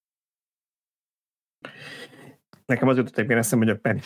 Nekem 2.66 2.88
az 2.88 2.96
jutott 2.96 3.16
egyébként 3.16 3.38
eszembe, 3.38 3.64
hogy 3.64 3.74
a 3.74 3.78
Penny, 3.78 4.00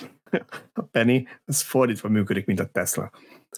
a 0.72 0.82
Penny 0.82 1.26
az 1.44 1.62
fordítva 1.62 2.08
működik, 2.08 2.46
mint 2.46 2.60
a 2.60 2.66
Tesla. 2.66 3.10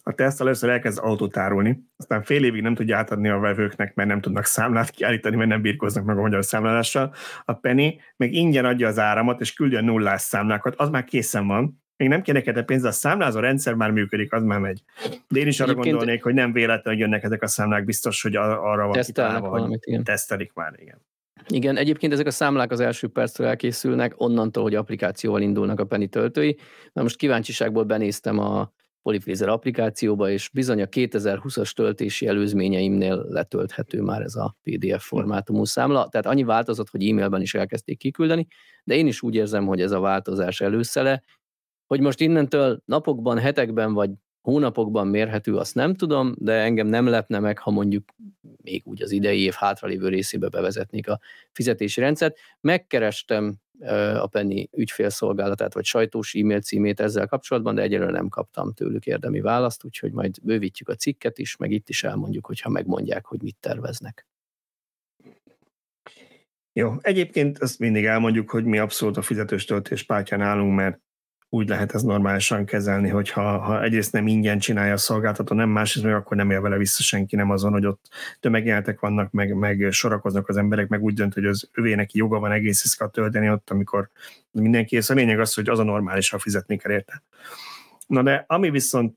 A 0.02 0.12
Tesla 0.12 0.44
először 0.44 0.70
elkezd 0.70 0.98
autót 1.02 1.36
árulni, 1.36 1.84
aztán 1.96 2.22
fél 2.22 2.44
évig 2.44 2.62
nem 2.62 2.74
tudja 2.74 2.96
átadni 2.96 3.28
a 3.28 3.38
vevőknek, 3.38 3.94
mert 3.94 4.08
nem 4.08 4.20
tudnak 4.20 4.44
számlát 4.44 4.90
kiállítani, 4.90 5.36
mert 5.36 5.48
nem 5.48 5.62
birkoznak 5.62 6.04
meg 6.04 6.16
a 6.16 6.20
magyar 6.20 6.44
számlálással. 6.44 7.14
A 7.44 7.52
Penny 7.52 8.00
meg 8.16 8.32
ingyen 8.32 8.64
adja 8.64 8.88
az 8.88 8.98
áramot, 8.98 9.40
és 9.40 9.52
küldi 9.52 9.76
a 9.76 9.80
nullás 9.80 10.20
számlákat, 10.20 10.74
az 10.74 10.88
már 10.88 11.04
készen 11.04 11.46
van, 11.46 11.81
még 12.02 12.10
nem 12.10 12.22
kéne 12.22 12.42
neked 12.44 12.64
pénz, 12.64 12.84
a 12.84 12.92
számlázó 12.92 13.40
rendszer 13.40 13.74
már 13.74 13.90
működik, 13.90 14.32
az 14.32 14.42
már 14.42 14.58
megy. 14.58 14.82
De 15.28 15.40
én 15.40 15.46
is 15.46 15.60
arra 15.60 15.70
Egyébként 15.70 15.94
gondolnék, 15.94 16.22
hogy 16.22 16.34
nem 16.34 16.52
véletlenül 16.52 17.00
jönnek 17.00 17.22
ezek 17.22 17.42
a 17.42 17.46
számlák, 17.46 17.84
biztos, 17.84 18.22
hogy 18.22 18.36
arra 18.36 18.86
van 18.86 19.00
kitálva, 19.02 19.48
valamit, 19.48 19.84
igen. 19.84 20.04
tesztelik 20.04 20.52
már, 20.52 20.72
igen. 20.76 21.00
Igen, 21.48 21.76
egyébként 21.76 22.12
ezek 22.12 22.26
a 22.26 22.30
számlák 22.30 22.70
az 22.70 22.80
első 22.80 23.08
perctől 23.08 23.46
elkészülnek, 23.46 24.12
onnantól, 24.16 24.62
hogy 24.62 24.74
applikációval 24.74 25.40
indulnak 25.40 25.80
a 25.80 25.84
Penny 25.84 26.08
töltői. 26.08 26.58
Na 26.92 27.02
most 27.02 27.16
kíváncsiságból 27.16 27.84
benéztem 27.84 28.38
a 28.38 28.72
Polyphaser 29.02 29.48
applikációba, 29.48 30.30
és 30.30 30.48
bizony 30.48 30.82
a 30.82 30.86
2020-as 30.86 31.70
töltési 31.70 32.26
előzményeimnél 32.26 33.26
letölthető 33.28 34.00
már 34.00 34.22
ez 34.22 34.34
a 34.34 34.56
PDF 34.62 35.04
formátumú 35.06 35.64
számla. 35.64 36.08
Tehát 36.08 36.26
annyi 36.26 36.44
változott, 36.44 36.88
hogy 36.90 37.08
e-mailben 37.08 37.40
is 37.40 37.54
elkezdték 37.54 37.98
kiküldeni, 37.98 38.46
de 38.84 38.94
én 38.94 39.06
is 39.06 39.22
úgy 39.22 39.34
érzem, 39.34 39.66
hogy 39.66 39.80
ez 39.80 39.92
a 39.92 40.00
változás 40.00 40.60
előszele, 40.60 41.22
hogy 41.92 42.00
most 42.00 42.20
innentől 42.20 42.82
napokban, 42.84 43.38
hetekben 43.38 43.92
vagy 43.92 44.10
hónapokban 44.40 45.06
mérhető, 45.06 45.56
azt 45.56 45.74
nem 45.74 45.94
tudom, 45.94 46.34
de 46.38 46.52
engem 46.52 46.86
nem 46.86 47.06
lepne 47.06 47.38
meg, 47.38 47.58
ha 47.58 47.70
mondjuk 47.70 48.08
még 48.62 48.82
úgy 48.84 49.02
az 49.02 49.10
idei 49.10 49.40
év 49.40 49.52
hátralévő 49.52 50.08
részébe 50.08 50.48
bevezetnék 50.48 51.08
a 51.08 51.20
fizetési 51.50 52.00
rendszert. 52.00 52.38
Megkerestem 52.60 53.56
a 54.14 54.26
Penny 54.26 54.68
ügyfélszolgálatát, 54.76 55.74
vagy 55.74 55.84
sajtós 55.84 56.34
e-mail 56.34 56.60
címét 56.60 57.00
ezzel 57.00 57.26
kapcsolatban, 57.26 57.74
de 57.74 57.82
egyelőre 57.82 58.10
nem 58.10 58.28
kaptam 58.28 58.72
tőlük 58.72 59.06
érdemi 59.06 59.40
választ, 59.40 59.84
úgyhogy 59.84 60.12
majd 60.12 60.36
bővítjük 60.42 60.88
a 60.88 60.94
cikket 60.94 61.38
is, 61.38 61.56
meg 61.56 61.70
itt 61.70 61.88
is 61.88 62.04
elmondjuk, 62.04 62.46
hogyha 62.46 62.68
megmondják, 62.68 63.26
hogy 63.26 63.42
mit 63.42 63.56
terveznek. 63.60 64.26
Jó, 66.72 66.94
egyébként 67.00 67.58
azt 67.58 67.78
mindig 67.78 68.04
elmondjuk, 68.04 68.50
hogy 68.50 68.64
mi 68.64 68.78
abszolút 68.78 69.16
a 69.16 69.22
fizetős 69.22 69.64
töltés 69.64 70.02
pártján 70.02 70.40
állunk, 70.40 70.74
mert 70.74 71.00
úgy 71.54 71.68
lehet 71.68 71.94
ez 71.94 72.02
normálisan 72.02 72.64
kezelni, 72.64 73.08
hogy 73.08 73.30
ha, 73.30 73.58
ha 73.58 73.82
egyrészt 73.82 74.12
nem 74.12 74.26
ingyen 74.26 74.58
csinálja 74.58 74.92
a 74.92 74.96
szolgáltató, 74.96 75.54
nem 75.54 75.68
másrészt 75.68 76.06
meg 76.06 76.14
akkor 76.14 76.36
nem 76.36 76.50
él 76.50 76.60
vele 76.60 76.76
vissza 76.76 77.02
senki, 77.02 77.36
nem 77.36 77.50
azon, 77.50 77.72
hogy 77.72 77.86
ott 77.86 78.08
tömegjeltek 78.40 79.00
vannak, 79.00 79.30
meg, 79.30 79.54
meg 79.54 79.88
sorakoznak 79.90 80.48
az 80.48 80.56
emberek, 80.56 80.88
meg 80.88 81.02
úgy 81.02 81.14
dönt, 81.14 81.34
hogy 81.34 81.44
az 81.44 81.68
övé 81.72 81.94
neki 81.94 82.18
joga 82.18 82.38
van 82.38 82.52
egész 82.52 82.84
iszkat 82.84 83.12
tölteni 83.12 83.50
ott, 83.50 83.70
amikor 83.70 84.10
mindenki 84.50 84.96
ész. 84.96 85.10
A 85.10 85.14
lényeg 85.14 85.40
az, 85.40 85.54
hogy 85.54 85.68
az 85.68 85.78
a 85.78 85.82
normális, 85.82 86.30
ha 86.30 86.38
fizetni 86.38 86.76
kell 86.76 86.92
érte. 86.92 87.22
Na 88.06 88.22
de 88.22 88.44
ami 88.46 88.70
viszont 88.70 89.16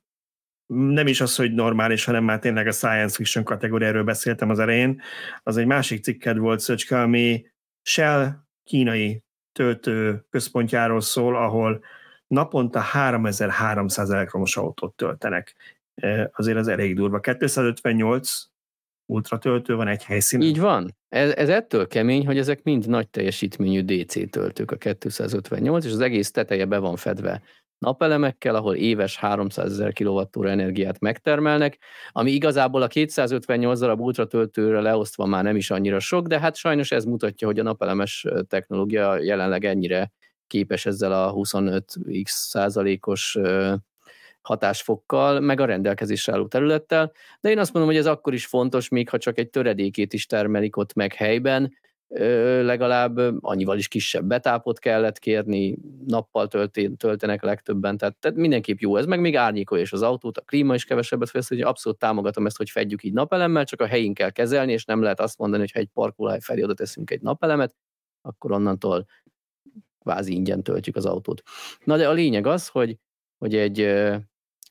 nem 0.67 1.07
is 1.07 1.21
az, 1.21 1.36
hogy 1.36 1.53
normális, 1.53 2.05
hanem 2.05 2.23
már 2.23 2.39
tényleg 2.39 2.67
a 2.67 2.71
science 2.71 3.15
fiction 3.15 3.43
kategóriáról 3.43 4.03
beszéltem 4.03 4.49
az 4.49 4.59
elején, 4.59 5.01
az 5.43 5.57
egy 5.57 5.65
másik 5.65 6.03
cikked 6.03 6.38
volt, 6.38 6.59
Szöcske, 6.59 7.01
ami 7.01 7.45
Shell 7.81 8.33
kínai 8.63 9.23
töltő 9.51 10.25
központjáról 10.29 11.01
szól, 11.01 11.36
ahol 11.36 11.83
naponta 12.36 12.79
3300 12.79 14.09
elektromos 14.09 14.57
autót 14.57 14.95
töltenek. 14.95 15.55
Azért 16.31 16.57
az 16.57 16.67
elég 16.67 16.95
durva. 16.95 17.19
258 17.19 18.43
ultratöltő 19.05 19.75
van 19.75 19.88
egy 19.88 20.03
helyszínen. 20.03 20.47
Így 20.47 20.59
van. 20.59 20.95
Ez, 21.09 21.31
ez 21.31 21.49
ettől 21.49 21.88
kemény, 21.88 22.25
hogy 22.25 22.38
ezek 22.38 22.63
mind 22.63 22.88
nagy 22.88 23.09
teljesítményű 23.09 23.81
DC 23.81 24.29
töltők 24.29 24.71
a 24.71 24.75
258, 24.75 25.86
és 25.86 25.91
az 25.91 25.99
egész 25.99 26.31
teteje 26.31 26.65
be 26.65 26.77
van 26.77 26.95
fedve 26.95 27.41
napelemekkel, 27.77 28.55
ahol 28.55 28.75
éves 28.75 29.17
300 29.17 29.71
ezer 29.71 29.93
kWh 29.93 30.51
energiát 30.51 30.99
megtermelnek, 30.99 31.77
ami 32.11 32.31
igazából 32.31 32.81
a 32.81 32.88
258 32.88 33.79
darab 33.79 33.99
ultratöltőre 33.99 34.81
leosztva 34.81 35.25
már 35.25 35.43
nem 35.43 35.55
is 35.55 35.71
annyira 35.71 35.99
sok, 35.99 36.27
de 36.27 36.39
hát 36.39 36.55
sajnos 36.55 36.91
ez 36.91 37.05
mutatja, 37.05 37.47
hogy 37.47 37.59
a 37.59 37.63
napelemes 37.63 38.25
technológia 38.47 39.17
jelenleg 39.17 39.65
ennyire 39.65 40.11
képes 40.47 40.85
ezzel 40.85 41.11
a 41.11 41.33
25x 41.33 42.25
százalékos 42.25 43.37
hatásfokkal, 44.41 45.39
meg 45.39 45.59
a 45.59 45.65
rendelkezésre 45.65 46.33
álló 46.33 46.47
területtel, 46.47 47.11
de 47.41 47.49
én 47.49 47.59
azt 47.59 47.73
mondom, 47.73 47.91
hogy 47.91 48.01
ez 48.01 48.07
akkor 48.07 48.33
is 48.33 48.45
fontos, 48.45 48.89
még 48.89 49.09
ha 49.09 49.17
csak 49.17 49.37
egy 49.37 49.49
töredékét 49.49 50.13
is 50.13 50.25
termelik 50.25 50.77
ott 50.77 50.93
meg 50.93 51.13
helyben, 51.13 51.73
legalább 52.61 53.19
annyival 53.39 53.77
is 53.77 53.87
kisebb 53.87 54.25
betápot 54.25 54.79
kellett 54.79 55.19
kérni, 55.19 55.77
nappal 56.05 56.47
töltenek 56.97 57.41
legtöbben, 57.41 57.97
tehát, 57.97 58.15
tehát 58.15 58.37
mindenképp 58.37 58.79
jó 58.79 58.97
ez, 58.97 59.05
meg 59.05 59.19
még 59.19 59.35
árnyékolja 59.35 59.83
is 59.83 59.91
az 59.91 60.01
autót, 60.01 60.37
a 60.37 60.41
klíma 60.41 60.73
is 60.73 60.85
kevesebbet 60.85 61.29
fesz, 61.29 61.47
hogy 61.47 61.61
abszolút 61.61 61.99
támogatom 61.99 62.45
ezt, 62.45 62.57
hogy 62.57 62.69
fedjük 62.69 63.03
így 63.03 63.13
napelemmel, 63.13 63.65
csak 63.65 63.81
a 63.81 63.85
helyén 63.85 64.13
kell 64.13 64.29
kezelni, 64.29 64.71
és 64.71 64.85
nem 64.85 65.01
lehet 65.01 65.19
azt 65.19 65.37
mondani, 65.37 65.61
hogy 65.61 65.71
ha 65.71 65.79
egy 65.79 65.89
parkolóhely 65.93 66.39
felé 66.39 66.63
oda 66.63 66.73
teszünk 66.73 67.11
egy 67.11 67.21
napelemet, 67.21 67.76
akkor 68.22 68.51
onnantól 68.51 69.05
kvázi 70.06 70.34
ingyen 70.34 70.64
töltjük 70.64 70.95
az 70.95 71.06
autót. 71.06 71.44
Na 71.84 71.98
de 71.98 72.07
a 72.07 72.11
lényeg 72.11 72.48
az, 72.48 72.68
hogy, 72.68 72.98
hogy 73.38 73.56
egy 73.56 73.80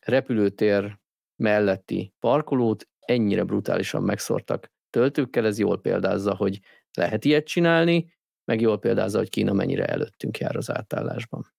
repülőtér 0.01 0.99
melletti 1.37 2.13
parkolót 2.21 2.89
ennyire 3.01 3.45
brutálisan 3.45 4.03
megszortak 4.03 4.73
töltőkkel, 4.91 5.47
ez 5.47 5.59
jól 5.59 5.81
példázza, 5.81 6.35
hogy 6.35 6.61
lehet 6.93 7.25
ilyet 7.25 7.47
csinálni, 7.47 8.13
meg 8.45 8.61
jól 8.61 8.79
példázza, 8.79 9.19
hogy 9.19 9.29
Kína 9.29 9.53
mennyire 9.53 9.87
előttünk 9.87 10.39
jár 10.39 10.57
az 10.57 10.71
átállásban. 10.71 11.53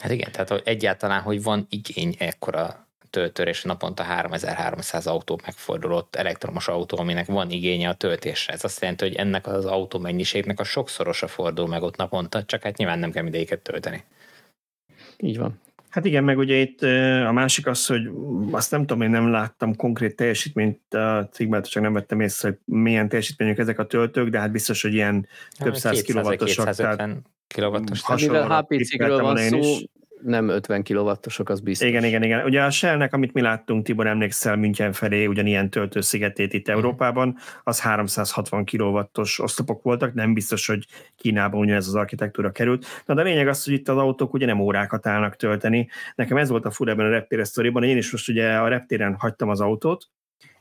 Hát 0.00 0.10
igen, 0.10 0.32
tehát 0.32 0.50
egyáltalán, 0.50 1.22
hogy 1.22 1.42
van 1.42 1.66
igény 1.68 2.14
ekkora 2.18 2.85
töltőre, 3.16 3.50
és 3.50 3.62
naponta 3.62 4.02
3300 4.02 5.06
autó 5.06 5.40
megfordulott 5.44 6.16
elektromos 6.16 6.68
autó, 6.68 6.98
aminek 6.98 7.26
van 7.26 7.50
igénye 7.50 7.88
a 7.88 7.94
töltésre. 7.94 8.52
Ez 8.52 8.64
azt 8.64 8.80
jelenti, 8.80 9.04
hogy 9.04 9.14
ennek 9.14 9.46
az 9.46 9.64
autó 9.64 9.98
mennyiségnek 9.98 10.60
a 10.60 10.64
sokszorosa 10.64 11.26
fordul 11.26 11.66
meg 11.66 11.82
ott 11.82 11.96
naponta, 11.96 12.44
csak 12.44 12.62
hát 12.62 12.76
nyilván 12.76 12.98
nem 12.98 13.10
kell 13.10 13.22
mindegyiket 13.22 13.60
tölteni. 13.60 14.04
Így 15.16 15.38
van. 15.38 15.60
Hát 15.88 16.04
igen, 16.04 16.24
meg 16.24 16.38
ugye 16.38 16.56
itt 16.56 16.82
a 17.26 17.32
másik 17.32 17.66
az, 17.66 17.86
hogy 17.86 18.10
azt 18.50 18.70
nem 18.70 18.80
tudom, 18.80 19.02
én 19.02 19.10
nem 19.10 19.30
láttam 19.30 19.76
konkrét 19.76 20.16
teljesítményt 20.16 20.94
a 20.94 21.28
cikkben, 21.32 21.62
csak 21.62 21.82
nem 21.82 21.92
vettem 21.92 22.20
észre, 22.20 22.48
hogy 22.48 22.58
milyen 22.64 23.08
teljesítményük 23.08 23.58
ezek 23.58 23.78
a 23.78 23.86
töltők, 23.86 24.28
de 24.28 24.38
hát 24.38 24.50
biztos, 24.50 24.82
hogy 24.82 24.94
ilyen 24.94 25.26
több 25.58 25.76
száz 25.76 26.02
kilowattosak. 26.02 26.74
Tehát 26.74 27.16
kilowattos. 27.46 28.02
Mivel 28.20 28.58
HP-cikről 28.58 29.22
van 29.22 29.36
szó, 29.36 29.60
nem 30.22 30.48
50 30.48 30.82
kW-osok, 30.82 31.48
az 31.48 31.60
biztos. 31.60 31.88
Igen, 31.88 32.04
igen, 32.04 32.22
igen. 32.22 32.44
Ugye 32.44 32.62
a 32.62 32.70
Shell-nek, 32.70 33.12
amit 33.12 33.32
mi 33.32 33.40
láttunk, 33.40 33.84
Tibor 33.84 34.06
emlékszel 34.06 34.56
München 34.56 34.92
felé, 34.92 35.26
ugyanilyen 35.26 35.70
töltőszigetét 35.70 36.52
itt 36.52 36.70
mm. 36.70 36.72
Európában, 36.72 37.36
az 37.62 37.80
360 37.80 38.64
kW-os 38.64 39.38
oszlopok 39.38 39.82
voltak, 39.82 40.14
nem 40.14 40.34
biztos, 40.34 40.66
hogy 40.66 40.86
Kínában 41.16 41.60
ugyanez 41.60 41.86
az 41.86 41.94
architektúra 41.94 42.50
került. 42.50 42.86
Na 43.06 43.14
de 43.14 43.20
a 43.20 43.24
lényeg 43.24 43.48
az, 43.48 43.64
hogy 43.64 43.74
itt 43.74 43.88
az 43.88 43.96
autók 43.96 44.34
ugye 44.34 44.46
nem 44.46 44.60
órákat 44.60 45.06
állnak 45.06 45.36
tölteni. 45.36 45.88
Nekem 46.14 46.36
ez 46.36 46.48
volt 46.48 46.64
a 46.64 46.70
fura 46.70 46.90
ebben 46.90 47.06
a 47.06 47.10
reptéres 47.10 47.48
sztoriban, 47.48 47.82
én 47.82 47.96
is 47.96 48.12
most 48.12 48.28
ugye 48.28 48.56
a 48.56 48.68
reptéren 48.68 49.14
hagytam 49.18 49.48
az 49.48 49.60
autót, 49.60 50.08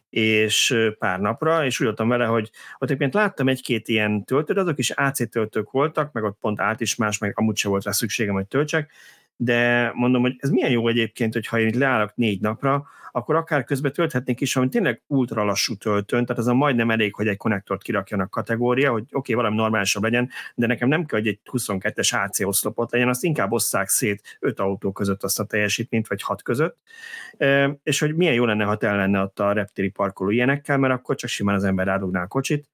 és 0.09 0.75
pár 0.99 1.19
napra, 1.19 1.65
és 1.65 1.79
úgy 1.79 1.85
voltam 1.85 2.07
vele, 2.07 2.25
hogy 2.25 2.49
ott 2.77 2.87
egyébként 2.87 3.13
láttam 3.13 3.47
egy-két 3.47 3.87
ilyen 3.87 4.23
töltőt, 4.23 4.57
azok 4.57 4.79
is 4.79 4.89
AC 4.89 5.29
töltők 5.29 5.71
voltak, 5.71 6.11
meg 6.11 6.23
ott 6.23 6.37
pont 6.39 6.59
át 6.59 6.81
is 6.81 6.95
más, 6.95 7.17
meg 7.17 7.31
amúgy 7.35 7.57
se 7.57 7.67
volt 7.67 7.83
rá 7.83 7.91
szükségem, 7.91 8.33
hogy 8.33 8.47
töltsek, 8.47 8.91
de 9.37 9.91
mondom, 9.93 10.21
hogy 10.21 10.35
ez 10.37 10.49
milyen 10.49 10.71
jó 10.71 10.87
egyébként, 10.87 11.33
hogy 11.33 11.47
ha 11.47 11.59
én 11.59 11.67
itt 11.67 11.75
leállok 11.75 12.15
négy 12.15 12.41
napra, 12.41 12.85
akkor 13.15 13.35
akár 13.35 13.63
közben 13.63 13.91
tölthetnék 13.91 14.41
is, 14.41 14.55
ami 14.55 14.69
tényleg 14.69 15.01
ultra 15.07 15.43
lassú 15.43 15.75
töltőn, 15.75 16.25
tehát 16.25 16.41
az 16.41 16.47
a 16.47 16.53
majdnem 16.53 16.91
elég, 16.91 17.13
hogy 17.13 17.27
egy 17.27 17.37
konnektort 17.37 17.83
kirakjanak 17.83 18.29
kategória, 18.29 18.91
hogy 18.91 19.01
oké, 19.01 19.13
okay, 19.13 19.35
valami 19.35 19.55
normálisabb 19.55 20.03
legyen, 20.03 20.29
de 20.55 20.67
nekem 20.67 20.87
nem 20.87 21.05
kell, 21.05 21.19
hogy 21.19 21.27
egy 21.27 21.39
22-es 21.51 22.23
AC 22.23 22.39
oszlopot 22.39 22.91
legyen, 22.91 23.07
azt 23.07 23.23
inkább 23.23 23.51
osszák 23.51 23.89
szét 23.89 24.37
öt 24.39 24.59
autó 24.59 24.91
között 24.91 25.23
azt 25.23 25.39
a 25.39 25.43
teljesítményt, 25.43 26.07
vagy 26.07 26.21
hat 26.21 26.41
között, 26.41 26.77
e, 27.37 27.77
és 27.83 27.99
hogy 27.99 28.15
milyen 28.15 28.33
jó 28.33 28.45
lenne, 28.45 28.63
ha 28.63 28.77
el 28.79 28.97
lenne 28.97 29.21
ott 29.21 29.39
a 29.39 29.51
reptéri 29.51 29.89
parkoló 29.89 30.29
ilyenekkel, 30.29 30.77
mert 30.77 30.93
akkor 30.93 31.15
csak 31.15 31.29
simán 31.29 31.55
az 31.55 31.63
ember 31.63 31.85
rádugná 31.85 32.21
a 32.21 32.27
kocsit, 32.27 32.69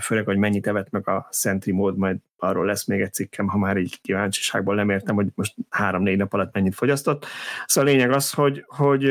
főleg, 0.00 0.24
hogy 0.24 0.36
mennyit 0.36 0.66
evett 0.66 0.90
meg 0.90 1.08
a 1.08 1.28
Sentry 1.30 1.72
mód, 1.72 1.96
majd 1.96 2.16
arról 2.42 2.66
lesz 2.66 2.86
még 2.86 3.00
egy 3.00 3.12
cikkem, 3.12 3.48
ha 3.48 3.58
már 3.58 3.76
így 3.76 4.00
kíváncsiságból 4.00 4.74
nem 4.74 4.90
értem, 4.90 5.14
hogy 5.14 5.26
most 5.34 5.54
három-négy 5.68 6.16
nap 6.16 6.32
alatt 6.32 6.54
mennyit 6.54 6.74
fogyasztott. 6.74 7.26
Szóval 7.66 7.90
a 7.90 7.92
lényeg 7.92 8.10
az, 8.10 8.32
hogy, 8.32 8.64
hogy 8.66 9.02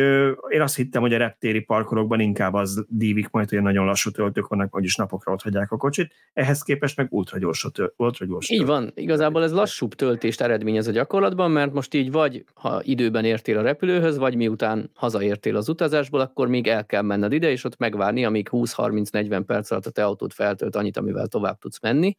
én 0.49 0.61
azt 0.61 0.76
hittem, 0.76 1.02
hogy 1.02 1.14
a 1.14 1.18
reptéri 1.18 1.60
parkolókban 1.60 2.19
inkább 2.19 2.53
az 2.53 2.85
dívik 2.88 3.30
majd, 3.30 3.49
hogy 3.49 3.61
nagyon 3.61 3.85
lassú 3.85 4.11
töltők 4.11 4.48
vannak, 4.48 4.73
vagyis 4.73 4.95
napokra 4.95 5.31
ott 5.31 5.41
hagyják 5.41 5.72
a 5.72 5.77
kocsit, 5.77 6.14
ehhez 6.34 6.61
képest 6.61 6.98
meg 6.98 7.07
ultra 7.10 7.38
gyors, 7.38 7.68
ultra 7.95 8.26
gyors 8.26 8.49
Így 8.49 8.65
van, 8.65 8.91
igazából 8.95 9.43
ez 9.43 9.52
lassúbb 9.52 9.93
töltést 9.93 10.41
eredményez 10.41 10.88
a 10.88 10.91
gyakorlatban, 10.91 11.52
mert 11.52 11.73
most 11.73 11.93
így 11.93 12.11
vagy, 12.11 12.43
ha 12.53 12.81
időben 12.84 13.26
értél 13.26 13.57
a 13.57 13.61
repülőhöz, 13.61 14.18
vagy 14.18 14.35
miután 14.35 14.91
hazaértél 14.93 15.56
az 15.56 15.69
utazásból, 15.69 16.19
akkor 16.19 16.48
még 16.48 16.68
el 16.68 16.85
kell 16.85 17.02
menned 17.02 17.31
ide, 17.31 17.52
és 17.52 17.64
ott 17.64 17.77
megvárni, 17.77 18.26
amíg 18.26 18.48
20-30-40 18.52 19.43
perc 19.45 19.72
alatt 19.72 19.85
a 19.85 19.91
te 19.91 20.06
autót 20.06 20.34
feltölt 20.62 20.76
annyit, 20.76 20.98
amivel 20.98 21.28
tovább 21.28 21.58
tudsz 21.58 21.82
menni 21.82 22.18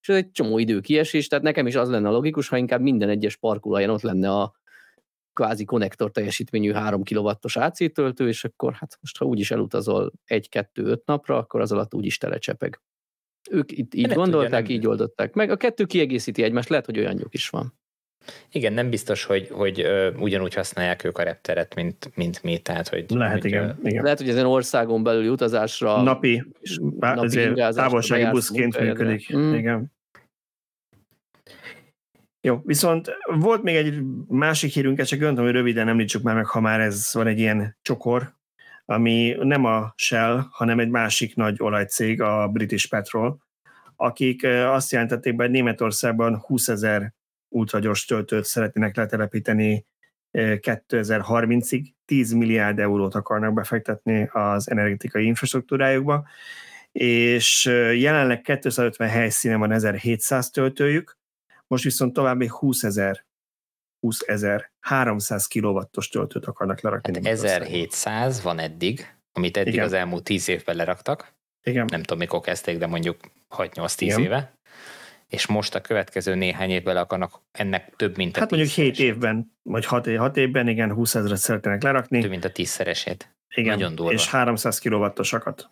és 0.00 0.08
ez 0.08 0.16
egy 0.16 0.30
csomó 0.30 0.58
idő 0.58 0.80
kiesés, 0.80 1.28
tehát 1.28 1.44
nekem 1.44 1.66
is 1.66 1.74
az 1.74 1.88
lenne 1.88 2.08
a 2.08 2.12
logikus, 2.12 2.48
ha 2.48 2.56
inkább 2.56 2.80
minden 2.80 3.08
egyes 3.08 3.36
parkolóján 3.36 3.90
ott 3.90 4.02
lenne 4.02 4.30
a 4.30 4.54
kvázi 5.32 5.64
konnektor 5.64 6.10
teljesítményű 6.10 6.72
3 6.72 7.02
kW-os 7.02 7.56
AC 7.56 7.92
töltő, 7.92 8.28
és 8.28 8.44
akkor 8.44 8.72
hát 8.72 8.98
most 9.00 9.18
ha 9.18 9.24
úgyis 9.24 9.50
elutazol 9.50 10.12
1-2-5 10.26 11.04
napra, 11.04 11.36
akkor 11.36 11.60
az 11.60 11.72
alatt 11.72 11.94
úgyis 11.94 12.18
telecsepeg. 12.18 12.80
Ők 13.50 13.72
itt 13.72 13.94
így 13.94 14.12
gondolták, 14.12 14.60
tudja, 14.60 14.76
így 14.76 14.86
oldották 14.86 15.34
meg. 15.34 15.50
A 15.50 15.56
kettő 15.56 15.84
kiegészíti 15.84 16.42
egymást, 16.42 16.68
lehet, 16.68 16.86
hogy 16.86 16.98
olyanjuk 16.98 17.34
is 17.34 17.48
van. 17.48 17.79
Igen, 18.52 18.72
nem 18.72 18.90
biztos, 18.90 19.24
hogy, 19.24 19.48
hogy 19.50 19.80
ö, 19.80 20.10
ugyanúgy 20.12 20.54
használják 20.54 21.04
ők 21.04 21.18
a 21.18 21.22
repteret, 21.22 21.74
mint, 21.74 22.10
mint 22.14 22.42
mi, 22.42 22.58
tehát 22.58 22.88
hogy... 22.88 23.04
Lehet, 23.08 23.40
hogy, 23.40 23.44
igen, 23.44 23.78
ö, 23.84 23.88
igen. 23.88 24.02
Lehet, 24.02 24.18
hogy 24.18 24.28
ezen 24.28 24.46
országon 24.46 25.02
belüli 25.02 25.28
utazásra... 25.28 26.02
Napi, 26.02 26.44
napi 26.98 27.52
távolsági 27.52 28.30
buszként 28.30 28.80
működik. 28.80 29.36
Mm. 29.36 29.54
Igen. 29.54 29.92
Jó, 32.42 32.60
viszont 32.64 33.10
volt 33.24 33.62
még 33.62 33.76
egy 33.76 34.00
másik 34.28 34.72
hírünk, 34.72 35.02
csak 35.02 35.18
gondolom, 35.18 35.44
hogy 35.44 35.54
röviden 35.54 35.88
említsük 35.88 36.22
már 36.22 36.34
meg, 36.34 36.46
ha 36.46 36.60
már 36.60 36.80
ez 36.80 37.10
van 37.12 37.26
egy 37.26 37.38
ilyen 37.38 37.76
csokor, 37.82 38.34
ami 38.84 39.36
nem 39.38 39.64
a 39.64 39.92
Shell, 39.96 40.46
hanem 40.50 40.78
egy 40.80 40.88
másik 40.88 41.36
nagy 41.36 41.56
olajcég, 41.58 42.22
a 42.22 42.48
British 42.48 42.88
Petrol, 42.88 43.38
akik 43.96 44.44
azt 44.46 44.92
jelentették 44.92 45.36
be, 45.36 45.42
hogy 45.42 45.52
Németországban 45.52 46.38
20 46.38 46.68
ezer 46.68 47.14
ultragyors 47.50 48.04
töltőt 48.04 48.44
szeretnének 48.44 48.96
letelepíteni 48.96 49.86
2030-ig, 50.32 51.86
10 52.04 52.32
milliárd 52.32 52.78
eurót 52.78 53.14
akarnak 53.14 53.52
befektetni 53.52 54.28
az 54.32 54.70
energetikai 54.70 55.24
infrastruktúrájukba, 55.24 56.26
és 56.92 57.64
jelenleg 57.94 58.40
250 58.40 59.08
helyszínen 59.08 59.58
van 59.58 59.72
1700 59.72 60.50
töltőjük, 60.50 61.18
most 61.66 61.84
viszont 61.84 62.12
további 62.12 62.46
20 62.46 62.82
ezer 62.82 63.24
20 64.00 64.20
ezer 64.26 64.70
300 64.80 65.46
kilowattos 65.46 66.08
töltőt 66.08 66.46
akarnak 66.46 66.80
lerakni. 66.80 67.14
Hát 67.14 67.26
1700 67.26 68.42
van 68.42 68.58
eddig, 68.58 69.14
amit 69.32 69.56
eddig 69.56 69.72
Igen. 69.72 69.84
az 69.84 69.92
elmúlt 69.92 70.24
10 70.24 70.48
évben 70.48 70.76
leraktak. 70.76 71.34
Igen. 71.62 71.84
Nem 71.90 72.02
tudom, 72.02 72.18
mikor 72.18 72.40
kezdték, 72.40 72.78
de 72.78 72.86
mondjuk 72.86 73.16
6-8-10 73.50 74.18
éve. 74.18 74.59
És 75.30 75.46
most 75.46 75.74
a 75.74 75.80
következő 75.80 76.34
néhány 76.34 76.70
évben 76.70 76.96
akarnak 76.96 77.40
ennek 77.52 77.92
több, 77.96 78.16
mint 78.16 78.36
a 78.36 78.40
Hát 78.40 78.50
mondjuk 78.50 78.72
7 78.72 78.98
évben, 78.98 79.52
vagy 79.62 79.84
6, 79.84 80.16
6 80.16 80.36
évben, 80.36 80.68
igen, 80.68 80.92
20 80.92 81.14
ezeret 81.14 81.38
szeretnének 81.38 81.82
lerakni. 81.82 82.20
Több, 82.20 82.30
mint 82.30 82.44
a 82.44 82.50
tízszeresét. 82.50 83.34
Igen, 83.54 83.74
Nagyon 83.74 83.94
durva. 83.94 84.12
és 84.12 84.28
300 84.28 84.78
kilowattosakat. 84.78 85.70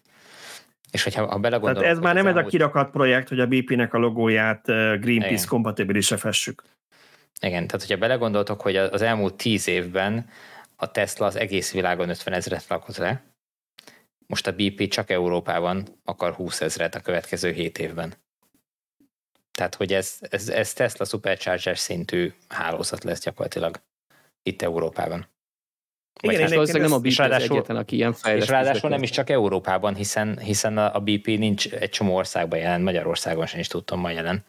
És 0.90 1.02
hogyha 1.02 1.26
ha 1.26 1.38
belegondolok... 1.38 1.82
Tehát 1.82 1.96
ez 1.96 2.02
már 2.02 2.14
nem 2.14 2.26
ez 2.26 2.36
a 2.36 2.42
kirakat 2.42 2.90
projekt, 2.90 3.28
hogy 3.28 3.40
a 3.40 3.46
BP-nek 3.46 3.94
a 3.94 3.98
logóját 3.98 4.64
Greenpeace 5.00 5.46
kompatibilisre 5.46 6.16
fessük. 6.16 6.62
Igen, 7.40 7.66
tehát 7.66 7.86
hogyha 7.86 7.96
belegondoltok, 7.96 8.60
hogy 8.60 8.76
az 8.76 9.02
elmúlt 9.02 9.34
tíz 9.34 9.68
évben 9.68 10.28
a 10.76 10.90
Tesla 10.90 11.26
az 11.26 11.36
egész 11.36 11.72
világon 11.72 12.08
50 12.08 12.34
ezeret 12.34 12.64
lakott 12.68 12.96
le, 12.96 13.22
most 14.26 14.46
a 14.46 14.52
BP 14.52 14.88
csak 14.88 15.10
Európában 15.10 15.86
akar 16.04 16.32
20 16.32 16.60
ezeret 16.60 16.94
a 16.94 17.00
következő 17.00 17.52
7 17.52 17.78
évben. 17.78 18.14
Tehát, 19.58 19.74
hogy 19.74 19.92
ez, 19.92 20.18
ez, 20.20 20.48
ez 20.48 20.72
Tesla 20.72 21.04
Supercharger 21.04 21.78
szintű 21.78 22.32
hálózat 22.48 23.04
lesz 23.04 23.20
gyakorlatilag 23.20 23.80
itt 24.42 24.62
Európában. 24.62 25.26
Igen, 26.22 26.40
hát 26.40 26.50
valószínűleg 26.50 26.88
nem 26.88 26.98
a 26.98 27.00
BP 27.00 27.18
az 27.18 27.42
egyetlen, 27.42 27.76
aki 27.76 27.96
ilyen. 27.96 28.14
És 28.34 28.48
ráadásul 28.48 28.90
nem 28.90 29.02
is 29.02 29.10
csak 29.10 29.30
Európában, 29.30 29.94
hiszen, 29.94 30.38
hiszen 30.38 30.78
a 30.78 31.00
BP 31.00 31.26
nincs 31.26 31.72
egy 31.72 31.90
csomó 31.90 32.14
országban 32.14 32.58
jelen, 32.58 32.80
Magyarországon 32.80 33.46
sem 33.46 33.60
is 33.60 33.66
tudtam 33.66 34.00
ma 34.00 34.10
jelen. 34.10 34.44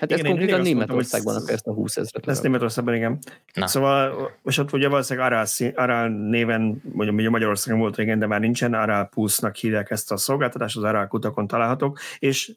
Hát 0.00 0.12
ez 0.12 0.18
igen, 0.18 0.30
konkrétan 0.30 0.60
Németországban 0.60 1.34
mondtam, 1.34 1.54
ezt 1.54 1.66
a 1.66 1.72
20 1.72 1.96
ezeret. 1.96 2.28
Ez 2.28 2.40
Németországban, 2.40 2.94
igen. 2.94 3.18
Na. 3.54 3.66
Szóval, 3.66 4.30
és 4.44 4.58
ott 4.58 4.72
ugye 4.72 4.88
valószínűleg 4.88 5.32
Aral, 5.32 5.46
Aral 5.74 6.08
néven, 6.08 6.82
mondjuk 6.92 7.18
ugye 7.18 7.30
Magyarországon 7.30 7.80
volt 7.80 7.96
régen, 7.96 8.18
de 8.18 8.26
már 8.26 8.40
nincsen, 8.40 8.74
Aral 8.74 9.08
Pulse-nak 9.08 9.56
hívják 9.56 9.90
ezt 9.90 10.12
a 10.12 10.16
szolgáltatást, 10.16 10.76
az 10.76 10.82
Aral 10.82 11.06
kutakon 11.06 11.46
találhatók, 11.46 11.98
és 12.18 12.52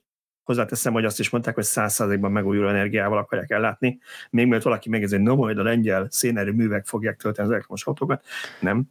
Hozzáteszem, 0.47 0.93
hogy 0.93 1.05
azt 1.05 1.19
is 1.19 1.29
mondták, 1.29 1.55
hogy 1.55 1.65
100%-ban 1.67 2.31
megújuló 2.31 2.67
energiával 2.67 3.17
akarják 3.17 3.49
ellátni. 3.49 3.99
Még 4.29 4.45
mielőtt 4.45 4.63
valaki 4.63 4.89
megjegyzi, 4.89 5.15
hogy 5.15 5.23
no, 5.23 5.35
majd 5.35 5.57
a 5.57 5.63
lengyel 5.63 6.07
szénerőművek 6.09 6.85
fogják 6.85 7.17
tölteni 7.17 7.47
az 7.47 7.53
elektromos 7.53 7.85
autókat. 7.85 8.25
Nem. 8.59 8.83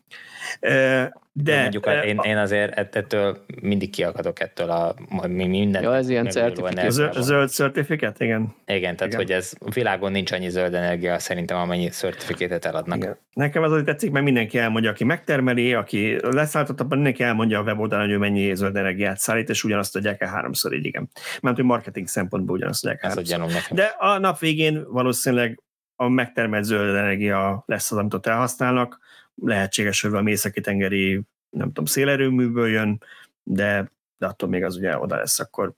De, 1.43 1.61
mondjuk 1.61 1.87
e, 1.87 2.03
én, 2.03 2.19
én 2.23 2.37
azért 2.37 2.97
ettől 2.97 3.45
mindig 3.63 3.91
kiakadok 3.91 4.41
ettől 4.41 4.71
a 4.71 4.95
minden. 5.27 5.83
Ja, 5.83 5.95
ez 5.95 6.09
ilyen 6.09 6.29
certifikát. 6.29 6.91
Zöld 7.21 7.49
certifikát, 7.49 8.21
igen. 8.21 8.55
Igen, 8.67 8.97
tehát 8.97 9.13
igen. 9.13 9.17
hogy 9.17 9.31
ez 9.31 9.53
világon 9.75 10.13
nincs 10.13 10.33
annyi 10.33 10.49
zöld 10.49 10.75
energia 10.75 11.19
szerintem, 11.19 11.57
amennyi 11.57 11.89
certifikátet 11.89 12.65
eladnak. 12.65 12.97
Igen. 12.97 13.19
Nekem 13.33 13.63
az, 13.63 13.71
hogy 13.71 13.85
tetszik, 13.85 14.11
mert 14.11 14.25
mindenki 14.25 14.59
elmondja, 14.59 14.91
aki 14.91 15.05
megtermeli, 15.05 15.75
aki 15.75 16.17
leszállított, 16.21 16.89
mindenki 16.89 17.23
elmondja 17.23 17.59
a 17.59 17.63
weboldalon, 17.63 18.05
hogy 18.05 18.15
ő 18.15 18.19
mennyi 18.19 18.55
zöld 18.55 18.77
energiát 18.77 19.19
szállít, 19.19 19.49
és 19.49 19.65
ugyanazt 19.65 19.97
adják 19.97 20.21
el 20.21 20.29
háromszor 20.29 20.75
így, 20.75 20.85
igen. 20.85 21.09
Mert 21.41 21.57
hogy 21.57 21.65
marketing 21.65 22.09
szempontból 22.09 22.57
ugyanazt 22.57 22.85
adják 22.85 23.03
el 23.03 23.09
háromszor. 23.09 23.77
De 23.77 23.95
a 23.99 24.19
nap 24.19 24.39
végén 24.39 24.85
valószínűleg 24.89 25.63
a 25.97 26.09
megtermelt 26.09 26.65
zöld 26.65 26.97
energia 26.97 27.63
lesz 27.67 27.93
az, 27.93 27.99
amit 27.99 28.15
ott 28.15 28.27
elhasználnak, 28.27 28.99
lehetséges, 29.43 30.01
hogy 30.01 30.11
valami 30.11 30.31
északi 30.31 30.61
tengeri, 30.61 31.21
nem 31.51 31.67
tudom, 31.67 31.85
szélerőműből 31.85 32.69
jön, 32.69 33.03
de, 33.43 33.91
de 34.19 34.27
attól 34.27 34.49
még 34.49 34.65
az 34.65 34.77
ugye 34.77 34.99
oda 34.99 35.17
lesz 35.17 35.41
akkor 35.41 35.73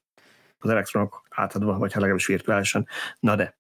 az 0.59 0.71
elektronok 0.71 1.23
átadva, 1.31 1.79
vagy 1.79 1.93
ha 1.93 1.99
legalábbis 1.99 2.27
virtuálisan. 2.27 2.87
Na 3.21 3.37
de, 3.37 3.57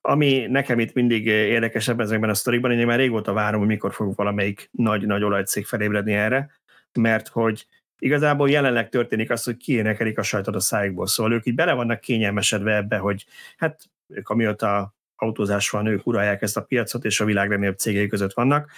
ami 0.00 0.46
nekem 0.46 0.78
itt 0.78 0.92
mindig 0.92 1.26
érdekesebb 1.26 2.00
ezekben 2.00 2.30
a 2.30 2.34
sztorikban, 2.34 2.70
én 2.72 2.86
már 2.86 2.98
régóta 2.98 3.32
várom, 3.32 3.58
hogy 3.58 3.68
mikor 3.68 3.94
fog 3.94 4.14
valamelyik 4.14 4.68
nagy-nagy 4.72 5.22
olajcég 5.22 5.66
felébredni 5.66 6.12
erre, 6.12 6.50
mert 6.92 7.28
hogy 7.28 7.66
igazából 7.98 8.50
jelenleg 8.50 8.88
történik 8.88 9.30
az, 9.30 9.44
hogy 9.44 9.56
kiénekelik 9.56 10.18
a 10.18 10.22
sajtot 10.22 10.54
a 10.54 10.60
szájukból. 10.60 11.06
Szóval 11.06 11.32
ők 11.32 11.46
így 11.46 11.54
bele 11.54 11.72
vannak 11.72 12.00
kényelmesedve 12.00 12.76
ebbe, 12.76 12.96
hogy 12.96 13.26
hát 13.56 13.90
ők 14.08 14.28
amióta 14.28 14.94
autózás 15.20 15.70
van, 15.70 15.86
ők 15.86 16.06
uralják 16.06 16.42
ezt 16.42 16.56
a 16.56 16.62
piacot, 16.62 17.04
és 17.04 17.20
a 17.20 17.24
világ 17.24 17.48
legnagyobb 17.48 17.78
cégei 17.78 18.06
között 18.06 18.32
vannak. 18.32 18.70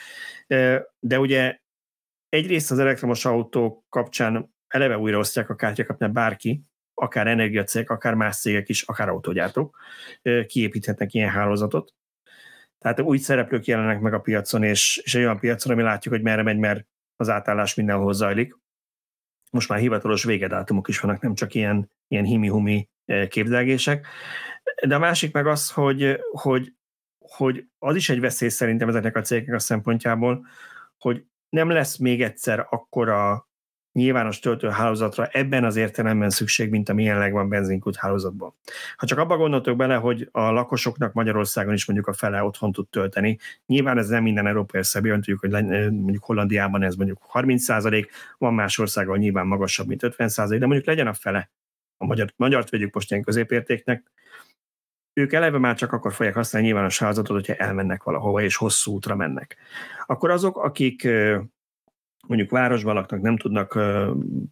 De 0.98 1.18
ugye 1.18 1.58
egyrészt 2.28 2.70
az 2.70 2.78
elektromos 2.78 3.24
autók 3.24 3.84
kapcsán 3.88 4.54
eleve 4.68 4.98
újraosztják 4.98 5.50
a 5.50 5.54
kártyákat, 5.54 5.98
mert 5.98 6.12
bárki, 6.12 6.62
akár 6.94 7.26
energiacég, 7.26 7.90
akár 7.90 8.14
más 8.14 8.36
cégek 8.36 8.68
is, 8.68 8.82
akár 8.82 9.08
autógyártók 9.08 9.78
kiépíthetnek 10.46 11.14
ilyen 11.14 11.30
hálózatot. 11.30 11.94
Tehát 12.78 13.00
új 13.00 13.18
szereplők 13.18 13.64
jelennek 13.64 14.00
meg 14.00 14.14
a 14.14 14.20
piacon, 14.20 14.62
és, 14.62 15.00
és 15.04 15.14
egy 15.14 15.22
olyan 15.22 15.38
piacon, 15.38 15.72
ami 15.72 15.82
látjuk, 15.82 16.14
hogy 16.14 16.22
merre 16.22 16.42
megy, 16.42 16.58
mert 16.58 16.86
az 17.16 17.28
átállás 17.28 17.74
mindenhol 17.74 18.12
zajlik. 18.12 18.58
Most 19.50 19.68
már 19.68 19.78
hivatalos 19.78 20.24
végedátumok 20.24 20.88
is 20.88 21.00
vannak, 21.00 21.22
nem 21.22 21.34
csak 21.34 21.54
ilyen, 21.54 21.90
ilyen 22.08 22.24
himi-humi 22.24 22.88
képzelgések. 23.28 24.06
De 24.86 24.94
a 24.94 24.98
másik 24.98 25.32
meg 25.32 25.46
az, 25.46 25.70
hogy, 25.70 26.20
hogy, 26.30 26.72
hogy 27.18 27.64
az 27.78 27.96
is 27.96 28.08
egy 28.08 28.20
veszély 28.20 28.48
szerintem 28.48 28.88
ezeknek 28.88 29.16
a 29.16 29.20
cégeknek 29.20 29.56
a 29.56 29.58
szempontjából, 29.58 30.46
hogy 30.98 31.24
nem 31.48 31.70
lesz 31.70 31.96
még 31.96 32.22
egyszer 32.22 32.66
akkora 32.70 33.50
nyilvános 33.92 34.38
töltőhálózatra 34.38 35.26
ebben 35.26 35.64
az 35.64 35.76
értelemben 35.76 36.30
szükség, 36.30 36.70
mint 36.70 36.88
ami 36.88 37.02
jelenleg 37.02 37.32
van 37.32 37.48
benzinkút 37.48 37.96
hálózatban. 37.96 38.54
Ha 38.96 39.06
csak 39.06 39.18
abba 39.18 39.36
gondoltok 39.36 39.76
bele, 39.76 39.94
hogy 39.94 40.28
a 40.30 40.40
lakosoknak 40.40 41.12
Magyarországon 41.12 41.74
is 41.74 41.86
mondjuk 41.86 42.08
a 42.08 42.12
fele 42.12 42.42
otthon 42.42 42.72
tud 42.72 42.88
tölteni, 42.88 43.38
nyilván 43.66 43.98
ez 43.98 44.08
nem 44.08 44.22
minden 44.22 44.46
európai 44.46 44.80
összebjön, 44.80 45.20
tudjuk, 45.20 45.40
hogy 45.40 45.50
mondjuk 45.90 46.24
Hollandiában 46.24 46.82
ez 46.82 46.94
mondjuk 46.94 47.18
30 47.20 47.62
százalék, 47.62 48.10
van 48.38 48.54
más 48.54 48.78
országon 48.78 49.18
nyilván 49.18 49.46
magasabb, 49.46 49.86
mint 49.86 50.02
50 50.02 50.28
százalék, 50.28 50.60
de 50.60 50.66
mondjuk 50.66 50.88
legyen 50.88 51.06
a 51.06 51.14
fele. 51.14 51.50
A 52.02 52.06
magyar, 52.06 52.32
magyart 52.36 52.70
vegyük 52.70 52.94
most 52.94 53.10
ilyen 53.10 53.22
középértéknek, 53.22 54.10
ők 55.12 55.32
eleve 55.32 55.58
már 55.58 55.76
csak 55.76 55.92
akkor 55.92 56.12
fogják 56.12 56.34
használni 56.34 56.68
nyilvános 56.68 56.98
hálózatot, 56.98 57.36
hogyha 57.36 57.64
elmennek 57.64 58.02
valahova, 58.02 58.42
és 58.42 58.56
hosszú 58.56 58.92
útra 58.92 59.16
mennek. 59.16 59.56
Akkor 60.06 60.30
azok, 60.30 60.56
akik 60.56 61.08
mondjuk 62.28 62.50
városban 62.50 62.94
laknak, 62.94 63.20
nem 63.20 63.36
tudnak 63.36 63.78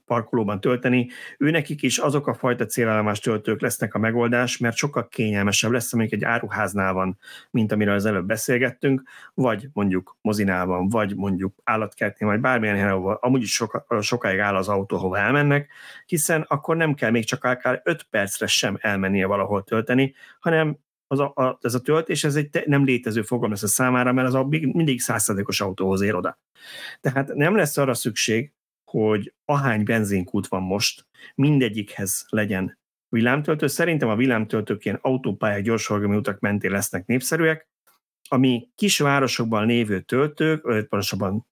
parkolóban 0.06 0.60
tölteni, 0.60 1.09
őnekik 1.38 1.82
is 1.82 1.98
azok 1.98 2.26
a 2.26 2.34
fajta 2.34 2.66
célállomás 2.66 3.18
töltők 3.18 3.60
lesznek 3.60 3.94
a 3.94 3.98
megoldás, 3.98 4.59
mert 4.59 4.76
sokkal 4.76 5.09
kényelmesebb 5.09 5.70
lesz, 5.70 5.92
amelyik 5.92 6.12
egy 6.12 6.24
áruháznál 6.24 6.92
van, 6.92 7.18
mint 7.51 7.72
amiről 7.72 7.94
az 7.94 8.05
előbb 8.06 8.26
beszélgettünk, 8.26 9.02
vagy 9.34 9.68
mondjuk 9.72 10.16
mozinál 10.20 10.66
van, 10.66 10.88
vagy 10.88 11.16
mondjuk 11.16 11.55
állatkertnél, 11.64 12.28
vagy 12.28 12.40
bármilyen 12.40 12.74
helyen, 12.74 12.90
ahol 12.90 13.18
amúgy 13.20 13.42
is 13.42 13.52
soka, 13.52 14.01
sokáig 14.01 14.38
áll 14.38 14.56
az 14.56 14.68
autó, 14.68 14.97
hova 14.97 15.18
elmennek, 15.18 15.70
hiszen 16.06 16.44
akkor 16.48 16.76
nem 16.76 16.94
kell 16.94 17.10
még 17.10 17.24
csak 17.24 17.44
akár 17.44 17.80
5 17.84 18.02
percre 18.02 18.47
sem 18.47 18.76
elmennie 18.80 19.26
valahol 19.26 19.64
tölteni, 19.64 20.14
hanem 20.40 20.78
az 21.11 21.19
a, 21.19 21.32
a, 21.35 21.59
ez 21.61 21.74
a 21.74 21.81
töltés 21.81 22.24
ez 22.24 22.37
egy 22.37 22.62
nem 22.66 22.85
létező 22.85 23.23
fogalom 23.23 23.51
lesz 23.51 23.62
a 23.62 23.69
számára, 23.69 24.12
mert 24.12 24.28
az 24.28 24.35
a 24.35 24.45
mindig 24.45 25.01
százszerzékos 25.01 25.61
autóhoz 25.61 26.01
ér 26.01 26.15
oda. 26.15 26.39
Tehát 27.01 27.35
nem 27.35 27.57
lesz 27.57 27.77
arra 27.77 27.95
szükség, 27.95 28.53
hogy 28.85 29.35
ahány 29.45 29.85
benzinkút 29.85 30.47
van 30.47 30.62
most, 30.62 31.07
mindegyikhez 31.35 32.27
legyen 32.28 32.78
villámtöltő. 33.09 33.66
Szerintem 33.66 34.09
a 34.09 34.16
villámtöltők 34.16 34.85
ilyen 34.85 34.99
autópályák, 35.03 35.62
gyorsforgalmi 35.62 36.16
utak 36.16 36.41
mentén 36.41 36.70
lesznek 36.70 37.07
népszerűek, 37.07 37.69
ami 38.28 38.69
kisvárosokban 38.74 39.66
lévő 39.66 40.01
töltők, 40.01 40.62
pontosabban 40.62 41.47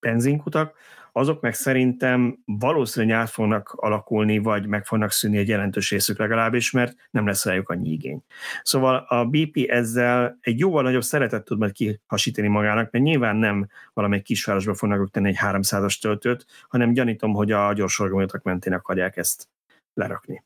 benzinkutak, 0.00 0.76
azok 1.12 1.40
meg 1.40 1.54
szerintem 1.54 2.38
valószínűleg 2.44 3.16
át 3.16 3.30
fognak 3.30 3.72
alakulni, 3.76 4.38
vagy 4.38 4.66
meg 4.66 4.84
fognak 4.84 5.10
szűnni 5.10 5.38
egy 5.38 5.48
jelentős 5.48 5.90
részük 5.90 6.18
legalábbis, 6.18 6.70
mert 6.70 6.94
nem 7.10 7.26
lesz 7.26 7.44
rájuk 7.44 7.68
annyi 7.68 7.90
igény. 7.90 8.22
Szóval 8.62 8.96
a 9.08 9.24
BP 9.24 9.64
ezzel 9.68 10.38
egy 10.40 10.58
jóval 10.58 10.82
nagyobb 10.82 11.02
szeretet 11.02 11.44
tud 11.44 11.58
majd 11.58 11.72
kihasítani 11.72 12.48
magának, 12.48 12.90
mert 12.90 13.04
nyilván 13.04 13.36
nem 13.36 13.68
valamelyik 13.92 14.24
kisvárosban 14.24 14.74
fognak 14.74 15.10
tenni 15.10 15.28
egy 15.28 15.38
300-as 15.40 16.00
töltőt, 16.00 16.46
hanem 16.68 16.92
gyanítom, 16.92 17.32
hogy 17.32 17.52
a 17.52 17.72
gyorsorgomítok 17.72 18.42
mentén 18.42 18.72
akarják 18.72 19.16
ezt 19.16 19.48
lerakni. 19.94 20.44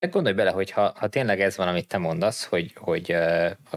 Hát 0.00 0.10
gondolj 0.10 0.34
bele, 0.34 0.50
hogy 0.50 0.70
ha, 0.70 0.92
ha 0.96 1.08
tényleg 1.08 1.40
ez 1.40 1.56
van, 1.56 1.68
amit 1.68 1.88
te 1.88 1.98
mondasz, 1.98 2.44
hogy, 2.44 2.72
hogy 2.74 3.16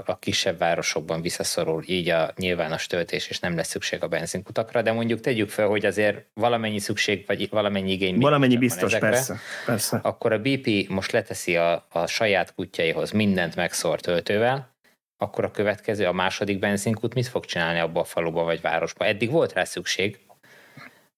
a 0.05 0.19
kisebb 0.19 0.57
városokban 0.57 1.21
visszaszorul 1.21 1.83
így 1.85 2.09
a 2.09 2.31
nyilvános 2.35 2.87
töltés, 2.87 3.29
és 3.29 3.39
nem 3.39 3.55
lesz 3.55 3.67
szükség 3.67 4.03
a 4.03 4.07
benzinkutakra, 4.07 4.81
de 4.81 4.91
mondjuk 4.91 5.19
tegyük 5.19 5.49
fel, 5.49 5.67
hogy 5.67 5.85
azért 5.85 6.25
valamennyi 6.33 6.79
szükség, 6.79 7.23
vagy 7.27 7.49
valamennyi 7.49 7.91
igény 7.91 8.19
Valamennyi 8.19 8.57
biztos, 8.57 8.83
ezekbe, 8.83 9.09
persze, 9.09 9.39
persze. 9.65 9.99
Akkor 10.03 10.31
a 10.31 10.39
BP 10.39 10.89
most 10.89 11.11
leteszi 11.11 11.55
a, 11.55 11.85
a 11.89 12.05
saját 12.05 12.53
kutyaihoz 12.53 13.11
mindent 13.11 13.55
megszór 13.55 13.99
töltővel, 13.99 14.75
akkor 15.17 15.43
a 15.43 15.51
következő, 15.51 16.05
a 16.05 16.13
második 16.13 16.59
benzinkút 16.59 17.13
mit 17.13 17.27
fog 17.27 17.45
csinálni 17.45 17.79
abba 17.79 17.99
a 17.99 18.03
faluba 18.03 18.43
vagy 18.43 18.61
városba? 18.61 19.05
Eddig 19.05 19.31
volt 19.31 19.53
rá 19.53 19.63
szükség, 19.63 20.19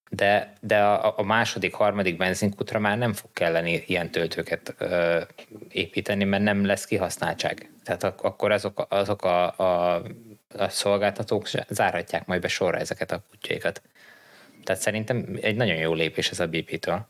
de, 0.10 0.54
de 0.62 0.84
a, 0.84 1.14
a 1.18 1.24
második, 1.24 1.74
harmadik 1.74 2.18
benzinkutra 2.18 2.80
már 2.80 2.98
nem 2.98 3.14
fog 3.14 3.30
kelleni 3.34 3.84
ilyen 3.88 4.12
töltőket 4.12 4.76
ö, 4.78 5.22
építeni, 5.70 6.24
mert 6.24 6.44
nem 6.44 6.66
lesz 6.66 6.86
kihasználtság. 6.86 7.72
Tehát 7.84 8.04
ak- 8.04 8.22
akkor 8.22 8.52
azok, 8.52 8.86
azok 8.90 9.24
a, 9.24 9.58
a, 9.58 10.02
a 10.58 10.70
szolgáltatók 10.70 11.48
zárhatják 11.70 12.26
majd 12.26 12.42
be 12.42 12.48
sorra 12.48 12.78
ezeket 12.78 13.12
a 13.12 13.24
kutyaikat. 13.30 13.82
Tehát 14.64 14.82
szerintem 14.82 15.38
egy 15.42 15.56
nagyon 15.56 15.78
jó 15.78 15.94
lépés 15.94 16.30
ez 16.30 16.40
a 16.40 16.48
BP-től. 16.48 17.08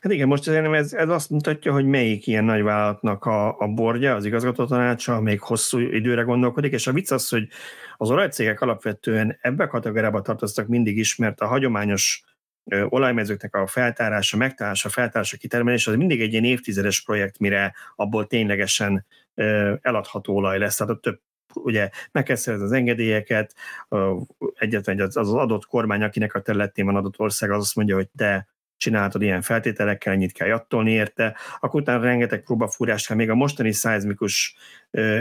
Hát 0.00 0.12
igen, 0.12 0.28
most 0.28 0.48
ez, 0.48 0.92
ez 0.92 1.08
azt 1.08 1.30
mutatja, 1.30 1.72
hogy 1.72 1.86
melyik 1.86 2.26
ilyen 2.26 2.44
nagyvállalatnak 2.44 3.24
a, 3.24 3.58
a 3.58 3.68
bordja, 3.68 4.14
az 4.14 4.24
igazgató 4.24 4.64
tanácsa, 4.64 5.20
még 5.20 5.40
hosszú 5.40 5.78
időre 5.78 6.22
gondolkodik, 6.22 6.72
és 6.72 6.86
a 6.86 6.92
vicc 6.92 7.10
az, 7.10 7.28
hogy 7.28 7.48
az 7.96 8.10
olajcégek 8.10 8.60
alapvetően 8.60 9.38
ebbe 9.40 9.64
a 9.64 9.68
kategóriába 9.68 10.22
tartoztak 10.22 10.66
mindig 10.66 10.98
is, 10.98 11.16
mert 11.16 11.40
a 11.40 11.46
hagyományos 11.46 12.22
olajmezőknek 12.88 13.54
a 13.54 13.66
feltárása, 13.66 14.36
megtalálása, 14.36 14.88
feltárása, 14.88 15.36
kitermelése 15.36 15.90
az 15.90 15.96
mindig 15.96 16.20
egy 16.20 16.32
ilyen 16.32 16.44
évtizedes 16.44 17.02
projekt, 17.02 17.38
mire 17.38 17.74
abból 17.96 18.26
ténylegesen 18.26 19.06
eladható 19.80 20.36
olaj 20.36 20.58
lesz. 20.58 20.76
Tehát 20.76 21.00
több 21.00 21.20
ugye 21.54 21.90
meg 22.12 22.22
kell 22.24 22.36
az 22.46 22.72
engedélyeket, 22.72 23.54
egyetlen 24.54 25.00
az 25.00 25.16
az 25.16 25.32
adott 25.32 25.66
kormány, 25.66 26.02
akinek 26.02 26.34
a 26.34 26.40
területén 26.40 26.84
van 26.84 26.96
adott 26.96 27.18
ország, 27.18 27.50
az 27.50 27.62
azt 27.62 27.76
mondja, 27.76 27.94
hogy 27.94 28.08
te 28.16 28.48
csináltad 28.84 29.22
ilyen 29.22 29.42
feltételekkel, 29.42 30.12
ennyit 30.12 30.32
kell 30.32 30.46
jattolni 30.46 30.90
érte, 30.90 31.36
akkor 31.60 31.80
utána 31.80 32.02
rengeteg 32.02 32.42
próbafúrást 32.42 33.06
kell, 33.06 33.16
még 33.16 33.30
a 33.30 33.34
mostani 33.34 33.72
szeizmikus 33.72 34.56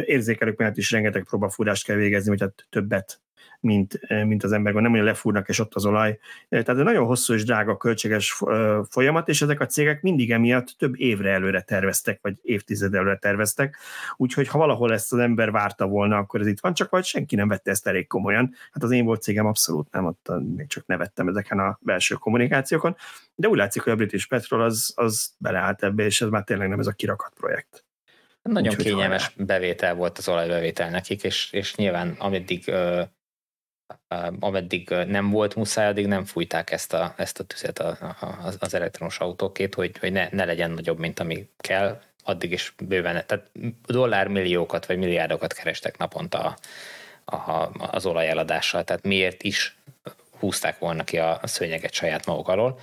érzékelők 0.06 0.58
mellett 0.58 0.78
is 0.78 0.92
rengeteg 0.92 1.24
próbafúrást 1.24 1.86
kell 1.86 1.96
végezni, 1.96 2.30
hogy 2.30 2.42
hát 2.42 2.66
többet 2.70 3.22
mint, 3.64 4.00
eh, 4.08 4.26
mint 4.26 4.44
az 4.44 4.52
ember, 4.52 4.74
nem 4.74 4.94
olyan 4.94 5.06
lefúrnak, 5.06 5.50
és 5.50 5.60
ott 5.60 5.74
az 5.74 5.86
olaj. 5.86 6.10
Eh, 6.10 6.18
tehát 6.64 6.70
ez 6.70 6.86
nagyon 6.86 7.06
hosszú 7.06 7.34
és 7.34 7.44
drága, 7.44 7.78
költséges 7.78 8.42
eh, 8.46 8.80
folyamat, 8.90 9.30
és 9.30 9.42
ezek 9.42 9.60
a 9.60 9.66
cégek 9.66 10.02
mindig 10.02 10.32
emiatt 10.32 10.76
több 10.78 11.00
évre 11.00 11.32
előre 11.32 11.62
terveztek, 11.62 12.20
vagy 12.22 12.36
évtized 12.42 12.94
előre 12.94 13.18
terveztek. 13.18 13.78
Úgyhogy 14.18 14.48
ha 14.48 14.58
valahol 14.58 14.94
ezt 14.94 15.14
az 15.14 15.20
ember 15.20 15.52
várta 15.52 15.88
volna, 15.88 16.18
akkor 16.18 16.40
ez 16.40 16.48
itt 16.48 16.60
van, 16.60 16.74
csak 16.74 16.90
vagy 16.90 17.04
senki 17.04 17.36
nem 17.36 17.48
vette 17.48 17.72
ezt 17.72 17.88
elég 17.88 18.08
komolyan. 18.08 18.54
Hát 18.72 18.84
az 18.84 18.92
én 18.92 19.06
volt 19.06 19.22
cégem 19.22 19.46
abszolút 19.46 19.92
nem, 19.92 20.06
ott 20.06 20.32
még 20.56 20.68
csak 20.68 20.86
nevettem 20.86 21.28
ezeken 21.28 21.60
a 21.60 21.80
belső 21.82 22.16
kommunikációkon, 22.16 22.96
de 23.36 23.48
úgy 23.48 23.58
látszik, 23.58 23.82
hogy 23.82 23.92
a 23.92 23.96
British 23.96 24.28
Petrol 24.28 24.62
az, 24.62 24.94
az 24.96 25.34
beleállt 25.38 25.84
ebbe, 25.84 26.04
és 26.04 26.22
ez 26.22 26.30
már 26.30 26.44
tényleg 26.44 26.70
nem 26.70 26.80
ez 26.80 26.88
a 26.88 26.92
kirakat 26.92 27.34
projekt. 27.40 27.86
Nagyon 28.44 28.70
Úgyhogy 28.70 28.86
kényelmes 28.86 29.26
hajrá. 29.26 29.44
bevétel 29.46 29.96
volt 29.96 30.18
az 30.18 30.28
olajbevétel 30.28 30.90
nekik, 30.90 31.24
és, 31.24 31.52
és 31.52 31.76
nyilván 31.76 32.16
ameddig 32.18 32.72
ameddig 34.40 34.90
nem 34.90 35.30
volt 35.30 35.56
muszáj, 35.56 35.88
addig 35.88 36.08
nem 36.08 36.26
fújták 36.26 36.72
ezt 36.72 36.94
a, 36.94 37.14
ezt 37.18 37.40
a 37.40 37.44
tüzet 37.44 37.80
a, 37.80 37.98
a, 38.20 38.54
az 38.60 38.74
elektromos 38.74 39.20
autókét, 39.20 39.76
hogy, 39.76 39.98
hogy 40.00 40.12
ne, 40.12 40.28
ne 40.32 40.46
legyen 40.46 40.72
nagyobb, 40.72 41.00
mint 41.00 41.20
ami 41.20 41.50
kell, 41.58 42.02
addig 42.24 42.52
is 42.52 42.74
bőven, 42.88 43.24
tehát 43.26 43.50
dollármilliókat 43.86 44.86
vagy 44.86 44.98
milliárdokat 44.98 45.54
kerestek 45.54 45.98
naponta 45.98 46.58
a, 47.26 47.36
a, 47.36 47.72
az 47.92 48.06
olajeladással, 48.06 48.84
tehát 48.84 49.04
miért 49.04 49.44
is 49.44 49.78
húzták 50.40 50.80
volna 50.80 51.04
ki 51.04 51.18
a, 51.18 51.40
szőnyeget 51.44 51.94
saját 51.94 52.26
maguk 52.26 52.48
alól, 52.48 52.80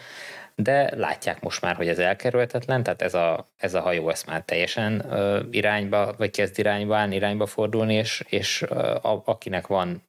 de 0.55 0.97
látják 0.97 1.41
most 1.41 1.61
már, 1.61 1.77
hogy 1.77 1.89
ez 1.89 1.99
elkerülhetetlen, 1.99 2.83
tehát 2.83 3.03
ez 3.03 3.15
a, 3.15 3.49
ez 3.57 3.75
a 3.75 3.81
hajó 3.81 4.09
ezt 4.09 4.27
már 4.27 4.43
teljesen 4.43 5.05
irányba, 5.51 6.15
vagy 6.19 6.31
kezd 6.31 6.59
irányba 6.59 6.97
állni, 6.97 7.15
irányba 7.15 7.47
fordulni, 7.47 7.95
és, 7.95 8.25
és 8.29 8.63
a, 8.63 9.23
akinek 9.25 9.67
van 9.67 10.03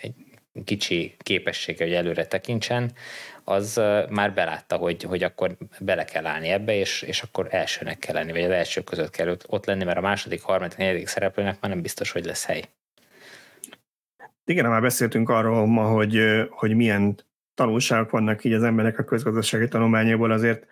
egy 0.00 0.14
kicsi 0.64 1.14
képessége, 1.18 1.84
hogy 1.84 1.94
előre 1.94 2.26
tekintsen, 2.26 2.92
az 3.44 3.80
már 4.10 4.34
belátta, 4.34 4.76
hogy, 4.76 5.02
hogy 5.02 5.22
akkor 5.22 5.56
bele 5.80 6.04
kell 6.04 6.26
állni 6.26 6.48
ebbe, 6.48 6.74
és, 6.74 7.02
és 7.02 7.22
akkor 7.22 7.46
elsőnek 7.50 7.98
kell 7.98 8.14
lenni, 8.14 8.32
vagy 8.32 8.42
az 8.42 8.50
első 8.50 8.80
között 8.80 9.10
kell 9.10 9.36
ott 9.46 9.66
lenni, 9.66 9.84
mert 9.84 9.98
a 9.98 10.00
második, 10.00 10.42
harmadik, 10.42 10.76
negyedik 10.76 11.06
szereplőnek 11.06 11.60
már 11.60 11.70
nem 11.70 11.82
biztos, 11.82 12.10
hogy 12.10 12.24
lesz 12.24 12.44
hely. 12.44 12.62
Igen, 14.44 14.66
már 14.66 14.80
beszéltünk 14.80 15.28
arról 15.28 15.66
ma, 15.66 15.86
hogy, 15.86 16.20
hogy 16.50 16.74
milyen 16.74 17.16
tanulságok 17.54 18.10
vannak 18.10 18.44
így 18.44 18.52
az 18.52 18.62
emberek 18.62 18.98
a 18.98 19.04
közgazdasági 19.04 19.68
tanulmányából, 19.68 20.30
azért 20.30 20.66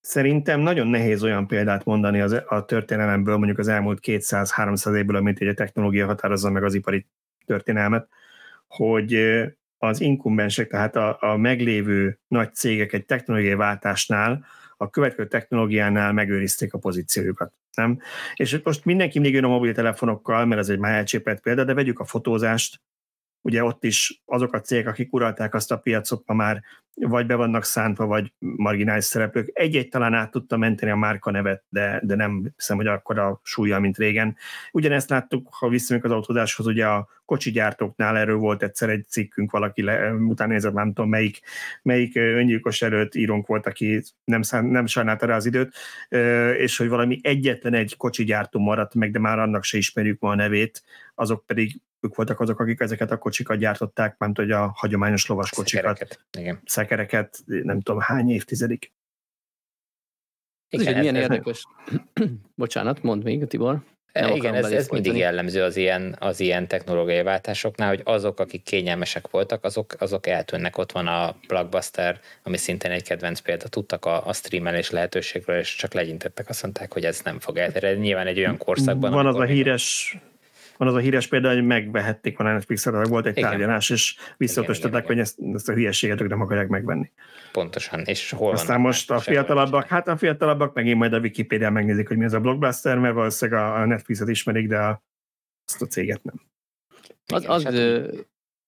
szerintem 0.00 0.60
nagyon 0.60 0.86
nehéz 0.86 1.22
olyan 1.22 1.46
példát 1.46 1.84
mondani 1.84 2.20
az, 2.20 2.42
a 2.46 2.64
történelemből, 2.64 3.36
mondjuk 3.36 3.58
az 3.58 3.68
elmúlt 3.68 3.98
200-300 4.02 4.96
évből, 4.96 5.16
amit 5.16 5.40
egy 5.40 5.54
technológia 5.54 6.06
határozza 6.06 6.50
meg 6.50 6.64
az 6.64 6.74
ipari 6.74 7.06
történelmet, 7.50 8.08
hogy 8.66 9.18
az 9.78 10.00
inkumbensek, 10.00 10.68
tehát 10.68 10.96
a, 10.96 11.16
a 11.20 11.36
meglévő 11.36 12.18
nagy 12.28 12.54
cégek 12.54 12.92
egy 12.92 13.06
technológiai 13.06 13.54
váltásnál, 13.54 14.44
a 14.76 14.90
következő 14.90 15.28
technológiánál 15.28 16.12
megőrizték 16.12 16.74
a 16.74 16.78
pozíciójukat. 16.78 17.52
Nem? 17.76 17.98
És 18.34 18.60
most 18.64 18.84
mindenki 18.84 19.18
mindig 19.18 19.34
jön 19.34 19.44
a 19.44 19.48
mobiltelefonokkal, 19.48 20.44
mert 20.44 20.60
ez 20.60 20.68
egy 20.68 20.78
már 20.78 20.92
elcsépelt 20.92 21.40
példa, 21.40 21.64
de 21.64 21.74
vegyük 21.74 21.98
a 21.98 22.04
fotózást, 22.04 22.80
ugye 23.40 23.64
ott 23.64 23.84
is 23.84 24.22
azok 24.24 24.52
a 24.52 24.60
cégek, 24.60 24.86
akik 24.86 25.12
uralták 25.12 25.54
azt 25.54 25.72
a 25.72 25.78
piacot, 25.78 26.22
ma 26.26 26.34
már 26.34 26.62
vagy 26.94 27.26
be 27.26 27.34
vannak 27.34 27.64
szántva, 27.64 28.06
vagy 28.06 28.32
marginális 28.38 29.04
szereplők. 29.04 29.50
Egy-egy 29.52 29.88
talán 29.88 30.14
át 30.14 30.30
tudta 30.30 30.56
menteni 30.56 30.90
a 30.90 30.96
márka 30.96 31.30
nevet, 31.30 31.64
de, 31.68 32.00
de 32.04 32.14
nem 32.14 32.52
hiszem, 32.56 32.76
hogy 32.76 32.86
akkor 32.86 33.18
a 33.18 33.40
súlya, 33.42 33.78
mint 33.78 33.96
régen. 33.96 34.36
Ugyanezt 34.72 35.10
láttuk, 35.10 35.48
ha 35.50 35.68
visszamegyünk 35.68 36.12
az 36.12 36.16
autódáshoz, 36.16 36.66
ugye 36.66 36.86
a 36.86 37.08
kocsi 37.24 37.50
gyártóknál 37.50 38.16
erről 38.16 38.36
volt 38.36 38.62
egyszer 38.62 38.88
egy 38.88 39.04
cikkünk, 39.08 39.50
valaki 39.50 39.82
le, 39.82 40.12
utána 40.12 40.52
nézett, 40.52 40.72
nem 40.72 40.92
tudom 40.92 41.10
melyik, 41.10 41.40
melyik 41.82 42.16
öngyilkos 42.16 42.82
előtt 42.82 43.14
írónk 43.14 43.46
volt, 43.46 43.66
aki 43.66 44.02
nem, 44.24 44.42
szán, 44.42 44.64
nem 44.64 44.86
sajnálta 44.86 45.26
rá 45.26 45.36
az 45.36 45.46
időt, 45.46 45.74
és 46.56 46.76
hogy 46.76 46.88
valami 46.88 47.18
egyetlen 47.22 47.74
egy 47.74 47.96
kocsi 47.96 48.24
gyártó 48.24 48.60
maradt 48.60 48.94
meg, 48.94 49.10
de 49.10 49.18
már 49.18 49.38
annak 49.38 49.64
se 49.64 49.76
ismerjük 49.76 50.20
ma 50.20 50.30
a 50.30 50.34
nevét, 50.34 50.82
azok 51.14 51.46
pedig 51.46 51.80
ők 52.00 52.14
voltak 52.14 52.40
azok, 52.40 52.60
akik 52.60 52.80
ezeket 52.80 53.10
a 53.10 53.18
kocsikat 53.18 53.58
gyártották, 53.58 54.18
mert 54.18 54.36
hogy 54.36 54.50
a 54.50 54.72
hagyományos 54.74 55.26
lovas 55.26 55.50
kocsikat, 55.50 55.96
szekereket, 55.96 56.26
igen. 56.38 56.60
szekereket 56.64 57.38
nem 57.46 57.80
tudom 57.80 58.00
hány 58.00 58.30
évtizedig. 58.30 58.92
Ez 60.68 60.80
igen, 60.80 60.98
milyen 60.98 61.14
ez 61.14 61.22
érdekes. 61.22 61.66
Nem... 62.14 62.40
Bocsánat, 62.54 63.02
mondd 63.02 63.22
még, 63.22 63.46
Tibor. 63.46 63.82
Nem 64.12 64.34
Igen, 64.34 64.54
ez, 64.54 64.70
ez 64.70 64.88
mindig 64.88 65.16
jellemző 65.16 65.62
az 65.62 65.76
ilyen, 65.76 66.16
az 66.18 66.40
ilyen 66.40 66.68
technológiai 66.68 67.22
váltásoknál, 67.22 67.88
hogy 67.88 68.00
azok, 68.04 68.40
akik 68.40 68.62
kényelmesek 68.62 69.30
voltak, 69.30 69.64
azok, 69.64 69.94
azok 69.98 70.26
eltűnnek. 70.26 70.78
Ott 70.78 70.92
van 70.92 71.06
a 71.06 71.34
Blockbuster, 71.46 72.20
ami 72.42 72.56
szintén 72.56 72.90
egy 72.90 73.02
kedvenc 73.02 73.40
példa. 73.40 73.68
Tudtak 73.68 74.04
a, 74.04 74.26
a 74.26 74.32
streamelés 74.32 74.90
lehetőségről, 74.90 75.58
és 75.58 75.76
csak 75.76 75.92
legyintettek, 75.92 76.48
azt 76.48 76.62
mondták, 76.62 76.92
hogy 76.92 77.04
ez 77.04 77.20
nem 77.24 77.38
fog 77.38 77.56
elterjedni. 77.56 78.02
Nyilván 78.02 78.26
egy 78.26 78.38
olyan 78.38 78.56
korszakban. 78.56 79.12
Van 79.12 79.26
az 79.26 79.36
a 79.36 79.44
híres 79.44 80.16
van 80.80 80.88
az 80.88 80.94
a 80.94 80.98
híres 80.98 81.26
példa, 81.26 81.52
hogy 81.52 81.64
megvehették 81.64 82.38
a 82.38 82.42
netflix 82.42 82.84
volt 82.84 83.26
egy 83.26 83.36
igen. 83.36 83.50
tárgyalás, 83.50 83.90
és 83.90 84.16
visszatosították, 84.36 85.06
hogy 85.06 85.18
ezt, 85.18 85.38
ezt 85.54 85.68
a 85.68 85.72
hülyeséget 85.72 86.20
ők 86.20 86.28
nem 86.28 86.40
akarják 86.40 86.68
megvenni. 86.68 87.10
Pontosan, 87.52 88.00
és 88.04 88.30
hol 88.30 88.52
Aztán 88.52 88.80
most 88.80 89.10
a 89.10 89.18
fiatalabbak, 89.18 89.86
hát 89.86 90.08
a 90.08 90.16
fiatalabbak 90.16 90.74
megint 90.74 90.98
majd 90.98 91.12
a 91.12 91.18
Wikipedia 91.18 91.70
megnézik, 91.70 92.08
hogy 92.08 92.16
mi 92.16 92.24
az 92.24 92.32
a 92.32 92.40
blockbuster, 92.40 92.98
mert 92.98 93.14
valószínűleg 93.14 93.62
a, 93.62 93.84
Netflixet 93.84 94.28
ismerik, 94.28 94.68
de 94.68 94.78
a, 94.78 95.02
azt 95.64 95.82
a 95.82 95.86
céget 95.86 96.22
nem. 96.22 96.40
Az, 97.26 97.44
az, 97.48 97.64
az, 97.64 98.08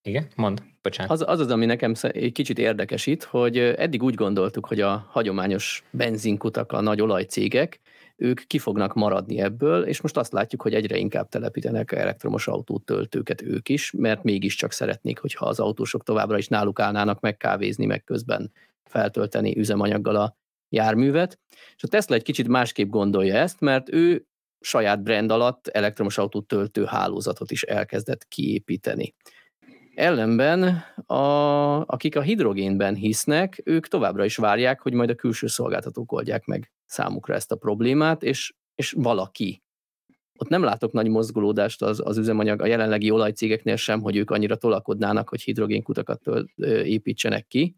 igen, 0.02 0.26
mond, 0.36 0.62
bocsánat. 0.82 1.12
Az, 1.12 1.24
az 1.26 1.40
az, 1.40 1.50
ami 1.50 1.66
nekem 1.66 1.92
egy 2.00 2.32
kicsit 2.32 2.58
érdekesít, 2.58 3.22
hogy 3.22 3.58
eddig 3.58 4.02
úgy 4.02 4.14
gondoltuk, 4.14 4.66
hogy 4.66 4.80
a 4.80 5.08
hagyományos 5.10 5.84
benzinkutak, 5.90 6.72
a 6.72 6.80
nagy 6.80 7.00
olajcégek, 7.00 7.80
ők 8.22 8.46
ki 8.46 8.58
fognak 8.58 8.94
maradni 8.94 9.40
ebből, 9.40 9.82
és 9.82 10.00
most 10.00 10.16
azt 10.16 10.32
látjuk, 10.32 10.62
hogy 10.62 10.74
egyre 10.74 10.96
inkább 10.96 11.28
telepítenek 11.28 11.92
elektromos 11.92 12.48
autótöltőket 12.48 13.42
ők 13.42 13.68
is, 13.68 13.92
mert 13.96 14.22
mégiscsak 14.22 14.72
szeretnék, 14.72 15.18
hogyha 15.18 15.46
az 15.46 15.60
autósok 15.60 16.02
továbbra 16.02 16.38
is 16.38 16.48
náluk 16.48 16.80
állnának 16.80 17.20
meg 17.20 17.36
kávézni, 17.36 17.86
meg 17.86 18.04
közben 18.04 18.52
feltölteni 18.84 19.58
üzemanyaggal 19.58 20.16
a 20.16 20.36
járművet. 20.68 21.38
És 21.76 21.82
a 21.82 21.88
Tesla 21.88 22.14
egy 22.14 22.22
kicsit 22.22 22.48
másképp 22.48 22.90
gondolja 22.90 23.34
ezt, 23.34 23.60
mert 23.60 23.92
ő 23.92 24.26
saját 24.60 25.02
brand 25.02 25.30
alatt 25.30 25.66
elektromos 25.66 26.18
autó 26.18 26.40
töltő 26.40 26.84
hálózatot 26.84 27.50
is 27.50 27.62
elkezdett 27.62 28.28
kiépíteni. 28.28 29.14
Ellenben, 29.94 30.84
a, 31.06 31.16
akik 31.86 32.16
a 32.16 32.20
hidrogénben 32.20 32.94
hisznek, 32.94 33.60
ők 33.64 33.88
továbbra 33.88 34.24
is 34.24 34.36
várják, 34.36 34.80
hogy 34.80 34.92
majd 34.92 35.10
a 35.10 35.14
külső 35.14 35.46
szolgáltatók 35.46 36.12
oldják 36.12 36.44
meg 36.44 36.72
számukra 36.92 37.34
ezt 37.34 37.52
a 37.52 37.56
problémát, 37.56 38.22
és, 38.22 38.54
és 38.74 38.92
valaki. 38.96 39.62
Ott 40.38 40.48
nem 40.48 40.62
látok 40.62 40.92
nagy 40.92 41.08
mozgolódást 41.08 41.82
az, 41.82 42.00
az 42.04 42.16
üzemanyag 42.16 42.60
a 42.60 42.66
jelenlegi 42.66 43.10
olajcégeknél 43.10 43.76
sem, 43.76 44.00
hogy 44.00 44.16
ők 44.16 44.30
annyira 44.30 44.56
tolakodnának, 44.56 45.28
hogy 45.28 45.42
hidrogénkutakat 45.42 46.20
építsenek 46.84 47.46
ki, 47.46 47.76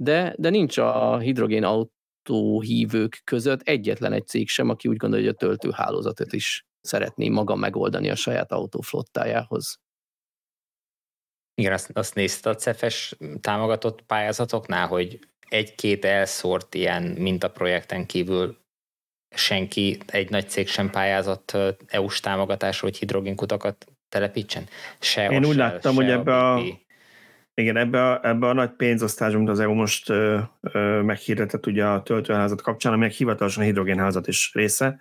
de, 0.00 0.34
de 0.38 0.50
nincs 0.50 0.78
a 0.78 1.18
hidrogén 1.18 1.64
autóhívők 1.64 3.20
között 3.24 3.60
egyetlen 3.60 4.12
egy 4.12 4.26
cég 4.26 4.48
sem, 4.48 4.68
aki 4.68 4.88
úgy 4.88 4.96
gondolja, 4.96 5.26
hogy 5.26 5.34
a 5.34 5.38
töltőhálózatot 5.38 6.32
is 6.32 6.66
szeretné 6.80 7.28
maga 7.28 7.54
megoldani 7.54 8.10
a 8.10 8.14
saját 8.14 8.52
autóflottájához. 8.52 9.80
Igen, 11.54 11.72
azt, 11.72 11.90
azt 11.92 12.14
nézte 12.14 12.50
a 12.50 12.54
CEFES 12.54 13.16
támogatott 13.40 14.02
pályázatoknál, 14.02 14.86
hogy 14.86 15.18
egy-két 15.48 16.04
elszórt 16.04 16.74
ilyen 16.74 17.02
mintaprojekten 17.02 18.06
kívül 18.06 18.56
senki, 19.36 19.98
egy 20.06 20.30
nagy 20.30 20.48
cég 20.48 20.68
sem 20.68 20.90
pályázott 20.90 21.56
EU-s 21.86 22.20
támogatásra, 22.20 22.86
hogy 22.86 22.98
hidrogénkutakat 22.98 23.86
telepítsen? 24.08 24.64
Se 25.00 25.28
Én 25.28 25.44
úgy 25.44 25.56
láttam, 25.56 25.94
hogy 25.94 26.10
ebbe 26.10 26.36
a, 26.36 26.56
a 26.56 26.62
igen, 27.54 27.76
ebbe 27.76 28.10
a, 28.10 28.20
ebbe 28.22 28.48
a 28.48 28.52
nagy 28.52 28.70
pénzosztás, 28.70 29.34
amit 29.34 29.48
az 29.48 29.60
EU 29.60 29.74
most 29.74 30.08
ö, 30.08 30.38
ö, 30.60 31.02
meghirdetett 31.02 31.66
ugye 31.66 31.86
a 31.86 32.02
töltőházat 32.02 32.62
kapcsán, 32.62 32.92
amelyek 32.92 33.14
hivatalosan 33.14 33.62
a 33.62 33.66
hidrogénházat 33.66 34.28
is 34.28 34.50
része. 34.54 35.00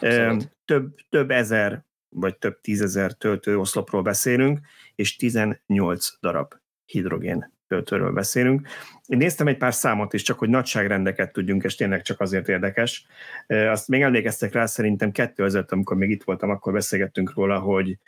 Ö, 0.00 0.36
több, 0.64 0.94
több 1.08 1.30
ezer 1.30 1.84
vagy 2.08 2.36
több 2.36 2.60
tízezer 2.60 3.12
töltőoszlopról 3.12 4.02
beszélünk, 4.02 4.60
és 4.94 5.16
18 5.16 6.18
darab 6.20 6.54
hidrogén 6.84 7.58
töltőről 7.70 8.12
beszélünk. 8.12 8.68
Én 9.06 9.18
néztem 9.18 9.46
egy 9.46 9.56
pár 9.56 9.74
számot 9.74 10.12
is, 10.12 10.22
csak 10.22 10.38
hogy 10.38 10.48
nagyságrendeket 10.48 11.32
tudjunk, 11.32 11.62
és 11.64 11.74
tényleg 11.74 12.02
csak 12.02 12.20
azért 12.20 12.48
érdekes. 12.48 13.06
Azt 13.46 13.88
még 13.88 14.02
emlékeztek 14.02 14.52
rá, 14.52 14.66
szerintem 14.66 15.12
kettő 15.12 15.42
között, 15.42 15.72
amikor 15.72 15.96
még 15.96 16.10
itt 16.10 16.22
voltam, 16.22 16.50
akkor 16.50 16.72
beszélgettünk 16.72 17.34
róla, 17.34 17.58
hogy 17.58 17.98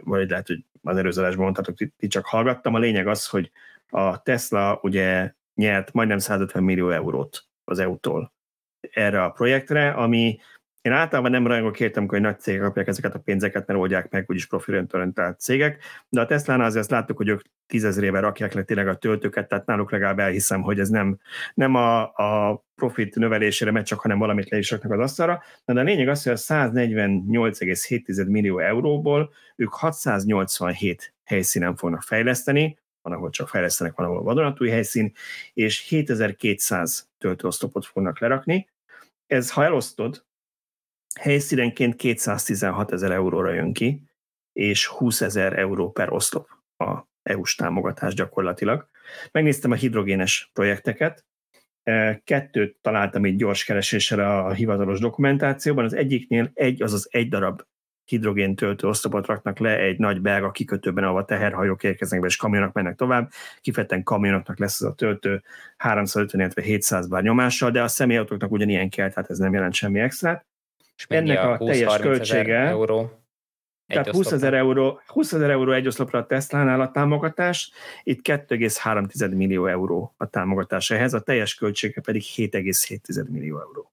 vagy 0.00 0.30
lehet, 0.30 0.46
hogy 0.46 0.64
az 0.82 0.96
előzőlásban 0.96 1.44
mondhatok, 1.44 1.76
ti 1.96 2.06
csak 2.06 2.26
hallgattam. 2.26 2.74
A 2.74 2.78
lényeg 2.78 3.06
az, 3.06 3.26
hogy 3.26 3.50
a 3.88 4.22
Tesla 4.22 4.78
ugye 4.82 5.32
nyert 5.54 5.92
majdnem 5.92 6.18
150 6.18 6.62
millió 6.62 6.90
eurót 6.90 7.44
az 7.64 7.78
EU-tól 7.78 8.32
erre 8.80 9.22
a 9.24 9.30
projektre, 9.30 9.90
ami 9.90 10.38
én 10.80 10.92
általában 10.92 11.30
nem 11.30 11.46
rajongok 11.46 11.80
értem, 11.80 12.08
hogy 12.08 12.20
nagy 12.20 12.40
cégek 12.40 12.62
kapják 12.62 12.86
ezeket 12.86 13.14
a 13.14 13.18
pénzeket, 13.18 13.66
mert 13.66 13.80
oldják 13.80 14.10
meg 14.10 14.24
úgyis 14.28 14.46
profitorientált 14.46 15.40
cégek, 15.40 15.84
de 16.08 16.20
a 16.20 16.26
Tesla-nál 16.26 16.66
azért 16.66 16.90
láttuk, 16.90 17.16
hogy 17.16 17.28
ők 17.28 17.40
tízezrével 17.66 18.20
rakják 18.20 18.52
le 18.52 18.62
tényleg 18.62 18.88
a 18.88 18.96
töltőket, 18.96 19.48
tehát 19.48 19.66
náluk 19.66 19.90
legalább 19.90 20.18
elhiszem, 20.18 20.62
hogy 20.62 20.80
ez 20.80 20.88
nem, 20.88 21.18
nem 21.54 21.74
a, 21.74 22.02
a 22.02 22.64
profit 22.74 23.14
növelésére 23.14 23.70
megy 23.70 23.84
csak, 23.84 24.00
hanem 24.00 24.18
valamit 24.18 24.50
le 24.50 24.58
is 24.58 24.70
raknak 24.70 24.92
az 24.92 24.98
asztalra. 24.98 25.42
De 25.64 25.80
a 25.80 25.82
lényeg 25.82 26.08
az, 26.08 26.22
hogy 26.22 26.32
a 26.32 26.36
148,7 26.36 28.26
millió 28.26 28.58
euróból 28.58 29.32
ők 29.56 29.72
687 29.72 31.14
helyszínen 31.24 31.76
fognak 31.76 32.02
fejleszteni, 32.02 32.78
van, 33.02 33.12
ahol 33.12 33.30
csak 33.30 33.48
fejlesztenek, 33.48 33.94
van, 33.94 34.06
ahol 34.06 34.22
vadonatúj 34.22 34.68
helyszín, 34.68 35.12
és 35.54 35.88
7200 35.88 37.08
töltőoszlopot 37.18 37.86
fognak 37.86 38.20
lerakni. 38.20 38.68
Ez, 39.26 39.50
ha 39.50 39.64
elosztod, 39.64 40.26
helyszínenként 41.20 41.96
216 41.96 42.92
ezer 42.92 43.10
euróra 43.10 43.52
jön 43.52 43.72
ki, 43.72 44.02
és 44.52 44.86
20 44.86 45.20
ezer 45.20 45.58
euró 45.58 45.90
per 45.90 46.12
oszlop 46.12 46.48
a 46.76 47.06
EU-s 47.22 47.54
támogatás 47.54 48.14
gyakorlatilag. 48.14 48.88
Megnéztem 49.32 49.70
a 49.70 49.74
hidrogénes 49.74 50.50
projekteket, 50.52 51.26
e, 51.82 52.20
kettőt 52.24 52.76
találtam 52.80 53.26
így 53.26 53.36
gyors 53.36 53.64
kereséssel 53.64 54.44
a 54.46 54.52
hivatalos 54.52 55.00
dokumentációban, 55.00 55.84
az 55.84 55.94
egyiknél 55.94 56.50
egy, 56.54 56.82
azaz 56.82 57.08
egy 57.10 57.28
darab 57.28 57.62
hidrogén 58.04 58.56
töltő 58.56 58.88
oszlopot 58.88 59.26
raknak 59.26 59.58
le 59.58 59.78
egy 59.78 59.98
nagy 59.98 60.20
belga 60.20 60.50
kikötőben, 60.50 61.04
ahol 61.04 61.20
a 61.20 61.24
teherhajók 61.24 61.84
érkeznek 61.84 62.20
be, 62.20 62.26
és 62.26 62.36
kamionok 62.36 62.72
mennek 62.72 62.96
tovább. 62.96 63.30
Kifejezetten 63.60 64.02
kamionoknak 64.02 64.58
lesz 64.58 64.80
ez 64.80 64.86
a 64.86 64.94
töltő 64.94 65.42
350, 65.76 66.40
illetve 66.40 66.62
700 66.62 67.08
bár 67.08 67.22
nyomással, 67.22 67.70
de 67.70 67.82
a 67.82 67.88
személyautóknak 67.88 68.50
ugyanilyen 68.50 68.88
kell, 68.88 69.08
tehát 69.08 69.30
ez 69.30 69.38
nem 69.38 69.52
jelent 69.52 69.74
semmi 69.74 70.00
extra. 70.00 70.46
És 70.98 71.06
ennek 71.08 71.38
a, 71.38 71.52
a 71.52 71.56
20, 71.56 71.68
teljes 71.68 71.96
költsége, 71.96 72.58
euró, 72.58 73.18
tehát 73.86 74.10
20 74.10 74.32
ezer 74.32 74.54
euró, 74.54 75.00
20 75.06 75.32
ezer 75.32 75.50
euró 75.50 75.72
egy 75.72 75.86
oszlopra 75.86 76.18
a 76.18 76.26
Tesla-nál 76.26 76.80
a 76.80 76.90
támogatás, 76.90 77.70
itt 78.02 78.28
2,3 78.28 79.36
millió 79.36 79.66
euró 79.66 80.14
a 80.16 80.26
támogatás 80.26 80.90
ehhez, 80.90 81.14
a 81.14 81.20
teljes 81.20 81.54
költsége 81.54 82.00
pedig 82.00 82.22
7,7 82.22 83.28
millió 83.28 83.60
euró. 83.60 83.92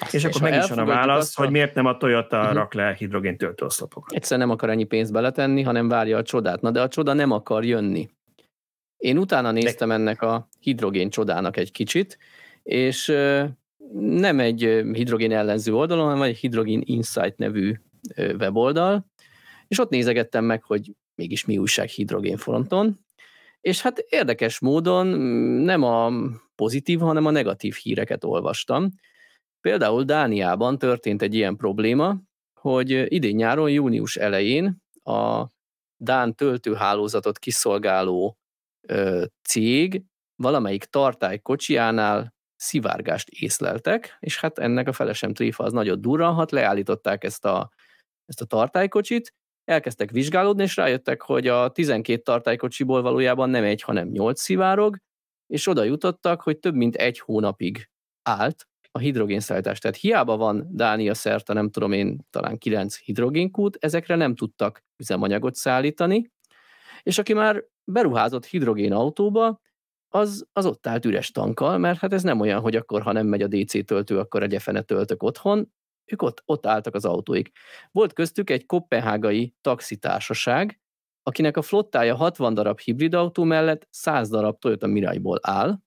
Azt 0.00 0.14
és 0.14 0.24
akkor 0.24 0.40
meg 0.40 0.62
is 0.62 0.68
van 0.68 0.78
a 0.78 0.84
válasz, 0.84 1.38
a... 1.38 1.42
hogy 1.42 1.50
miért 1.50 1.74
nem 1.74 1.86
a 1.86 1.96
Toyota 1.96 2.40
uh-huh. 2.40 2.54
rak 2.54 2.74
le 2.74 2.94
hidrogén 2.94 3.36
töltőoszlopokat. 3.36 4.12
Egyszer 4.12 4.38
nem 4.38 4.50
akar 4.50 4.70
ennyi 4.70 4.84
pénzt 4.84 5.12
beletenni, 5.12 5.62
hanem 5.62 5.88
várja 5.88 6.16
a 6.16 6.22
csodát. 6.22 6.60
Na 6.60 6.70
de 6.70 6.82
a 6.82 6.88
csoda 6.88 7.12
nem 7.12 7.30
akar 7.30 7.64
jönni. 7.64 8.08
Én 8.96 9.18
utána 9.18 9.50
néztem 9.50 9.88
de... 9.88 9.94
ennek 9.94 10.22
a 10.22 10.48
hidrogén 10.60 11.10
csodának 11.10 11.56
egy 11.56 11.72
kicsit, 11.72 12.18
és 12.62 13.12
nem 13.92 14.40
egy 14.40 14.60
hidrogén 14.92 15.32
ellenző 15.32 15.74
oldalon, 15.74 16.04
hanem 16.04 16.22
egy 16.22 16.36
Hidrogén 16.36 16.82
Insight 16.84 17.36
nevű 17.36 17.74
weboldal, 18.16 19.06
és 19.68 19.78
ott 19.78 19.90
nézegettem 19.90 20.44
meg, 20.44 20.62
hogy 20.62 20.92
mégis 21.14 21.44
mi 21.44 21.58
újság 21.58 21.88
hidrogén 21.88 22.36
fronton, 22.36 23.04
és 23.60 23.82
hát 23.82 23.98
érdekes 23.98 24.58
módon 24.58 25.06
mm, 25.06 25.64
nem 25.64 25.82
a 25.82 26.12
pozitív, 26.54 26.98
hanem 26.98 27.26
a 27.26 27.30
negatív 27.30 27.74
híreket 27.74 28.24
olvastam. 28.24 28.88
Például 29.60 30.02
Dániában 30.02 30.78
történt 30.78 31.22
egy 31.22 31.34
ilyen 31.34 31.56
probléma, 31.56 32.16
hogy 32.60 33.12
idén 33.12 33.34
nyáron, 33.34 33.70
június 33.70 34.16
elején 34.16 34.82
a 35.02 35.46
Dán 35.96 36.34
töltőhálózatot 36.34 37.38
kiszolgáló 37.38 38.38
cég 39.42 40.02
valamelyik 40.36 40.84
tartály 40.84 41.38
kocsijánál 41.38 42.33
szivárgást 42.64 43.28
észleltek, 43.28 44.16
és 44.20 44.40
hát 44.40 44.58
ennek 44.58 44.88
a 44.88 44.92
felesem 44.92 45.34
tréfa 45.34 45.64
az 45.64 45.72
nagyot 45.72 46.00
durranhat, 46.00 46.50
leállították 46.50 47.24
ezt 47.24 47.44
a, 47.44 47.70
ezt 48.26 48.40
a 48.40 48.44
tartálykocsit, 48.44 49.34
elkezdtek 49.64 50.10
vizsgálódni, 50.10 50.62
és 50.62 50.76
rájöttek, 50.76 51.22
hogy 51.22 51.48
a 51.48 51.68
12 51.68 52.22
tartálykocsiból 52.22 53.02
valójában 53.02 53.50
nem 53.50 53.64
egy, 53.64 53.82
hanem 53.82 54.08
8 54.08 54.40
szivárog, 54.40 54.96
és 55.46 55.66
oda 55.66 55.82
jutottak, 55.82 56.40
hogy 56.42 56.58
több 56.58 56.74
mint 56.74 56.96
egy 56.96 57.18
hónapig 57.18 57.90
állt 58.22 58.68
a 58.90 58.98
hidrogénszállítás. 58.98 59.78
Tehát 59.78 59.96
hiába 59.96 60.36
van 60.36 60.68
Dánia 60.70 61.14
szerte, 61.14 61.52
nem 61.52 61.70
tudom 61.70 61.92
én, 61.92 62.26
talán 62.30 62.58
9 62.58 62.98
hidrogénkút, 62.98 63.76
ezekre 63.80 64.16
nem 64.16 64.34
tudtak 64.34 64.84
üzemanyagot 64.96 65.54
szállítani, 65.54 66.32
és 67.02 67.18
aki 67.18 67.32
már 67.32 67.64
beruházott 67.84 68.44
hidrogén 68.46 68.92
autóba, 68.92 69.60
az, 70.14 70.46
az 70.52 70.66
ott 70.66 70.86
állt 70.86 71.04
üres 71.04 71.30
tankkal, 71.30 71.78
mert 71.78 71.98
hát 71.98 72.12
ez 72.12 72.22
nem 72.22 72.40
olyan, 72.40 72.60
hogy 72.60 72.76
akkor, 72.76 73.02
ha 73.02 73.12
nem 73.12 73.26
megy 73.26 73.42
a 73.42 73.46
DC 73.46 73.84
töltő, 73.86 74.18
akkor 74.18 74.42
egy 74.42 74.62
fene 74.62 74.82
töltök 74.82 75.22
otthon, 75.22 75.72
ők 76.04 76.22
ott, 76.22 76.42
ott 76.44 76.66
álltak 76.66 76.94
az 76.94 77.04
autóik. 77.04 77.50
Volt 77.90 78.12
köztük 78.12 78.50
egy 78.50 78.66
kopenhágai 78.66 79.54
taxitársaság, 79.60 80.80
akinek 81.22 81.56
a 81.56 81.62
flottája 81.62 82.14
60 82.14 82.54
darab 82.54 82.80
hibrid 82.80 83.14
autó 83.14 83.44
mellett 83.44 83.86
100 83.90 84.28
darab 84.28 84.58
Toyota 84.58 84.86
Mirai-ból 84.86 85.38
áll, 85.42 85.78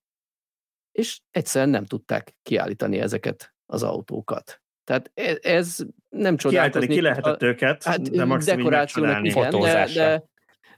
és 0.92 1.20
egyszerűen 1.30 1.70
nem 1.70 1.84
tudták 1.84 2.36
kiállítani 2.42 2.98
ezeket 2.98 3.54
az 3.66 3.82
autókat. 3.82 4.62
Tehát 4.84 5.10
ez, 5.14 5.38
ez 5.40 5.76
nem 6.08 6.36
csodálkozni. 6.36 6.86
Kiállítani 6.86 6.94
ki 6.94 7.00
lehetett 7.00 7.42
őket, 7.42 7.82
hát, 7.82 8.10
de 8.10 8.36
dekorációnak 8.44 9.24
igen, 9.24 9.50
de, 9.60 9.88
de 9.94 10.28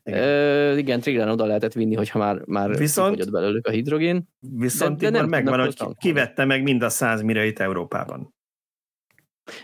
igen, 0.05 0.23
ö, 0.23 0.77
igen 0.77 1.01
Triglen 1.01 1.29
oda 1.29 1.45
lehetett 1.45 1.73
vinni, 1.73 1.95
hogyha 1.95 2.19
már, 2.19 2.43
már 2.47 2.77
viszont, 2.77 3.31
belőlük 3.31 3.67
a 3.67 3.71
hidrogén. 3.71 4.29
Viszont 4.39 4.99
de, 4.99 5.11
de 5.11 5.19
nem 5.19 5.29
megvan, 5.29 5.61
hogy 5.61 5.77
kivette 5.99 6.45
meg 6.45 6.63
mind 6.63 6.83
a 6.83 6.89
száz 6.89 7.23
mirait 7.23 7.61
Európában. 7.61 8.35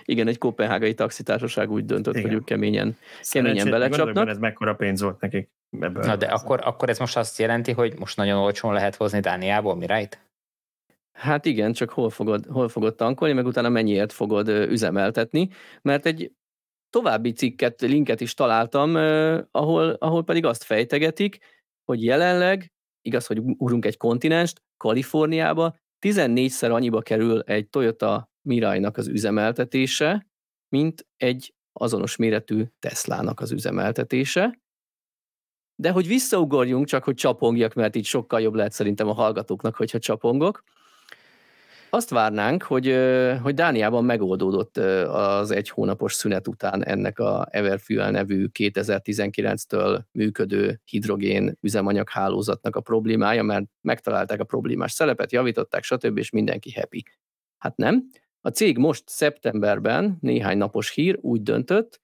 Igen, 0.04 0.28
egy 0.28 0.38
kopenhágai 0.38 0.94
taxitársaság 0.94 1.70
úgy 1.70 1.84
döntött, 1.84 2.14
Igen. 2.14 2.26
hogy 2.26 2.36
ők 2.36 2.44
keményen, 2.44 2.96
keményen 3.30 3.70
belecsapnak. 3.70 4.28
ez 4.28 4.38
mekkora 4.38 4.74
pénz 4.74 5.02
volt 5.02 5.20
nekik. 5.20 5.50
Ebből 5.80 6.04
Na 6.04 6.16
de 6.16 6.26
akkor, 6.26 6.60
akkor 6.64 6.88
ez 6.88 6.98
most 6.98 7.16
azt 7.16 7.38
jelenti, 7.38 7.72
hogy 7.72 7.98
most 7.98 8.16
nagyon 8.16 8.38
olcsón 8.38 8.72
lehet 8.72 8.94
hozni 8.94 9.20
Dániából, 9.20 9.74
mi 9.74 9.86
right? 9.86 10.20
Hát 11.12 11.44
igen, 11.44 11.72
csak 11.72 11.90
hol 11.90 12.10
fogod, 12.10 12.46
hol 12.46 12.68
fogod 12.68 12.94
tankolni, 12.94 13.34
meg 13.34 13.46
utána 13.46 13.68
mennyiért 13.68 14.12
fogod 14.12 14.48
üzemeltetni, 14.48 15.48
mert 15.82 16.06
egy 16.06 16.32
további 16.90 17.32
cikket, 17.32 17.80
linket 17.80 18.20
is 18.20 18.34
találtam, 18.34 18.94
ahol, 19.50 19.90
ahol 19.90 20.24
pedig 20.24 20.44
azt 20.44 20.64
fejtegetik, 20.64 21.38
hogy 21.84 22.04
jelenleg, 22.04 22.72
igaz, 23.02 23.26
hogy 23.26 23.40
urunk 23.58 23.84
egy 23.84 23.96
kontinenst, 23.96 24.62
Kaliforniába 24.76 25.76
14-szer 26.06 26.72
annyiba 26.72 27.00
kerül 27.00 27.40
egy 27.40 27.68
Toyota 27.68 28.30
Mirai-nak 28.42 28.96
az 28.96 29.08
üzemeltetése, 29.08 30.26
mint 30.68 31.06
egy 31.16 31.54
azonos 31.72 32.16
méretű 32.16 32.64
Teslának 32.78 33.40
az 33.40 33.52
üzemeltetése. 33.52 34.60
De 35.74 35.90
hogy 35.90 36.06
visszaugorjunk, 36.06 36.86
csak 36.86 37.04
hogy 37.04 37.14
csapongjak, 37.14 37.74
mert 37.74 37.96
így 37.96 38.04
sokkal 38.04 38.40
jobb 38.40 38.54
lehet 38.54 38.72
szerintem 38.72 39.08
a 39.08 39.12
hallgatóknak, 39.12 39.76
hogyha 39.76 39.98
csapongok, 39.98 40.62
azt 41.96 42.10
várnánk, 42.10 42.62
hogy, 42.62 42.86
hogy 43.42 43.54
Dániában 43.54 44.04
megoldódott 44.04 44.76
az 45.06 45.50
egy 45.50 45.68
hónapos 45.68 46.14
szünet 46.14 46.48
után 46.48 46.84
ennek 46.84 47.18
a 47.18 47.46
Everfuel 47.50 48.10
nevű 48.10 48.46
2019-től 48.58 50.00
működő 50.12 50.80
hidrogén 50.84 51.58
üzemanyag 51.60 52.08
hálózatnak 52.08 52.76
a 52.76 52.80
problémája, 52.80 53.42
mert 53.42 53.64
megtalálták 53.80 54.40
a 54.40 54.44
problémás 54.44 54.92
szelepet, 54.92 55.32
javították, 55.32 55.82
stb. 55.82 56.18
és 56.18 56.30
mindenki 56.30 56.72
happy. 56.72 57.02
Hát 57.58 57.76
nem. 57.76 58.08
A 58.40 58.48
cég 58.48 58.78
most 58.78 59.08
szeptemberben, 59.08 60.16
néhány 60.20 60.58
napos 60.58 60.90
hír, 60.90 61.18
úgy 61.20 61.42
döntött, 61.42 62.00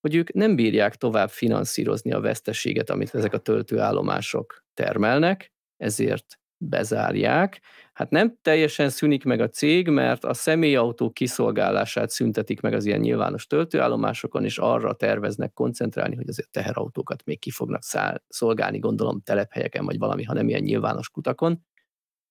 hogy 0.00 0.14
ők 0.14 0.32
nem 0.32 0.56
bírják 0.56 0.94
tovább 0.94 1.30
finanszírozni 1.30 2.12
a 2.12 2.20
veszteséget, 2.20 2.90
amit 2.90 3.14
ezek 3.14 3.32
a 3.32 3.38
töltőállomások 3.38 4.64
termelnek, 4.74 5.52
ezért 5.76 6.38
bezárják. 6.58 7.60
Hát 7.92 8.10
nem 8.10 8.38
teljesen 8.42 8.88
szűnik 8.88 9.24
meg 9.24 9.40
a 9.40 9.48
cég, 9.48 9.88
mert 9.88 10.24
a 10.24 10.34
személyautó 10.34 11.10
kiszolgálását 11.10 12.10
szüntetik 12.10 12.60
meg 12.60 12.72
az 12.72 12.84
ilyen 12.84 13.00
nyilvános 13.00 13.46
töltőállomásokon, 13.46 14.44
és 14.44 14.58
arra 14.58 14.94
terveznek 14.94 15.52
koncentrálni, 15.52 16.16
hogy 16.16 16.28
azért 16.28 16.50
teherautókat 16.50 17.24
még 17.24 17.38
ki 17.38 17.50
fognak 17.50 17.82
száll, 17.82 18.22
szolgálni, 18.28 18.78
gondolom 18.78 19.20
telephelyeken, 19.20 19.84
vagy 19.84 19.98
valami, 19.98 20.22
ha 20.22 20.34
nem 20.34 20.48
ilyen 20.48 20.62
nyilvános 20.62 21.10
kutakon. 21.10 21.66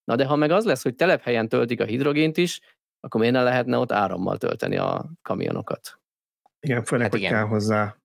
Na 0.03 0.15
de 0.15 0.25
ha 0.25 0.35
meg 0.35 0.51
az 0.51 0.65
lesz, 0.65 0.83
hogy 0.83 0.95
telephelyen 0.95 1.49
töltik 1.49 1.81
a 1.81 1.85
hidrogént 1.85 2.37
is, 2.37 2.61
akkor 2.99 3.19
miért 3.19 3.35
ne 3.35 3.43
lehetne 3.43 3.77
ott 3.77 3.91
árammal 3.91 4.37
tölteni 4.37 4.77
a 4.77 5.11
kamionokat? 5.21 5.99
Igen, 6.59 6.83
főleg, 6.83 7.03
hát 7.03 7.11
hogy 7.11 7.21
igen. 7.21 7.31
kell 7.31 7.43
hozzá 7.43 7.97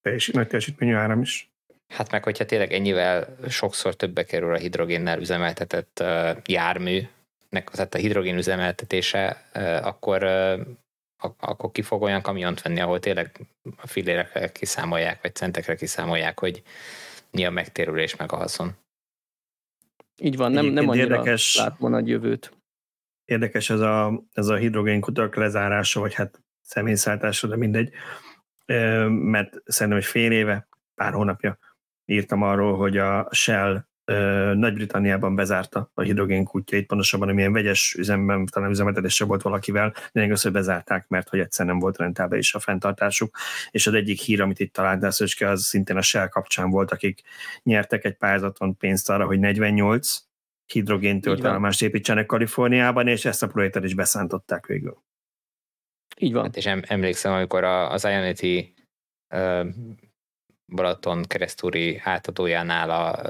teljesít, 0.00 0.34
nagy 0.34 0.46
teljesítményű 0.46 0.94
áram 0.94 1.20
is. 1.20 1.53
Hát 1.88 2.10
meg, 2.10 2.24
hogyha 2.24 2.44
tényleg 2.44 2.72
ennyivel 2.72 3.36
sokszor 3.48 3.94
többe 3.96 4.24
kerül 4.24 4.54
a 4.54 4.58
hidrogénnel 4.58 5.20
üzemeltetett 5.20 5.98
uh, 6.02 6.36
járműnek, 6.46 7.70
tehát 7.70 7.94
a 7.94 7.98
hidrogén 7.98 8.36
üzemeltetése, 8.36 9.50
uh, 9.54 9.86
akkor, 9.86 10.22
uh, 10.22 10.60
akkor 11.38 11.70
ki 11.72 11.82
fog 11.82 12.02
olyan 12.02 12.22
kamiont 12.22 12.62
venni, 12.62 12.80
ahol 12.80 13.00
tényleg 13.00 13.40
a 13.76 13.86
fillérekre 13.86 14.52
kiszámolják, 14.52 15.22
vagy 15.22 15.34
centekre 15.34 15.74
kiszámolják, 15.74 16.38
hogy 16.38 16.62
mi 17.30 17.44
a 17.44 17.50
megtérülés 17.50 18.16
meg 18.16 18.32
a 18.32 18.36
haszon. 18.36 18.76
Így 20.20 20.36
van, 20.36 20.52
nem, 20.52 20.66
nem 20.66 20.88
annyira 20.88 21.14
érdekes, 21.14 21.56
látom 21.56 21.86
a 21.86 21.88
nagy 21.88 22.08
jövőt. 22.08 22.52
Érdekes 23.24 23.70
ez 23.70 23.80
a, 23.80 24.22
ez 24.32 24.46
a 24.46 24.56
hidrogénkutak 24.56 25.34
lezárása, 25.34 26.00
vagy 26.00 26.14
hát 26.14 26.40
személyszállítása, 26.60 27.46
de 27.46 27.56
mindegy, 27.56 27.92
mert 29.06 29.62
szerintem 29.64 30.00
egy 30.00 30.08
fél 30.08 30.32
éve, 30.32 30.68
pár 30.94 31.12
hónapja 31.12 31.58
írtam 32.04 32.42
arról, 32.42 32.76
hogy 32.76 32.96
a 32.96 33.28
Shell 33.30 33.84
nagy-Britanniában 34.54 35.34
bezárta 35.34 35.90
a 35.94 36.02
hidrogén 36.02 36.44
kutyait, 36.44 36.86
pontosabban 36.86 37.28
amilyen 37.28 37.52
vegyes 37.52 37.94
üzemben, 37.98 38.46
talán 38.46 38.70
üzemeltetése 38.70 39.24
volt 39.24 39.42
valakivel, 39.42 39.94
de 40.12 40.32
az, 40.32 40.42
hogy 40.42 40.52
bezárták, 40.52 41.08
mert 41.08 41.28
hogy 41.28 41.38
egyszer 41.38 41.66
nem 41.66 41.78
volt 41.78 41.96
rentába 41.96 42.36
is 42.36 42.54
a 42.54 42.58
fenntartásuk. 42.58 43.36
És 43.70 43.86
az 43.86 43.94
egyik 43.94 44.20
hír, 44.20 44.40
amit 44.40 44.60
itt 44.60 44.72
találtál, 44.72 45.10
Szöcske, 45.10 45.48
az 45.48 45.64
szintén 45.64 45.96
a 45.96 46.02
Shell 46.02 46.28
kapcsán 46.28 46.70
volt, 46.70 46.90
akik 46.90 47.22
nyertek 47.62 48.04
egy 48.04 48.16
pályázaton 48.16 48.76
pénzt 48.76 49.10
arra, 49.10 49.26
hogy 49.26 49.38
48 49.38 50.22
hidrogén 50.66 51.20
töltőállomást 51.20 51.82
építsenek 51.82 52.26
Kaliforniában, 52.26 53.08
és 53.08 53.24
ezt 53.24 53.42
a 53.42 53.46
projektet 53.46 53.84
is 53.84 53.94
beszántották 53.94 54.66
végül. 54.66 55.02
Így 56.16 56.32
van. 56.32 56.42
Hát 56.44 56.56
és 56.56 56.66
emlékszem, 56.66 57.32
amikor 57.32 57.64
az 57.64 58.04
Ionity 58.04 58.74
Balaton 60.66 61.24
keresztúri 61.26 62.00
átadójánál 62.04 62.90
a, 62.90 63.20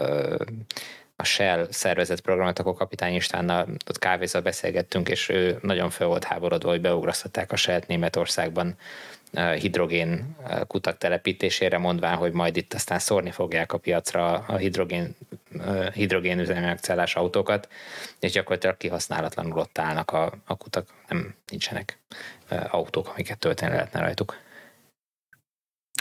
a 1.17 1.25
Shell 1.25 1.67
szervezett 1.71 2.21
programot, 2.21 2.59
akkor 2.59 2.75
kapitány 2.75 3.15
Istvánnal 3.15 3.67
ott 3.89 3.99
kávézal 3.99 4.41
beszélgettünk, 4.41 5.09
és 5.09 5.29
ő 5.29 5.59
nagyon 5.63 5.91
fel 5.91 6.07
volt 6.07 6.25
háborodva, 6.25 6.69
hogy 6.69 6.81
beugrasztották 6.81 7.53
a 7.53 7.57
shell 7.57 7.81
Németországban 7.87 8.77
hidrogén 9.59 10.37
kutak 10.67 10.99
telepítésére, 10.99 11.79
mondván, 11.79 12.17
hogy 12.17 12.33
majd 12.33 12.57
itt 12.57 12.75
aztán 12.75 12.99
szórni 12.99 13.31
fogják 13.31 13.73
a 13.73 13.79
piacra 13.79 14.33
a 14.33 14.57
hidrogén, 14.57 15.17
hidrogén 15.93 16.39
üzemanyagcellás 16.39 17.17
autókat, 17.17 17.69
és 18.21 18.33
gyakorlatilag 18.33 18.77
kihasználatlanul 18.77 19.59
ott 19.59 19.79
állnak 19.79 20.11
a, 20.11 20.33
a 20.45 20.57
kutak, 20.57 20.87
nem 21.09 21.35
nincsenek 21.47 21.99
autók, 22.69 23.09
amiket 23.09 23.39
tölteni 23.39 23.73
lehetne 23.73 24.01
rajtuk. 24.01 24.37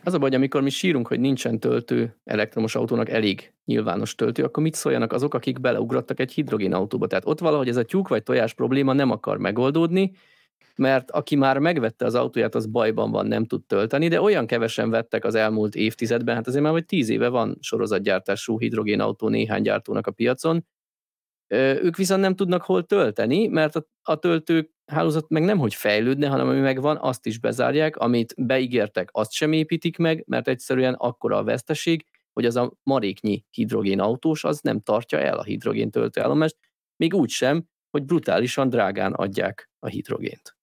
Az 0.06 0.14
a 0.14 0.18
baj, 0.18 0.30
amikor 0.30 0.62
mi 0.62 0.70
sírunk, 0.70 1.08
hogy 1.08 1.20
nincsen 1.20 1.60
töltő 1.60 2.16
elektromos 2.24 2.76
autónak 2.76 3.10
elég 3.10 3.54
nyilvános 3.66 4.16
töltő, 4.16 4.44
akkor 4.44 4.64
mit 4.64 4.76
szóljanak 4.76 5.14
azok, 5.14 5.34
akik 5.34 5.60
beleugrottak 5.60 6.20
egy 6.20 6.32
hidrogén 6.32 6.74
autóba? 6.74 7.08
Tehát 7.08 7.26
ott 7.28 7.40
valahogy 7.40 7.68
ez 7.68 7.78
a 7.78 7.84
tyúk 7.84 8.08
vagy 8.08 8.24
tojás 8.24 8.54
probléma 8.54 8.94
nem 8.94 9.12
akar 9.12 9.38
megoldódni, 9.38 10.12
mert 10.76 11.12
aki 11.12 11.36
már 11.36 11.60
megvette 11.60 12.06
az 12.06 12.16
autóját, 12.16 12.56
az 12.56 12.66
bajban 12.66 13.12
van, 13.12 13.26
nem 13.26 13.46
tud 13.46 13.64
tölteni, 13.64 14.08
de 14.08 14.22
olyan 14.22 14.48
kevesen 14.48 14.90
vettek 14.90 15.26
az 15.26 15.36
elmúlt 15.36 15.76
évtizedben, 15.76 16.36
hát 16.36 16.48
azért 16.48 16.64
már 16.64 16.72
vagy 16.72 16.86
tíz 16.86 17.10
éve 17.10 17.28
van 17.28 17.58
sorozatgyártású 17.60 18.60
hidrogénautó 18.60 19.28
néhány 19.28 19.62
gyártónak 19.62 20.08
a 20.08 20.12
piacon, 20.12 20.66
ők 21.54 21.98
viszont 21.98 22.22
nem 22.22 22.36
tudnak 22.36 22.62
hol 22.62 22.86
tölteni, 22.86 23.48
mert 23.48 23.76
a, 24.02 24.16
töltők 24.16 24.72
hálózat 24.86 25.30
meg 25.30 25.44
nem, 25.44 25.58
hogy 25.58 25.74
fejlődne, 25.74 26.28
hanem 26.28 26.48
ami 26.48 26.60
megvan, 26.60 26.98
azt 26.98 27.26
is 27.26 27.40
bezárják, 27.40 27.98
amit 27.98 28.34
beígértek, 28.38 29.10
azt 29.12 29.32
sem 29.32 29.52
építik 29.52 29.98
meg, 29.98 30.24
mert 30.28 30.48
egyszerűen 30.48 30.94
akkora 30.94 31.38
a 31.38 31.44
veszteség, 31.44 32.06
hogy 32.34 32.46
az 32.46 32.56
a 32.56 32.74
maréknyi 32.84 33.46
hidrogén 33.50 34.00
autós 34.00 34.44
az 34.44 34.60
nem 34.60 34.80
tartja 34.80 35.20
el 35.20 35.38
a 35.38 35.44
hidrogén 35.44 35.92
töltőállomást, 35.92 36.58
még 36.96 37.14
úgy 37.14 37.30
sem, 37.30 37.66
hogy 37.90 38.04
brutálisan 38.04 38.70
drágán 38.70 39.14
adják 39.14 39.70
a 39.80 39.88
hidrogént. 39.88 40.56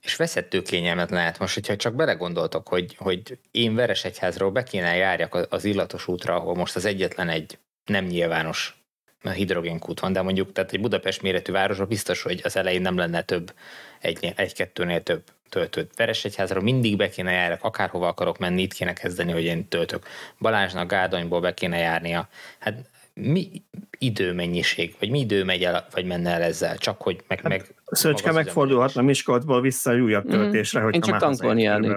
És 0.00 0.16
veszettő 0.16 0.62
kényelmet 0.62 1.10
lehet 1.10 1.38
most, 1.38 1.54
hogyha 1.54 1.76
csak 1.76 1.94
belegondoltok, 1.94 2.68
hogy, 2.68 2.94
hogy 2.96 3.38
én 3.50 3.74
Veresegyházról 3.74 4.50
be 4.50 4.62
kéne 4.62 4.96
járjak 4.96 5.46
az 5.50 5.64
illatos 5.64 6.08
útra, 6.08 6.34
ahol 6.34 6.54
most 6.54 6.76
az 6.76 6.84
egyetlen 6.84 7.28
egy 7.28 7.58
nem 7.84 8.04
nyilvános 8.04 8.79
hidrogénkút 9.22 10.00
van, 10.00 10.12
de 10.12 10.22
mondjuk 10.22 10.52
tehát 10.52 10.72
egy 10.72 10.80
Budapest 10.80 11.22
méretű 11.22 11.52
városban 11.52 11.88
biztos, 11.88 12.22
hogy 12.22 12.40
az 12.44 12.56
elején 12.56 12.82
nem 12.82 12.96
lenne 12.96 13.22
több, 13.22 13.52
egy, 14.00 14.32
egy-kettőnél 14.36 15.02
több 15.02 15.22
töltőt. 15.48 15.96
Veresegyházról 15.96 16.62
mindig 16.62 16.96
be 16.96 17.08
kéne 17.08 17.32
járjak, 17.32 17.64
akárhova 17.64 18.08
akarok 18.08 18.38
menni, 18.38 18.62
itt 18.62 18.72
kéne 18.72 18.92
kezdeni, 18.92 19.32
hogy 19.32 19.44
én 19.44 19.68
töltök. 19.68 20.06
Balázsnak 20.38 20.88
Gádonyból 20.88 21.40
be 21.40 21.54
kéne 21.54 21.78
járnia. 21.78 22.28
Hát 22.58 22.74
mi 23.14 23.50
időmennyiség, 23.98 24.94
vagy 24.98 25.10
mi 25.10 25.18
idő 25.18 25.44
megy 25.44 25.64
el, 25.64 25.86
vagy 25.90 26.04
menne 26.04 26.30
el 26.30 26.42
ezzel, 26.42 26.78
csak 26.78 27.02
hogy 27.02 27.20
meg... 27.28 27.40
Hát, 27.40 27.48
meg 27.48 27.74
Szöcske 27.84 28.32
megfordulhatna 28.32 29.02
Miskolcból 29.02 29.60
vissza 29.60 29.92
egy 29.92 30.00
újabb 30.00 30.28
töltésre, 30.28 30.80
mm. 30.80 30.82
hogy 30.82 30.94
Én 30.94 31.00
csak 31.00 31.18
tankolni 31.18 31.62
járnék. 31.62 31.96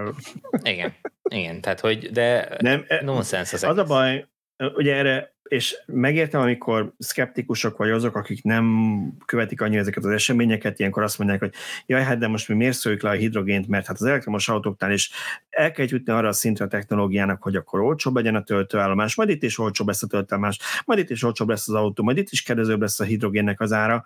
Igen, 0.63 0.93
igen, 1.23 1.61
tehát 1.61 1.79
hogy, 1.79 2.11
de 2.11 2.55
Nem, 2.59 2.85
e- 2.87 3.01
nonsens 3.03 3.53
az 3.53 3.63
Az 3.63 3.69
egész. 3.69 3.83
a 3.83 3.83
baj, 3.83 4.25
ugye 4.75 4.95
erre 4.95 5.32
és 5.43 5.75
megértem, 5.85 6.41
amikor 6.41 6.93
szkeptikusok 6.97 7.77
vagy 7.77 7.89
azok, 7.89 8.15
akik 8.15 8.43
nem 8.43 8.97
követik 9.25 9.61
annyira 9.61 9.81
ezeket 9.81 10.03
az 10.03 10.11
eseményeket, 10.11 10.79
ilyenkor 10.79 11.03
azt 11.03 11.17
mondják, 11.17 11.39
hogy 11.39 11.53
jaj, 11.85 12.03
hát 12.03 12.17
de 12.17 12.27
most 12.27 12.47
mi 12.47 12.55
miért 12.55 12.77
szóljuk 12.77 13.01
le 13.01 13.09
a 13.09 13.13
hidrogént, 13.13 13.67
mert 13.67 13.85
hát 13.85 13.95
az 13.95 14.05
elektromos 14.05 14.49
autóknál 14.49 14.91
is 14.91 15.11
el 15.49 15.71
kell 15.71 15.85
jutni 15.89 16.13
arra 16.13 16.27
a 16.27 16.33
szintre 16.33 16.65
a 16.65 16.67
technológiának, 16.67 17.43
hogy 17.43 17.55
akkor 17.55 17.79
olcsóbb 17.79 18.15
legyen 18.15 18.35
a 18.35 18.43
töltőállomás, 18.43 19.15
majd 19.15 19.29
itt 19.29 19.43
is 19.43 19.59
olcsóbb 19.59 19.87
lesz 19.87 20.03
a 20.03 20.07
töltőállomás, 20.07 20.59
majd 20.85 20.99
itt 20.99 21.09
is 21.09 21.23
olcsóbb 21.23 21.49
lesz 21.49 21.67
az 21.67 21.75
autó, 21.75 22.03
majd 22.03 22.17
itt 22.17 22.29
is 22.29 22.43
kedvezőbb 22.43 22.81
lesz 22.81 22.99
a 22.99 23.03
hidrogénnek 23.03 23.61
az 23.61 23.71
ára, 23.71 24.05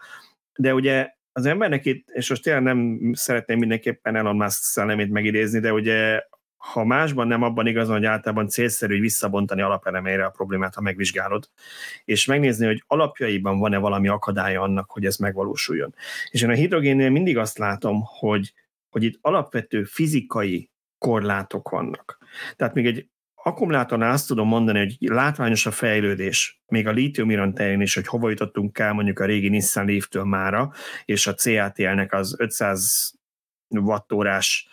de 0.56 0.74
ugye 0.74 1.16
az 1.32 1.46
embernek 1.46 1.86
itt, 1.86 2.10
és 2.10 2.30
most 2.30 2.44
tényleg 2.44 2.64
nem 2.64 3.00
szeretném 3.14 3.58
mindenképpen 3.58 4.16
Elon 4.16 4.36
Musk 4.36 4.64
szellemét 4.64 5.10
megidézni, 5.10 5.60
de 5.60 5.74
ugye 5.74 6.24
ha 6.72 6.84
másban 6.84 7.28
nem 7.28 7.42
abban 7.42 7.68
igazán, 7.68 7.96
hogy 7.96 8.06
általában 8.06 8.48
célszerű 8.48 9.00
visszabontani 9.00 9.62
alapelemére 9.62 10.26
a 10.26 10.30
problémát, 10.30 10.76
ha 10.76 10.82
megvizsgálod, 10.82 11.50
és 12.06 12.26
megnézni, 12.26 12.66
hogy 12.66 12.84
alapjaiban 12.88 13.60
van-e 13.60 13.78
valami 13.78 14.08
akadálya 14.08 14.62
annak, 14.62 14.92
hogy 14.92 15.06
ez 15.06 15.16
megvalósuljon. 15.16 15.96
És 16.30 16.42
én 16.42 16.50
a 16.50 16.54
hidrogénnél 16.54 17.10
mindig 17.10 17.38
azt 17.38 17.58
látom, 17.58 18.02
hogy, 18.06 18.54
hogy 18.90 19.04
itt 19.04 19.18
alapvető 19.22 19.84
fizikai 19.84 20.70
korlátok 20.98 21.70
vannak. 21.70 22.18
Tehát 22.56 22.74
még 22.74 22.86
egy 22.86 23.08
akkumulátornál 23.36 24.12
azt 24.12 24.28
tudom 24.28 24.48
mondani, 24.48 24.80
hogy 24.80 24.98
látványos 25.00 25.66
a 25.66 25.72
fejlődés, 25.72 26.62
még 26.68 26.88
a 26.88 26.92
lítium 26.92 27.54
terén 27.54 27.82
is, 27.82 27.96
hogy 27.96 28.08
hova 28.08 28.30
jutottunk 28.30 28.80
el 28.80 28.94
mondjuk 28.94 29.20
a 29.20 29.26
régi 29.26 29.50
Nissan 29.50 29.86
Leaf-től 29.86 30.24
mára, 30.24 30.72
és 31.06 31.28
a 31.28 31.34
CATL-nek 31.34 32.14
az 32.14 32.36
500 32.38 33.17
wattórás 33.70 34.68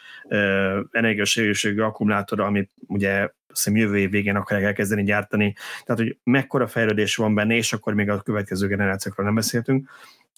energiasegítségű 0.90 1.80
akkumulátora, 1.80 2.44
amit 2.44 2.70
ugye 2.86 3.28
azt 3.48 3.70
jövő 3.72 3.98
év 3.98 4.10
végén 4.10 4.36
akarják 4.36 4.66
elkezdeni 4.66 5.02
gyártani. 5.02 5.54
Tehát, 5.84 6.02
hogy 6.02 6.18
mekkora 6.22 6.66
fejlődés 6.66 7.16
van 7.16 7.34
benne, 7.34 7.54
és 7.54 7.72
akkor 7.72 7.94
még 7.94 8.08
a 8.10 8.22
következő 8.22 8.66
generációkról 8.66 9.26
nem 9.26 9.34
beszéltünk. 9.34 9.90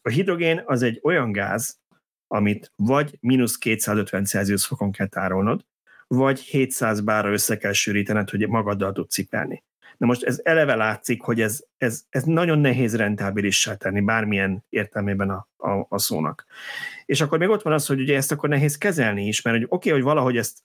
A 0.03 0.09
hidrogén 0.09 0.63
az 0.65 0.83
egy 0.83 1.01
olyan 1.03 1.33
gáz, 1.33 1.79
amit 2.27 2.73
vagy 2.77 3.17
mínusz 3.21 3.59
250 3.59 4.25
Celsius 4.25 4.67
fokon 4.67 4.93
kell 4.93 5.07
tárolnod, 5.07 5.65
vagy 6.07 6.41
700 6.41 7.01
bárra 7.01 7.33
össze 7.33 7.57
kell 7.57 7.73
sűrítened, 7.73 8.31
hogy 8.31 8.49
magaddal 8.49 8.93
tudsz 8.93 9.15
cipelni. 9.15 9.65
Na 9.97 10.07
most 10.07 10.23
ez 10.23 10.41
eleve 10.45 10.75
látszik, 10.75 11.23
hogy 11.23 11.41
ez, 11.41 11.65
ez, 11.79 12.03
ez 12.09 12.23
nagyon 12.23 12.59
nehéz 12.59 12.97
rentábilissá 12.97 13.75
tenni 13.75 14.01
bármilyen 14.01 14.65
értelmében 14.69 15.31
a, 15.31 15.49
a, 15.57 15.87
a 15.89 15.99
szónak. 15.99 16.45
És 17.05 17.21
akkor 17.21 17.39
még 17.39 17.49
ott 17.49 17.63
van 17.63 17.73
az, 17.73 17.87
hogy 17.87 18.01
ugye 18.01 18.17
ezt 18.17 18.33
akkor 18.33 18.49
nehéz 18.49 18.79
kezelni 18.79 19.27
is, 19.27 19.43
mert 19.43 19.57
hogy 19.57 19.67
oké, 19.69 19.75
okay, 19.75 19.93
hogy 19.93 20.03
valahogy 20.03 20.37
ezt 20.37 20.59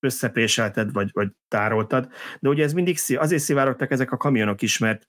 összepréselted, 0.00 0.92
vagy, 0.92 1.10
vagy 1.12 1.28
tároltad, 1.48 2.08
de 2.40 2.48
ugye 2.48 2.64
ez 2.64 2.72
mindig 2.72 2.98
azért 3.16 3.42
szivárogtak 3.42 3.90
ezek 3.90 4.12
a 4.12 4.16
kamionok 4.16 4.62
is, 4.62 4.78
mert 4.78 5.08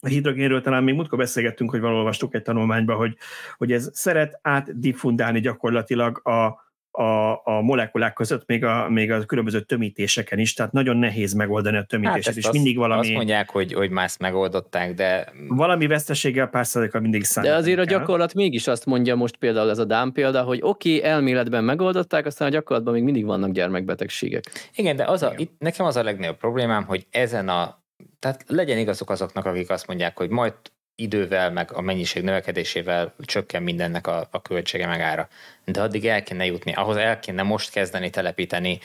a 0.00 0.08
hidrogénről 0.08 0.60
talán 0.60 0.84
még 0.84 0.94
múltkor 0.94 1.18
beszélgettünk, 1.18 1.70
hogy 1.70 1.80
valahol 1.80 2.00
olvastuk 2.00 2.34
egy 2.34 2.42
tanulmányba, 2.42 2.94
hogy, 2.94 3.16
hogy 3.56 3.72
ez 3.72 3.90
szeret 3.92 4.38
átdiffundálni 4.42 5.40
gyakorlatilag 5.40 6.28
a, 6.28 6.63
a, 6.96 7.40
a 7.44 7.60
molekulák 7.60 8.12
között, 8.12 8.46
még 8.46 8.64
a, 8.64 8.88
még 8.88 9.10
a 9.10 9.24
különböző 9.24 9.60
tömítéseken 9.60 10.38
is, 10.38 10.54
tehát 10.54 10.72
nagyon 10.72 10.96
nehéz 10.96 11.32
megoldani 11.32 11.76
a 11.76 11.82
tömítést, 11.82 12.26
hát 12.26 12.36
és 12.36 12.44
azt, 12.44 12.52
mindig 12.52 12.76
valami... 12.76 13.00
Azt 13.00 13.12
mondják, 13.12 13.50
hogy, 13.50 13.72
hogy 13.72 13.90
más 13.90 14.16
megoldották, 14.16 14.94
de... 14.94 15.32
Valami 15.48 15.86
veszteséggel 15.86 16.46
pár 16.46 16.66
százalékkal 16.66 17.00
mindig 17.00 17.24
számít. 17.24 17.50
De 17.50 17.56
azért 17.56 17.78
a 17.78 17.84
gyakorlat 17.84 18.34
mégis 18.34 18.66
azt 18.66 18.86
mondja 18.86 19.14
most 19.14 19.36
például 19.36 19.70
ez 19.70 19.78
a 19.78 19.84
Dám 19.84 20.12
példa, 20.12 20.42
hogy 20.42 20.58
oké, 20.62 20.96
okay, 20.96 21.10
elméletben 21.10 21.64
megoldották, 21.64 22.26
aztán 22.26 22.48
a 22.48 22.50
gyakorlatban 22.50 22.94
még 22.94 23.02
mindig 23.02 23.24
vannak 23.24 23.50
gyermekbetegségek. 23.50 24.44
Igen, 24.74 24.96
de 24.96 25.04
az 25.04 25.22
a, 25.22 25.32
itt 25.36 25.52
nekem 25.58 25.86
az 25.86 25.96
a 25.96 26.02
legnagyobb 26.02 26.36
problémám, 26.36 26.84
hogy 26.84 27.06
ezen 27.10 27.48
a 27.48 27.82
tehát 28.18 28.44
legyen 28.46 28.78
igazok 28.78 29.10
azoknak, 29.10 29.44
akik 29.44 29.70
azt 29.70 29.86
mondják, 29.86 30.16
hogy 30.16 30.28
majd 30.28 30.54
idővel, 30.96 31.50
meg 31.50 31.72
a 31.72 31.80
mennyiség 31.80 32.22
növekedésével 32.22 33.14
csökken 33.24 33.62
mindennek 33.62 34.06
a, 34.06 34.28
a 34.30 34.42
költsége 34.42 34.86
meg 34.86 35.00
ára. 35.00 35.28
De 35.64 35.82
addig 35.82 36.06
el 36.06 36.22
kéne 36.22 36.44
jutni, 36.44 36.72
ahhoz 36.72 36.96
el 36.96 37.18
kéne 37.18 37.42
most 37.42 37.70
kezdeni 37.70 38.10
telepíteni 38.10 38.78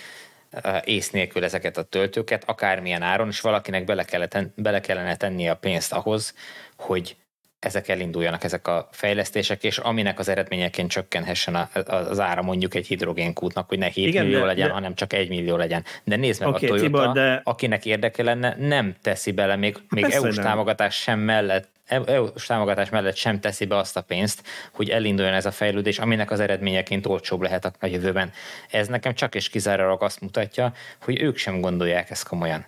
uh, 0.51 0.77
ész 0.83 1.09
nélkül 1.09 1.43
ezeket 1.43 1.77
a 1.77 1.83
töltőket, 1.83 2.43
akármilyen 2.45 3.01
áron, 3.01 3.27
és 3.27 3.41
valakinek 3.41 3.83
bele, 3.83 4.03
kellene, 4.03 4.47
bele 4.55 4.79
kellene 4.81 5.15
tenni 5.15 5.49
a 5.49 5.55
pénzt 5.55 5.93
ahhoz, 5.93 6.35
hogy 6.77 7.15
ezek 7.59 7.87
elinduljanak, 7.87 8.43
ezek 8.43 8.67
a 8.67 8.89
fejlesztések, 8.91 9.63
és 9.63 9.77
aminek 9.77 10.19
az 10.19 10.29
eredményeként 10.29 10.89
csökkenhessen 10.89 11.69
az 11.85 12.19
ára 12.19 12.41
mondjuk 12.41 12.73
egy 12.73 12.87
hidrogénkútnak, 12.87 13.67
hogy 13.67 13.77
ne 13.77 13.87
7 13.87 14.07
Igen, 14.07 14.25
millió 14.25 14.39
de, 14.39 14.45
legyen, 14.45 14.67
de... 14.67 14.73
hanem 14.73 14.95
csak 14.95 15.13
1 15.13 15.29
millió 15.29 15.55
legyen. 15.55 15.83
De 16.03 16.15
nézd 16.15 16.39
meg 16.39 16.49
okay, 16.49 16.63
a 16.63 16.67
Toyota, 16.67 16.85
Tibor, 16.85 17.11
de... 17.11 17.41
akinek 17.43 17.85
érdeke 17.85 18.23
lenne, 18.23 18.55
nem 18.59 18.95
teszi 19.01 19.31
bele, 19.31 19.55
még, 19.55 19.77
még 19.89 20.03
EU-s 20.09 20.35
támogatás 20.35 20.95
sem 20.95 21.19
mellett 21.19 21.69
EU-s 21.89 22.45
támogatás 22.45 22.89
mellett 22.89 23.15
sem 23.15 23.39
teszi 23.39 23.65
be 23.65 23.77
azt 23.77 23.97
a 23.97 24.01
pénzt, 24.01 24.47
hogy 24.71 24.89
elinduljon 24.89 25.33
ez 25.33 25.45
a 25.45 25.51
fejlődés, 25.51 25.99
aminek 25.99 26.31
az 26.31 26.39
eredményeként 26.39 27.05
olcsóbb 27.05 27.41
lehet 27.41 27.65
a 27.79 27.85
jövőben. 27.85 28.31
Ez 28.69 28.87
nekem 28.87 29.13
csak 29.13 29.35
és 29.35 29.49
kizárólag 29.49 30.03
azt 30.03 30.21
mutatja, 30.21 30.73
hogy 31.01 31.21
ők 31.21 31.37
sem 31.37 31.61
gondolják 31.61 32.09
ezt 32.09 32.27
komolyan. 32.27 32.65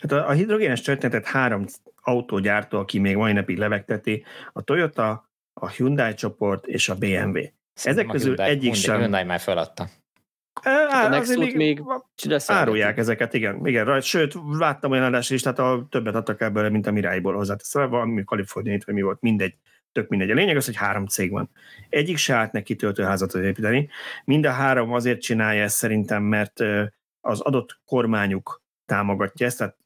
Hát 0.00 0.12
a, 0.12 0.28
a 0.28 0.32
hidrogénes 0.32 0.80
történetet 0.80 1.26
három 1.26 1.64
autógyártó, 2.02 2.78
aki 2.78 2.98
még 2.98 3.16
mai 3.16 3.32
napig 3.32 3.58
levegteti, 3.58 4.24
a 4.52 4.62
Toyota, 4.62 5.30
a 5.60 5.68
Hyundai 5.68 6.14
csoport 6.14 6.66
és 6.66 6.88
a 6.88 6.94
BMW. 6.94 7.38
Ezek 7.82 8.08
a 8.08 8.12
közül 8.12 8.34
Hyundai, 8.34 8.50
egyik 8.50 8.74
sem... 8.74 8.98
Hyundai 8.98 9.24
már 9.24 9.40
feladta. 9.40 9.88
Á, 10.62 11.04
a 11.04 11.08
Nexus 11.08 11.52
még 11.52 11.82
árulják 12.46 12.98
ezeket, 12.98 13.34
igen, 13.34 13.66
igen, 13.66 13.84
rajt, 13.84 14.02
sőt, 14.02 14.34
láttam 14.50 14.90
olyan 14.90 15.04
adást 15.04 15.30
is, 15.30 15.42
tehát 15.42 15.58
a, 15.58 15.86
többet 15.90 16.14
adtak 16.14 16.40
ebből, 16.40 16.70
mint 16.70 16.86
a 16.86 16.90
Miráiból 16.90 17.34
hozzáteszem, 17.34 17.90
valami 17.90 18.24
kaliforniait, 18.24 18.84
vagy 18.84 18.94
mi 18.94 19.02
volt, 19.02 19.20
mindegy, 19.20 19.54
tök 19.92 20.08
mindegy. 20.08 20.30
A 20.30 20.34
lényeg 20.34 20.56
az, 20.56 20.64
hogy 20.64 20.76
három 20.76 21.06
cég 21.06 21.30
van. 21.30 21.50
Egyik 21.88 22.16
se 22.16 22.34
állt 22.34 22.52
neki 22.52 22.76
töltőházat 22.76 23.34
építeni. 23.34 23.88
Mind 24.24 24.46
a 24.46 24.50
három 24.50 24.92
azért 24.92 25.20
csinálja 25.20 25.62
ezt 25.62 25.76
szerintem, 25.76 26.22
mert 26.22 26.60
az 27.20 27.40
adott 27.40 27.80
kormányuk 27.84 28.62
támogatja 28.86 29.46
ezt, 29.46 29.58
tehát 29.58 29.76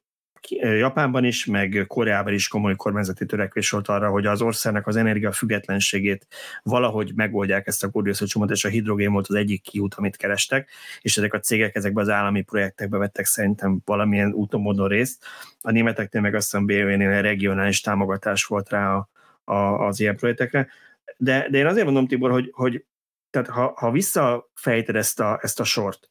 Japánban 0.48 1.24
is, 1.24 1.44
meg 1.44 1.84
Koreában 1.86 2.32
is 2.32 2.48
komoly 2.48 2.76
kormányzati 2.76 3.26
törekvés 3.26 3.70
volt 3.70 3.88
arra, 3.88 4.10
hogy 4.10 4.26
az 4.26 4.42
országnak 4.42 4.86
az 4.86 4.96
energia 4.96 5.32
függetlenségét 5.32 6.26
valahogy 6.62 7.12
megoldják 7.14 7.66
ezt 7.66 7.84
a 7.84 7.90
koldioxidcsomót, 7.90 8.50
és 8.50 8.64
a 8.64 8.68
hidrogén 8.68 9.12
volt 9.12 9.26
az 9.28 9.34
egyik 9.34 9.62
kiút, 9.62 9.94
amit 9.94 10.16
kerestek, 10.16 10.70
és 11.00 11.16
ezek 11.16 11.34
a 11.34 11.40
cégek 11.40 11.74
ezekbe 11.74 12.00
az 12.00 12.08
állami 12.08 12.42
projektekbe 12.42 12.98
vettek 12.98 13.24
szerintem 13.24 13.78
valamilyen 13.84 14.32
úton, 14.32 14.60
módon 14.60 14.88
részt. 14.88 15.24
A 15.60 15.70
németeknél 15.70 16.22
meg 16.22 16.34
azt 16.34 16.50
hiszem 16.50 16.66
BMW-nél 16.66 17.22
regionális 17.22 17.80
támogatás 17.80 18.44
volt 18.44 18.70
rá 18.70 18.94
a, 18.94 19.08
a, 19.44 19.86
az 19.86 20.00
ilyen 20.00 20.16
projektekre. 20.16 20.68
De, 21.16 21.46
de 21.50 21.58
én 21.58 21.66
azért 21.66 21.84
mondom, 21.84 22.06
Tibor, 22.06 22.30
hogy, 22.30 22.50
hogy 22.52 22.84
tehát 23.30 23.48
ha, 23.48 23.72
ha 23.76 23.90
visszafejted 23.90 24.96
ezt 24.96 25.20
a, 25.20 25.38
ezt 25.42 25.60
a 25.60 25.64
sort, 25.64 26.10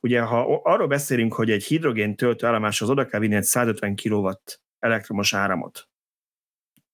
Ugye, 0.00 0.20
ha 0.20 0.60
arról 0.62 0.86
beszélünk, 0.86 1.34
hogy 1.34 1.50
egy 1.50 1.64
hidrogén 1.64 2.16
töltő 2.16 2.46
állomáshoz 2.46 2.90
oda 2.90 3.06
kell 3.06 3.20
vinni 3.20 3.34
egy 3.34 3.42
150 3.42 3.96
kW 3.96 4.30
elektromos 4.78 5.34
áramot, 5.34 5.88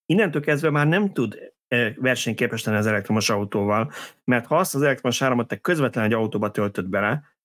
innentől 0.06 0.42
kezdve 0.42 0.70
már 0.70 0.86
nem 0.86 1.12
tud 1.12 1.52
e, 1.68 1.94
versenyképes 1.96 2.64
lenni 2.64 2.78
az 2.78 2.86
elektromos 2.86 3.30
autóval, 3.30 3.92
mert 4.24 4.46
ha 4.46 4.56
azt 4.56 4.74
az 4.74 4.82
elektromos 4.82 5.22
áramot 5.22 5.48
te 5.48 5.56
közvetlenül 5.56 6.10
egy 6.10 6.16
autóba 6.16 6.50
töltöd 6.50 6.88
bele, 6.88 7.36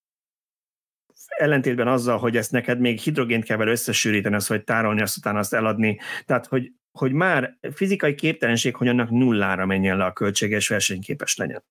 ellentétben 1.38 1.88
azzal, 1.88 2.17
hogy 2.17 2.38
ezt 2.38 2.51
neked 2.51 2.79
még 2.79 2.99
hidrogént 2.99 3.43
kell 3.43 3.57
vele 3.57 3.71
összesűríteni, 3.71 4.35
azt, 4.35 4.47
hogy 4.47 4.63
tárolni, 4.63 5.01
azt 5.01 5.17
utána 5.17 5.39
azt 5.39 5.53
eladni, 5.53 5.99
tehát 6.25 6.45
hogy, 6.45 6.71
hogy 6.91 7.11
már 7.11 7.57
fizikai 7.73 8.15
képtelenség, 8.15 8.75
hogy 8.75 8.88
annak 8.88 9.09
nullára 9.09 9.65
menjen 9.65 9.97
le 9.97 10.05
a 10.05 10.13
költséges 10.13 10.67
versenyképes 10.67 11.35
legyen. 11.35 11.63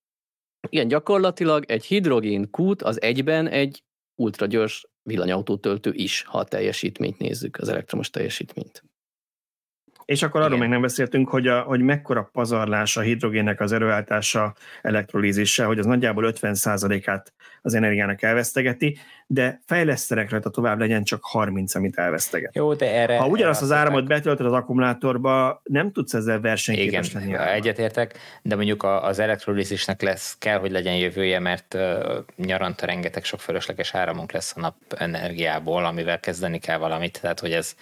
Igen, 0.69 0.87
gyakorlatilag 0.87 1.65
egy 1.67 1.85
hidrogén 1.85 2.49
kút 2.49 2.81
az 2.81 3.01
egyben 3.01 3.47
egy 3.47 3.83
ultragyors 4.15 4.85
villanyautótöltő 5.03 5.93
is, 5.93 6.23
ha 6.23 6.37
a 6.37 6.43
teljesítményt 6.43 7.17
nézzük, 7.17 7.57
az 7.57 7.69
elektromos 7.69 8.09
teljesítményt. 8.09 8.83
És 10.05 10.23
akkor 10.23 10.41
arról 10.41 10.57
még 10.57 10.69
nem 10.69 10.81
beszéltünk, 10.81 11.29
hogy, 11.29 11.47
a, 11.47 11.59
hogy 11.59 11.81
mekkora 11.81 12.29
pazarlás 12.33 12.97
a 12.97 13.01
hidrogénnek 13.01 13.59
az 13.59 13.71
erőállítása 13.71 14.53
elektrolízissel, 14.81 15.65
hogy 15.67 15.79
az 15.79 15.85
nagyjából 15.85 16.33
50%-át 16.35 17.33
az 17.61 17.73
energiának 17.73 18.21
elvesztegeti, 18.21 18.97
de 19.27 19.61
fejlesztenek 19.65 20.29
rajta 20.29 20.49
tovább 20.49 20.79
legyen 20.79 21.03
csak 21.03 21.19
30, 21.23 21.75
amit 21.75 21.97
elveszteget. 21.97 22.55
Jó, 22.55 22.73
de 22.73 22.93
erre... 22.93 23.17
Ha 23.17 23.27
ugyanazt 23.27 23.61
az 23.61 23.71
áramot 23.71 24.07
betöltöd 24.07 24.45
az 24.45 24.53
akkumulátorba, 24.53 25.61
nem 25.63 25.91
tudsz 25.91 26.13
ezzel 26.13 26.39
versenyképes 26.39 27.09
Igen, 27.09 27.21
lenni. 27.21 27.51
egyetértek, 27.51 28.17
de 28.41 28.55
mondjuk 28.55 28.83
az 28.83 29.19
elektrolízisnek 29.19 30.01
lesz, 30.01 30.35
kell, 30.39 30.59
hogy 30.59 30.71
legyen 30.71 30.95
jövője, 30.95 31.39
mert 31.39 31.77
nyaranta 32.35 32.85
rengeteg 32.85 33.23
sok 33.23 33.39
fölösleges 33.39 33.95
áramunk 33.95 34.31
lesz 34.31 34.53
a 34.55 34.59
nap 34.59 34.75
energiából, 34.97 35.85
amivel 35.85 36.19
kezdeni 36.19 36.59
kell 36.59 36.77
valamit, 36.77 37.21
tehát 37.21 37.39
hogy 37.39 37.51
ez 37.51 37.75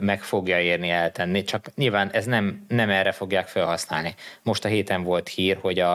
meg 0.00 0.22
fogja 0.22 0.60
érni 0.60 0.90
eltenni, 0.90 1.42
csak 1.48 1.74
nyilván 1.74 2.10
ez 2.10 2.24
nem, 2.24 2.64
nem 2.68 2.90
erre 2.90 3.12
fogják 3.12 3.48
felhasználni. 3.48 4.14
Most 4.42 4.64
a 4.64 4.68
héten 4.68 5.02
volt 5.02 5.28
hír, 5.28 5.58
hogy 5.60 5.78
a, 5.78 5.94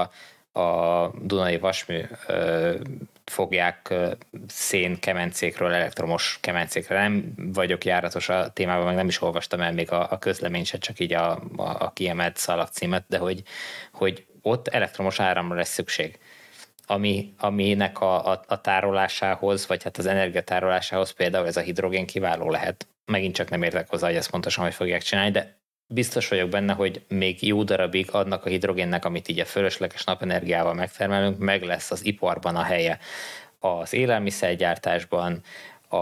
a 0.59 1.11
Dunai 1.21 1.57
Vasmű 1.57 2.01
ö, 2.27 2.75
fogják 3.25 3.93
szén 4.47 4.99
kemencékről, 4.99 5.73
elektromos 5.73 6.37
kemencékről. 6.41 6.97
Nem 6.97 7.33
vagyok 7.35 7.85
járatos 7.85 8.29
a 8.29 8.49
témában, 8.53 8.85
meg 8.85 8.95
nem 8.95 9.07
is 9.07 9.21
olvastam 9.21 9.61
el 9.61 9.73
még 9.73 9.91
a, 9.91 10.11
a 10.11 10.17
közleményt, 10.17 10.65
se 10.65 10.77
csak 10.77 10.99
így 10.99 11.13
a, 11.13 11.31
a, 11.55 11.75
a 11.79 11.91
kiemelt 11.93 12.37
szalagcímet, 12.37 13.03
de 13.07 13.17
hogy, 13.17 13.43
hogy 13.91 14.25
ott 14.41 14.67
elektromos 14.67 15.19
áramra 15.19 15.55
lesz 15.55 15.73
szükség 15.73 16.19
ami, 16.85 17.33
aminek 17.37 18.01
a, 18.01 18.31
a, 18.31 18.41
a 18.47 18.61
tárolásához, 18.61 19.67
vagy 19.67 19.83
hát 19.83 19.97
az 19.97 20.05
energiatárolásához 20.05 21.11
például 21.11 21.47
ez 21.47 21.57
a 21.57 21.61
hidrogén 21.61 22.05
kiváló 22.05 22.49
lehet. 22.49 22.87
Megint 23.05 23.35
csak 23.35 23.49
nem 23.49 23.63
értek 23.63 23.89
hozzá, 23.89 24.07
hogy 24.07 24.15
ezt 24.15 24.29
pontosan 24.29 24.63
hogy 24.63 24.73
fogják 24.73 25.01
csinálni, 25.01 25.31
de 25.31 25.61
biztos 25.87 26.27
vagyok 26.27 26.49
benne, 26.49 26.73
hogy 26.73 27.05
még 27.07 27.47
jó 27.47 27.63
darabig 27.63 28.07
adnak 28.11 28.45
a 28.45 28.49
hidrogénnek, 28.49 29.05
amit 29.05 29.27
így 29.27 29.39
a 29.39 29.45
fölösleges 29.45 30.03
napenergiával 30.03 30.73
megtermelünk, 30.73 31.37
meg 31.37 31.63
lesz 31.63 31.91
az 31.91 32.05
iparban 32.05 32.55
a 32.55 32.61
helye. 32.61 32.99
Az 33.59 33.93
élelmiszergyártásban, 33.93 35.41
a, 35.89 35.97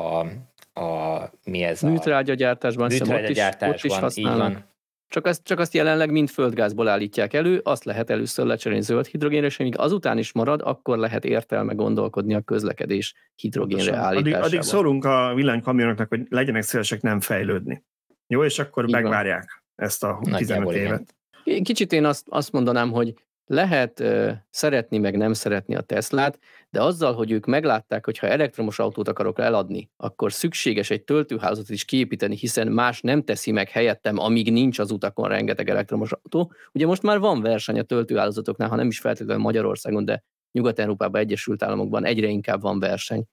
a 0.81 1.29
mi 1.43 1.63
ez 1.63 1.83
a... 1.83 1.87
Műtrágyagyártásban, 1.87 2.87
műtrágyagyártásban, 2.87 3.69
ott 3.69 3.83
is, 3.83 3.91
ott 3.91 4.09
is 4.09 4.17
így 4.17 4.37
van. 4.37 4.70
Csak 5.11 5.25
azt, 5.25 5.43
csak 5.43 5.59
azt 5.59 5.73
jelenleg 5.73 6.11
mind 6.11 6.29
földgázból 6.29 6.87
állítják 6.87 7.33
elő, 7.33 7.61
azt 7.63 7.83
lehet 7.83 8.09
először 8.09 8.45
lecserélni 8.45 8.83
zöld 8.83 9.05
hidrogénre, 9.05 9.45
és 9.45 9.59
amíg 9.59 9.77
azután 9.77 10.17
is 10.17 10.31
marad, 10.31 10.61
akkor 10.63 10.97
lehet 10.97 11.25
értelme 11.25 11.73
gondolkodni 11.73 12.33
a 12.33 12.41
közlekedés 12.41 13.15
hidrogénre 13.35 13.95
állításával. 13.95 14.17
Addig, 14.17 14.33
addig 14.33 14.61
szólunk 14.61 15.05
a 15.05 15.33
villanykamionoknak, 15.35 16.07
hogy 16.09 16.21
legyenek 16.29 16.61
szívesek 16.61 17.01
nem 17.01 17.19
fejlődni. 17.19 17.83
Jó, 18.27 18.43
és 18.43 18.59
akkor 18.59 18.83
Így 18.85 18.91
megvárják 18.91 19.63
van. 19.75 19.87
ezt 19.87 20.03
a 20.03 20.19
15 20.35 20.71
évet. 20.71 21.15
Kicsit 21.43 21.91
én 21.93 22.05
azt, 22.05 22.25
azt 22.29 22.51
mondanám, 22.51 22.91
hogy 22.91 23.13
lehet 23.45 23.99
uh, 23.99 24.31
szeretni, 24.49 24.97
meg 24.97 25.17
nem 25.17 25.33
szeretni 25.33 25.75
a 25.75 25.81
Teslát, 25.81 26.39
de 26.71 26.81
azzal, 26.81 27.13
hogy 27.13 27.31
ők 27.31 27.45
meglátták, 27.45 28.05
hogy 28.05 28.17
ha 28.17 28.27
elektromos 28.27 28.79
autót 28.79 29.07
akarok 29.07 29.39
eladni, 29.39 29.89
akkor 29.97 30.33
szükséges 30.33 30.89
egy 30.89 31.03
töltőházat 31.03 31.69
is 31.69 31.85
kiépíteni, 31.85 32.35
hiszen 32.35 32.67
más 32.67 33.01
nem 33.01 33.23
teszi 33.23 33.51
meg 33.51 33.69
helyettem, 33.69 34.17
amíg 34.17 34.51
nincs 34.51 34.79
az 34.79 34.91
utakon 34.91 35.27
rengeteg 35.27 35.69
elektromos 35.69 36.11
autó. 36.11 36.53
Ugye 36.73 36.85
most 36.85 37.01
már 37.01 37.19
van 37.19 37.41
verseny 37.41 37.79
a 37.79 37.83
töltőhálózatoknál, 37.83 38.69
ha 38.69 38.75
nem 38.75 38.87
is 38.87 38.99
feltétlenül 38.99 39.43
Magyarországon, 39.43 40.05
de 40.05 40.23
Nyugat-Európában, 40.51 41.21
Egyesült 41.21 41.63
Államokban 41.63 42.05
egyre 42.05 42.27
inkább 42.27 42.61
van 42.61 42.79
verseny. 42.79 43.25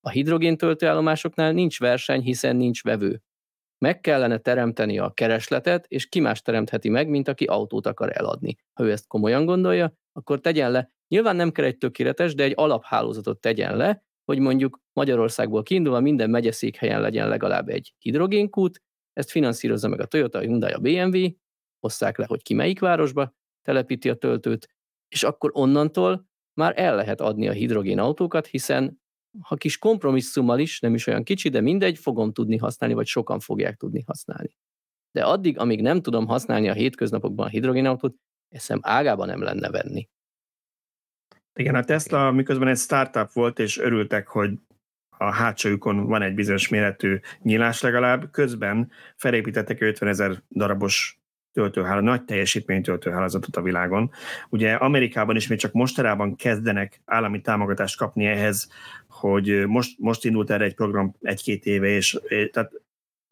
A 0.00 0.10
hidrogén 0.10 0.56
töltőállomásoknál 0.56 1.52
nincs 1.52 1.78
verseny, 1.78 2.20
hiszen 2.20 2.56
nincs 2.56 2.82
vevő. 2.82 3.22
Meg 3.82 4.00
kellene 4.00 4.38
teremteni 4.38 4.98
a 4.98 5.10
keresletet, 5.10 5.86
és 5.88 6.08
ki 6.08 6.20
más 6.20 6.42
teremtheti 6.42 6.88
meg, 6.88 7.08
mint 7.08 7.28
aki 7.28 7.44
autót 7.44 7.86
akar 7.86 8.16
eladni. 8.16 8.56
Ha 8.72 8.84
ő 8.84 8.90
ezt 8.90 9.06
komolyan 9.06 9.44
gondolja, 9.44 9.92
akkor 10.12 10.40
tegyen 10.40 10.70
le. 10.70 10.90
Nyilván 11.08 11.36
nem 11.36 11.52
kell 11.52 11.64
egy 11.64 11.78
tökéletes, 11.78 12.34
de 12.34 12.42
egy 12.42 12.52
alaphálózatot 12.56 13.40
tegyen 13.40 13.76
le, 13.76 14.04
hogy 14.24 14.38
mondjuk 14.38 14.80
Magyarországból 14.92 15.62
kiindulva 15.62 16.00
minden 16.00 16.30
megyeszékhelyen 16.30 17.00
legyen 17.00 17.28
legalább 17.28 17.68
egy 17.68 17.94
hidrogénkút, 17.98 18.82
ezt 19.12 19.30
finanszírozza 19.30 19.88
meg 19.88 20.00
a 20.00 20.06
Toyota, 20.06 20.38
a 20.38 20.42
Hyundai, 20.42 20.72
a 20.72 20.78
BMW, 20.78 21.28
hozzák 21.80 22.18
le, 22.18 22.24
hogy 22.28 22.42
ki 22.42 22.54
melyik 22.54 22.80
városba 22.80 23.34
telepíti 23.62 24.08
a 24.08 24.14
töltőt, 24.14 24.68
és 25.08 25.22
akkor 25.22 25.50
onnantól 25.54 26.26
már 26.54 26.72
el 26.76 26.96
lehet 26.96 27.20
adni 27.20 27.48
a 27.48 27.52
hidrogén 27.52 27.98
autókat, 27.98 28.46
hiszen 28.46 29.01
ha 29.40 29.56
kis 29.56 29.78
kompromisszummal 29.78 30.58
is, 30.58 30.80
nem 30.80 30.94
is 30.94 31.06
olyan 31.06 31.22
kicsi, 31.22 31.48
de 31.48 31.60
mindegy, 31.60 31.98
fogom 31.98 32.32
tudni 32.32 32.56
használni, 32.56 32.94
vagy 32.94 33.06
sokan 33.06 33.40
fogják 33.40 33.76
tudni 33.76 34.02
használni. 34.06 34.56
De 35.12 35.24
addig, 35.24 35.58
amíg 35.58 35.82
nem 35.82 36.02
tudom 36.02 36.26
használni 36.26 36.68
a 36.68 36.72
hétköznapokban 36.72 37.46
a 37.46 37.48
hidrogénautót, 37.48 38.14
eszem 38.48 38.78
ágában 38.82 39.26
nem 39.26 39.42
lenne 39.42 39.70
venni. 39.70 40.08
Igen, 41.54 41.74
a 41.74 41.84
Tesla 41.84 42.30
miközben 42.30 42.68
egy 42.68 42.78
startup 42.78 43.32
volt, 43.32 43.58
és 43.58 43.78
örültek, 43.78 44.28
hogy 44.28 44.58
a 45.08 45.32
hátsójukon 45.32 46.06
van 46.06 46.22
egy 46.22 46.34
bizonyos 46.34 46.68
méretű 46.68 47.20
nyílás 47.42 47.80
legalább, 47.80 48.30
közben 48.30 48.90
felépítettek 49.16 49.80
50 49.80 50.08
ezer 50.08 50.42
darabos 50.50 51.21
töltőhálózatot, 51.52 52.08
nagy 52.08 52.24
teljesítményű 52.24 52.80
töltőhálózatot 52.80 53.56
a 53.56 53.62
világon. 53.62 54.10
Ugye 54.48 54.72
Amerikában 54.72 55.36
is 55.36 55.46
még 55.46 55.58
csak 55.58 55.72
mostanában 55.72 56.36
kezdenek 56.36 57.00
állami 57.04 57.40
támogatást 57.40 57.96
kapni 57.96 58.26
ehhez, 58.26 58.68
hogy 59.08 59.66
most, 59.66 59.98
most 59.98 60.24
indult 60.24 60.50
erre 60.50 60.64
egy 60.64 60.74
program 60.74 61.14
egy-két 61.20 61.64
éve, 61.64 61.86
és 61.86 62.18
tehát 62.52 62.70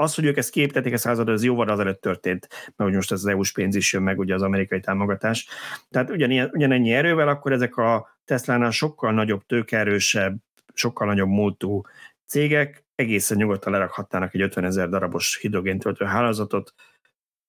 az, 0.01 0.15
hogy 0.15 0.25
ők 0.25 0.37
ezt 0.37 0.51
képítették, 0.51 0.93
ez 0.93 1.01
század, 1.01 1.29
az 1.29 1.45
jóval 1.45 1.69
azelőtt 1.69 2.01
történt, 2.01 2.49
mert 2.51 2.91
hogy 2.91 2.93
most 2.93 3.13
az 3.13 3.27
EU-s 3.27 3.53
pénz 3.53 3.75
is 3.75 3.93
jön 3.93 4.03
meg, 4.03 4.19
ugye 4.19 4.35
az 4.35 4.43
amerikai 4.43 4.81
támogatás. 4.81 5.49
Tehát 5.91 6.11
ugyanilyen, 6.11 6.51
ugyanennyi 6.53 6.93
erővel, 6.93 7.29
akkor 7.29 7.53
ezek 7.53 7.77
a 7.77 8.19
Tesla-nál 8.25 8.71
sokkal 8.71 9.13
nagyobb, 9.13 9.47
tőkerősebb, 9.47 10.37
sokkal 10.75 11.07
nagyobb 11.07 11.29
múltú 11.29 11.83
cégek 12.27 12.85
egészen 12.95 13.37
nyugodtan 13.37 13.73
lerakhatnának 13.73 14.35
egy 14.35 14.41
50 14.41 14.65
ezer 14.65 14.89
darabos 14.89 15.39
hidrogéntöltő 15.41 16.05
hálózatot, 16.05 16.75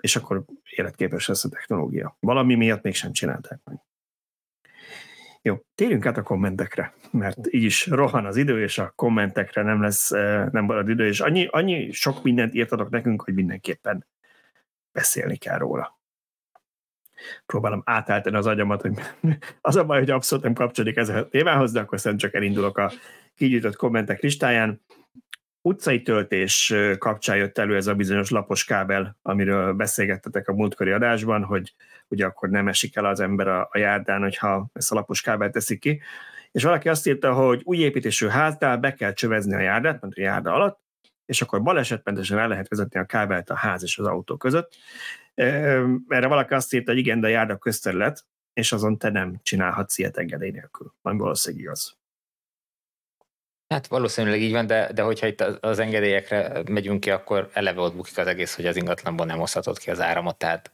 és 0.02 0.15
akkor 0.15 0.44
életképes 0.69 1.28
lesz 1.28 1.44
a 1.44 1.49
technológia. 1.49 2.18
Valami 2.19 2.56
miatt 2.56 2.84
mégsem 2.84 3.11
csinálták 3.11 3.60
meg. 3.64 3.80
Jó, 5.44 5.65
térjünk 5.76 6.06
át 6.06 6.18
a 6.18 6.23
kommentekre, 6.23 6.94
mert 7.11 7.53
így 7.53 7.64
is 7.64 7.88
rohan 7.88 8.26
az 8.26 8.36
idő, 8.36 8.61
és 8.61 8.78
a 8.78 8.94
kommentekre 8.95 9.61
nem 9.61 9.82
lesz, 9.82 10.11
eh, 10.11 10.48
nem 10.52 10.65
marad 10.65 10.90
idő, 10.90 11.07
és 11.07 11.19
annyi, 11.19 11.45
annyi 11.45 11.91
sok 11.91 12.23
mindent 12.23 12.53
írtatok 12.53 12.90
nekünk, 12.90 13.22
hogy 13.22 13.34
mindenképpen 13.34 14.07
beszélni 14.91 15.38
kell 15.38 15.57
róla. 15.57 15.99
Próbálom 17.45 17.82
átálltani 17.86 18.36
az 18.36 18.48
agyamat, 18.48 18.82
hogy 18.82 18.94
az 19.61 19.76
a 19.76 19.86
baj, 19.86 19.99
hogy 19.99 20.10
abszolút 20.10 20.44
nem 20.44 20.53
kapcsolódik 20.53 20.98
ez 20.98 21.10
a 21.10 21.28
témához, 21.28 21.72
de 21.72 21.80
akkor 21.80 21.99
szerintem 21.99 22.30
csak 22.30 22.41
elindulok 22.41 22.78
a 22.78 22.91
kigyűjtött 23.36 23.76
kommentek 23.76 24.22
listáján 24.22 24.82
utcai 25.61 26.01
töltés 26.01 26.73
kapcsán 26.97 27.38
jött 27.38 27.57
elő 27.57 27.75
ez 27.75 27.88
a 27.88 27.95
bizonyos 27.95 28.29
lapos 28.29 28.65
kábel, 28.65 29.17
amiről 29.21 29.73
beszélgettetek 29.73 30.47
a 30.47 30.53
múltkori 30.53 30.91
adásban, 30.91 31.43
hogy 31.43 31.73
ugye 32.07 32.25
akkor 32.25 32.49
nem 32.49 32.67
esik 32.67 32.95
el 32.95 33.05
az 33.05 33.19
ember 33.19 33.47
a, 33.47 33.67
a 33.71 33.77
járdán, 33.77 34.21
hogyha 34.21 34.69
ezt 34.73 34.91
a 34.91 34.95
lapos 34.95 35.21
kábelt 35.21 35.51
teszik 35.51 35.79
ki. 35.79 36.01
És 36.51 36.63
valaki 36.63 36.89
azt 36.89 37.07
írta, 37.07 37.33
hogy 37.33 37.61
új 37.63 37.77
építésű 37.77 38.27
háznál 38.27 38.77
be 38.77 38.93
kell 38.93 39.13
csövezni 39.13 39.53
a 39.53 39.59
járdát, 39.59 40.01
mert 40.01 40.17
a 40.17 40.21
járda 40.21 40.53
alatt, 40.53 40.79
és 41.25 41.41
akkor 41.41 41.61
balesetmentesen 41.61 42.38
el 42.38 42.47
lehet 42.47 42.67
vezetni 42.67 42.99
a 42.99 43.05
kábelt 43.05 43.49
a 43.49 43.55
ház 43.55 43.83
és 43.83 43.97
az 43.97 44.05
autó 44.05 44.38
között. 44.38 44.75
Erre 45.33 46.27
valaki 46.27 46.53
azt 46.53 46.73
írta, 46.73 46.91
hogy 46.91 46.99
igen, 46.99 47.19
de 47.19 47.27
a 47.27 47.29
járda 47.29 47.57
közterület, 47.57 48.25
és 48.53 48.71
azon 48.71 48.97
te 48.97 49.09
nem 49.09 49.39
csinálhatsz 49.43 49.97
ilyet 49.97 50.17
engedély 50.17 50.51
nélkül. 50.51 50.93
Ami 51.01 51.17
valószínűleg 51.17 51.63
igaz. 51.63 52.01
Hát 53.72 53.88
valószínűleg 53.88 54.41
így 54.41 54.52
van, 54.52 54.68
de, 54.68 54.91
de 54.93 55.02
hogyha 55.02 55.27
itt 55.27 55.41
az 55.41 55.80
engedélyekre 55.80 56.61
megyünk 56.69 56.99
ki, 56.99 57.10
akkor 57.10 57.49
eleve 57.53 57.81
ott 57.81 57.95
bukik 57.95 58.18
az 58.18 58.27
egész, 58.27 58.56
hogy 58.56 58.65
az 58.65 58.76
ingatlanból 58.76 59.26
nem 59.26 59.39
oszthatod 59.39 59.77
ki 59.77 59.89
az 59.89 60.02
áramot, 60.02 60.38
tehát 60.38 60.72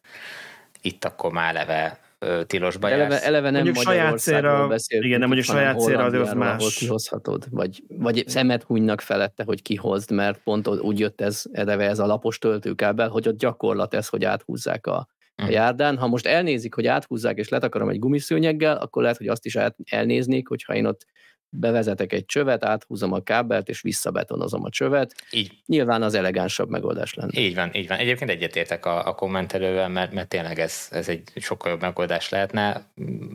itt 0.81 1.05
akkor 1.05 1.31
már 1.31 1.55
eleve 1.55 1.99
tilosba 2.47 2.89
eleve, 2.89 3.13
jársz. 3.13 3.25
eleve 3.25 3.49
nem 3.49 3.63
mondjuk 3.63 3.85
saját 3.85 4.19
célra, 4.19 4.67
beszélünk, 4.67 5.07
igen, 5.07 5.19
nem 5.19 5.27
mondjuk 5.27 5.49
saját 5.49 5.79
célra 5.79 6.03
azért 6.03 6.23
az 6.23 6.33
más. 6.33 6.59
Ahol 6.59 6.69
kihozhatod, 6.69 7.45
vagy, 7.49 7.83
vagy 7.87 8.23
szemet 8.27 8.63
hunynak 8.63 9.01
felette, 9.01 9.43
hogy 9.43 9.61
kihozd, 9.61 10.11
mert 10.11 10.39
pont 10.43 10.67
úgy 10.67 10.99
jött 10.99 11.21
ez, 11.21 11.43
eleve 11.51 11.87
ez 11.87 11.99
a 11.99 12.05
lapos 12.05 12.37
töltőkábel, 12.37 13.09
hogy 13.09 13.27
ott 13.27 13.37
gyakorlat 13.37 13.93
ez, 13.93 14.07
hogy 14.07 14.23
áthúzzák 14.23 14.87
a, 14.87 15.07
a 15.35 15.43
hm. 15.43 15.51
járdán. 15.51 15.97
Ha 15.97 16.07
most 16.07 16.25
elnézik, 16.25 16.73
hogy 16.73 16.87
áthúzzák 16.87 17.37
és 17.37 17.49
letakarom 17.49 17.89
egy 17.89 17.99
gumiszőnyeggel, 17.99 18.77
akkor 18.77 19.01
lehet, 19.01 19.17
hogy 19.17 19.27
azt 19.27 19.45
is 19.45 19.57
elnéznék, 19.83 20.47
hogyha 20.47 20.75
én 20.75 20.85
ott 20.85 21.05
bevezetek 21.49 22.13
egy 22.13 22.25
csövet, 22.25 22.65
áthúzom 22.65 23.11
a 23.13 23.23
kábelt, 23.23 23.69
és 23.69 23.81
visszabetonozom 23.81 24.63
a 24.63 24.69
csövet. 24.69 25.13
Így. 25.31 25.61
Nyilván 25.65 26.01
az 26.03 26.13
elegánsabb 26.13 26.69
megoldás 26.69 27.13
lenne. 27.13 27.39
Így 27.39 27.55
van, 27.55 27.69
így 27.73 27.87
van. 27.87 27.97
Egyébként 27.97 28.29
egyetértek 28.29 28.85
a, 28.85 29.07
a 29.07 29.15
kommentelővel, 29.15 29.89
mert, 29.89 30.13
mert 30.13 30.27
tényleg 30.27 30.59
ez, 30.59 30.87
ez 30.91 31.09
egy 31.09 31.31
sokkal 31.35 31.71
jobb 31.71 31.81
megoldás 31.81 32.29
lehetne. 32.29 32.85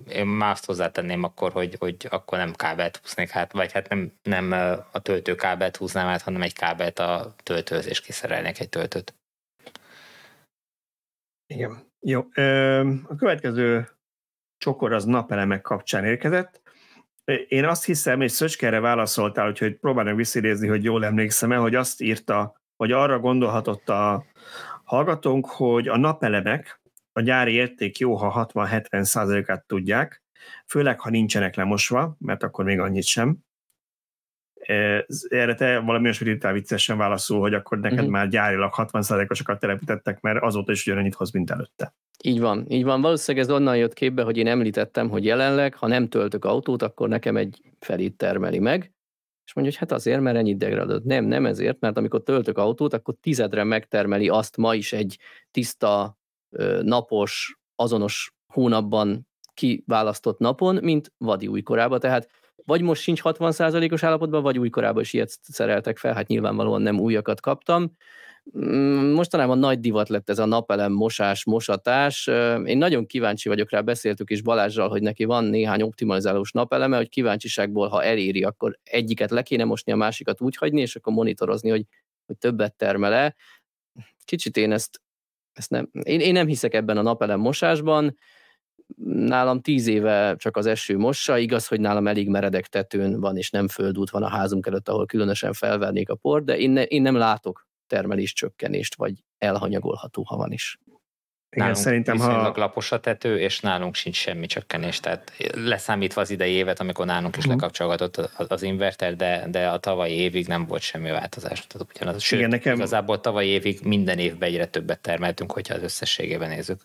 Én 0.08 0.26
már 0.26 0.50
azt 0.50 0.66
hozzátenném 0.66 1.22
akkor, 1.22 1.52
hogy, 1.52 1.76
hogy 1.78 2.06
akkor 2.10 2.38
nem 2.38 2.52
kábelt 2.52 2.96
húznék 2.96 3.30
hát, 3.30 3.52
vagy 3.52 3.72
hát 3.72 3.88
nem, 3.88 4.12
nem 4.22 4.52
a 4.92 5.00
töltő 5.00 5.34
kábelt 5.34 5.76
húznám 5.76 6.06
át, 6.06 6.22
hanem 6.22 6.42
egy 6.42 6.54
kábelt 6.54 6.98
a 6.98 7.34
töltőhöz, 7.42 7.86
és 7.86 8.00
kiszerelnék 8.00 8.60
egy 8.60 8.68
töltőt. 8.68 9.14
Igen. 11.46 11.90
Jó. 12.00 12.20
A 13.08 13.14
következő 13.16 13.88
csokor 14.58 14.92
az 14.92 15.04
napelemek 15.04 15.60
kapcsán 15.60 16.04
érkezett. 16.04 16.61
Én 17.48 17.64
azt 17.64 17.84
hiszem, 17.84 18.20
és 18.20 18.32
Szöcske 18.32 18.66
erre 18.66 18.80
válaszoltál, 18.80 19.52
hogy 19.58 19.76
próbálnak 19.76 20.16
visszidézni, 20.16 20.68
hogy 20.68 20.84
jól 20.84 21.04
emlékszem-e, 21.04 21.56
hogy 21.56 21.74
azt 21.74 22.00
írta, 22.00 22.60
hogy 22.76 22.92
arra 22.92 23.18
gondolhatott 23.18 23.88
a 23.88 24.24
hallgatónk, 24.84 25.46
hogy 25.46 25.88
a 25.88 25.96
napelemek 25.96 26.80
a 27.12 27.20
gyári 27.20 27.52
érték 27.52 27.98
jó, 27.98 28.14
ha 28.14 28.48
60-70 28.52 29.02
százalékát 29.02 29.66
tudják, 29.66 30.22
főleg, 30.66 31.00
ha 31.00 31.10
nincsenek 31.10 31.56
lemosva, 31.56 32.16
mert 32.18 32.42
akkor 32.42 32.64
még 32.64 32.78
annyit 32.78 33.04
sem. 33.04 33.38
Erre 35.28 35.54
te 35.54 35.78
valami 35.78 36.04
olyasmit 36.04 36.28
írtál 36.28 36.52
viccesen 36.52 36.96
válaszol, 36.96 37.40
hogy 37.40 37.54
akkor 37.54 37.78
neked 37.78 37.98
uh-huh. 37.98 38.12
már 38.12 38.28
gyárilag 38.28 38.72
60%-osakat 38.76 39.58
telepítettek, 39.58 40.20
mert 40.20 40.42
azóta 40.42 40.72
is 40.72 40.86
ugyanannyit 40.86 41.14
hoz, 41.14 41.30
mint 41.30 41.50
előtte. 41.50 41.94
Így 42.24 42.40
van, 42.40 42.66
így 42.68 42.84
van. 42.84 43.00
Valószínűleg 43.00 43.46
ez 43.46 43.54
onnan 43.54 43.76
jött 43.76 43.92
képbe, 43.92 44.22
hogy 44.22 44.36
én 44.36 44.46
említettem, 44.46 45.08
hogy 45.08 45.24
jelenleg, 45.24 45.74
ha 45.74 45.86
nem 45.86 46.08
töltök 46.08 46.44
autót, 46.44 46.82
akkor 46.82 47.08
nekem 47.08 47.36
egy 47.36 47.62
felét 47.78 48.16
termeli 48.16 48.58
meg. 48.58 48.92
És 49.44 49.54
mondja, 49.54 49.72
hogy 49.72 49.88
hát 49.88 49.98
azért, 49.98 50.20
mert 50.20 50.36
ennyit 50.36 50.58
degradott. 50.58 51.04
Nem, 51.04 51.24
nem 51.24 51.46
ezért, 51.46 51.80
mert 51.80 51.96
amikor 51.96 52.22
töltök 52.22 52.58
autót, 52.58 52.92
akkor 52.92 53.14
tizedre 53.20 53.64
megtermeli 53.64 54.28
azt 54.28 54.56
ma 54.56 54.74
is 54.74 54.92
egy 54.92 55.18
tiszta, 55.50 56.18
napos, 56.82 57.58
azonos 57.76 58.34
hónapban 58.46 59.28
kiválasztott 59.54 60.38
napon, 60.38 60.78
mint 60.82 61.12
vadi 61.18 61.46
újkorában. 61.46 62.00
Tehát 62.00 62.28
vagy 62.64 62.82
most 62.82 63.02
sincs 63.02 63.20
60%-os 63.24 64.02
állapotban, 64.02 64.42
vagy 64.42 64.58
újkorában 64.58 65.02
is 65.02 65.12
ilyet 65.12 65.38
szereltek 65.42 65.98
fel, 65.98 66.14
hát 66.14 66.26
nyilvánvalóan 66.26 66.82
nem 66.82 67.00
újakat 67.00 67.40
kaptam. 67.40 67.96
Mm, 68.58 69.12
mostanában 69.12 69.58
nagy 69.58 69.80
divat 69.80 70.08
lett 70.08 70.30
ez 70.30 70.38
a 70.38 70.44
napelem 70.44 70.92
mosás, 70.92 71.44
mosatás. 71.44 72.26
Én 72.64 72.78
nagyon 72.78 73.06
kíváncsi 73.06 73.48
vagyok 73.48 73.70
rá, 73.70 73.80
beszéltük 73.80 74.30
is 74.30 74.42
Balázsral, 74.42 74.88
hogy 74.88 75.02
neki 75.02 75.24
van 75.24 75.44
néhány 75.44 75.82
optimalizálós 75.82 76.52
napeleme, 76.52 76.96
hogy 76.96 77.08
kíváncsiságból, 77.08 77.88
ha 77.88 78.02
eléri, 78.02 78.42
akkor 78.42 78.78
egyiket 78.82 79.30
le 79.30 79.42
kéne 79.42 79.64
mosni, 79.64 79.92
a 79.92 79.96
másikat 79.96 80.40
úgy 80.40 80.56
hagyni, 80.56 80.80
és 80.80 80.96
akkor 80.96 81.12
monitorozni, 81.12 81.70
hogy, 81.70 81.84
hogy 82.26 82.36
többet 82.36 82.74
termele. 82.74 83.34
Kicsit 84.24 84.56
én 84.56 84.72
ezt, 84.72 85.00
ezt 85.52 85.70
nem, 85.70 85.88
én, 86.02 86.20
én 86.20 86.32
nem 86.32 86.46
hiszek 86.46 86.74
ebben 86.74 86.96
a 86.96 87.02
napelem 87.02 87.40
mosásban, 87.40 88.16
nálam 89.06 89.60
tíz 89.60 89.86
éve 89.86 90.36
csak 90.36 90.56
az 90.56 90.66
eső 90.66 90.98
mossa, 90.98 91.38
igaz, 91.38 91.66
hogy 91.66 91.80
nálam 91.80 92.06
elég 92.06 92.28
meredek 92.28 92.66
tetőn 92.66 93.20
van, 93.20 93.36
és 93.36 93.50
nem 93.50 93.68
földút 93.68 94.10
van 94.10 94.22
a 94.22 94.28
házunk 94.28 94.66
előtt, 94.66 94.88
ahol 94.88 95.06
különösen 95.06 95.52
felvernék 95.52 96.08
a 96.08 96.14
port, 96.14 96.44
de 96.44 96.58
én, 96.58 96.70
ne, 96.70 96.84
én 96.84 97.02
nem 97.02 97.16
látok 97.16 97.70
termelés 97.92 98.32
csökkenést, 98.32 98.94
vagy 98.94 99.12
elhanyagolható, 99.38 100.22
ha 100.22 100.36
van 100.36 100.52
is. 100.52 100.78
Igen, 101.50 101.66
nálunk 101.66 101.76
szerintem, 101.76 102.18
ha... 102.18 102.52
lapos 102.56 102.92
a 102.92 103.00
tető, 103.00 103.38
és 103.38 103.60
nálunk 103.60 103.94
sincs 103.94 104.16
semmi 104.16 104.46
csökkenés, 104.46 105.00
tehát 105.00 105.32
leszámítva 105.54 106.20
az 106.20 106.30
idei 106.30 106.52
évet, 106.52 106.80
amikor 106.80 107.06
nálunk 107.06 107.36
is 107.36 107.44
uh-huh. 107.44 107.60
lekapcsolgatott 107.60 108.16
az 108.48 108.62
inverter, 108.62 109.16
de, 109.16 109.46
de 109.50 109.68
a 109.68 109.78
tavalyi 109.78 110.14
évig 110.14 110.46
nem 110.46 110.66
volt 110.66 110.82
semmi 110.82 111.10
változás. 111.10 111.66
Tehát 111.66 111.88
ugyanaz, 111.94 112.22
sőt, 112.22 112.38
Igen, 112.38 112.50
nekem... 112.50 112.74
igazából 112.74 113.20
tavalyi 113.20 113.48
évig 113.48 113.80
minden 113.84 114.18
évben 114.18 114.48
egyre 114.48 114.66
többet 114.66 115.00
termeltünk, 115.00 115.52
hogyha 115.52 115.74
az 115.74 115.82
összességében 115.82 116.48
nézzük. 116.48 116.80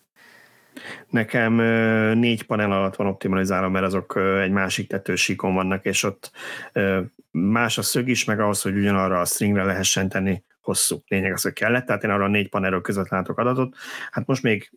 Nekem 1.08 1.54
négy 2.18 2.42
panel 2.42 2.72
alatt 2.72 2.96
van 2.96 3.06
optimalizálva, 3.06 3.68
mert 3.68 3.84
azok 3.84 4.16
egy 4.42 4.50
másik 4.50 4.88
tetősíkon 4.88 5.54
vannak, 5.54 5.84
és 5.84 6.02
ott 6.02 6.30
más 7.30 7.78
a 7.78 7.82
szög 7.82 8.08
is, 8.08 8.24
meg 8.24 8.40
ahhoz, 8.40 8.62
hogy 8.62 8.76
ugyanarra 8.76 9.20
a 9.20 9.24
stringre 9.24 9.64
lehessen 9.64 10.08
tenni 10.08 10.42
hosszú. 10.68 11.02
Lényeg 11.06 11.32
az, 11.32 11.42
hogy 11.42 11.52
kellett, 11.52 11.86
tehát 11.86 12.04
én 12.04 12.10
arra 12.10 12.24
a 12.24 12.28
négy 12.28 12.48
panelről 12.48 12.80
között 12.80 13.08
látok 13.08 13.38
adatot. 13.38 13.76
Hát 14.10 14.26
most 14.26 14.42
még 14.42 14.70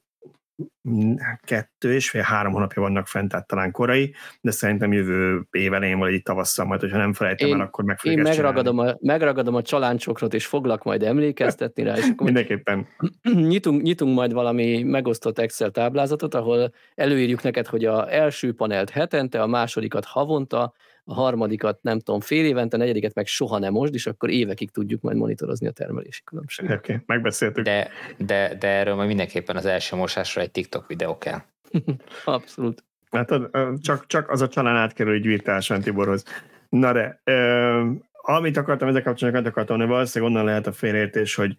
kettő 1.42 1.94
és 1.94 2.10
fél, 2.10 2.22
három 2.22 2.52
hónapja 2.54 2.82
vannak 2.82 3.08
fent, 3.08 3.30
tehát 3.30 3.48
talán 3.48 3.72
korai, 3.72 4.14
de 4.42 4.52
szerintem 4.52 4.94
jövő 4.94 5.48
év 5.52 5.74
elején, 5.74 5.98
vagy 5.98 6.14
itt 6.14 6.24
tavasszal 6.24 6.66
majd, 6.66 6.80
hogyha 6.80 6.98
nem 6.98 7.14
felejtem 7.14 7.48
én, 7.48 7.54
el, 7.54 7.62
akkor 7.62 7.84
meg 7.84 8.00
Én 8.02 8.20
megragadom 8.20 8.80
a, 8.80 8.96
megragadom 9.00 9.56
a 9.56 9.62
csaláncsokratot, 9.62 10.34
és 10.34 10.46
foglak 10.46 10.84
majd 10.84 11.04
emlékeztetni 11.04 11.84
rá, 11.84 11.98
és 11.98 12.10
akkor 12.10 12.26
Mindenképpen. 12.26 12.88
Nyitunk, 13.54 13.82
nyitunk 13.82 14.16
majd 14.16 14.34
valami 14.34 14.84
megosztott 14.84 15.40
Excel 15.40 15.72
táblázatot, 15.72 16.34
ahol 16.34 16.74
előírjuk 16.96 17.44
neked, 17.44 17.68
hogy 17.68 17.86
a 17.86 18.14
első 18.14 18.54
panelt 18.54 18.90
hetente, 18.90 19.42
a 19.42 19.48
másodikat 19.48 20.06
havonta, 20.06 20.74
a 21.04 21.14
harmadikat 21.14 21.82
nem 21.82 22.00
tudom, 22.00 22.20
fél 22.20 22.46
évente, 22.46 22.76
a 22.76 22.80
negyediket 22.80 23.14
meg 23.14 23.28
soha 23.28 23.60
nem 23.60 23.74
most, 23.74 23.94
és 23.94 24.08
akkor 24.08 24.30
évekig 24.30 24.72
tudjuk 24.72 25.02
majd 25.02 25.18
monitorozni 25.18 25.68
a 25.68 25.72
termelési 25.72 26.24
különbséget. 26.24 26.78
Oké, 26.78 26.94
okay, 26.94 27.04
megbeszéltük. 27.06 27.64
De, 27.64 27.90
de, 28.18 28.56
de 28.60 28.68
erről 28.68 28.96
majd 28.96 29.08
mindenképpen 29.08 29.56
az 29.56 29.66
első 29.66 29.96
mosásra 29.96 30.42
egy 30.42 30.52
TikTok 30.52 30.88
videó 30.88 31.18
kell. 31.18 31.42
Abszolút. 32.26 32.84
Hát 33.12 33.34
csak, 33.82 34.08
csak 34.08 34.30
az 34.30 34.42
a 34.42 34.48
csalán 34.48 34.76
átkerül 34.76 35.14
egy 35.14 35.26
virtuálisan 35.26 35.82
Tiborhoz. 35.82 36.24
Na 36.70 36.94
de, 36.94 37.22
ö, 37.24 37.92
amit 38.22 38.58
akartam 38.58 38.88
ezzel 38.88 39.04
kapcsolatban, 39.04 39.46
akartam, 39.46 39.78
hogy 39.78 39.88
valószínűleg 39.88 40.34
onnan 40.34 40.46
lehet 40.46 40.68
a 40.68 40.72
félreértés, 40.72 41.36
hogy 41.36 41.56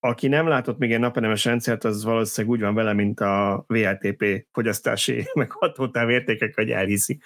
aki 0.00 0.28
nem 0.28 0.46
látott 0.46 0.78
még 0.78 0.92
egy 0.92 0.98
napelemes 0.98 1.44
rendszert, 1.44 1.84
az 1.84 2.04
valószínűleg 2.04 2.56
úgy 2.56 2.62
van 2.62 2.74
vele, 2.74 2.92
mint 2.92 3.20
a 3.20 3.64
VLTP 3.66 4.46
fogyasztási, 4.52 5.24
meg 5.34 5.50
hatótáv 5.50 6.10
értékek, 6.10 6.54
hogy 6.54 6.70
elhiszi. 6.70 7.20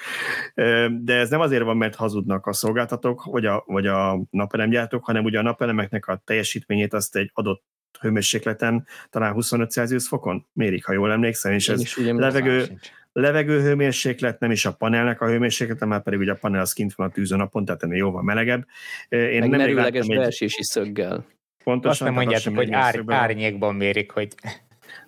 De 1.00 1.14
ez 1.14 1.30
nem 1.30 1.40
azért 1.40 1.62
van, 1.62 1.76
mert 1.76 1.94
hazudnak 1.94 2.46
a 2.46 2.52
szolgáltatók, 2.52 3.24
vagy 3.24 3.46
a, 3.46 3.64
vagy 3.66 3.86
a 3.86 4.22
napelemgyártók, 4.30 5.04
hanem 5.04 5.24
ugye 5.24 5.38
a 5.38 5.42
napelemeknek 5.42 6.06
a 6.06 6.22
teljesítményét 6.24 6.92
azt 6.92 7.16
egy 7.16 7.30
adott 7.32 7.62
hőmérsékleten, 8.00 8.86
talán 9.10 9.32
25 9.32 9.70
Celsius 9.70 10.08
fokon 10.08 10.46
mérik, 10.52 10.84
ha 10.84 10.92
jól 10.92 11.12
emlékszem, 11.12 11.52
és 11.52 11.68
Én 11.68 11.74
ez 11.74 11.94
levegő, 11.96 12.78
levegő 13.12 13.60
hőmérséklet, 13.60 14.40
nem 14.40 14.50
is 14.50 14.64
a 14.64 14.72
panelnek 14.72 15.20
a 15.20 15.26
hőmérséklete, 15.26 15.84
már 15.84 16.02
pedig 16.02 16.18
ugye 16.18 16.32
a 16.32 16.38
panel 16.40 16.60
az 16.60 16.72
kint 16.72 16.94
van 16.94 17.06
a 17.06 17.10
tűzön 17.10 17.38
napon, 17.38 17.64
tehát 17.64 17.82
ennél 17.82 17.96
jóval 17.96 18.22
melegebb. 18.22 18.66
Én 19.08 19.38
Meg 19.38 19.48
nem 19.48 19.58
merőleges 19.58 20.06
belsési 20.06 20.62
szöggel. 20.62 21.26
Pontosan. 21.64 21.90
Azt 21.90 22.16
nem 22.16 22.24
mondjátok, 22.24 22.56
hogy 22.56 22.72
ár, 22.72 23.02
árnyékban 23.06 23.74
mérik, 23.74 24.10
hogy... 24.10 24.34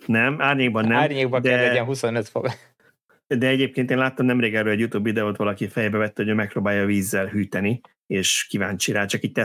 Nem, 0.05 0.41
árnyékban 0.41 0.87
nem. 0.87 0.97
Árnyékban 0.97 1.41
de... 1.41 1.49
kell 1.49 1.67
legyen 1.67 1.85
25 1.85 2.27
fok. 2.27 2.49
De 3.27 3.47
egyébként 3.47 3.91
én 3.91 3.97
láttam 3.97 4.25
nemrég 4.25 4.55
erről 4.55 4.71
egy 4.71 4.79
YouTube 4.79 5.03
videót, 5.03 5.37
valaki 5.37 5.67
fejbe 5.67 5.97
vette, 5.97 6.23
hogy 6.23 6.27
ő 6.27 6.33
megpróbálja 6.33 6.85
vízzel 6.85 7.25
hűteni, 7.25 7.81
és 8.07 8.45
kíváncsi 8.49 8.91
rá, 8.91 9.05
csak 9.05 9.23
így 9.23 9.41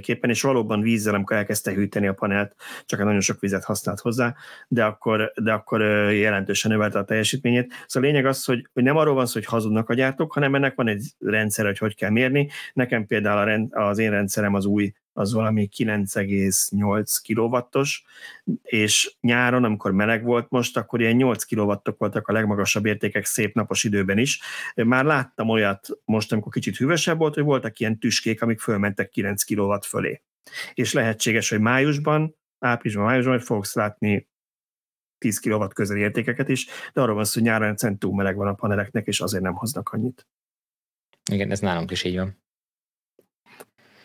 képen, 0.00 0.30
és 0.30 0.42
valóban 0.42 0.80
vízzel, 0.80 1.14
amikor 1.14 1.36
elkezdte 1.36 1.72
hűteni 1.72 2.06
a 2.06 2.12
panelt, 2.12 2.54
csak 2.86 2.98
nagyon 2.98 3.20
sok 3.20 3.40
vizet 3.40 3.64
használt 3.64 4.00
hozzá, 4.00 4.34
de 4.68 4.84
akkor, 4.84 5.32
de 5.34 5.52
akkor 5.52 5.80
jelentősen 6.12 6.70
növelte 6.70 6.98
a 6.98 7.04
teljesítményét. 7.04 7.72
Szóval 7.86 8.08
a 8.08 8.12
lényeg 8.12 8.26
az, 8.26 8.44
hogy, 8.44 8.66
hogy 8.72 8.82
nem 8.82 8.96
arról 8.96 9.14
van 9.14 9.26
szó, 9.26 9.32
hogy 9.32 9.44
hazudnak 9.44 9.88
a 9.88 9.94
gyártók, 9.94 10.32
hanem 10.32 10.54
ennek 10.54 10.74
van 10.74 10.88
egy 10.88 11.04
rendszer, 11.18 11.64
hogy 11.64 11.78
hogy 11.78 11.94
kell 11.94 12.10
mérni. 12.10 12.48
Nekem 12.72 13.06
például 13.06 13.38
a 13.38 13.44
rend, 13.44 13.74
az 13.74 13.98
én 13.98 14.10
rendszerem 14.10 14.54
az 14.54 14.64
új 14.64 14.92
az 15.12 15.32
valami 15.32 15.68
9,8 15.76 17.16
kilowattos, 17.22 18.04
és 18.62 19.14
nyáron, 19.20 19.64
amikor 19.64 19.92
meleg 19.92 20.24
volt 20.24 20.50
most, 20.50 20.76
akkor 20.76 21.00
ilyen 21.00 21.16
8 21.16 21.44
kilowattok 21.44 21.98
voltak 21.98 22.28
a 22.28 22.32
legmagasabb 22.32 22.86
értékek 22.86 23.24
szép 23.24 23.54
napos 23.54 23.84
időben 23.84 24.18
is. 24.18 24.40
Már 24.74 25.04
láttam 25.04 25.48
olyat 25.48 25.88
most, 26.04 26.32
amikor 26.32 26.52
kicsit 26.52 26.76
hűvösebb 26.76 27.18
volt, 27.18 27.34
hogy 27.34 27.44
voltak 27.44 27.78
ilyen 27.78 27.98
tüskék, 27.98 28.42
amik 28.42 28.60
fölmentek 28.60 29.08
9 29.08 29.42
kilowatt 29.42 29.84
fölé. 29.84 30.22
És 30.74 30.92
lehetséges, 30.92 31.50
hogy 31.50 31.60
májusban, 31.60 32.36
áprilisban, 32.58 33.04
májusban 33.04 33.34
hogy 33.34 33.44
fogsz 33.44 33.74
látni 33.74 34.30
10 35.18 35.38
kilowatt 35.38 35.72
közeli 35.72 36.00
értékeket 36.00 36.48
is, 36.48 36.66
de 36.92 37.00
arról 37.00 37.14
van 37.14 37.24
szó, 37.24 37.32
hogy 37.40 37.48
nyáron 37.48 37.68
egyszerűen 37.68 37.98
túl 37.98 38.14
meleg 38.14 38.36
van 38.36 38.46
a 38.46 38.54
paneleknek, 38.54 39.06
és 39.06 39.20
azért 39.20 39.42
nem 39.42 39.54
hoznak 39.54 39.88
annyit. 39.88 40.26
Igen, 41.30 41.50
ez 41.50 41.60
nálunk 41.60 41.90
is 41.90 42.04
így 42.04 42.16
van. 42.16 42.40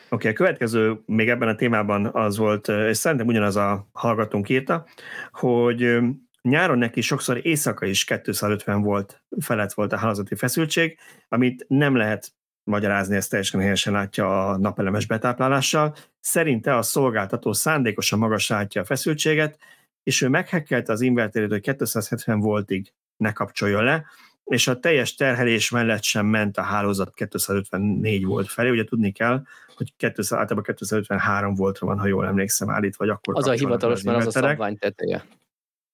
Oké, 0.09 0.15
okay, 0.15 0.31
a 0.31 0.33
következő 0.33 0.99
még 1.05 1.29
ebben 1.29 1.47
a 1.47 1.55
témában 1.55 2.05
az 2.05 2.37
volt, 2.37 2.67
és 2.67 2.97
szerintem 2.97 3.27
ugyanaz 3.27 3.55
a 3.55 3.87
hallgatónk 3.91 4.49
írta, 4.49 4.85
hogy 5.31 5.97
nyáron 6.41 6.77
neki 6.77 7.01
sokszor 7.01 7.39
éjszaka 7.45 7.85
is 7.85 8.03
250 8.03 8.81
volt, 8.81 9.23
felett 9.39 9.73
volt 9.73 9.93
a 9.93 9.97
hálózati 9.97 10.35
feszültség, 10.35 10.97
amit 11.29 11.65
nem 11.67 11.95
lehet 11.95 12.31
magyarázni, 12.63 13.15
ezt 13.15 13.29
teljesen 13.29 13.61
helyesen 13.61 13.93
látja 13.93 14.49
a 14.49 14.57
napelemes 14.57 15.05
betáplálással. 15.05 15.95
Szerinte 16.19 16.77
a 16.77 16.81
szolgáltató 16.81 17.53
szándékosan 17.53 18.19
magas 18.19 18.49
látja 18.49 18.81
a 18.81 18.85
feszültséget, 18.85 19.57
és 20.03 20.21
ő 20.21 20.27
meghekkelte 20.27 20.91
az 20.91 21.01
inverterét, 21.01 21.49
hogy 21.49 21.61
270 21.61 22.39
voltig 22.39 22.93
ne 23.17 23.31
kapcsoljon 23.31 23.83
le, 23.83 24.05
és 24.43 24.67
a 24.67 24.79
teljes 24.79 25.15
terhelés 25.15 25.69
mellett 25.69 26.03
sem 26.03 26.25
ment 26.25 26.57
a 26.57 26.61
hálózat 26.61 27.13
254 27.13 28.25
volt 28.25 28.47
felé. 28.47 28.69
Ugye 28.69 28.83
tudni 28.83 29.11
kell, 29.11 29.43
hogy 29.77 29.93
200, 29.97 30.33
általában 30.33 30.63
253 30.63 31.55
voltra 31.55 31.87
van, 31.87 31.99
ha 31.99 32.07
jól 32.07 32.25
emlékszem 32.25 32.69
állítva, 32.69 33.05
vagy 33.05 33.13
akkor 33.13 33.35
Az 33.37 33.47
a 33.47 33.51
hivatalos, 33.51 34.01
mert 34.01 34.17
az 34.17 34.25
a 34.25 34.31
szabvány 34.31 34.77
teteje. 34.77 35.25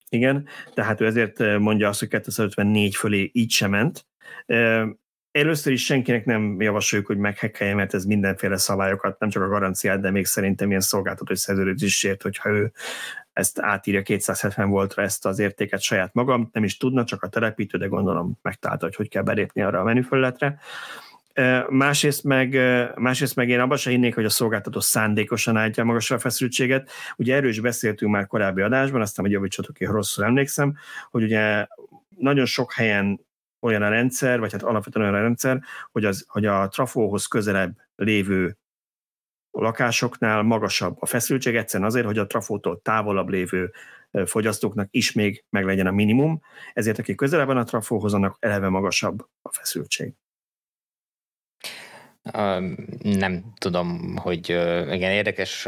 Igen, 0.09 0.47
tehát 0.73 1.01
ő 1.01 1.05
ezért 1.05 1.59
mondja 1.59 1.87
azt, 1.87 1.99
hogy 1.99 2.07
254 2.07 2.95
fölé 2.95 3.29
így 3.33 3.51
sem 3.51 3.69
ment. 3.69 4.05
Először 5.31 5.73
is 5.73 5.85
senkinek 5.85 6.25
nem 6.25 6.61
javasoljuk, 6.61 7.07
hogy 7.07 7.17
meghekkelje, 7.17 7.75
mert 7.75 7.93
ez 7.93 8.05
mindenféle 8.05 8.57
szabályokat, 8.57 9.19
nem 9.19 9.29
csak 9.29 9.43
a 9.43 9.47
garanciát, 9.47 9.99
de 9.99 10.11
még 10.11 10.25
szerintem 10.25 10.69
ilyen 10.69 10.81
szolgáltatói 10.81 11.37
szerződés 11.37 11.81
is 11.81 12.03
ért, 12.03 12.21
hogyha 12.21 12.49
ő 12.49 12.71
ezt 13.33 13.59
átírja 13.59 14.01
270 14.01 14.69
voltra 14.69 15.01
ezt 15.01 15.25
az 15.25 15.39
értéket 15.39 15.81
saját 15.81 16.13
magam, 16.13 16.49
nem 16.51 16.63
is 16.63 16.77
tudna, 16.77 17.03
csak 17.03 17.23
a 17.23 17.27
telepítő, 17.27 17.77
de 17.77 17.85
gondolom 17.85 18.39
megtalálta, 18.41 18.85
hogy 18.85 18.95
hogy 18.95 19.09
kell 19.09 19.23
belépni 19.23 19.61
arra 19.61 19.79
a 19.79 19.83
menüfelületre. 19.83 20.59
Másrészt 21.69 22.23
meg, 22.23 22.53
másrészt 22.95 23.35
meg 23.35 23.49
én 23.49 23.59
abban 23.59 23.77
se 23.77 23.89
hinnék, 23.89 24.15
hogy 24.15 24.25
a 24.25 24.29
szolgáltató 24.29 24.79
szándékosan 24.79 25.57
állítja 25.57 25.83
magasra 25.83 26.15
a 26.15 26.19
feszültséget. 26.19 26.89
Ugye 27.17 27.35
erről 27.35 27.49
is 27.49 27.59
beszéltünk 27.59 28.11
már 28.11 28.27
korábbi 28.27 28.61
adásban, 28.61 29.01
aztán, 29.01 29.25
hogy 29.25 29.33
javítsatok 29.33 29.75
ki, 29.75 29.85
rosszul 29.85 30.23
emlékszem, 30.23 30.75
hogy 31.11 31.23
ugye 31.23 31.67
nagyon 32.17 32.45
sok 32.45 32.73
helyen 32.73 33.25
olyan 33.59 33.81
a 33.81 33.89
rendszer, 33.89 34.39
vagy 34.39 34.51
hát 34.51 34.63
alapvetően 34.63 35.05
olyan 35.05 35.19
a 35.19 35.21
rendszer, 35.21 35.61
hogy, 35.91 36.05
az, 36.05 36.25
hogy 36.27 36.45
a 36.45 36.67
trafóhoz 36.67 37.25
közelebb 37.25 37.77
lévő 37.95 38.57
lakásoknál 39.51 40.41
magasabb 40.41 40.97
a 40.99 41.05
feszültség, 41.05 41.55
egyszerűen 41.55 41.89
azért, 41.89 42.05
hogy 42.05 42.17
a 42.17 42.25
trafótól 42.25 42.81
távolabb 42.81 43.29
lévő 43.29 43.71
fogyasztóknak 44.25 44.87
is 44.91 45.11
még 45.11 45.43
meg 45.49 45.65
legyen 45.65 45.87
a 45.87 45.91
minimum, 45.91 46.41
ezért 46.73 46.99
aki 46.99 47.15
közelebb 47.15 47.47
van 47.47 47.57
a 47.57 47.63
trafóhoz, 47.63 48.13
annak 48.13 48.37
eleve 48.39 48.69
magasabb 48.69 49.27
a 49.41 49.53
feszültség. 49.53 50.13
Nem 53.01 53.53
tudom, 53.57 54.15
hogy 54.15 54.49
igen, 54.91 55.11
érdekes 55.11 55.67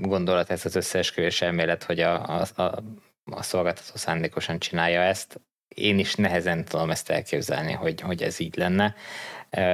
gondolat 0.00 0.50
ez 0.50 0.64
az 0.64 0.76
összeesküvés 0.76 1.42
elmélet, 1.42 1.84
hogy 1.84 2.00
a, 2.00 2.40
a, 2.40 2.62
a, 2.62 2.82
a 3.24 3.42
szolgáltató 3.42 3.92
szándékosan 3.94 4.58
csinálja 4.58 5.00
ezt. 5.00 5.40
Én 5.68 5.98
is 5.98 6.14
nehezen 6.14 6.64
tudom 6.64 6.90
ezt 6.90 7.10
elképzelni, 7.10 7.72
hogy, 7.72 8.00
hogy 8.00 8.22
ez 8.22 8.40
így 8.40 8.56
lenne 8.56 8.94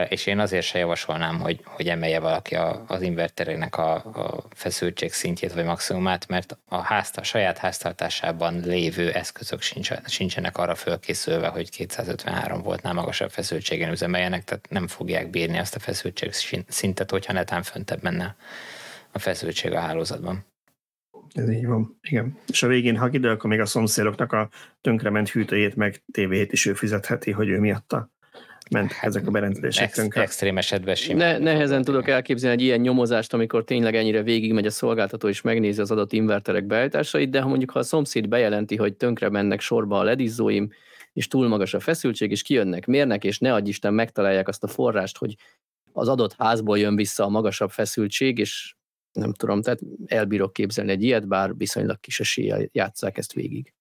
és 0.08 0.26
én 0.26 0.38
azért 0.38 0.66
se 0.66 0.78
javasolnám, 0.78 1.40
hogy, 1.40 1.60
hogy 1.64 1.88
emelje 1.88 2.20
valaki 2.20 2.54
a, 2.54 2.84
az 2.86 3.02
inverterének 3.02 3.76
a, 3.76 3.94
a 3.94 4.44
feszültség 4.54 5.12
szintjét 5.12 5.52
vagy 5.52 5.64
maximumát, 5.64 6.28
mert 6.28 6.58
a, 6.68 6.76
házt, 6.76 7.16
a 7.16 7.22
saját 7.22 7.58
háztartásában 7.58 8.60
lévő 8.60 9.10
eszközök 9.10 9.60
sincsenek 10.06 10.58
arra 10.58 10.74
fölkészülve, 10.74 11.48
hogy 11.48 11.70
253 11.70 12.62
voltnál 12.62 12.92
magasabb 12.92 13.30
feszültségen 13.30 13.90
üzemeljenek, 13.90 14.44
tehát 14.44 14.66
nem 14.70 14.86
fogják 14.86 15.30
bírni 15.30 15.58
azt 15.58 15.76
a 15.76 15.80
feszültség 15.80 16.32
szintet, 16.68 17.10
hogyha 17.10 17.32
netán 17.32 17.62
föntebb 17.62 18.02
menne 18.02 18.36
a 19.12 19.18
feszültség 19.18 19.72
a 19.72 19.80
hálózatban. 19.80 20.44
Ez 21.32 21.50
így 21.50 21.66
van, 21.66 21.98
igen. 22.02 22.38
És 22.46 22.62
a 22.62 22.66
végén, 22.66 22.96
ha 22.96 23.08
ide, 23.12 23.30
akkor 23.30 23.50
még 23.50 23.60
a 23.60 23.66
szomszédoknak 23.66 24.32
a 24.32 24.48
tönkrement 24.80 25.30
hűtőjét 25.30 25.76
meg 25.76 26.02
tévét 26.12 26.52
is 26.52 26.66
ő 26.66 26.74
fizetheti, 26.74 27.30
hogy 27.30 27.48
ő 27.48 27.58
miatta 27.58 28.10
ment 28.70 28.92
hát, 28.92 29.04
ezek 29.04 29.26
a 29.26 29.30
berendezések 29.30 29.84
ex, 29.84 29.94
tönkre. 29.94 30.20
Extrém 30.22 30.58
esetben 30.58 30.94
simán. 30.94 31.42
Ne, 31.42 31.52
nehezen 31.52 31.82
tudok 31.82 32.08
elképzelni 32.08 32.56
egy 32.56 32.62
ilyen 32.62 32.80
nyomozást, 32.80 33.34
amikor 33.34 33.64
tényleg 33.64 33.94
ennyire 33.94 34.22
végigmegy 34.22 34.66
a 34.66 34.70
szolgáltató 34.70 35.28
és 35.28 35.40
megnézi 35.40 35.80
az 35.80 35.90
adott 35.90 36.12
inverterek 36.12 36.64
beállításait, 36.64 37.30
de 37.30 37.40
ha 37.40 37.48
mondjuk 37.48 37.70
ha 37.70 37.78
a 37.78 37.82
szomszéd 37.82 38.28
bejelenti, 38.28 38.76
hogy 38.76 38.94
tönkre 38.94 39.28
mennek 39.28 39.60
sorba 39.60 39.98
a 39.98 40.02
ledizóim, 40.02 40.70
és 41.12 41.28
túl 41.28 41.48
magas 41.48 41.74
a 41.74 41.80
feszültség, 41.80 42.30
és 42.30 42.42
kijönnek, 42.42 42.86
mérnek, 42.86 43.24
és 43.24 43.38
ne 43.38 43.54
adj 43.54 43.68
Isten 43.68 43.94
megtalálják 43.94 44.48
azt 44.48 44.64
a 44.64 44.68
forrást, 44.68 45.18
hogy 45.18 45.36
az 45.92 46.08
adott 46.08 46.34
házból 46.38 46.78
jön 46.78 46.96
vissza 46.96 47.24
a 47.24 47.28
magasabb 47.28 47.70
feszültség, 47.70 48.38
és 48.38 48.74
nem 49.12 49.32
tudom, 49.32 49.62
tehát 49.62 49.80
elbírok 50.06 50.52
képzelni 50.52 50.90
egy 50.90 51.02
ilyet, 51.02 51.28
bár 51.28 51.56
viszonylag 51.56 52.00
kis 52.00 52.20
eséllyel 52.20 52.68
játsszák 52.72 53.18
ezt 53.18 53.32
végig. 53.32 53.74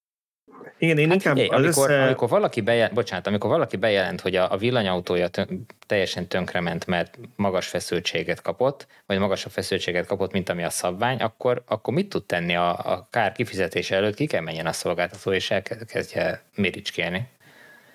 Igen, 0.80 0.98
én 0.98 1.06
hát 1.06 1.16
inkább 1.16 1.36
figyelj, 1.36 1.64
amikor, 1.64 1.90
össze... 1.90 2.04
amikor, 2.04 2.30
valaki 2.30 2.62
bejelent, 2.62 2.94
bocsánat, 2.94 3.28
amikor 3.28 3.50
valaki 3.50 3.78
bejelent, 3.78 4.22
hogy 4.22 4.36
a, 4.36 4.52
a 4.52 4.58
villanyautója 4.58 5.28
tön, 5.28 5.66
teljesen 5.88 6.28
tönkrement, 6.28 6.86
mert 6.86 7.18
magas 7.36 7.68
feszültséget 7.68 8.42
kapott, 8.42 8.88
vagy 9.06 9.18
magasabb 9.18 9.52
feszültséget 9.52 10.06
kapott, 10.06 10.32
mint 10.32 10.50
ami 10.50 10.64
a 10.64 10.70
szabvány, 10.70 11.18
akkor, 11.18 11.64
akkor 11.68 11.94
mit 11.94 12.10
tud 12.10 12.26
tenni 12.26 12.56
a, 12.56 12.70
a 12.70 13.08
kár 13.10 13.32
kifizetése 13.32 13.96
előtt? 13.96 14.16
Ki 14.16 14.26
kell 14.26 14.42
menjen 14.42 14.66
a 14.66 14.72
szolgáltató, 14.72 15.32
és 15.32 15.52
elkezdje 15.52 16.44
miricskélni? 16.56 17.28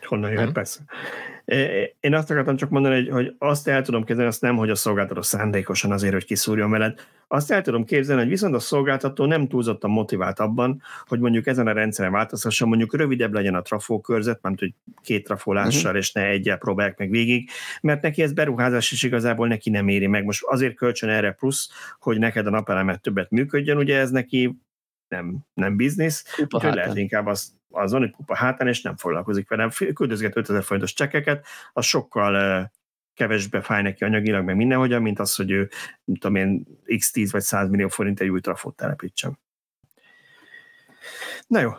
Honnan 0.06 0.30
jöhet, 0.30 0.52
persze. 0.52 0.80
Én 2.00 2.14
azt 2.14 2.30
akartam 2.30 2.56
csak 2.56 2.70
mondani, 2.70 2.94
hogy, 2.94 3.08
hogy 3.08 3.34
azt 3.38 3.68
el 3.68 3.82
tudom 3.82 4.04
képzelni, 4.04 4.30
azt 4.30 4.40
nem, 4.40 4.56
hogy 4.56 4.70
a 4.70 4.74
szolgáltató 4.74 5.22
szándékosan 5.22 5.92
azért, 5.92 6.12
hogy 6.12 6.24
kiszúrjon 6.24 6.70
veled. 6.70 7.00
Azt 7.28 7.50
el 7.50 7.62
tudom 7.62 7.84
képzelni, 7.84 8.20
hogy 8.20 8.30
viszont 8.30 8.54
a 8.54 8.58
szolgáltató 8.58 9.24
nem 9.24 9.48
túlzottan 9.48 9.90
motivált 9.90 10.40
abban, 10.40 10.82
hogy 11.06 11.20
mondjuk 11.20 11.46
ezen 11.46 11.66
a 11.66 11.72
rendszeren 11.72 12.12
változhasson, 12.12 12.68
mondjuk 12.68 12.96
rövidebb 12.96 13.32
legyen 13.32 13.54
a 13.54 13.62
trafókörzet, 13.62 14.38
mert 14.42 14.58
hogy 14.58 14.72
két 15.02 15.24
trafolással, 15.24 15.82
uh-huh. 15.82 15.96
és 15.96 16.12
ne 16.12 16.26
egyel 16.26 16.58
próbálják 16.58 16.98
meg 16.98 17.10
végig, 17.10 17.50
mert 17.80 18.02
neki 18.02 18.22
ez 18.22 18.32
beruházás 18.32 18.92
is 18.92 19.02
igazából 19.02 19.48
neki 19.48 19.70
nem 19.70 19.88
éri 19.88 20.06
meg. 20.06 20.24
Most 20.24 20.44
azért 20.44 20.74
kölcsön 20.74 21.08
erre 21.08 21.32
plusz, 21.32 21.68
hogy 22.00 22.18
neked 22.18 22.46
a 22.46 22.50
napelemet 22.50 23.00
többet 23.00 23.30
működjön, 23.30 23.76
ugye 23.76 23.98
ez 23.98 24.10
neki 24.10 24.58
nem, 25.14 25.38
nem 25.54 25.76
biznisz, 25.76 26.24
úgyhogy 26.38 26.74
lehet 26.74 26.96
inkább 26.96 27.26
az 27.26 27.52
van 27.68 28.02
egy 28.02 28.14
pupa 28.16 28.36
hátán, 28.36 28.68
és 28.68 28.82
nem 28.82 28.96
foglalkozik 28.96 29.48
velem. 29.48 29.70
Küldözget 29.94 30.36
5000 30.36 30.62
forintos 30.62 30.92
csekeket, 30.92 31.46
az 31.72 31.84
sokkal 31.84 32.72
kevesbe 33.14 33.60
fáj 33.60 33.82
neki 33.82 34.04
anyagilag, 34.04 34.44
meg 34.44 34.56
mindenhogyan, 34.56 35.02
mint 35.02 35.18
az, 35.18 35.34
hogy 35.34 35.50
ő, 35.50 35.68
nem 36.04 36.16
tudom 36.16 36.36
én, 36.36 36.66
x10 36.86 37.28
vagy 37.30 37.42
100 37.42 37.68
millió 37.68 37.88
forint 37.88 38.20
egy 38.20 38.28
új 38.28 38.40
trafót 38.40 38.76
telepítsen. 38.76 39.38
Na 41.46 41.60
jó, 41.60 41.70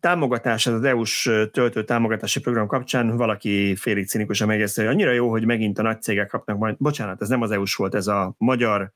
támogatás, 0.00 0.66
ez 0.66 0.72
az 0.72 0.84
EU-s 0.84 1.22
töltő 1.52 1.84
támogatási 1.84 2.40
program 2.40 2.66
kapcsán 2.66 3.16
valaki 3.16 3.76
félig 3.76 4.08
cinikusan 4.08 4.46
megjegyezte, 4.46 4.82
hogy 4.82 4.90
annyira 4.90 5.12
jó, 5.12 5.30
hogy 5.30 5.44
megint 5.44 5.78
a 5.78 5.82
nagy 5.82 6.02
cégek 6.02 6.28
kapnak 6.28 6.58
majd, 6.58 6.76
bocsánat, 6.78 7.20
ez 7.20 7.28
nem 7.28 7.42
az 7.42 7.50
EU-s 7.50 7.74
volt, 7.74 7.94
ez 7.94 8.06
a 8.06 8.34
magyar 8.38 8.92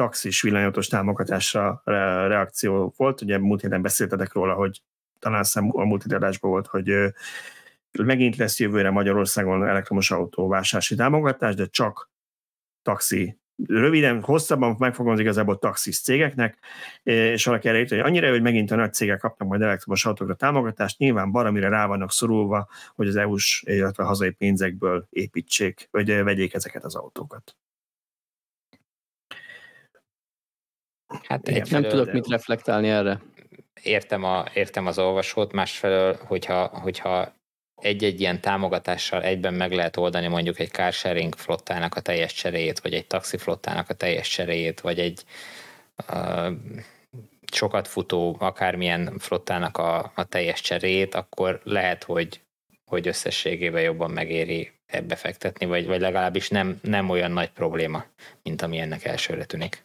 taxis 0.00 0.42
villanyatos 0.42 0.86
támogatásra 0.86 1.82
reakció 2.28 2.92
volt, 2.96 3.20
ugye 3.20 3.38
múlt 3.38 3.60
héten 3.60 3.82
beszéltetek 3.82 4.32
róla, 4.32 4.54
hogy 4.54 4.82
talán 5.18 5.42
szem 5.42 5.68
a 5.72 5.84
multidadásban 5.84 6.50
volt, 6.50 6.66
hogy 6.66 6.92
megint 8.02 8.36
lesz 8.36 8.60
jövőre 8.60 8.90
Magyarországon 8.90 9.68
elektromos 9.68 10.10
autó 10.10 10.48
vásárlási 10.48 10.94
támogatás, 10.94 11.54
de 11.54 11.66
csak 11.66 12.10
taxi 12.82 13.38
röviden, 13.66 14.22
hosszabban 14.22 14.76
megfogom 14.78 15.12
az 15.12 15.20
igazából 15.20 15.58
taxis 15.58 16.00
cégeknek, 16.00 16.58
és 17.02 17.44
valaki 17.44 17.68
erre 17.68 17.86
hogy 17.88 17.98
annyira, 17.98 18.30
hogy 18.30 18.42
megint 18.42 18.70
a 18.70 18.76
nagy 18.76 18.92
cégek 18.92 19.18
kapnak 19.18 19.48
majd 19.48 19.62
elektromos 19.62 20.04
autókra 20.04 20.34
támogatást, 20.34 20.98
nyilván 20.98 21.30
valamire 21.30 21.68
rá 21.68 21.86
vannak 21.86 22.12
szorulva, 22.12 22.68
hogy 22.94 23.08
az 23.08 23.16
EU-s, 23.16 23.62
illetve 23.66 24.04
hazai 24.04 24.30
pénzekből 24.30 25.06
építsék, 25.10 25.88
vagy 25.90 26.22
vegyék 26.22 26.54
ezeket 26.54 26.84
az 26.84 26.94
autókat. 26.94 27.56
Hát 31.28 31.48
Igen, 31.48 31.66
nem 31.70 31.82
tudok 31.82 32.12
mit 32.12 32.28
reflektálni 32.28 32.88
erre. 32.88 33.20
Értem, 33.82 34.24
a, 34.24 34.44
értem 34.54 34.86
az 34.86 34.98
olvasót, 34.98 35.52
másfelől, 35.52 36.18
hogyha, 36.26 36.66
hogyha 36.66 37.32
egy-egy 37.80 38.20
ilyen 38.20 38.40
támogatással 38.40 39.22
egyben 39.22 39.54
meg 39.54 39.72
lehet 39.72 39.96
oldani 39.96 40.26
mondjuk 40.26 40.58
egy 40.58 40.70
carsharing 40.70 41.34
flottának 41.34 41.94
a 41.94 42.00
teljes 42.00 42.32
cseréjét, 42.32 42.80
vagy 42.80 42.94
egy 42.94 43.06
taxi 43.06 43.36
flottának 43.36 43.88
a 43.88 43.94
teljes 43.94 44.28
cseréjét, 44.28 44.80
vagy 44.80 44.98
egy 44.98 45.24
uh, 46.08 46.52
sokat 47.52 47.88
futó 47.88 48.36
akármilyen 48.38 49.18
flottának 49.18 49.78
a, 49.78 50.12
a 50.14 50.24
teljes 50.24 50.60
cseréjét, 50.60 51.14
akkor 51.14 51.60
lehet, 51.64 52.04
hogy, 52.04 52.40
hogy 52.84 53.06
összességében 53.06 53.82
jobban 53.82 54.10
megéri 54.10 54.72
ebbe 54.86 55.14
fektetni, 55.16 55.66
vagy, 55.66 55.86
vagy 55.86 56.00
legalábbis 56.00 56.48
nem, 56.48 56.78
nem 56.82 57.08
olyan 57.08 57.30
nagy 57.30 57.50
probléma, 57.50 58.04
mint 58.42 58.62
ami 58.62 58.78
ennek 58.78 59.04
elsőre 59.04 59.44
tűnik. 59.44 59.84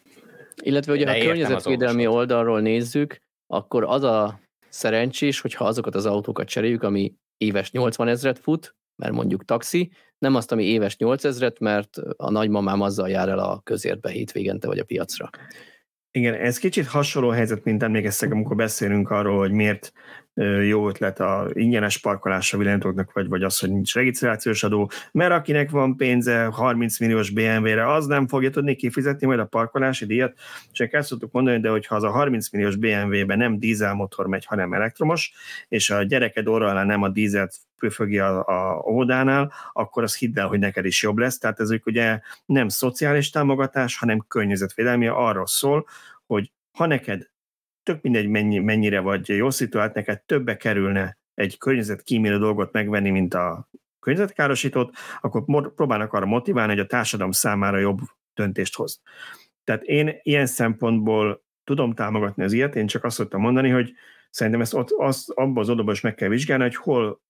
Illetve, 0.62 0.92
hogy 0.92 1.02
a 1.02 1.18
környezetvédelmi 1.18 2.06
oldalról 2.06 2.60
nézzük, 2.60 3.20
akkor 3.46 3.84
az 3.84 4.02
a 4.02 4.40
szerencsés, 4.68 5.40
hogyha 5.40 5.64
azokat 5.64 5.94
az 5.94 6.06
autókat 6.06 6.48
cseréljük, 6.48 6.82
ami 6.82 7.14
éves 7.36 7.70
80 7.70 8.08
ezret 8.08 8.38
fut, 8.38 8.74
mert 8.96 9.12
mondjuk 9.12 9.44
taxi, 9.44 9.90
nem 10.18 10.34
azt, 10.34 10.52
ami 10.52 10.64
éves 10.64 10.96
8 10.96 11.24
ezret, 11.24 11.58
mert 11.58 11.96
a 12.16 12.30
nagymamám 12.30 12.80
azzal 12.80 13.08
jár 13.08 13.28
el 13.28 13.38
a 13.38 13.60
közértbe 13.60 14.10
hétvégente 14.10 14.66
vagy 14.66 14.78
a 14.78 14.84
piacra. 14.84 15.30
Igen, 16.10 16.34
ez 16.34 16.58
kicsit 16.58 16.86
hasonló 16.86 17.28
helyzet, 17.28 17.64
mint 17.64 17.82
emlékeztek, 17.82 18.32
amikor 18.32 18.56
beszélünk 18.56 19.10
arról, 19.10 19.38
hogy 19.38 19.52
miért 19.52 19.92
jó 20.66 20.88
ötlet 20.88 21.20
a 21.20 21.48
ingyenes 21.52 21.98
parkolás 21.98 22.52
a 22.52 22.56
villanyatóknak, 22.56 23.12
vagy, 23.12 23.28
vagy 23.28 23.42
az, 23.42 23.58
hogy 23.58 23.70
nincs 23.70 23.94
regisztrációs 23.94 24.62
adó, 24.62 24.90
mert 25.12 25.32
akinek 25.32 25.70
van 25.70 25.96
pénze 25.96 26.44
30 26.44 26.98
milliós 26.98 27.30
BMW-re, 27.30 27.92
az 27.92 28.06
nem 28.06 28.26
fogja 28.26 28.50
tudni 28.50 28.74
kifizetni 28.74 29.26
majd 29.26 29.38
a 29.38 29.44
parkolási 29.44 30.06
díjat, 30.06 30.38
és 30.72 30.80
ezt 30.80 31.08
szoktuk 31.08 31.32
mondani, 31.32 31.60
de 31.60 31.68
hogyha 31.68 31.94
az 31.94 32.02
a 32.02 32.10
30 32.10 32.50
milliós 32.50 32.76
BMW-ben 32.76 33.38
nem 33.38 33.58
dízelmotor 33.58 34.26
megy, 34.26 34.44
hanem 34.44 34.72
elektromos, 34.72 35.32
és 35.68 35.90
a 35.90 36.02
gyereked 36.02 36.46
orra 36.46 36.68
alá 36.70 36.84
nem 36.84 37.02
a 37.02 37.08
dízelt 37.08 37.54
pöfögi 37.78 38.18
a, 38.18 38.46
a 38.46 38.82
óvodánál, 38.88 39.52
akkor 39.72 40.02
az 40.02 40.16
hidd 40.16 40.38
el, 40.38 40.46
hogy 40.46 40.58
neked 40.58 40.84
is 40.84 41.02
jobb 41.02 41.18
lesz. 41.18 41.38
Tehát 41.38 41.60
ez 41.60 41.70
ugye 41.84 42.20
nem 42.46 42.68
szociális 42.68 43.30
támogatás, 43.30 43.98
hanem 43.98 44.24
környezetvédelmi, 44.28 45.06
arról 45.06 45.46
szól, 45.46 45.86
hogy 46.26 46.50
ha 46.72 46.86
neked 46.86 47.28
tök 47.86 48.02
mindegy 48.02 48.28
mennyi, 48.28 48.58
mennyire 48.58 49.00
vagy 49.00 49.28
jó 49.28 49.50
szituált, 49.50 49.94
neked 49.94 50.22
többe 50.22 50.56
kerülne 50.56 51.18
egy 51.34 51.58
környezetkímélő 51.58 52.38
dolgot 52.38 52.72
megvenni, 52.72 53.10
mint 53.10 53.34
a 53.34 53.68
környezetkárosítót, 54.00 54.94
akkor 55.20 55.44
próbálnak 55.74 56.12
arra 56.12 56.26
motiválni, 56.26 56.72
hogy 56.72 56.80
a 56.80 56.86
társadalom 56.86 57.32
számára 57.32 57.78
jobb 57.78 57.98
döntést 58.34 58.76
hoz. 58.76 59.00
Tehát 59.64 59.82
én 59.82 60.18
ilyen 60.22 60.46
szempontból 60.46 61.44
tudom 61.64 61.94
támogatni 61.94 62.42
az 62.42 62.52
ilyet, 62.52 62.76
én 62.76 62.86
csak 62.86 63.04
azt 63.04 63.16
szoktam 63.16 63.40
mondani, 63.40 63.70
hogy 63.70 63.92
szerintem 64.30 64.60
ezt 64.60 64.74
ott, 64.74 64.90
azt, 64.90 65.30
abban 65.30 65.58
az 65.62 65.70
odaban 65.70 65.94
is 65.94 66.00
meg 66.00 66.14
kell 66.14 66.28
vizsgálni, 66.28 66.62
hogy 66.62 66.76
hol 66.76 67.20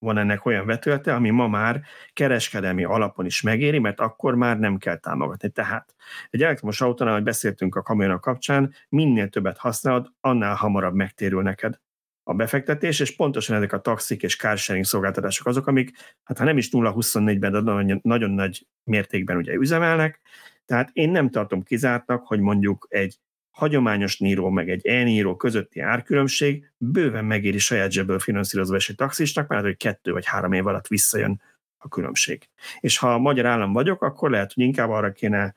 van 0.00 0.18
ennek 0.18 0.44
olyan 0.44 0.66
vetülete, 0.66 1.14
ami 1.14 1.30
ma 1.30 1.48
már 1.48 1.82
kereskedelmi 2.12 2.84
alapon 2.84 3.26
is 3.26 3.42
megéri, 3.42 3.78
mert 3.78 4.00
akkor 4.00 4.34
már 4.34 4.58
nem 4.58 4.76
kell 4.76 4.96
támogatni. 4.96 5.50
Tehát 5.50 5.94
egy 6.30 6.42
elektromos 6.42 6.80
autónál, 6.80 7.14
hogy 7.14 7.22
beszéltünk 7.22 7.74
a 7.74 7.82
kamionok 7.82 8.20
kapcsán, 8.20 8.74
minél 8.88 9.28
többet 9.28 9.58
használod, 9.58 10.12
annál 10.20 10.54
hamarabb 10.54 10.94
megtérül 10.94 11.42
neked 11.42 11.78
a 12.22 12.34
befektetés, 12.34 13.00
és 13.00 13.16
pontosan 13.16 13.56
ezek 13.56 13.72
a 13.72 13.80
taxik 13.80 14.22
és 14.22 14.36
carsharing 14.36 14.84
szolgáltatások 14.84 15.46
azok, 15.46 15.66
amik, 15.66 15.90
hát 16.24 16.38
ha 16.38 16.44
nem 16.44 16.56
is 16.56 16.68
0-24-ben, 16.72 17.52
de 17.52 17.60
nagyon, 17.60 18.00
nagyon 18.02 18.30
nagy 18.30 18.66
mértékben 18.84 19.36
ugye 19.36 19.54
üzemelnek, 19.54 20.20
tehát 20.64 20.90
én 20.92 21.10
nem 21.10 21.30
tartom 21.30 21.62
kizártnak, 21.62 22.26
hogy 22.26 22.40
mondjuk 22.40 22.86
egy 22.88 23.18
hagyományos 23.60 24.18
Niro 24.18 24.50
meg 24.50 24.70
egy 24.70 24.86
e 24.86 25.34
közötti 25.36 25.80
árkülönbség 25.80 26.70
bőven 26.76 27.24
megéri 27.24 27.58
saját 27.58 27.90
zsebből 27.90 28.18
finanszírozva 28.18 28.76
egy 28.76 28.94
taxisnak, 28.96 29.48
mert 29.48 29.62
hogy 29.62 29.76
kettő 29.76 30.12
vagy 30.12 30.26
három 30.26 30.52
év 30.52 30.66
alatt 30.66 30.86
visszajön 30.86 31.40
a 31.78 31.88
különbség. 31.88 32.48
És 32.80 32.98
ha 32.98 33.14
a 33.14 33.18
magyar 33.18 33.46
állam 33.46 33.72
vagyok, 33.72 34.02
akkor 34.02 34.30
lehet, 34.30 34.52
hogy 34.52 34.64
inkább 34.64 34.90
arra 34.90 35.12
kéne 35.12 35.54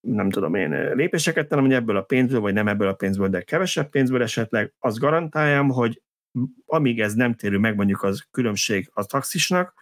nem 0.00 0.30
tudom 0.30 0.54
én, 0.54 0.94
lépéseket 0.94 1.48
tennem, 1.48 1.64
hogy 1.64 1.74
ebből 1.74 1.96
a 1.96 2.02
pénzből, 2.02 2.40
vagy 2.40 2.54
nem 2.54 2.68
ebből 2.68 2.88
a 2.88 2.94
pénzből, 2.94 3.28
de 3.28 3.42
kevesebb 3.42 3.88
pénzből 3.90 4.22
esetleg, 4.22 4.72
azt 4.78 4.98
garantáljam, 4.98 5.68
hogy 5.68 6.02
amíg 6.66 7.00
ez 7.00 7.14
nem 7.14 7.34
térül 7.34 7.58
meg 7.58 7.76
mondjuk 7.76 8.02
az 8.02 8.26
különbség 8.30 8.90
a 8.92 9.04
taxisnak, 9.04 9.74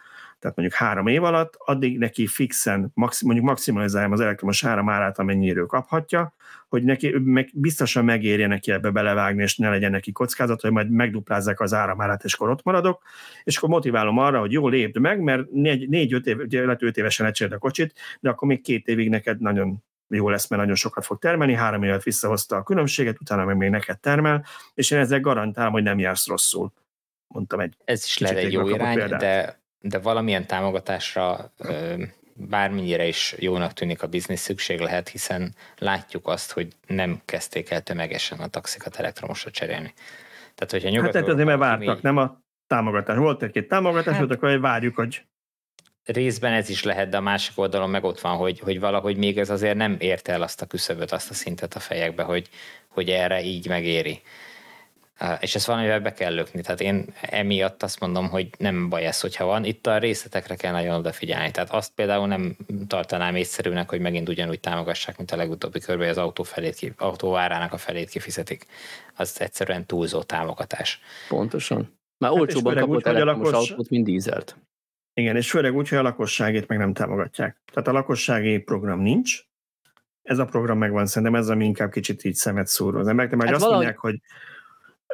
tehát 0.43 0.57
mondjuk 0.57 0.79
három 0.79 1.07
év 1.07 1.25
alatt, 1.25 1.55
addig 1.59 1.99
neki 1.99 2.27
fixen, 2.27 2.91
maxim, 2.95 3.27
mondjuk 3.27 3.49
maximalizáljam 3.49 4.13
az 4.13 4.21
elektromos 4.21 4.65
áram 4.65 4.89
árát, 4.89 5.19
amennyiről 5.19 5.67
kaphatja, 5.67 6.35
hogy 6.69 6.83
neki 6.83 7.11
meg, 7.19 7.51
biztosan 7.55 8.05
megérje 8.05 8.47
neki 8.47 8.73
ebbe 8.73 8.91
belevágni, 8.91 9.43
és 9.43 9.57
ne 9.57 9.71
legyen 9.71 9.91
neki 9.91 10.13
kockázat, 10.13 10.61
hogy 10.61 10.71
majd 10.71 10.91
megduplázzák 10.91 11.61
az 11.61 11.73
áramárát, 11.75 12.25
és 12.25 12.35
akkor 12.35 12.51
ott 12.51 12.63
maradok, 12.63 13.03
és 13.45 13.57
akkor 13.57 13.69
motiválom 13.69 14.19
arra, 14.19 14.41
hogy 14.41 14.53
jó, 14.53 14.69
lépd 14.69 14.99
meg, 14.99 15.21
mert 15.21 15.51
négy-öt 15.51 16.27
év, 16.27 16.39
ugye 16.39 16.65
lehet 16.65 16.83
öt 16.83 16.97
évesen 16.97 17.27
lecseréld 17.27 17.55
a 17.55 17.59
kocsit, 17.59 17.95
de 18.21 18.31
akkor 18.31 18.49
még 18.49 18.61
két 18.61 18.87
évig 18.89 19.09
neked 19.09 19.41
nagyon 19.41 19.85
jó 20.09 20.29
lesz, 20.29 20.49
mert 20.49 20.63
nagyon 20.63 20.77
sokat 20.77 21.05
fog 21.05 21.19
termelni, 21.19 21.55
három 21.55 21.83
évet 21.83 22.03
visszahozta 22.03 22.57
a 22.57 22.63
különbséget, 22.63 23.21
utána 23.21 23.45
meg 23.45 23.57
még 23.57 23.71
neked 23.71 23.99
termel, 23.99 24.45
és 24.75 24.91
én 24.91 24.99
ezzel 24.99 25.21
garantálom, 25.21 25.73
hogy 25.73 25.83
nem 25.83 25.99
jársz 25.99 26.27
rosszul. 26.27 26.73
Mondtam 27.27 27.61
egy 27.61 27.77
Ez 27.85 28.05
is 28.05 28.19
lehet 28.19 28.37
egy 28.37 28.53
jó 28.53 28.69
irány, 28.69 28.97
példát. 28.97 29.21
de 29.21 29.62
de 29.83 29.99
valamilyen 29.99 30.47
támogatásra 30.47 31.53
bármennyire 32.35 33.07
is 33.07 33.35
jónak 33.39 33.73
tűnik 33.73 34.03
a 34.03 34.07
biznisz 34.07 34.41
szükség 34.41 34.81
lehet, 34.81 35.09
hiszen 35.09 35.55
látjuk 35.79 36.27
azt, 36.29 36.53
hogy 36.53 36.69
nem 36.87 37.21
kezdték 37.25 37.71
el 37.71 37.83
tömegesen 37.83 38.39
a 38.39 38.47
taxikat 38.47 38.97
elektromosra 38.97 39.51
cserélni. 39.51 39.93
Tehát, 40.55 40.71
hogyha 40.71 40.89
nyugat 40.89 41.15
hát 41.15 41.29
azért, 41.29 41.47
mert 41.47 41.59
vártak, 41.59 41.95
mi... 41.95 42.01
nem 42.03 42.17
a 42.17 42.41
támogatás. 42.67 43.17
Volt 43.17 43.43
egy-két 43.43 43.69
támogatás, 43.69 44.17
hát, 44.17 44.31
akkor 44.31 44.61
várjuk, 44.61 44.95
hogy 44.95 45.23
részben 46.05 46.53
ez 46.53 46.69
is 46.69 46.83
lehet, 46.83 47.09
de 47.09 47.17
a 47.17 47.21
másik 47.21 47.59
oldalon 47.59 47.91
meg 47.91 48.05
ott 48.05 48.21
van, 48.21 48.37
hogy, 48.37 48.61
hogy 48.61 48.81
valahogy 48.81 49.17
még 49.17 49.39
ez 49.39 49.51
azért 49.51 49.77
nem 49.77 49.97
érte 49.99 50.33
el 50.33 50.43
azt 50.43 50.63
a 50.63 50.67
küszöböt, 50.67 51.13
azt 51.13 51.31
a 51.31 51.35
szintet 51.35 51.75
a 51.75 51.81
fejekbe, 51.81 52.23
hogy, 52.23 52.49
hogy 52.89 53.09
erre 53.11 53.43
így 53.43 53.69
megéri 53.69 54.23
és 55.41 55.55
ezt 55.55 55.67
valamivel 55.67 56.01
be 56.01 56.13
kell 56.13 56.35
lökni. 56.35 56.61
Tehát 56.61 56.81
én 56.81 57.05
emiatt 57.21 57.83
azt 57.83 58.01
mondom, 58.01 58.29
hogy 58.29 58.49
nem 58.59 58.89
baj 58.89 59.07
ez, 59.07 59.21
hogyha 59.21 59.45
van. 59.45 59.65
Itt 59.65 59.87
a 59.87 59.99
részletekre 59.99 60.55
kell 60.55 60.73
nagyon 60.73 60.97
odafigyelni. 60.97 61.51
Tehát 61.51 61.71
azt 61.71 61.93
például 61.95 62.27
nem 62.27 62.57
tartanám 62.87 63.37
észszerűnek, 63.37 63.89
hogy 63.89 64.01
megint 64.01 64.29
ugyanúgy 64.29 64.61
támogassák, 64.61 65.17
mint 65.17 65.31
a 65.31 65.37
legutóbbi 65.37 65.81
körben, 65.81 66.07
hogy 66.07 66.17
az 66.17 66.23
autó, 66.23 66.43
felét, 66.43 66.95
autó 66.97 67.37
árának 67.37 67.73
a 67.73 67.77
felét 67.77 68.09
kifizetik. 68.09 68.67
Az 69.17 69.41
egyszerűen 69.41 69.87
túlzó 69.87 70.23
támogatás. 70.23 71.01
Pontosan. 71.29 71.99
Már 72.19 72.31
hát 72.31 72.41
olcsóban 72.41 72.75
kapott 72.75 73.07
elektromos 73.07 73.51
lakos... 73.51 73.71
autót, 73.71 73.91
mint 73.91 74.05
dízelt. 74.05 74.57
Igen, 75.15 75.37
és 75.37 75.51
főleg 75.51 75.77
úgy, 75.77 75.89
hogy 75.89 75.99
a 75.99 76.03
lakosságét 76.03 76.67
meg 76.67 76.79
nem 76.79 76.93
támogatják. 76.93 77.63
Tehát 77.73 77.89
a 77.89 77.93
lakossági 77.93 78.59
program 78.59 79.01
nincs, 79.01 79.41
ez 80.23 80.39
a 80.39 80.45
program 80.45 80.79
megvan, 80.79 81.07
szerintem 81.07 81.41
ez 81.41 81.49
ami 81.49 81.65
inkább 81.65 81.91
kicsit 81.91 82.25
így 82.25 82.35
szemet 82.35 82.67
szúró. 82.67 82.99
Az 82.99 83.07
emberek 83.07 83.31
hát 83.31 83.41
azt 83.41 83.51
valahogy... 83.51 83.73
mondják, 83.75 83.99
hogy 83.99 84.21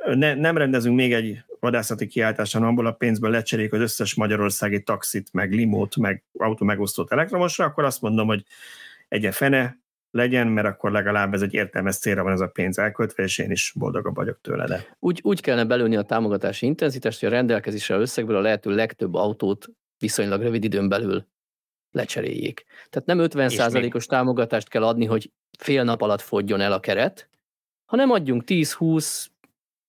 ne, 0.04 0.34
nem 0.34 0.56
rendezünk 0.56 0.96
még 0.96 1.12
egy 1.12 1.42
vadászati 1.60 2.06
kiáltást, 2.06 2.52
hanem 2.52 2.68
abból 2.68 2.86
a 2.86 2.92
pénzből 2.92 3.30
lecseréljük 3.30 3.72
az 3.72 3.80
összes 3.80 4.14
magyarországi 4.14 4.82
taxit, 4.82 5.28
meg 5.32 5.52
limót, 5.52 5.96
meg 5.96 6.22
autó 6.38 6.64
megosztót 6.64 7.12
elektromosra, 7.12 7.64
akkor 7.64 7.84
azt 7.84 8.00
mondom, 8.00 8.26
hogy 8.26 8.44
egyen 9.08 9.32
fene 9.32 9.78
legyen, 10.10 10.46
mert 10.46 10.66
akkor 10.66 10.92
legalább 10.92 11.34
ez 11.34 11.42
egy 11.42 11.54
értelmes 11.54 11.96
célra 11.96 12.22
van 12.22 12.32
ez 12.32 12.40
a 12.40 12.48
pénz 12.48 12.78
elköltve, 12.78 13.22
és 13.22 13.38
én 13.38 13.50
is 13.50 13.72
boldogabb 13.76 14.14
vagyok 14.14 14.40
tőle. 14.40 14.66
De. 14.66 14.86
Úgy, 14.98 15.20
úgy 15.22 15.40
kellene 15.40 15.64
belőni 15.64 15.96
a 15.96 16.02
támogatási 16.02 16.66
intenzitást, 16.66 17.20
hogy 17.20 17.28
a 17.28 17.32
rendelkezésre 17.32 17.96
összegből 17.96 18.36
a 18.36 18.40
lehető 18.40 18.74
legtöbb 18.74 19.14
autót 19.14 19.68
viszonylag 19.98 20.42
rövid 20.42 20.64
időn 20.64 20.88
belül 20.88 21.26
lecseréljék. 21.90 22.64
Tehát 22.90 23.08
nem 23.08 23.18
50%-os 23.20 24.06
támogatást 24.06 24.68
kell 24.68 24.84
adni, 24.84 25.04
hogy 25.04 25.30
fél 25.58 25.84
nap 25.84 26.00
alatt 26.00 26.20
fogjon 26.20 26.60
el 26.60 26.72
a 26.72 26.80
keret, 26.80 27.28
hanem 27.84 28.10
adjunk 28.10 28.42
10-20, 28.46 29.26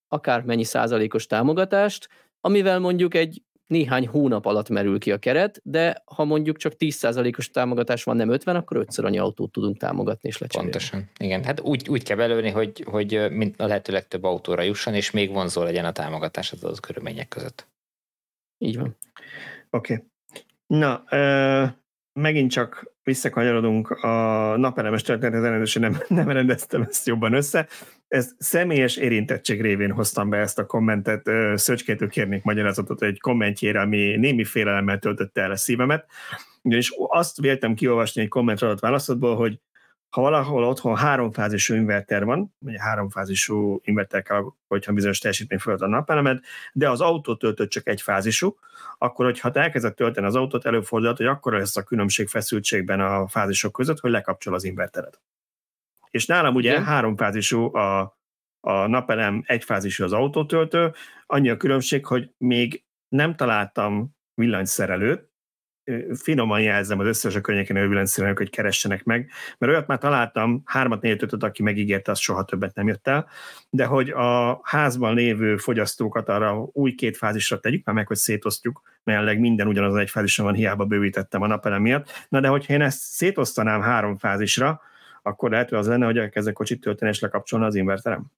akármennyi 0.10 0.64
százalékos 0.64 1.26
támogatást, 1.26 2.10
amivel 2.42 2.80
mondjuk 2.80 3.14
egy 3.14 3.42
néhány 3.68 4.08
hónap 4.08 4.46
alatt 4.46 4.70
merül 4.70 5.00
ki 5.00 5.12
a 5.12 5.18
keret, 5.18 5.62
de 5.64 6.04
ha 6.06 6.24
mondjuk 6.24 6.58
csak 6.58 6.74
10%-os 6.78 7.50
támogatás 7.50 8.04
van, 8.04 8.16
nem 8.16 8.30
50, 8.30 8.56
akkor 8.56 8.78
ötször 8.78 9.06
annyi 9.06 9.18
autót 9.18 9.52
tudunk 9.52 9.78
támogatni 9.78 10.30
és 10.30 10.38
lecserélni. 10.38 10.72
Pontosan. 10.72 11.10
Igen, 11.20 11.44
hát 11.44 11.60
úgy, 11.60 11.90
úgy 11.90 12.04
kell 12.04 12.18
belőni, 12.18 12.50
hogy, 12.50 12.84
hogy 12.86 13.16
a 13.58 13.66
lehető 13.66 13.94
legtöbb 13.94 14.24
autóra 14.24 14.62
jusson, 14.62 14.94
és 14.94 15.12
még 15.12 15.32
vonzó 15.32 15.64
legyen 15.64 15.86
a 15.86 15.92
támogatás 15.92 16.52
az 16.52 16.64
adott 16.64 16.80
körülmények 16.80 17.28
között. 17.28 17.68
Így 18.58 18.78
van. 18.78 18.98
Oké. 19.70 19.94
Okay. 19.94 20.06
Na, 20.68 21.04
megint 22.14 22.52
csak 22.52 22.94
visszakanyarodunk 23.10 23.90
a 23.90 24.58
napelemes 24.58 25.02
történetet, 25.02 25.44
ellenőrző 25.44 25.80
nem, 25.80 25.98
nem 26.22 26.30
rendeztem 26.30 26.82
ezt 26.82 27.08
jobban 27.08 27.34
össze. 27.34 27.68
Ez 28.08 28.32
személyes 28.38 28.98
érintettség 28.98 29.62
révén 29.62 29.92
hoztam 29.92 30.30
be 30.30 30.38
ezt 30.38 30.60
a 30.60 30.66
kommentet. 30.66 31.30
Szöcskétől 31.56 32.10
kérnék 32.10 32.44
magyarázatot 32.44 33.02
egy 33.02 33.20
kommentjére, 33.20 33.82
ami 33.82 34.16
némi 34.16 34.44
félelemmel 34.44 35.00
töltötte 35.00 35.42
el 35.42 35.52
a 35.52 35.56
szívemet. 35.56 36.06
És 36.62 36.94
azt 37.08 37.40
véltem 37.40 37.74
kiolvasni 37.74 38.22
egy 38.22 38.28
komment 38.28 38.62
adott 38.62 38.80
választodból, 38.80 39.36
hogy 39.36 39.60
ha 40.10 40.22
valahol 40.22 40.64
otthon 40.64 40.96
háromfázisú 40.96 41.74
inverter 41.76 42.26
van, 42.26 42.56
vagy 42.60 42.76
háromfázisú 42.78 43.80
inverter 43.84 44.22
kell, 44.22 44.44
hogyha 44.68 44.94
bizonyos 44.94 45.20
teljesítmény 45.20 45.60
fölött 45.60 45.82
a 45.82 45.88
napelemed, 45.88 46.40
de 46.74 46.90
az 46.90 47.02
autó 47.02 47.36
töltött 47.36 47.70
csak 47.70 47.88
egy 47.88 48.02
fázisú, 48.02 48.58
akkor, 48.98 49.26
hogyha 49.26 49.52
te 49.52 49.60
elkezded 49.60 49.94
tölteni 49.94 50.26
az 50.26 50.36
autót, 50.36 50.66
előfordulhat, 50.66 51.18
hogy 51.18 51.26
akkor 51.26 51.54
lesz 51.54 51.78
a 51.78 51.84
különbség 51.84 52.28
feszültségben 52.28 53.00
a 53.00 53.28
fázisok 53.28 53.72
között, 53.72 54.00
hogy 54.00 54.12
lekapcsol 54.12 54.54
az 54.54 54.64
invertered. 54.64 55.14
És 56.12 56.26
nálam 56.26 56.56
ugye 56.56 56.72
Igen. 56.72 56.84
háromfázisú 56.84 57.76
a, 57.76 58.18
a 58.60 58.88
napelem, 58.88 59.44
egyfázisú 59.46 60.04
az 60.04 60.14
autótöltő, 60.14 60.94
annyi 61.26 61.50
a 61.50 61.58
különbség, 61.58 62.06
hogy 62.06 62.32
még 62.38 62.84
nem 63.08 63.36
találtam 63.36 64.16
villanyszerelőt, 64.34 65.29
finoman 66.14 66.62
jelzem 66.62 67.00
az 67.00 67.08
összes 67.08 67.36
a 67.36 67.42
környéken 67.42 67.76
élő 67.76 68.34
hogy 68.34 68.50
keressenek 68.50 69.04
meg, 69.04 69.30
mert 69.58 69.72
olyat 69.72 69.88
már 69.88 69.98
találtam, 69.98 70.62
hármat, 70.66 71.02
négyet, 71.02 71.22
ötöt, 71.22 71.44
aki 71.44 71.64
megígérte, 71.64 72.12
az 72.12 72.20
soha 72.20 72.46
többet 72.46 72.76
nem 72.76 72.88
jött 72.88 73.08
el, 73.08 73.28
de 73.70 73.86
hogy 73.86 74.10
a 74.10 74.60
házban 74.64 75.14
lévő 75.14 75.58
fogyasztókat 75.58 76.30
arra 76.30 76.70
új 76.72 76.96
két 76.96 77.18
fázisra 77.18 77.60
tegyük, 77.60 77.86
már 77.86 77.96
meg, 77.96 78.08
hogy 78.08 78.18
szétosztjuk, 78.18 78.82
mert 79.04 79.38
minden 79.38 79.68
ugyanaz 79.68 79.96
egy 79.96 80.10
fázison 80.10 80.46
van, 80.46 80.56
hiába 80.56 80.86
bővítettem 80.86 81.42
a 81.42 81.48
napelem 81.48 81.82
miatt. 81.82 82.26
Na 82.30 82.40
de 82.40 82.48
hogyha 82.48 82.74
én 82.74 82.82
ezt 82.82 83.00
szétosztanám 83.00 83.82
három 83.82 84.18
fázisra, 84.18 84.82
akkor 85.22 85.50
lehet, 85.50 85.70
hogy 85.70 85.78
az 85.78 85.88
lenne, 85.88 86.06
hogy 86.06 86.18
elkezdek 86.18 86.54
kocsit 86.54 86.82
tölteni 86.82 87.12
és 87.12 87.20
lekapcsolni 87.20 87.66
az 87.66 87.76
inverterem. 87.76 88.32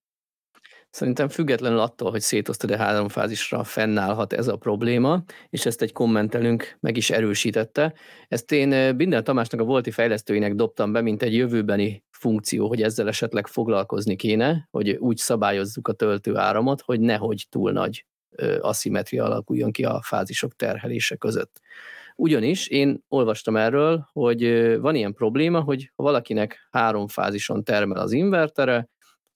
Szerintem 0.92 1.28
függetlenül 1.28 1.80
attól, 1.80 2.12
hogy 2.12 2.22
szétosztod 2.22 2.72
a 2.72 2.78
három 2.78 3.08
fázisra, 3.08 3.64
fennállhat 3.64 4.34
ez 4.34 4.48
a 4.48 4.58
probléma, 4.58 5.24
és 5.50 5.66
ezt 5.66 5.82
egy 5.82 5.92
kommentelünk 5.92 6.78
meg 6.80 6.98
is 6.98 7.10
erősítette. 7.10 7.94
Ezt 8.28 8.52
én 8.52 8.98
Binder 8.98 9.24
Tamásnak 9.24 9.62
a 9.62 9.64
volti 9.64 9.92
fejlesztőinek 9.92 10.56
dobtam 10.56 10.92
be, 10.92 11.02
mint 11.02 11.24
egy 11.24 11.34
jövőbeni 11.34 12.04
funkció, 12.10 12.68
hogy 12.68 12.82
ezzel 12.82 13.08
esetleg 13.08 13.48
foglalkozni 13.48 14.16
kéne, 14.16 14.68
hogy 14.72 14.90
úgy 14.90 15.18
szabályozzuk 15.18 15.88
a 15.88 15.94
töltő 15.94 16.36
áramot, 16.38 16.82
hogy 16.82 17.00
nehogy 17.00 17.46
túl 17.50 17.72
nagy 17.72 18.06
aszimetria 18.60 19.24
alakuljon 19.24 19.72
ki 19.72 19.84
a 19.84 20.02
fázisok 20.04 20.56
terhelése 20.56 21.16
között. 21.16 21.60
Ugyanis 22.16 22.68
én 22.68 23.04
olvastam 23.08 23.56
erről, 23.56 24.08
hogy 24.12 24.42
van 24.80 24.96
ilyen 24.96 25.14
probléma, 25.14 25.62
hogy 25.62 25.92
ha 25.96 26.04
valakinek 26.04 26.68
három 26.72 27.08
fázison 27.08 27.64
termel 27.64 27.98
az 27.98 28.12
invertere, 28.12 28.90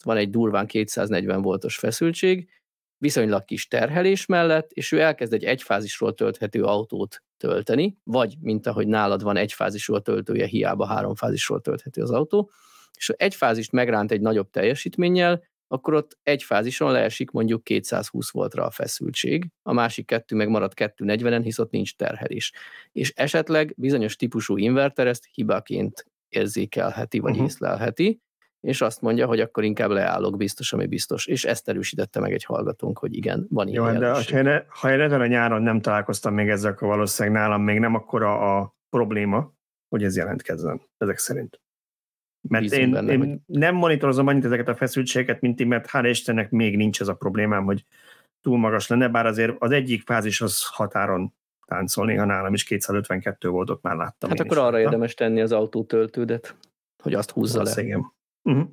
van 0.06 0.18
egy 0.18 0.30
durván 0.30 0.68
240 0.68 1.42
voltos 1.42 1.78
feszültség, 1.78 2.50
viszonylag 2.98 3.46
kis 3.46 3.68
terhelés 3.68 4.26
mellett, 4.26 4.72
és 4.72 4.92
ő 4.92 5.00
elkezd 5.00 5.34
egy 5.34 5.44
egyfázisról 5.44 6.14
tölthető 6.14 6.64
autót 6.64 7.24
tölteni, 7.38 7.98
vagy 8.04 8.36
mint 8.40 8.68
ahogy 8.68 8.88
nálad 8.88 9.24
van 9.24 9.38
egyfázisról 9.38 10.02
töltője, 10.02 10.46
hiába 10.46 10.86
háromfázisról 10.86 11.62
tölthető 11.62 12.02
az 12.02 12.12
autó, 12.12 12.52
és 12.98 13.10
egy 13.10 13.36
fázist 13.36 13.72
megránt 13.72 14.12
egy 14.12 14.22
nagyobb 14.22 14.50
teljesítménnyel, 14.50 15.44
akkor 15.68 15.94
ott 15.94 16.18
egy 16.24 16.44
fázison 16.44 16.92
leesik 16.92 17.32
mondjuk 17.32 17.64
220 17.64 18.32
voltra 18.32 18.66
a 18.66 18.72
feszültség, 18.72 19.48
a 19.64 19.74
másik 19.74 20.06
kettő 20.06 20.36
meg 20.36 20.50
marad 20.50 20.72
240-en, 20.76 21.42
hisz 21.44 21.60
ott 21.60 21.72
nincs 21.72 21.96
terhelés. 21.96 22.52
És 22.92 23.14
esetleg 23.16 23.74
bizonyos 23.78 24.16
típusú 24.16 24.58
inverter 24.58 25.08
ezt 25.08 25.28
hibaként 25.32 26.06
érzékelheti, 26.30 27.20
vagy 27.20 27.32
uh-huh. 27.32 27.46
észlelheti, 27.46 28.22
és 28.66 28.82
azt 28.82 29.02
mondja, 29.02 29.28
hogy 29.28 29.40
akkor 29.40 29.64
inkább 29.64 29.90
leállok 29.90 30.38
biztos, 30.38 30.74
ami 30.74 30.86
biztos. 30.86 31.26
És 31.26 31.44
ezt 31.44 31.70
erősítette 31.70 32.20
meg 32.20 32.34
egy 32.34 32.44
hallgatónk, 32.44 32.98
hogy 32.98 33.16
igen, 33.16 33.46
van 33.50 33.68
ilyen 33.68 33.94
Jó, 33.94 34.00
de 34.00 34.10
ha 34.10 34.38
én, 34.38 34.64
ha 34.68 34.92
én 34.92 35.00
ezen 35.00 35.22
a 35.22 35.26
nyáron 35.26 35.62
nem 35.62 35.82
találkoztam 35.82 36.34
még 36.34 36.50
ezzel, 36.50 36.72
akkor 36.72 36.88
valószínűleg 36.88 37.38
nálam 37.42 37.62
még 37.62 37.80
nem 37.80 37.96
akkora 37.96 38.58
a 38.58 38.76
probléma, 38.90 39.54
hogy 39.90 40.04
ez 40.04 40.18
jelentkezzen, 40.18 40.82
ezek 40.98 41.18
szerint. 41.18 41.62
Mert 42.50 42.72
én, 42.72 42.92
benne, 42.92 43.12
én 43.12 43.20
hogy... 43.20 43.40
nem 43.46 43.76
monitorozom 43.76 44.28
annyit 44.28 44.46
ezeket 44.46 44.68
a 44.68 44.76
feszültségeket, 44.76 45.42
mint 45.42 45.60
én, 45.60 45.68
mert 45.68 45.88
hála 45.88 46.08
Istennek 46.08 46.52
még 46.52 46.78
nincs 46.78 47.02
ez 47.02 47.08
a 47.08 47.16
problémám, 47.16 47.64
hogy 47.64 47.86
túl 48.42 48.58
magas 48.58 48.88
lenne, 48.88 49.08
bár 49.08 49.26
azért 49.26 49.56
az 49.60 49.72
egyik 49.72 50.02
fázis 50.02 50.42
az 50.42 50.66
határon 50.66 51.34
táncol, 51.66 52.06
néha 52.06 52.26
nálam 52.26 52.54
is 52.54 52.64
252 52.64 53.50
volt, 53.50 53.70
ott 53.70 53.82
már 53.82 53.96
láttam. 53.96 54.30
Hát 54.30 54.40
akkor 54.40 54.58
arra 54.58 54.80
érdemes 54.80 55.14
tenni 55.14 55.42
az 55.42 55.52
autótöltődet, 55.52 56.56
hogy 57.04 57.14
azt 57.14 57.32
húzza 57.32 57.64
le. 57.64 57.82
Igen. 57.82 58.14
Uh-huh. 58.46 58.68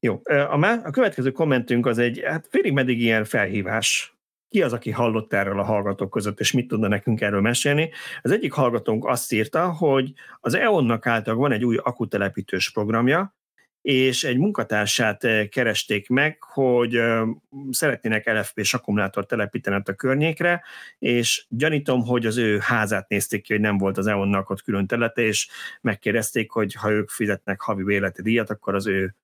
Jó, 0.00 0.20
a, 0.48 0.56
má, 0.56 0.80
a 0.84 0.90
következő 0.90 1.30
kommentünk 1.30 1.86
az 1.86 1.98
egy, 1.98 2.22
hát 2.24 2.46
félig 2.50 2.72
meddig 2.72 3.00
ilyen 3.00 3.24
felhívás. 3.24 4.16
Ki 4.48 4.62
az, 4.62 4.72
aki 4.72 4.90
hallott 4.90 5.32
erről 5.32 5.58
a 5.58 5.64
hallgatók 5.64 6.10
között, 6.10 6.40
és 6.40 6.52
mit 6.52 6.68
tudna 6.68 6.88
nekünk 6.88 7.20
erről 7.20 7.40
mesélni? 7.40 7.90
Az 8.22 8.30
egyik 8.30 8.52
hallgatónk 8.52 9.06
azt 9.06 9.32
írta, 9.32 9.72
hogy 9.72 10.12
az 10.40 10.54
EON-nak 10.54 11.06
által 11.06 11.34
van 11.34 11.52
egy 11.52 11.64
új 11.64 11.76
akutelepítős 11.76 12.72
programja, 12.72 13.36
és 13.82 14.24
egy 14.24 14.38
munkatársát 14.38 15.24
eh, 15.24 15.46
keresték 15.46 16.08
meg, 16.08 16.42
hogy 16.42 16.96
eh, 16.96 17.22
szeretnének 17.70 18.32
LFP-s 18.32 18.74
akkumulátort 18.74 19.28
telepíteni 19.28 19.82
a 19.84 19.94
környékre, 19.94 20.62
és 20.98 21.44
gyanítom, 21.48 22.04
hogy 22.04 22.26
az 22.26 22.36
ő 22.36 22.58
házát 22.58 23.08
nézték 23.08 23.42
ki, 23.42 23.52
hogy 23.52 23.62
nem 23.62 23.78
volt 23.78 23.98
az 23.98 24.06
EON-nak 24.06 24.50
ott 24.50 24.62
külön 24.62 24.86
területe, 24.86 25.22
és 25.22 25.48
megkérdezték, 25.80 26.50
hogy 26.50 26.74
ha 26.74 26.90
ők 26.90 27.08
fizetnek 27.08 27.60
havi 27.60 27.82
béleti 27.82 28.22
díjat, 28.22 28.50
akkor 28.50 28.74
az 28.74 28.86
ő 28.86 29.14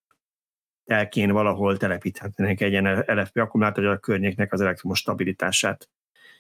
telkén 0.85 1.33
valahol 1.33 1.77
telepíthetnének 1.77 2.61
egy 2.61 2.71
ilyen 2.71 3.05
LFP 3.07 3.37
akkumulátor, 3.37 3.85
hogy 3.85 3.95
a 3.95 3.99
környéknek 3.99 4.53
az 4.53 4.61
elektromos 4.61 4.99
stabilitását 4.99 5.89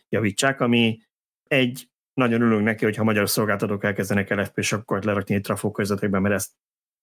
javítsák, 0.08 0.60
ami 0.60 1.00
egy 1.44 1.88
nagyon 2.14 2.40
örülünk 2.40 2.64
neki, 2.64 2.84
hogyha 2.84 3.04
magyar 3.04 3.28
szolgáltatók 3.28 3.84
elkezdenek 3.84 4.34
LFP-s 4.34 4.72
akkor 4.72 5.24
egy 5.26 5.40
trafó 5.40 5.70
közvetekben, 5.70 6.22
mert 6.22 6.34
ezt 6.34 6.50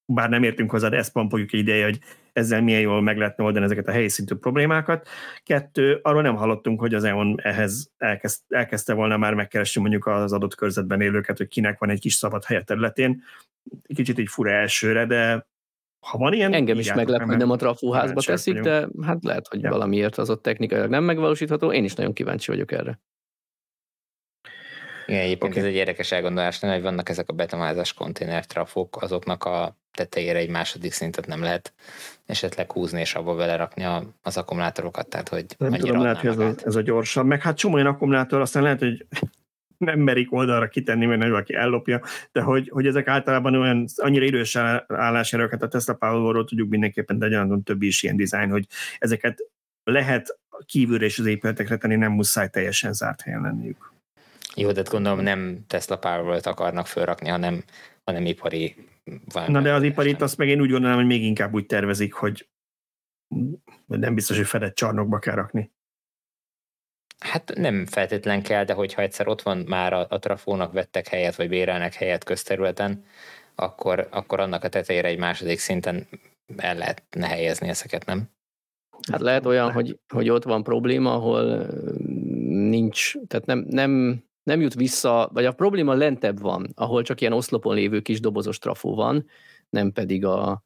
bár 0.06 0.30
nem 0.30 0.44
értünk 0.44 0.72
hozzá, 0.72 0.90
de 0.90 0.98
ezt 0.98 1.11
pampoljuk 1.11 1.53
egy 1.53 1.60
ideje, 1.60 1.84
hogy 1.84 1.99
ezzel 2.34 2.61
milyen 2.61 2.82
jól 2.82 3.02
meg 3.02 3.18
lehetne 3.18 3.44
oldani 3.44 3.65
ezeket 3.65 3.88
a 3.88 3.91
helyi 3.91 4.10
szintű 4.10 4.36
problémákat. 4.36 5.07
Kettő, 5.44 5.99
arról 6.02 6.22
nem 6.22 6.36
hallottunk, 6.36 6.80
hogy 6.80 6.94
az 6.94 7.03
EON 7.03 7.36
ehhez 7.41 7.91
elkezd, 7.98 8.41
elkezdte 8.48 8.94
volna 8.94 9.18
már 9.18 9.34
megkeresni 9.34 9.82
mondjuk 9.82 10.06
az 10.06 10.34
adott 10.34 10.56
körzetben 10.56 11.02
élőket, 11.02 11.38
hogy 11.38 11.48
kinek 11.48 11.80
van 11.80 11.90
egy 11.90 11.99
kis 11.99 12.14
szabad 12.14 12.44
helye 12.44 12.61
területén. 12.61 13.23
Kicsit 13.95 14.19
így 14.19 14.30
fura 14.30 14.52
elsőre, 14.52 15.06
de 15.06 15.48
ha 15.99 16.18
van 16.18 16.34
ilyen... 16.34 16.53
Engem 16.53 16.80
is 16.80 16.94
meglep, 16.94 17.22
hogy 17.22 17.38
nem 17.38 17.52
a 17.52 17.56
trafóházba 17.56 18.22
teszik, 18.22 18.60
de 18.60 18.88
hát 19.02 19.23
lehet, 19.23 19.48
hogy 19.48 19.61
ja. 19.61 19.69
valamiért 19.69 20.18
az 20.18 20.30
ott 20.30 20.41
technikailag 20.41 20.90
nem 20.90 21.03
megvalósítható. 21.03 21.72
Én 21.72 21.84
is 21.84 21.94
nagyon 21.94 22.14
kíváncsi 22.14 22.52
vagyok 22.52 22.72
erre. 22.72 22.99
Igen, 25.06 25.22
egyébként 25.22 25.52
okay. 25.52 25.64
ez 25.64 25.69
egy 25.69 25.76
érdekes 25.76 26.11
elgondolás, 26.11 26.60
hogy 26.60 26.82
vannak 26.82 27.10
ezek 27.10 27.30
a 27.30 27.34
betonházas 27.34 27.94
konténer 27.94 28.45
trafók, 28.45 29.02
azoknak 29.02 29.44
a 29.44 29.77
tetejére 29.91 30.40
egy 30.40 30.49
második 30.49 30.91
szintet 30.91 31.27
nem 31.27 31.41
lehet 31.41 31.73
esetleg 32.26 32.72
húzni 32.72 32.99
és 32.99 33.15
abba 33.15 33.36
belerakni 33.36 33.88
az 34.22 34.38
akkumulátorokat, 34.38 35.10
tehát 35.10 35.30
hogy 35.30 35.45
nem 35.57 35.72
tudom, 35.72 36.02
lehet, 36.02 36.18
hogy 36.18 36.30
ez 36.30 36.38
a, 36.38 36.53
ez 36.64 36.76
a 36.76 36.82
gyorsabb, 36.82 37.26
meg 37.26 37.41
hát 37.41 37.57
csomó 37.57 37.77
akkumulátor, 37.77 38.41
aztán 38.41 38.64
lehet, 38.64 38.80
hogy 38.80 39.06
nem 39.77 39.99
merik 39.99 40.34
oldalra 40.34 40.68
kitenni, 40.68 41.06
mert 41.06 41.22
valaki 41.22 41.53
ellopja, 41.53 42.02
de 42.32 42.41
hogy, 42.41 42.69
hogy 42.69 42.88
ezek 42.88 43.07
általában 43.07 43.56
olyan 43.56 43.86
annyira 43.95 44.26
idős 44.26 44.56
állásjárokat 44.88 45.61
a 45.61 45.68
Tesla 45.68 45.94
Power-ról 45.94 46.45
tudjuk 46.45 46.69
mindenképpen, 46.69 47.19
de 47.19 47.27
gyanáton 47.27 47.64
többi 47.64 47.88
is 47.88 48.03
ilyen 48.03 48.15
dizájn, 48.15 48.49
hogy 48.49 48.65
ezeket 48.99 49.49
lehet 49.84 50.40
kívülre 50.65 51.06
és 51.06 51.19
az 51.19 51.26
épületekre 51.26 51.77
tenni, 51.77 51.95
nem 51.95 52.11
muszáj 52.11 52.49
teljesen 52.49 52.94
zárt 52.94 53.22
helyen 53.22 53.41
lenniük. 53.41 53.94
Jó, 54.56 54.72
de 54.72 54.82
gondolom 54.90 55.19
nem 55.19 55.65
Tesla 55.68 55.98
Power-t 55.98 56.45
akarnak 56.45 56.88
felrakni, 56.88 57.30
hanem, 57.30 57.64
hanem 58.03 58.26
ipari 58.26 58.76
Na 59.48 59.61
de 59.61 59.73
az 59.73 59.84
iparit 59.84 60.22
azt 60.22 60.38
meg 60.38 60.48
én 60.48 60.61
úgy 60.61 60.69
gondolom, 60.69 60.95
hogy 60.95 61.06
még 61.06 61.23
inkább 61.23 61.53
úgy 61.53 61.65
tervezik, 61.65 62.14
hogy 62.14 62.49
nem 63.86 64.15
biztos, 64.15 64.38
hogy 64.38 64.48
fedett 64.48 64.76
csarnokba 64.76 65.19
kell 65.19 65.36
rakni. 65.36 65.72
Hát 67.19 67.53
nem 67.56 67.86
feltétlen 67.86 68.41
kell, 68.41 68.64
de 68.64 68.73
hogyha 68.73 69.02
egyszer 69.02 69.27
ott 69.27 69.41
van 69.41 69.57
már 69.57 69.94
a, 69.94 70.06
a 70.10 70.19
trafónak 70.19 70.73
vettek 70.73 71.07
helyet, 71.07 71.36
vagy 71.36 71.49
bérelnek 71.49 71.94
helyet 71.94 72.23
közterületen, 72.23 73.06
akkor, 73.56 74.07
akkor 74.11 74.40
annak 74.40 74.64
a 74.64 74.69
tetejére 74.69 75.07
egy 75.07 75.18
második 75.18 75.60
szinten 75.60 76.07
el 76.57 76.76
lehetne 76.76 77.27
helyezni 77.27 77.68
ezeket, 77.68 78.06
nem? 78.06 78.30
Hát 79.11 79.22
lehet 79.22 79.45
olyan, 79.45 79.72
hogy, 79.72 79.99
hogy 80.14 80.30
ott 80.30 80.44
van 80.44 80.64
probléma, 80.64 81.14
ahol 81.14 81.68
nincs, 82.48 83.14
tehát 83.27 83.45
nem, 83.45 83.65
nem 83.69 84.23
nem 84.45 84.61
jut 84.61 84.73
vissza, 84.73 85.30
vagy 85.34 85.45
a 85.45 85.51
probléma 85.51 85.93
lentebb 85.93 86.39
van, 86.39 86.72
ahol 86.76 87.01
csak 87.01 87.22
ilyen 87.22 87.34
oszlopon 87.34 87.76
lévő 87.76 88.01
kis 88.01 88.19
dobozos 88.19 88.57
trafó 88.57 88.95
van, 88.95 89.26
nem 89.69 89.91
pedig 89.91 90.26
a 90.26 90.63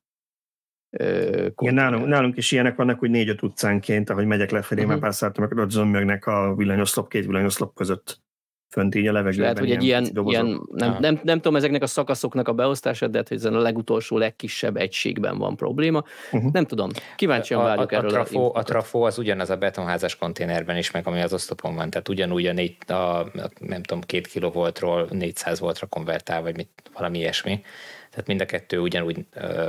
igen, 1.61 1.73
nálunk, 1.73 2.07
nálunk 2.07 2.37
is 2.37 2.51
ilyenek 2.51 2.75
vannak, 2.75 2.99
hogy 2.99 3.09
négy-öt 3.09 3.41
utcánként, 3.41 4.09
ahogy 4.09 4.25
megyek 4.25 4.51
lefelé, 4.51 4.83
uh-huh. 4.83 4.99
már 4.99 5.13
pár 5.19 5.31
akkor 5.35 5.59
ott 5.59 5.69
zömmögnek 5.69 6.25
a 6.25 6.55
villanyoszlop, 6.55 7.09
két 7.09 7.25
villanyoszlop 7.25 7.75
között 7.75 8.21
fönt 8.69 8.95
így 8.95 9.07
a 9.07 9.11
levegőben. 9.11 9.41
Lehet, 9.41 9.59
hogy 9.59 9.71
egy 9.71 9.83
ilyen, 9.83 10.09
ilyen 10.25 10.45
nem, 10.45 10.61
nem, 10.89 10.97
nem, 10.99 11.19
nem, 11.23 11.35
tudom 11.35 11.55
ezeknek 11.55 11.83
a 11.83 11.87
szakaszoknak 11.87 12.47
a 12.47 12.53
beosztása, 12.53 13.07
de 13.07 13.23
hogy 13.27 13.37
ezen 13.37 13.53
a 13.53 13.59
legutolsó, 13.59 14.17
legkisebb 14.17 14.77
egységben 14.77 15.37
van 15.37 15.55
probléma. 15.55 16.03
Uh-huh. 16.31 16.51
Nem 16.51 16.65
tudom. 16.65 16.89
Kíváncsian 17.15 17.63
várjuk 17.63 17.91
erről. 17.91 18.09
A 18.09 18.11
trafó, 18.11 18.55
a, 18.55 18.59
a 18.59 18.63
trafó 18.63 19.03
az 19.03 19.17
ugyanaz 19.17 19.49
a 19.49 19.55
betonházas 19.55 20.15
konténerben 20.15 20.77
is, 20.77 20.91
meg 20.91 21.07
ami 21.07 21.21
az 21.21 21.33
osztopon 21.33 21.75
van, 21.75 21.89
tehát 21.89 22.09
ugyanúgy 22.09 22.45
a, 22.45 22.53
négy, 22.53 22.75
a 22.87 23.25
nem 23.59 23.83
tudom, 23.83 24.01
két 24.01 24.27
kilovoltról 24.27 25.07
400 25.09 25.59
voltra 25.59 25.87
konvertál, 25.87 26.41
vagy 26.41 26.55
mit, 26.55 26.69
valami 26.93 27.17
ilyesmi. 27.17 27.61
Tehát 28.09 28.27
mind 28.27 28.41
a 28.41 28.45
kettő 28.45 28.79
ugyanúgy 28.79 29.25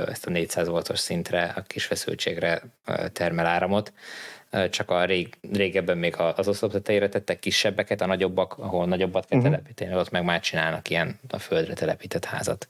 ezt 0.07 0.25
a 0.25 0.29
400 0.29 0.67
voltos 0.67 0.99
szintre, 0.99 1.53
a 1.55 1.61
kis 1.61 1.85
feszültségre 1.85 2.61
termel 3.13 3.45
áramot 3.45 3.93
csak 4.69 4.89
a 4.89 5.05
rég, 5.05 5.37
régebben 5.53 5.97
még 5.97 6.15
az 6.35 6.47
oszlop 6.47 6.71
tetejére 6.71 7.09
tettek 7.09 7.39
kisebbeket, 7.39 8.01
a 8.01 8.05
nagyobbak, 8.05 8.57
ahol 8.57 8.85
nagyobbat 8.85 9.25
kell 9.25 9.37
uh-huh. 9.37 9.53
telepíteni, 9.53 9.95
ott 9.95 10.11
meg 10.11 10.23
már 10.23 10.39
csinálnak 10.39 10.89
ilyen 10.89 11.19
a 11.29 11.39
földre 11.39 11.73
telepített 11.73 12.25
házat 12.25 12.67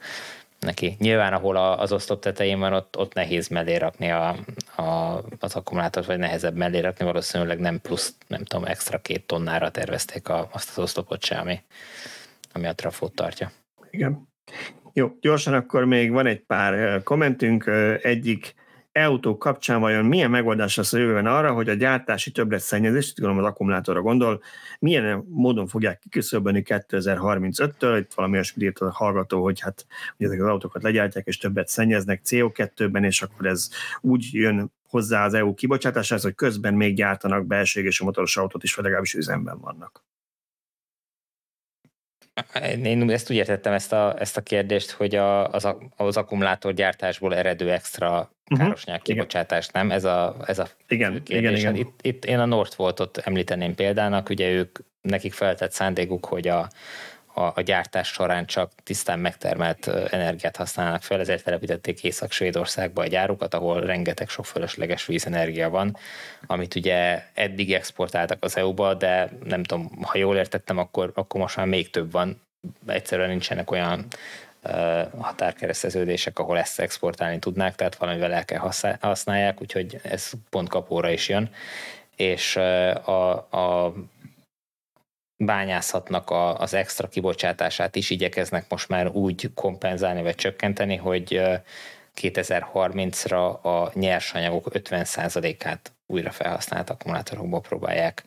neki. 0.60 0.96
Nyilván, 1.00 1.34
ahol 1.34 1.56
az 1.58 1.92
oszlop 1.92 2.22
tetején 2.22 2.60
van, 2.60 2.74
ott, 2.74 2.98
ott 2.98 3.14
nehéz 3.14 3.48
mellé 3.48 3.76
rakni 3.76 4.12
a, 4.12 4.36
a, 4.76 5.22
az 5.40 5.56
akkumulátort, 5.56 6.06
vagy 6.06 6.18
nehezebb 6.18 6.56
mellé 6.56 6.80
rakni, 6.80 7.06
valószínűleg 7.06 7.60
nem 7.60 7.82
plusz, 7.82 8.16
nem 8.28 8.44
tudom, 8.44 8.66
extra 8.66 8.98
két 8.98 9.26
tonnára 9.26 9.72
tervezték 9.72 10.30
a, 10.30 10.50
azt 10.52 10.70
az 10.70 10.80
oszlopot 10.80 11.24
se, 11.24 11.36
ami, 11.36 11.62
ami 12.54 12.68
a 12.68 12.76
trafót 12.76 13.16
tartja. 13.16 13.52
Igen. 13.90 14.30
Jó, 14.94 15.18
gyorsan 15.22 15.54
akkor 15.54 15.86
még 15.86 16.12
van 16.12 16.26
egy 16.26 16.40
pár 16.40 17.04
kommentünk. 17.04 17.66
Egyik 18.02 18.56
e-autók 18.92 19.40
kapcsán 19.40 19.80
vajon 19.80 20.06
milyen 20.06 20.30
megoldás 20.30 20.76
lesz 20.76 20.94
a 20.94 20.98
jövőben 20.98 21.26
arra, 21.26 21.54
hogy 21.54 21.70
a 21.70 21.74
gyártási 21.74 22.32
többlet-szennyezést, 22.32 23.20
gondolom 23.20 23.44
az 23.44 23.52
akkumulátorra 23.52 24.02
gondol, 24.02 24.42
milyen 24.80 25.26
módon 25.30 25.68
fogják 25.68 26.00
kiküszöbölni 26.00 26.64
2035-től, 26.66 27.98
itt 28.00 28.14
valami 28.14 28.34
olyasmit 28.34 28.66
írt 28.66 28.80
a 28.80 28.92
hallgató, 28.92 29.44
hogy 29.44 29.60
hát 29.60 29.86
hogy 30.18 30.26
ezek 30.26 30.42
az 30.42 30.48
autókat 30.48 30.84
legyártják, 30.84 31.28
és 31.28 31.38
többet 31.38 31.68
szennyeznek 31.68 32.22
CO2-ben, 32.26 33.04
és 33.04 33.22
akkor 33.22 33.46
ez 33.46 33.70
úgy 34.02 34.30
jön 34.32 34.72
hozzá 34.88 35.26
az 35.26 35.34
EU 35.34 35.54
kibocsátásához, 35.54 36.24
hogy 36.24 36.36
közben 36.36 36.74
még 36.74 36.96
gyártanak 36.96 37.46
a 38.00 38.04
motoros 38.04 38.38
autót 38.38 38.64
is, 38.64 38.74
vagy 38.74 38.84
legalábbis 38.84 39.14
üzemben 39.14 39.60
vannak. 39.60 40.04
Én 42.84 43.10
ezt 43.10 43.30
úgy 43.30 43.36
értettem 43.36 43.74
ezt 43.74 43.94
a, 43.94 44.16
ezt 44.20 44.38
a 44.38 44.42
kérdést, 44.42 44.92
hogy 44.92 45.16
a, 45.16 45.48
az, 45.48 45.68
az 45.96 46.18
akkumulátorgyártásból 46.18 47.36
eredő 47.36 47.72
extra 47.72 48.10
uh-huh. 48.10 48.58
károsnyák 48.58 49.02
kibocsátást, 49.02 49.74
nem? 49.74 49.92
Ez 49.92 50.04
a, 50.04 50.36
ez 50.46 50.60
a 50.60 50.68
igen, 50.88 51.22
igen, 51.28 51.56
igen. 51.56 51.76
Itt, 51.76 52.00
itt 52.02 52.26
én 52.26 52.40
a 52.40 52.46
Northvoltot 52.46 53.18
említeném 53.18 53.76
példának, 53.76 54.30
ugye 54.30 54.50
ők, 54.50 54.80
nekik 55.02 55.34
feltett 55.34 55.72
szándékuk, 55.72 56.26
hogy 56.26 56.48
a, 56.48 56.70
a, 57.34 57.42
a 57.42 57.62
gyártás 57.62 58.08
során 58.08 58.46
csak 58.46 58.72
tisztán 58.84 59.20
megtermelt 59.20 59.88
energiát 59.88 60.56
használnak 60.56 61.02
fel, 61.02 61.20
ezért 61.20 61.44
telepítették 61.44 62.04
Észak-Svédországba 62.04 63.02
a 63.02 63.08
gyárukat, 63.08 63.54
ahol 63.54 63.82
rengeteg 63.82 64.30
sok 64.30 64.46
fölösleges 64.46 65.06
vízenergia 65.06 65.70
van, 65.70 65.98
amit 66.46 66.76
ugye 66.76 67.24
eddig 67.34 67.74
exportáltak 67.74 68.44
az 68.44 68.58
EU-ba, 68.58 68.94
de 68.94 69.30
nem 69.44 69.64
tudom, 69.64 69.92
ha 70.02 70.18
jól 70.18 70.36
értettem, 70.38 70.78
akkor, 70.78 71.12
akkor 71.16 71.42
most 71.42 71.56
már 71.56 71.66
még 71.66 71.90
több 71.90 72.12
van. 72.12 72.42
Egyszerűen 72.88 73.30
nincsenek 73.30 73.72
olyan 73.72 74.06
határkereszteződések, 75.18 76.40
ahol 76.40 76.58
ezt 76.58 76.80
exportálni 76.80 77.40
tudnák, 77.40 77.76
tehát 77.76 77.96
valamivel 77.96 78.34
el 78.34 78.46
kell 78.46 78.72
használják, 79.00 79.62
úgyhogy 79.62 80.00
ez 80.04 80.32
pont 80.50 80.70
kapóra 80.70 81.10
is 81.10 81.30
jön. 81.30 81.50
És 82.16 82.56
a, 82.56 83.32
a 83.32 83.94
bányászatnak 85.46 86.30
a, 86.30 86.60
az 86.60 86.74
extra 86.74 87.08
kibocsátását 87.08 87.96
is 87.96 88.10
igyekeznek 88.10 88.66
most 88.70 88.90
már 88.90 89.08
úgy 89.08 89.50
kompenzálni 89.54 90.22
vagy 90.22 90.36
csökkenteni, 90.36 90.96
hogy 90.96 91.42
2030-ra 92.22 93.62
a 93.62 93.92
nyersanyagok 93.94 94.68
50%-át 94.70 95.92
újra 96.06 96.32
felhasznált 96.32 96.90
akkumulátorokból 96.90 97.62
próbálják 97.62 98.24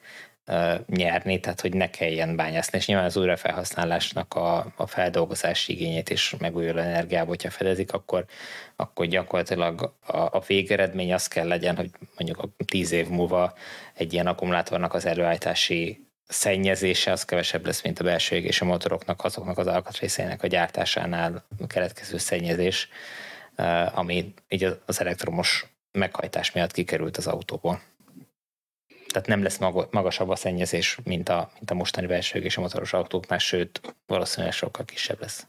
nyerni, 0.87 1.41
tehát 1.41 1.61
hogy 1.61 1.75
ne 1.75 1.91
kelljen 1.91 2.37
bányászni, 2.37 2.79
és 2.79 2.87
nyilván 2.87 3.07
az 3.07 3.17
újrafelhasználásnak 3.17 4.35
a, 4.35 4.73
a 4.77 4.87
feldolgozási 4.87 5.73
igényét 5.73 6.11
és 6.11 6.35
megújuló 6.39 6.79
energiába, 6.79 7.29
hogyha 7.29 7.51
fedezik, 7.51 7.93
akkor, 7.93 8.25
akkor 8.77 9.07
gyakorlatilag 9.07 9.93
a, 10.07 10.17
a 10.17 10.43
végeredmény 10.47 11.13
az 11.13 11.29
kell 11.29 11.47
legyen, 11.47 11.77
hogy 11.77 11.91
mondjuk 12.19 12.43
a 12.43 12.65
tíz 12.65 12.93
év 12.93 13.09
múlva 13.09 13.55
egy 13.95 14.13
ilyen 14.13 14.27
akkumulátornak 14.27 14.95
az 14.95 15.07
előállítási 15.07 16.04
szennyezése 16.29 17.13
az 17.13 17.25
kevesebb 17.25 17.67
lesz, 17.67 17.83
mint 17.83 17.99
a 17.99 18.05
belső 18.05 18.37
és 18.37 18.61
a 18.61 18.65
motoroknak, 18.65 19.25
azoknak 19.25 19.59
az 19.59 19.67
alkatrészeinek 19.67 20.43
a 20.43 20.47
gyártásánál 20.47 21.45
keletkező 21.67 22.19
szennyezés, 22.19 22.89
ami 23.95 24.35
így 24.49 24.79
az 24.87 25.01
elektromos 25.01 25.67
meghajtás 25.93 26.53
miatt 26.53 26.73
kikerült 26.73 27.17
az 27.17 27.27
autóból 27.27 27.81
tehát 29.15 29.29
nem 29.29 29.43
lesz 29.43 29.59
magasabb 29.91 30.29
a 30.29 30.37
szennyezés, 30.37 30.99
mint 31.05 31.29
a, 31.29 31.51
mint 31.55 31.71
a 31.71 31.75
mostani 31.75 32.07
belső 32.07 32.39
és 32.39 32.57
a 32.57 32.61
motoros 32.61 32.93
autóknál, 32.93 33.39
sőt, 33.39 33.95
valószínűleg 34.07 34.53
sokkal 34.53 34.85
kisebb 34.85 35.21
lesz. 35.21 35.47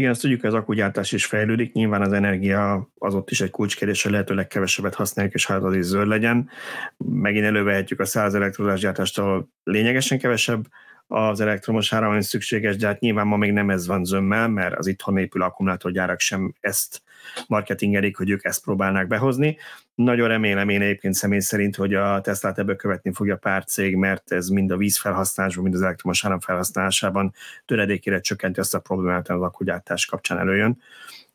Igen, 0.00 0.12
azt 0.12 0.20
tudjuk, 0.20 0.44
az 0.44 0.54
akkugyártás 0.54 1.12
is 1.12 1.26
fejlődik, 1.26 1.72
nyilván 1.72 2.02
az 2.02 2.12
energia 2.12 2.90
az 2.98 3.14
ott 3.14 3.30
is 3.30 3.40
egy 3.40 3.50
kulcskérdés, 3.50 4.02
hogy 4.02 4.12
lehetőleg 4.12 4.46
kevesebbet 4.46 4.94
használjuk, 4.94 5.34
és 5.34 5.46
hát 5.46 5.62
az 5.62 5.74
is 5.74 5.84
zöld 5.84 6.08
legyen. 6.08 6.48
Megint 6.96 7.44
elővehetjük 7.44 8.00
a 8.00 8.04
száz 8.04 8.34
elektrolás 8.34 8.80
gyártástól 8.80 9.48
lényegesen 9.64 10.18
kevesebb 10.18 10.66
az 11.06 11.40
elektromos 11.40 11.92
áram, 11.92 12.10
ami 12.10 12.22
szükséges, 12.22 12.76
de 12.76 12.86
hát 12.86 13.00
nyilván 13.00 13.26
ma 13.26 13.36
még 13.36 13.52
nem 13.52 13.70
ez 13.70 13.86
van 13.86 14.04
zömmel, 14.04 14.48
mert 14.48 14.78
az 14.78 14.86
itthon 14.86 15.16
épül 15.16 15.42
akkumulátorgyárak 15.42 16.20
sem 16.20 16.54
ezt 16.60 17.02
marketingelik, 17.46 18.16
hogy 18.16 18.30
ők 18.30 18.44
ezt 18.44 18.62
próbálnák 18.62 19.06
behozni. 19.06 19.56
Nagyon 19.94 20.28
remélem 20.28 20.68
én 20.68 20.82
egyébként 20.82 21.14
személy 21.14 21.38
szerint, 21.38 21.76
hogy 21.76 21.94
a 21.94 22.20
Tesla 22.20 22.52
ebből 22.56 22.76
követni 22.76 23.12
fogja 23.12 23.36
pár 23.36 23.64
cég, 23.64 23.96
mert 23.96 24.32
ez 24.32 24.48
mind 24.48 24.70
a 24.70 24.76
vízfelhasználásban, 24.76 25.62
mind 25.62 25.74
az 25.74 25.82
elektromos 25.82 26.24
áram 26.24 26.40
felhasználásában 26.40 27.34
töredékére 27.64 28.20
csökkenti 28.20 28.60
azt 28.60 28.74
a 28.74 28.80
problémát, 28.80 29.28
az 29.28 29.42
akkugyártás 29.42 30.06
kapcsán 30.06 30.38
előjön. 30.38 30.78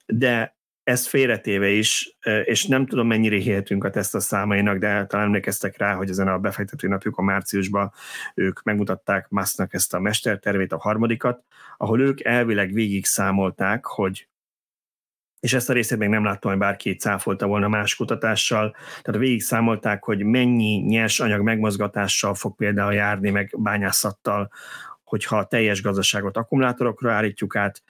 De 0.06 0.56
ezt 0.84 1.08
félretéve 1.08 1.70
is, 1.70 2.18
és 2.44 2.66
nem 2.66 2.86
tudom 2.86 3.08
mennyire 3.08 3.38
hihetünk 3.38 3.84
a 3.84 3.90
Tesla 3.90 4.20
számainak, 4.20 4.78
de 4.78 5.06
talán 5.06 5.26
emlékeztek 5.26 5.78
rá, 5.78 5.94
hogy 5.94 6.10
ezen 6.10 6.28
a 6.28 6.40
befektető 6.40 6.88
napjukon 6.88 7.26
márciusban 7.26 7.92
ők 8.34 8.64
megmutatták 8.64 9.30
Musknak 9.30 9.74
ezt 9.74 9.94
a 9.94 10.00
mestertervét, 10.00 10.72
a 10.72 10.78
harmadikat, 10.78 11.44
ahol 11.78 12.02
ők 12.02 12.24
elvileg 12.24 12.74
végig 12.74 13.06
számolták, 13.06 13.86
hogy 13.86 14.28
és 15.46 15.54
ezt 15.54 15.70
a 15.70 15.74
részét 15.74 15.98
még 15.98 16.10
nem 16.10 16.24
láttam, 16.24 16.52
hogy 16.52 16.60
bárki 16.60 16.96
cáfolta 16.96 17.46
volna 17.46 17.68
más 17.68 17.96
kutatással, 17.96 18.76
tehát 19.02 19.22
végig 19.22 19.42
számolták, 19.42 20.04
hogy 20.04 20.24
mennyi 20.24 20.76
nyers 20.76 21.20
anyag 21.20 21.42
megmozgatással 21.42 22.34
fog 22.34 22.56
például 22.56 22.94
járni, 22.94 23.30
meg 23.30 23.56
bányászattal, 23.58 24.52
hogyha 25.04 25.38
a 25.38 25.46
teljes 25.46 25.82
gazdaságot 25.82 26.38
akkumulátorokra 26.38 27.14
állítjuk 27.14 27.56
át, 27.56 27.84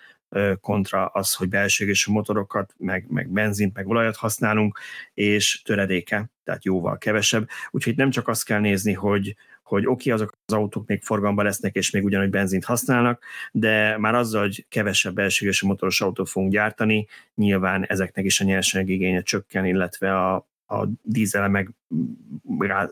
kontra 0.61 1.05
az, 1.05 1.33
hogy 1.33 1.49
belségés 1.49 2.05
motorokat, 2.05 2.73
meg, 2.77 3.05
meg 3.09 3.29
benzint, 3.29 3.75
meg 3.75 3.87
olajat 3.87 4.15
használunk, 4.15 4.79
és 5.13 5.61
töredéke, 5.61 6.29
tehát 6.43 6.65
jóval 6.65 6.97
kevesebb. 6.97 7.47
Úgyhogy 7.71 7.95
nem 7.95 8.09
csak 8.09 8.27
azt 8.27 8.45
kell 8.45 8.59
nézni, 8.59 8.93
hogy, 8.93 9.35
hogy 9.65 9.85
oké, 9.85 9.91
okay, 9.91 10.11
azok 10.11 10.37
az 10.45 10.53
autók 10.53 10.87
még 10.87 11.01
forgalomban 11.01 11.45
lesznek, 11.45 11.75
és 11.75 11.91
még 11.91 12.03
ugyanúgy 12.03 12.29
benzint 12.29 12.65
használnak, 12.65 13.23
de 13.51 13.97
már 13.97 14.15
azzal, 14.15 14.41
hogy 14.41 14.65
kevesebb 14.69 15.13
belséges 15.13 15.61
motoros 15.61 16.01
autót 16.01 16.29
fogunk 16.29 16.51
gyártani, 16.51 17.07
nyilván 17.35 17.85
ezeknek 17.85 18.25
is 18.25 18.41
a 18.41 18.43
nyersanyag 18.43 18.89
igénye 18.89 19.21
csökken, 19.21 19.65
illetve 19.65 20.17
a, 20.17 20.35
a 20.67 20.87
dízel 21.01 21.49
meg, 21.49 21.69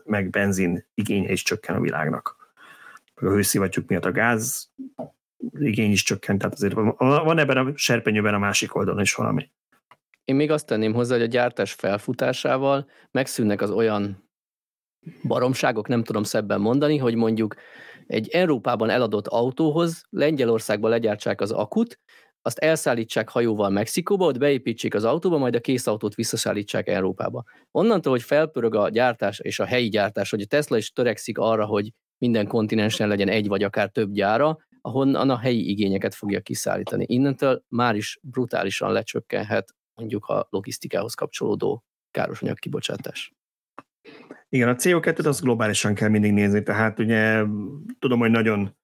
meg 0.04 0.30
benzin 0.30 0.84
igénye 0.94 1.32
is 1.32 1.42
csökken 1.42 1.76
a 1.76 1.80
világnak. 1.80 2.36
A 3.14 3.20
hőszivattyúk 3.20 3.88
miatt 3.88 4.04
a 4.04 4.12
gáz 4.12 4.70
igény 5.58 5.90
is 5.90 6.02
csökkent, 6.02 6.38
tehát 6.38 6.54
azért 6.54 6.74
van 6.98 7.38
ebben 7.38 7.56
a 7.56 7.72
serpenyőben 7.74 8.34
a 8.34 8.38
másik 8.38 8.74
oldalon 8.74 9.00
is 9.00 9.14
valami. 9.14 9.50
Én 10.24 10.34
még 10.34 10.50
azt 10.50 10.66
tenném 10.66 10.92
hozzá, 10.92 11.14
hogy 11.14 11.24
a 11.24 11.28
gyártás 11.28 11.72
felfutásával 11.72 12.88
megszűnnek 13.10 13.60
az 13.60 13.70
olyan 13.70 14.23
baromságok, 15.22 15.88
nem 15.88 16.02
tudom 16.04 16.22
szebben 16.22 16.60
mondani, 16.60 16.96
hogy 16.96 17.14
mondjuk 17.14 17.54
egy 18.06 18.28
Európában 18.28 18.90
eladott 18.90 19.26
autóhoz 19.26 20.02
Lengyelországban 20.10 20.90
legyártsák 20.90 21.40
az 21.40 21.50
akut, 21.50 21.98
azt 22.46 22.58
elszállítsák 22.58 23.28
hajóval 23.28 23.70
Mexikóba, 23.70 24.26
ott 24.26 24.38
beépítsék 24.38 24.94
az 24.94 25.04
autóba, 25.04 25.38
majd 25.38 25.54
a 25.54 25.60
kész 25.60 25.86
autót 25.86 26.14
visszaszállítsák 26.14 26.88
Európába. 26.88 27.44
Onnantól, 27.70 28.12
hogy 28.12 28.22
felpörög 28.22 28.74
a 28.74 28.88
gyártás 28.88 29.38
és 29.38 29.58
a 29.58 29.64
helyi 29.64 29.88
gyártás, 29.88 30.30
hogy 30.30 30.40
a 30.40 30.46
Tesla 30.46 30.76
is 30.76 30.92
törekszik 30.92 31.38
arra, 31.38 31.66
hogy 31.66 31.92
minden 32.18 32.46
kontinensen 32.46 33.08
legyen 33.08 33.28
egy 33.28 33.48
vagy 33.48 33.62
akár 33.62 33.88
több 33.88 34.12
gyára, 34.12 34.58
ahonnan 34.80 35.30
a 35.30 35.38
helyi 35.38 35.68
igényeket 35.68 36.14
fogja 36.14 36.40
kiszállítani. 36.40 37.04
Innentől 37.08 37.62
már 37.68 37.94
is 37.94 38.18
brutálisan 38.22 38.92
lecsökkenhet 38.92 39.74
mondjuk 39.94 40.24
a 40.26 40.46
logisztikához 40.50 41.14
kapcsolódó 41.14 41.84
károsanyag 42.10 42.58
kibocsátás. 42.58 43.32
Igen, 44.54 44.68
a 44.68 44.74
CO2-t 44.74 45.26
azt 45.26 45.40
globálisan 45.40 45.94
kell 45.94 46.08
mindig 46.08 46.32
nézni, 46.32 46.62
tehát 46.62 46.98
ugye 46.98 47.42
tudom, 47.98 48.18
hogy 48.18 48.30
nagyon 48.30 48.76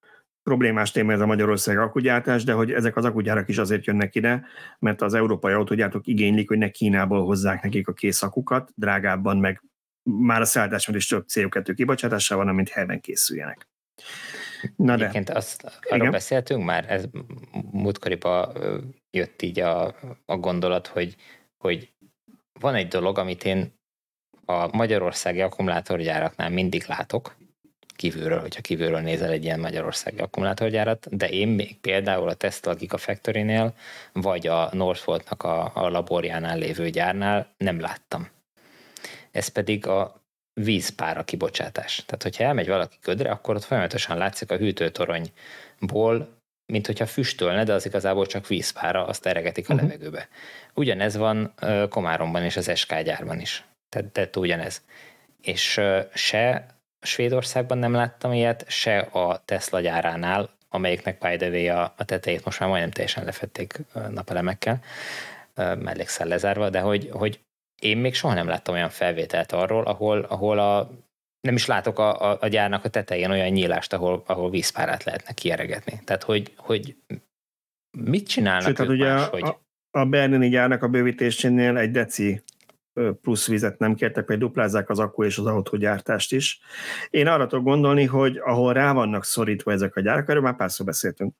problémás 0.43 0.91
téma 0.91 1.13
ez 1.13 1.21
a 1.21 1.27
Magyarország 1.27 1.79
akugyártás, 1.79 2.45
de 2.45 2.53
hogy 2.53 2.73
ezek 2.73 2.97
az 2.97 3.05
akugyárak 3.05 3.49
is 3.49 3.59
azért 3.59 3.85
jönnek 3.85 4.15
ide, 4.15 4.47
mert 4.79 5.03
az 5.03 5.15
európai 5.15 5.53
autógyártók 5.53 6.07
igénylik, 6.07 6.49
hogy 6.49 6.59
ne 6.59 6.69
Kínából 6.69 7.25
hozzák 7.25 7.63
nekik 7.63 7.89
a 7.89 7.93
kész 7.93 8.23
akukat, 8.23 8.73
drágábban, 8.75 9.37
meg 9.37 9.63
már 10.03 10.41
a 10.41 10.45
szállításban 10.45 10.97
is 10.97 11.07
több 11.07 11.25
CO2 11.29 11.73
kibocsátással 11.77 12.37
van, 12.37 12.49
amint 12.49 12.69
helyben 12.69 13.01
készüljenek. 13.01 13.69
Na 14.77 14.97
de. 14.97 15.03
Egyébként 15.03 15.31
azt, 15.31 15.63
arról 15.65 15.99
Igen. 15.99 16.11
beszéltünk 16.11 16.65
már, 16.65 16.91
ez 16.91 17.05
múltkoriban 17.71 18.53
jött 19.11 19.43
így 19.43 19.61
a, 19.61 19.95
a 20.25 20.37
gondolat, 20.37 20.87
hogy, 20.87 21.17
hogy 21.57 21.93
van 22.61 22.75
egy 22.75 22.89
dolog, 22.89 23.19
amit 23.19 23.45
én 23.45 23.79
a 24.51 24.68
magyarországi 24.72 25.40
akkumulátorgyáraknál 25.40 26.51
mindig 26.51 26.85
látok, 26.86 27.35
kívülről, 28.01 28.40
hogyha 28.40 28.60
kívülről 28.60 29.01
nézel 29.01 29.31
egy 29.31 29.44
ilyen 29.44 29.60
magyarországi 29.60 30.18
akkumulátorgyárat, 30.18 31.16
de 31.16 31.28
én 31.28 31.48
még 31.48 31.78
például 31.81 32.28
a 32.28 32.35
Tesla 32.35 32.74
Gigafactory-nél, 32.74 33.74
vagy 34.12 34.47
a 34.47 34.68
Northvoltnak 34.72 35.43
a, 35.43 35.70
a 35.74 35.89
laborjánál 35.89 36.59
lévő 36.59 36.90
gyárnál 36.90 37.47
nem 37.56 37.81
láttam. 37.81 38.28
Ez 39.31 39.48
pedig 39.48 39.86
a 39.86 40.20
vízpára 40.52 41.24
kibocsátás. 41.24 42.02
Tehát, 42.06 42.22
hogyha 42.22 42.44
elmegy 42.44 42.68
valaki 42.68 42.97
ködre, 43.01 43.31
akkor 43.31 43.55
ott 43.55 43.64
folyamatosan 43.64 44.16
látszik 44.16 44.51
a 44.51 44.56
hűtőtoronyból, 44.56 46.39
mint 46.72 46.86
hogyha 46.86 47.06
füstölne, 47.06 47.64
de 47.64 47.72
az 47.72 47.86
igazából 47.86 48.27
csak 48.27 48.47
vízpára, 48.47 49.06
azt 49.06 49.27
eregetik 49.27 49.68
a 49.68 49.74
uh-huh. 49.74 49.89
levegőbe. 49.89 50.28
Ugyanez 50.74 51.16
van 51.16 51.55
Komáromban 51.89 52.44
és 52.44 52.56
az 52.56 52.70
SK 52.74 53.01
gyárban 53.01 53.40
is. 53.40 53.64
Tehát, 53.91 54.09
tehát 54.09 54.37
ugyanez. 54.37 54.83
És 55.43 55.81
se 56.15 56.67
Svédországban 57.01 57.79
nem 57.79 57.93
láttam 57.93 58.33
ilyet, 58.33 58.65
se 58.69 58.99
a 58.99 59.43
Tesla 59.45 59.81
gyáránál, 59.81 60.51
amelyiknek 60.69 61.19
by 61.19 61.37
the 61.37 61.49
way 61.49 61.69
a, 61.69 61.95
a 61.97 62.05
tetejét 62.05 62.45
most 62.45 62.61
már 62.61 62.69
majdnem 62.69 62.91
teljesen 62.91 63.25
lefették 63.25 63.81
napelemekkel, 64.11 64.81
mellékszel 65.55 66.27
lezárva, 66.27 66.71
de 66.71 66.81
hogy, 66.81 67.09
hogy 67.12 67.41
én 67.81 67.99
még 67.99 68.15
soha 68.15 68.35
nem 68.35 68.49
láttam 68.49 68.75
olyan 68.75 68.89
felvételt 68.89 69.53
arról, 69.53 69.85
ahol, 69.85 70.21
ahol 70.21 70.59
a, 70.59 70.91
nem 71.41 71.55
is 71.55 71.67
látok 71.67 71.99
a, 71.99 72.31
a, 72.31 72.39
a 72.41 72.49
gyárnak 72.49 72.85
a 72.85 72.89
tetején 72.89 73.31
olyan 73.31 73.49
nyílást, 73.49 73.93
ahol, 73.93 74.23
ahol 74.27 74.51
vízpárát 74.51 75.05
lehetne 75.05 75.35
kieregetni. 75.35 76.01
Tehát, 76.05 76.23
hogy, 76.23 76.53
hogy 76.57 76.97
mit 77.99 78.29
csinálnak 78.29 78.67
Sőt, 78.67 78.79
ők 78.79 78.89
ugye 78.89 79.12
más, 79.12 79.27
a, 79.27 79.31
hogy... 79.31 79.55
a, 79.91 80.05
Bernini 80.05 80.49
gyárnak 80.49 80.83
a 80.83 80.89
bővítésénél 80.89 81.77
egy 81.77 81.91
deci 81.91 82.43
plusz 83.22 83.47
vizet 83.47 83.78
nem 83.78 83.94
kértek, 83.94 84.27
hogy 84.27 84.39
duplázzák 84.39 84.90
az 84.90 84.98
akku 84.98 85.24
és 85.24 85.39
az 85.39 85.47
autógyártást 85.47 86.32
is. 86.32 86.60
Én 87.10 87.27
arra 87.27 87.47
tudok 87.47 87.64
gondolni, 87.64 88.05
hogy 88.05 88.36
ahol 88.36 88.72
rá 88.72 88.93
vannak 88.93 89.24
szorítva 89.24 89.72
ezek 89.72 89.97
a 89.97 90.01
gyárak, 90.01 90.28
erről 90.28 90.43
már 90.43 90.56
párszor 90.56 90.86
beszéltünk, 90.86 91.35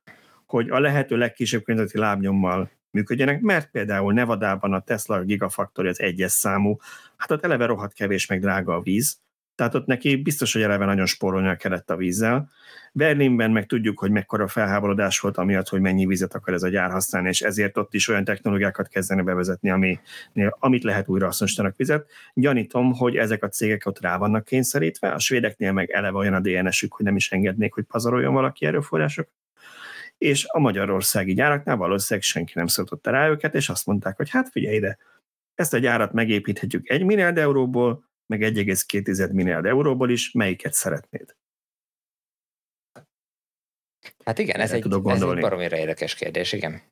hogy 0.46 0.70
a 0.70 0.78
lehető 0.78 1.16
legkisebb 1.16 1.62
környezeti 1.62 1.98
lábnyommal 1.98 2.70
működjenek, 2.90 3.40
mert 3.40 3.70
például 3.70 4.12
Nevadában 4.12 4.72
a 4.72 4.80
Tesla 4.80 5.22
Gigafactory 5.22 5.88
az 5.88 6.00
egyes 6.00 6.32
számú, 6.32 6.76
hát 7.16 7.30
ott 7.30 7.44
eleve 7.44 7.66
rohadt 7.66 7.92
kevés 7.92 8.26
meg 8.26 8.40
drága 8.40 8.74
a 8.74 8.80
víz, 8.80 9.18
tehát 9.60 9.74
ott 9.74 9.86
neki 9.86 10.16
biztos, 10.16 10.52
hogy 10.52 10.62
eleve 10.62 10.84
nagyon 10.84 11.06
spórolnia 11.06 11.56
kellett 11.56 11.90
a 11.90 11.96
vízzel. 11.96 12.48
Berlinben 12.92 13.50
meg 13.50 13.66
tudjuk, 13.66 13.98
hogy 13.98 14.10
mekkora 14.10 14.48
felháborodás 14.48 15.20
volt 15.20 15.36
amiatt, 15.36 15.68
hogy 15.68 15.80
mennyi 15.80 16.06
vizet 16.06 16.34
akar 16.34 16.54
ez 16.54 16.62
a 16.62 16.68
gyár 16.68 16.90
használni, 16.90 17.28
és 17.28 17.40
ezért 17.40 17.76
ott 17.76 17.94
is 17.94 18.08
olyan 18.08 18.24
technológiákat 18.24 18.88
kezdene 18.88 19.22
bevezetni, 19.22 19.70
ami, 19.70 19.98
amit 20.48 20.82
lehet 20.82 21.08
újra 21.08 21.26
hasznosítanak 21.26 21.76
vizet. 21.76 22.10
Gyanítom, 22.34 22.92
hogy 22.92 23.16
ezek 23.16 23.42
a 23.42 23.48
cégek 23.48 23.86
ott 23.86 24.00
rá 24.00 24.16
vannak 24.16 24.44
kényszerítve, 24.44 25.08
a 25.08 25.18
svédeknél 25.18 25.72
meg 25.72 25.90
eleve 25.90 26.18
olyan 26.18 26.34
a 26.34 26.40
DNS-ük, 26.40 26.92
hogy 26.92 27.04
nem 27.04 27.16
is 27.16 27.30
engednék, 27.30 27.72
hogy 27.72 27.84
pazaroljon 27.84 28.34
valaki 28.34 28.66
erőforrások 28.66 29.28
és 30.18 30.46
a 30.48 30.58
magyarországi 30.58 31.34
gyáraknál 31.34 31.76
valószínűleg 31.76 32.28
senki 32.28 32.52
nem 32.54 32.66
szólította 32.66 33.10
rá 33.10 33.28
őket, 33.28 33.54
és 33.54 33.68
azt 33.68 33.86
mondták, 33.86 34.16
hogy 34.16 34.30
hát 34.30 34.48
figyelj 34.48 34.76
ide, 34.76 34.98
ezt 35.54 35.74
a 35.74 35.78
gyárat 35.78 36.12
megépíthetjük 36.12 36.88
egy 36.88 37.04
milliárd 37.04 37.38
euróból, 37.38 38.09
meg 38.31 38.40
1,2 38.40 39.32
milliárd 39.32 39.65
euróból 39.65 40.11
is, 40.11 40.32
melyiket 40.32 40.73
szeretnéd? 40.73 41.36
Hát 44.24 44.39
igen, 44.39 44.61
ez 44.61 44.73
egy, 44.73 44.86
ez 44.86 45.23
egy 45.23 45.40
baromira 45.40 45.77
érdekes 45.77 46.15
kérdés, 46.15 46.52
igen. 46.52 46.82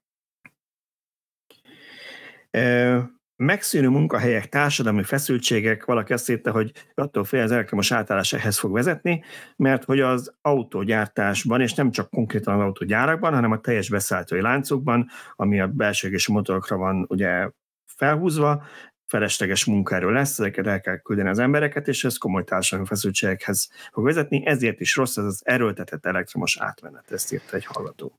megszűnő 3.36 3.88
munkahelyek, 3.88 4.48
társadalmi 4.48 5.02
feszültségek, 5.02 5.84
valaki 5.84 6.12
azt 6.12 6.30
írta, 6.30 6.50
hogy 6.50 6.72
attól 6.94 7.24
fél 7.24 7.42
az 7.42 7.52
elektromos 7.52 7.92
átállás 7.92 8.32
ehhez 8.32 8.58
fog 8.58 8.72
vezetni, 8.72 9.22
mert 9.56 9.84
hogy 9.84 10.00
az 10.00 10.34
autógyártásban, 10.40 11.60
és 11.60 11.74
nem 11.74 11.90
csak 11.90 12.10
konkrétan 12.10 12.54
az 12.54 12.60
autógyárakban, 12.60 13.34
hanem 13.34 13.50
a 13.50 13.60
teljes 13.60 13.88
beszállítói 13.88 14.40
láncokban, 14.40 15.08
ami 15.36 15.60
a 15.60 15.66
belső 15.66 16.10
és 16.10 16.28
motorokra 16.28 16.76
van 16.76 17.06
ugye 17.08 17.50
felhúzva, 17.86 18.64
felesleges 19.08 19.64
munkáról 19.64 20.12
lesz, 20.12 20.38
ezeket 20.38 20.66
el 20.66 20.80
kell 20.80 20.96
küldeni 20.96 21.28
az 21.28 21.38
embereket, 21.38 21.88
és 21.88 22.04
ez 22.04 22.16
komoly 22.16 22.44
társadalmi 22.44 22.88
feszültségekhez 22.88 23.70
fog 23.92 24.04
vezetni, 24.04 24.46
ezért 24.46 24.80
is 24.80 24.96
rossz 24.96 25.16
ez 25.16 25.24
az 25.24 25.42
erőltetett 25.44 26.06
elektromos 26.06 26.58
átmenet, 26.58 27.10
ezt 27.10 27.32
írta 27.32 27.56
egy 27.56 27.64
hallgató. 27.64 28.18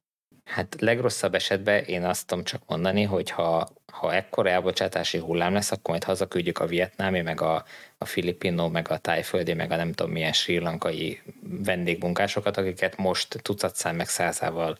Hát 0.49 0.75
legrosszabb 0.79 1.35
esetben 1.35 1.83
én 1.83 2.03
azt 2.03 2.27
tudom 2.27 2.43
csak 2.43 2.61
mondani, 2.65 3.03
hogy 3.03 3.29
ha, 3.29 3.69
ha 3.91 4.13
ekkora 4.13 4.49
elbocsátási 4.49 5.17
hullám 5.17 5.53
lesz, 5.53 5.71
akkor 5.71 5.89
majd 5.89 6.03
hazaküldjük 6.03 6.59
a 6.59 6.65
vietnámi, 6.65 7.21
meg 7.21 7.41
a, 7.41 7.65
a 7.97 8.05
filipino, 8.05 8.69
meg 8.69 8.89
a 8.89 8.97
tájföldi, 8.97 9.53
meg 9.53 9.71
a 9.71 9.75
nem 9.75 9.91
tudom 9.91 10.11
milyen 10.11 10.33
sri 10.33 10.59
lankai 10.59 11.21
vendégmunkásokat, 11.41 12.57
akiket 12.57 12.97
most 12.97 13.41
tucatszám 13.41 13.95
meg 13.95 14.07
százával 14.07 14.77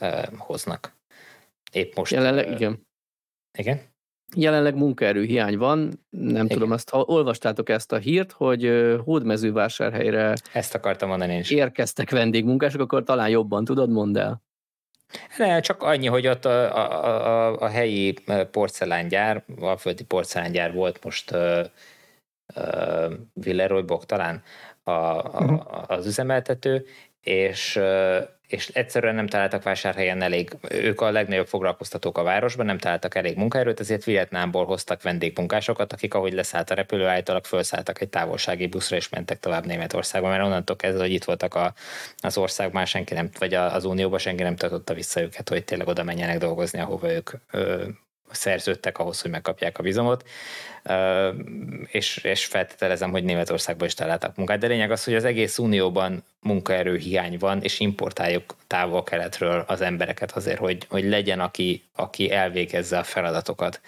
uh, 0.00 0.24
hoznak. 0.36 0.92
Épp 1.72 1.94
most. 1.94 2.12
Jelenleg, 2.12 2.46
uh, 2.46 2.54
igen. 2.54 2.86
Igen? 3.58 3.80
Jelenleg 4.36 4.74
munkaerő 4.74 5.22
hiány 5.22 5.58
van, 5.58 6.06
nem 6.10 6.30
Igen. 6.30 6.48
tudom, 6.48 6.70
azt 6.70 6.90
ha 6.90 7.00
olvastátok 7.00 7.68
ezt 7.68 7.92
a 7.92 7.96
hírt, 7.96 8.32
hogy 8.32 8.70
Hódmezővásárhelyre 9.04 10.34
ezt 10.52 10.74
akartam 10.74 11.08
mondani 11.08 11.32
én 11.32 11.38
is. 11.38 11.50
érkeztek 11.50 12.10
vendégmunkások, 12.10 12.80
akkor 12.80 13.02
talán 13.02 13.28
jobban 13.28 13.64
tudod, 13.64 13.90
mondd 13.90 14.18
el. 14.18 14.42
Ne, 15.36 15.60
csak 15.60 15.82
annyi, 15.82 16.06
hogy 16.06 16.26
ott 16.26 16.44
a, 16.44 16.76
a, 16.76 17.16
a, 17.26 17.58
a 17.60 17.68
helyi 17.68 18.14
porcelángyár, 18.50 19.44
a 19.60 19.76
földi 19.76 20.04
porcelángyár 20.04 20.72
volt 20.72 21.04
most 21.04 21.30
uh, 21.30 21.64
uh, 22.56 23.12
Villeroy 23.32 23.82
Bok 23.82 24.06
talán 24.06 24.42
a, 24.82 24.90
a, 24.90 25.22
uh-huh. 25.24 25.60
az 25.86 26.06
üzemeltető, 26.06 26.86
és 27.20 27.76
uh, 27.76 28.18
és 28.48 28.68
egyszerűen 28.68 29.14
nem 29.14 29.26
találtak 29.26 29.62
vásárhelyen 29.62 30.22
elég, 30.22 30.56
ők 30.70 31.00
a 31.00 31.10
legnagyobb 31.10 31.46
foglalkoztatók 31.46 32.18
a 32.18 32.22
városban, 32.22 32.66
nem 32.66 32.78
találtak 32.78 33.14
elég 33.14 33.36
munkaerőt, 33.36 33.80
ezért 33.80 34.04
Vietnámból 34.04 34.64
hoztak 34.64 35.02
vendégmunkásokat, 35.02 35.92
akik 35.92 36.14
ahogy 36.14 36.32
leszállt 36.32 36.70
a 36.70 36.74
repülő, 36.74 37.06
állítólag 37.06 37.44
felszálltak 37.44 38.00
egy 38.00 38.08
távolsági 38.08 38.66
buszra, 38.66 38.96
és 38.96 39.08
mentek 39.08 39.40
tovább 39.40 39.66
Németországba, 39.66 40.28
mert 40.28 40.44
onnantól 40.44 40.76
kezdve, 40.76 41.02
hogy 41.02 41.12
itt 41.12 41.24
voltak 41.24 41.54
a, 41.54 41.74
az 42.16 42.38
ország, 42.38 42.72
már 42.72 42.86
senki 42.86 43.14
nem, 43.14 43.30
vagy 43.38 43.54
az 43.54 43.84
Unióban 43.84 44.18
senki 44.18 44.42
nem 44.42 44.56
tartotta 44.56 44.94
vissza 44.94 45.20
őket, 45.20 45.48
hogy 45.48 45.64
tényleg 45.64 45.88
oda 45.88 46.02
menjenek 46.02 46.38
dolgozni, 46.38 46.80
ahova 46.80 47.12
ők 47.12 47.30
ö, 47.50 47.84
szerződtek 48.30 48.98
ahhoz, 48.98 49.20
hogy 49.20 49.30
megkapják 49.30 49.78
a 49.78 49.82
vizumot, 49.82 50.24
és, 51.86 52.16
és 52.16 52.44
feltételezem, 52.44 53.10
hogy 53.10 53.24
Németországban 53.24 53.86
is 53.86 53.94
találtak 53.94 54.36
munkát. 54.36 54.58
De 54.58 54.66
lényeg 54.66 54.90
az, 54.90 55.04
hogy 55.04 55.14
az 55.14 55.24
egész 55.24 55.58
unióban 55.58 56.24
munkaerő 56.40 56.96
hiány 56.96 57.36
van, 57.38 57.62
és 57.62 57.80
importáljuk 57.80 58.56
távol-keletről 58.66 59.64
az 59.66 59.80
embereket 59.80 60.32
azért, 60.32 60.58
hogy, 60.58 60.86
hogy 60.88 61.04
legyen, 61.04 61.40
aki, 61.40 61.82
aki 61.94 62.30
elvégezze 62.30 62.98
a 62.98 63.02
feladatokat. 63.02 63.80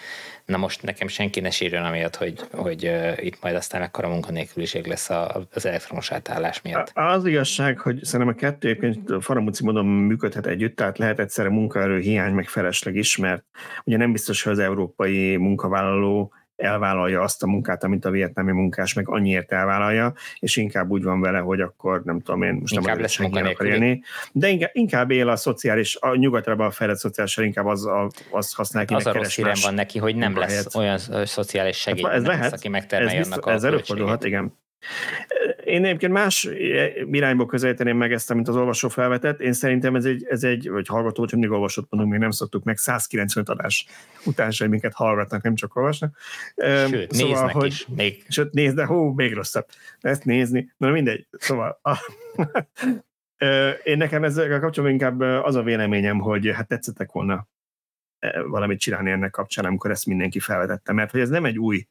Na 0.44 0.56
most 0.56 0.82
nekem 0.82 1.08
senki 1.08 1.40
ne 1.40 1.50
sírjon 1.50 1.84
amiatt, 1.84 2.16
hogy, 2.16 2.40
hogy 2.52 2.86
uh, 2.86 3.24
itt 3.24 3.42
majd 3.42 3.54
aztán 3.54 3.80
mekkora 3.80 4.08
munkanélküliség 4.08 4.86
lesz 4.86 5.10
a, 5.10 5.46
az 5.54 5.66
elektromos 5.66 6.12
átállás 6.12 6.62
miatt. 6.62 6.90
Az 6.94 7.26
igazság, 7.26 7.78
hogy 7.78 8.04
szerintem 8.04 8.34
a 8.36 8.38
kettő 8.38 8.68
egyébként 8.68 9.22
faramúci 9.24 9.64
módon 9.64 9.86
működhet 9.86 10.46
együtt, 10.46 10.76
tehát 10.76 10.98
lehet 10.98 11.18
egyszerre 11.18 11.48
munkaerő 11.48 12.00
hiány, 12.00 12.32
meg 12.32 12.48
felesleg 12.48 12.96
is, 12.96 13.16
mert 13.16 13.44
ugye 13.84 13.96
nem 13.96 14.12
biztos, 14.12 14.42
hogy 14.42 14.52
az 14.52 14.58
európai 14.58 15.36
munkavállaló 15.36 16.32
elvállalja 16.60 17.22
azt 17.22 17.42
a 17.42 17.46
munkát, 17.46 17.84
amit 17.84 18.04
a 18.04 18.10
vietnámi 18.10 18.52
munkás 18.52 18.94
meg 18.94 19.08
annyiért 19.08 19.52
elvállalja, 19.52 20.14
és 20.38 20.56
inkább 20.56 20.90
úgy 20.90 21.02
van 21.02 21.20
vele, 21.20 21.38
hogy 21.38 21.60
akkor 21.60 22.02
nem 22.04 22.20
tudom 22.20 22.42
én, 22.42 22.54
most 22.54 22.74
inkább 22.74 22.94
nem 22.94 23.00
lesz 23.00 23.18
akar 23.20 23.66
élni, 23.66 24.02
de 24.32 24.48
inkább, 24.48 24.70
inkább 24.72 25.10
él 25.10 25.28
a 25.28 25.36
szociális, 25.36 25.96
a 25.96 26.14
nyugatra 26.14 26.54
a 26.54 26.70
fejlett 26.70 26.98
szociális, 26.98 27.36
inkább 27.36 27.66
az, 27.66 27.86
a, 27.86 28.10
az 28.30 28.52
használ 28.52 28.84
ki, 28.84 28.94
Az 28.94 29.06
a 29.06 29.12
rossz 29.12 29.62
van 29.62 29.74
neki, 29.74 29.98
hogy 29.98 30.16
nem 30.16 30.38
lesz 30.38 30.74
olyan 30.74 30.98
szociális 31.24 31.76
segély, 31.76 32.02
hát, 32.02 32.12
ez 32.12 32.24
lehet, 32.24 32.42
lesz, 32.42 32.52
aki 32.52 32.68
megtermelje 32.68 33.20
ez 33.20 33.26
annak 33.26 33.48
ez 33.50 33.64
előfordulhat, 33.64 34.24
igen. 34.24 34.58
Én 35.64 35.84
egyébként 35.84 36.12
más 36.12 36.48
irányból 37.10 37.46
közelíteném 37.46 37.96
meg 37.96 38.12
ezt, 38.12 38.30
amit 38.30 38.48
az 38.48 38.56
olvasó 38.56 38.88
felvetett. 38.88 39.40
Én 39.40 39.52
szerintem 39.52 39.94
ez 39.94 40.04
egy, 40.04 40.26
ez 40.28 40.44
egy 40.44 40.68
vagy 40.68 40.86
hallgató, 40.86 41.20
hogy 41.20 41.32
mindig 41.32 41.50
olvasott 41.50 41.86
mondunk, 41.90 42.12
még 42.12 42.20
nem 42.20 42.30
szoktuk 42.30 42.64
meg, 42.64 42.76
195 42.76 43.48
adás 43.48 43.86
után 44.24 44.50
sem 44.50 44.70
minket 44.70 44.94
hallgatnak, 44.94 45.42
nem 45.42 45.54
csak 45.54 45.76
olvasnak. 45.76 46.16
Sőt, 46.56 47.12
szóval, 47.12 47.32
néznek 47.32 47.52
hogy, 47.54 47.66
is. 47.66 47.86
Még. 47.86 48.24
Sőt, 48.28 48.52
nézd, 48.52 48.76
de 48.76 48.86
hú, 48.86 49.12
még 49.12 49.34
rosszabb. 49.34 49.66
Ezt 50.00 50.24
nézni. 50.24 50.72
Na 50.76 50.90
mindegy. 50.90 51.26
Szóval 51.30 51.80
a, 51.82 51.96
én 53.84 53.96
nekem 53.96 54.24
ezzel 54.24 54.60
kapcsolatban 54.60 54.90
inkább 54.90 55.20
az 55.20 55.54
a 55.54 55.62
véleményem, 55.62 56.18
hogy 56.18 56.50
hát 56.54 56.68
tetszettek 56.68 57.12
volna 57.12 57.48
valamit 58.48 58.80
csinálni 58.80 59.10
ennek 59.10 59.30
kapcsán, 59.30 59.64
amikor 59.64 59.90
ezt 59.90 60.06
mindenki 60.06 60.38
felvetette, 60.38 60.92
mert 60.92 61.10
hogy 61.10 61.20
ez 61.20 61.28
nem 61.28 61.44
egy 61.44 61.58
új 61.58 61.86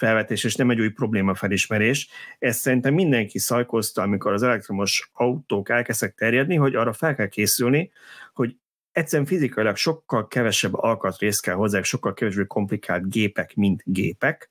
felvetés, 0.00 0.44
és 0.44 0.54
nem 0.54 0.70
egy 0.70 0.80
új 0.80 0.88
probléma 0.88 1.34
felismerés. 1.34 2.08
Ezt 2.38 2.60
szerintem 2.60 2.94
mindenki 2.94 3.38
szajkozta, 3.38 4.02
amikor 4.02 4.32
az 4.32 4.42
elektromos 4.42 5.10
autók 5.12 5.68
elkezdtek 5.68 6.14
terjedni, 6.14 6.56
hogy 6.56 6.74
arra 6.74 6.92
fel 6.92 7.14
kell 7.14 7.26
készülni, 7.26 7.90
hogy 8.32 8.56
egyszerűen 8.92 9.28
fizikailag 9.28 9.76
sokkal 9.76 10.28
kevesebb 10.28 10.74
alkatrész 10.74 11.40
kell 11.40 11.54
hozzá, 11.54 11.82
sokkal 11.82 12.14
kevesebb 12.14 12.46
komplikált 12.46 13.10
gépek, 13.10 13.54
mint 13.54 13.82
gépek. 13.84 14.50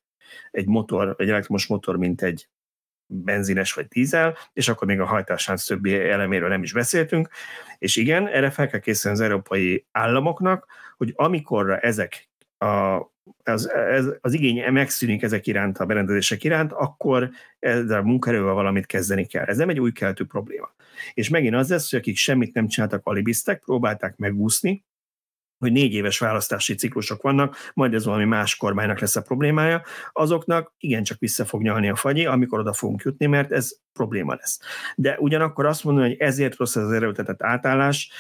Egy 0.52 0.68
motor, 0.68 1.16
egy 1.18 1.30
elektromos 1.30 1.68
motor, 1.68 1.98
mint 1.98 2.22
egy 2.22 2.50
benzines 3.06 3.74
vagy 3.74 3.88
dízel, 3.88 4.38
és 4.54 4.68
akkor 4.68 4.88
még 4.88 5.00
a 5.00 5.06
hajtásánc 5.06 5.66
többi 5.66 5.96
eleméről 5.96 6.50
nem 6.50 6.64
is 6.64 6.74
beszéltünk. 6.74 7.30
És 7.78 7.96
igen, 7.96 8.28
erre 8.28 8.50
fel 8.50 8.68
kell 8.68 8.80
készülni 8.80 9.18
az 9.18 9.24
európai 9.24 9.86
államoknak, 9.92 10.68
hogy 10.98 11.14
amikorra 11.16 11.78
ezek 11.78 12.30
a 12.58 13.00
az, 13.44 13.70
ez, 13.70 14.06
az 14.22 14.34
igény 14.34 14.72
megszűnik 14.72 15.22
ezek 15.22 15.48
iránt, 15.48 15.78
a 15.78 15.86
berendezések 15.86 16.44
iránt, 16.44 16.72
akkor 16.72 17.30
ezzel 17.60 18.00
a 18.00 18.04
munkaerővel 18.04 18.54
valamit 18.54 18.86
kezdeni 18.86 19.26
kell. 19.26 19.46
Ez 19.46 19.58
nem 19.58 19.70
egy 19.70 19.80
új 19.80 19.92
keltő 19.92 20.26
probléma. 20.26 20.72
És 21.14 21.30
megint 21.30 21.56
az 21.56 21.70
lesz, 21.70 21.90
hogy 21.90 22.00
akik 22.00 22.18
semmit 22.18 22.54
nem 22.54 22.68
csináltak, 22.68 23.06
alibiztek, 23.06 23.60
próbálták 23.60 24.18
megúszni, 24.18 24.84
hogy 25.60 25.72
négy 25.72 25.94
éves 25.94 26.20
választási 26.20 26.76
ciklusok 26.76 27.22
vannak, 27.22 27.56
majd 27.74 27.94
ez 27.94 28.06
valami 28.06 28.26
más 28.26 28.56
kormánynak 28.56 29.00
lesz 29.00 29.16
a 29.16 29.22
problémája, 29.22 29.82
azoknak 30.12 30.74
igencsak 30.78 31.20
vissza 31.20 31.46
fog 31.46 31.62
nyalni 31.62 31.90
a 31.90 31.96
fagyi, 31.96 32.26
amikor 32.26 32.60
oda 32.60 32.74
fogunk 32.74 33.02
jutni, 33.02 33.26
mert 33.26 33.52
ez 33.52 33.78
probléma 33.94 34.36
lesz. 34.36 34.60
De 34.96 35.18
ugyanakkor 35.20 35.66
azt 35.66 35.84
mondani, 35.84 36.08
hogy 36.08 36.20
ezért 36.20 36.56
rossz 36.56 36.76
az 36.76 36.92
erőltetett 36.92 37.44
átállás, 37.44 38.12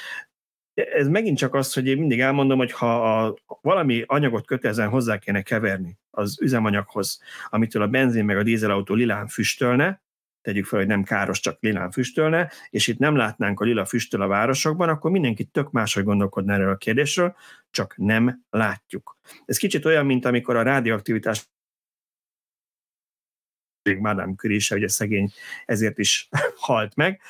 ez 0.93 1.07
megint 1.07 1.37
csak 1.37 1.53
az, 1.53 1.73
hogy 1.73 1.87
én 1.87 1.97
mindig 1.97 2.19
elmondom, 2.19 2.57
hogy 2.57 2.71
ha 2.71 3.23
a, 3.25 3.35
valami 3.61 4.03
anyagot 4.05 4.45
kötelezően 4.45 4.89
hozzá 4.89 5.17
kéne 5.17 5.41
keverni 5.41 5.97
az 6.11 6.41
üzemanyaghoz, 6.41 7.21
amitől 7.49 7.81
a 7.81 7.87
benzin 7.87 8.25
meg 8.25 8.37
a 8.37 8.43
dízelautó 8.43 8.93
lilán 8.93 9.27
füstölne, 9.27 10.01
tegyük 10.41 10.65
fel, 10.65 10.79
hogy 10.79 10.87
nem 10.87 11.03
káros, 11.03 11.39
csak 11.39 11.57
lilán 11.59 11.91
füstölne, 11.91 12.51
és 12.69 12.87
itt 12.87 12.97
nem 12.97 13.15
látnánk 13.15 13.59
a 13.59 13.65
lila 13.65 13.85
füstöl 13.85 14.21
a 14.21 14.27
városokban, 14.27 14.89
akkor 14.89 15.11
mindenki 15.11 15.43
tök 15.43 15.71
máshogy 15.71 16.03
gondolkodna 16.03 16.53
erről 16.53 16.71
a 16.71 16.77
kérdésről, 16.77 17.35
csak 17.71 17.97
nem 17.97 18.43
látjuk. 18.49 19.17
Ez 19.45 19.57
kicsit 19.57 19.85
olyan, 19.85 20.05
mint 20.05 20.25
amikor 20.25 20.55
a 20.55 20.61
rádióaktivitás 20.61 21.47
Madame 23.99 24.33
Curie 24.35 24.59
ugye 24.71 24.87
szegény 24.87 25.31
ezért 25.65 25.97
is 25.97 26.29
halt 26.67 26.95
meg, 26.95 27.21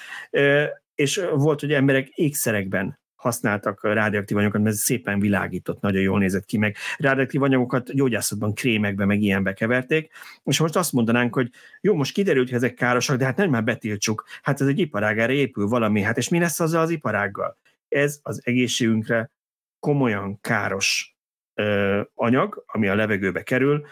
és 0.95 1.21
volt, 1.33 1.59
hogy 1.59 1.73
emberek 1.73 2.07
ékszerekben 2.07 2.99
használtak 3.19 3.83
rádióaktív 3.83 4.37
anyagokat, 4.37 4.61
mert 4.61 4.75
ez 4.75 4.81
szépen 4.81 5.19
világított, 5.19 5.81
nagyon 5.81 6.01
jól 6.01 6.19
nézett 6.19 6.45
ki, 6.45 6.57
meg 6.57 6.75
rádióaktív 6.97 7.41
anyagokat 7.41 7.93
gyógyászatban 7.93 8.53
krémekbe, 8.53 9.05
meg 9.05 9.21
ilyenbe 9.21 9.53
keverték, 9.53 10.11
és 10.43 10.59
most 10.59 10.75
azt 10.75 10.93
mondanánk, 10.93 11.33
hogy 11.33 11.49
jó, 11.81 11.95
most 11.95 12.13
kiderült, 12.13 12.47
hogy 12.47 12.57
ezek 12.57 12.73
károsak, 12.73 13.17
de 13.17 13.25
hát 13.25 13.37
nem 13.37 13.49
már 13.49 13.63
betiltsuk, 13.63 14.25
hát 14.41 14.61
ez 14.61 14.67
egy 14.67 14.79
iparág, 14.79 15.19
erre 15.19 15.33
épül 15.33 15.67
valami, 15.67 16.01
hát 16.01 16.17
és 16.17 16.29
mi 16.29 16.39
lesz 16.39 16.59
azzal 16.59 16.81
az 16.81 16.89
iparággal? 16.89 17.57
Ez 17.87 18.19
az 18.23 18.41
egészségünkre 18.43 19.31
komolyan 19.79 20.39
káros 20.41 21.17
ö, 21.53 22.01
anyag, 22.13 22.63
ami 22.67 22.87
a 22.87 22.95
levegőbe 22.95 23.43
kerül, 23.43 23.85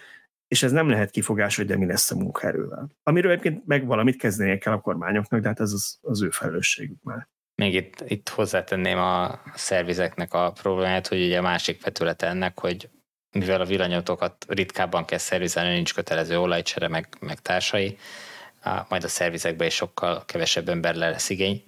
és 0.48 0.64
ez 0.64 0.72
nem 0.72 0.90
lehet 0.90 1.10
kifogás, 1.10 1.56
hogy 1.56 1.66
de 1.66 1.78
mi 1.78 1.86
lesz 1.86 2.12
a 2.12 2.16
munkaerővel. 2.16 2.90
Amiről 3.04 3.32
egyébként 3.32 3.66
meg 3.66 3.86
valamit 3.86 4.18
kezdenie 4.18 4.58
kell 4.58 4.74
a 4.74 4.82
kormányoknak, 4.82 5.42
de 5.42 5.48
hát 5.48 5.60
ez 5.60 5.72
az, 5.72 6.00
az 6.02 6.22
ő 6.22 6.30
felelősségük 6.30 7.04
már. 7.04 7.28
Még 7.62 7.74
itt, 7.74 8.04
itt 8.08 8.30
hozzátenném 8.30 8.98
a 8.98 9.42
szervizeknek 9.56 10.34
a 10.34 10.52
problémát, 10.52 11.08
hogy 11.08 11.26
ugye 11.26 11.38
a 11.38 11.42
másik 11.42 11.84
vetülete 11.84 12.28
ennek, 12.28 12.60
hogy 12.60 12.90
mivel 13.32 13.62
a 13.62 13.66
villanyautókat 13.66 14.46
ritkábban 14.48 15.06
kell 15.06 15.18
szervizelni, 15.18 15.74
nincs 15.74 15.94
kötelező 15.94 16.40
olajcsere, 16.40 16.88
meg, 16.88 17.08
meg 17.20 17.40
társai, 17.40 17.98
majd 18.90 19.04
a 19.04 19.08
szervizekbe 19.08 19.66
is 19.66 19.74
sokkal 19.74 20.26
kevesebb 20.26 20.70
emberre 20.70 21.10
lesz 21.10 21.30
igény. 21.30 21.64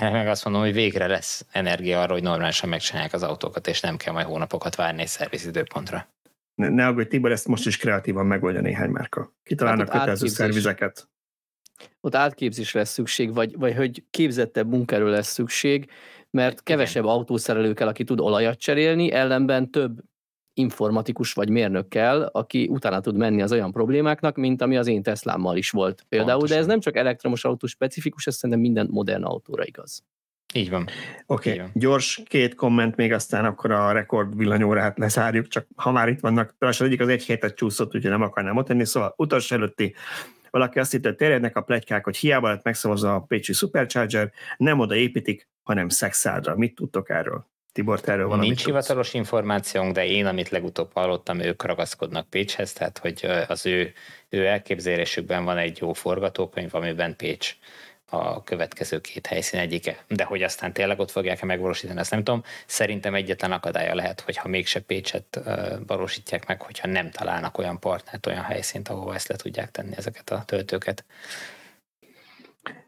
Meg 0.00 0.28
azt 0.28 0.44
mondom, 0.44 0.62
hogy 0.62 0.72
végre 0.72 1.06
lesz 1.06 1.46
energia 1.52 2.00
arra, 2.00 2.12
hogy 2.12 2.22
normálisan 2.22 2.68
megcsinálják 2.68 3.12
az 3.12 3.22
autókat, 3.22 3.66
és 3.66 3.80
nem 3.80 3.96
kell 3.96 4.12
majd 4.12 4.26
hónapokat 4.26 4.74
várni 4.74 5.00
egy 5.00 5.08
szervizidőpontra. 5.08 6.08
Ne, 6.54 6.68
ne 6.68 6.86
aggódj, 6.86 7.08
Tibor, 7.08 7.32
ezt 7.32 7.46
most 7.46 7.66
is 7.66 7.76
kreatívan 7.76 8.26
megoldja 8.26 8.60
néhány 8.60 8.90
márka. 8.90 9.32
Kitalálnak 9.42 9.88
hát 9.88 9.98
kötelező 9.98 10.26
szervizeket 10.26 11.08
ott 12.00 12.14
átképzésre 12.14 12.78
lesz 12.78 12.92
szükség, 12.92 13.34
vagy, 13.34 13.58
vagy 13.58 13.74
hogy 13.74 14.04
képzettebb 14.10 14.68
munkáról 14.68 15.10
lesz 15.10 15.32
szükség, 15.32 15.90
mert 16.30 16.62
kevesebb 16.62 17.02
Igen. 17.02 17.14
autószerelő 17.14 17.72
kell, 17.72 17.88
aki 17.88 18.04
tud 18.04 18.20
olajat 18.20 18.58
cserélni, 18.58 19.12
ellenben 19.12 19.70
több 19.70 20.00
informatikus 20.54 21.32
vagy 21.32 21.50
mérnök 21.50 21.88
kell, 21.88 22.22
aki 22.22 22.68
utána 22.70 23.00
tud 23.00 23.16
menni 23.16 23.42
az 23.42 23.52
olyan 23.52 23.72
problémáknak, 23.72 24.36
mint 24.36 24.62
ami 24.62 24.76
az 24.76 24.86
én 24.86 25.02
Teslámmal 25.02 25.56
is 25.56 25.70
volt 25.70 26.04
például, 26.08 26.30
Pontosan. 26.30 26.56
de 26.56 26.62
ez 26.62 26.68
nem 26.68 26.80
csak 26.80 26.96
elektromos 26.96 27.44
autó 27.44 27.66
specifikus, 27.66 28.26
ez 28.26 28.34
szerintem 28.34 28.60
minden 28.60 28.88
modern 28.90 29.22
autóra 29.22 29.64
igaz. 29.64 30.02
Így 30.54 30.70
van. 30.70 30.88
Oké, 31.26 31.52
okay. 31.52 31.66
gyors 31.74 32.22
két 32.24 32.54
komment, 32.54 32.96
még 32.96 33.12
aztán 33.12 33.44
akkor 33.44 33.70
a 33.70 33.92
rekord 33.92 34.36
villanyórát 34.36 34.98
lezárjuk, 34.98 35.46
csak 35.48 35.66
ha 35.76 35.90
már 35.90 36.08
itt 36.08 36.20
vannak, 36.20 36.54
az 36.58 36.82
egyik 36.82 37.00
az 37.00 37.08
egy 37.08 37.22
hétet 37.22 37.54
csúszott, 37.54 37.94
úgyhogy 37.94 38.10
nem 38.10 38.22
akarnám 38.22 38.56
ott 38.56 38.66
tenni, 38.66 38.84
szóval 38.84 39.14
utolsó 39.16 39.56
előtti 39.56 39.94
valaki 40.50 40.78
azt 40.78 40.90
hitte, 40.90 41.14
terjednek 41.14 41.56
a 41.56 41.60
plegykák, 41.60 42.04
hogy 42.04 42.16
hiába 42.16 42.48
lett 42.48 42.64
megszavazva 42.64 43.14
a 43.14 43.20
Pécsi 43.20 43.52
Supercharger, 43.52 44.32
nem 44.56 44.78
oda 44.78 44.94
építik, 44.94 45.48
hanem 45.62 45.88
Szexádra. 45.88 46.56
Mit 46.56 46.74
tudtok 46.74 47.10
erről? 47.10 47.46
Tibor, 47.72 48.00
te 48.00 48.12
erről 48.12 48.26
valamit 48.26 48.48
Nincs 48.48 48.64
hivatalos 48.64 49.14
információnk, 49.14 49.92
de 49.92 50.06
én, 50.06 50.26
amit 50.26 50.48
legutóbb 50.48 50.90
hallottam, 50.92 51.40
ők 51.40 51.62
ragaszkodnak 51.62 52.30
Pécshez, 52.30 52.72
tehát 52.72 52.98
hogy 52.98 53.26
az 53.48 53.66
ő, 53.66 53.92
ő 54.28 54.46
elképzelésükben 54.46 55.44
van 55.44 55.56
egy 55.56 55.78
jó 55.80 55.92
forgatókönyv, 55.92 56.74
amiben 56.74 57.16
Pécs 57.16 57.56
a 58.10 58.42
következő 58.42 59.00
két 59.00 59.26
helyszín 59.26 59.60
egyike. 59.60 60.04
De 60.08 60.24
hogy 60.24 60.42
aztán 60.42 60.72
tényleg 60.72 60.98
ott 60.98 61.10
fogják-e 61.10 61.46
megvalósítani, 61.46 62.00
ezt 62.00 62.10
nem 62.10 62.24
tudom. 62.24 62.42
Szerintem 62.66 63.14
egyetlen 63.14 63.52
akadálya 63.52 63.94
lehet, 63.94 64.20
hogyha 64.20 64.48
mégse 64.48 64.80
Pécset 64.80 65.40
valósítják 65.86 66.46
meg, 66.46 66.62
hogyha 66.62 66.86
nem 66.86 67.10
találnak 67.10 67.58
olyan 67.58 67.78
partnert, 67.78 68.26
olyan 68.26 68.42
helyszínt, 68.42 68.88
ahova 68.88 69.14
ezt 69.14 69.28
le 69.28 69.36
tudják 69.36 69.70
tenni 69.70 69.92
ezeket 69.96 70.30
a 70.30 70.42
töltőket. 70.46 71.04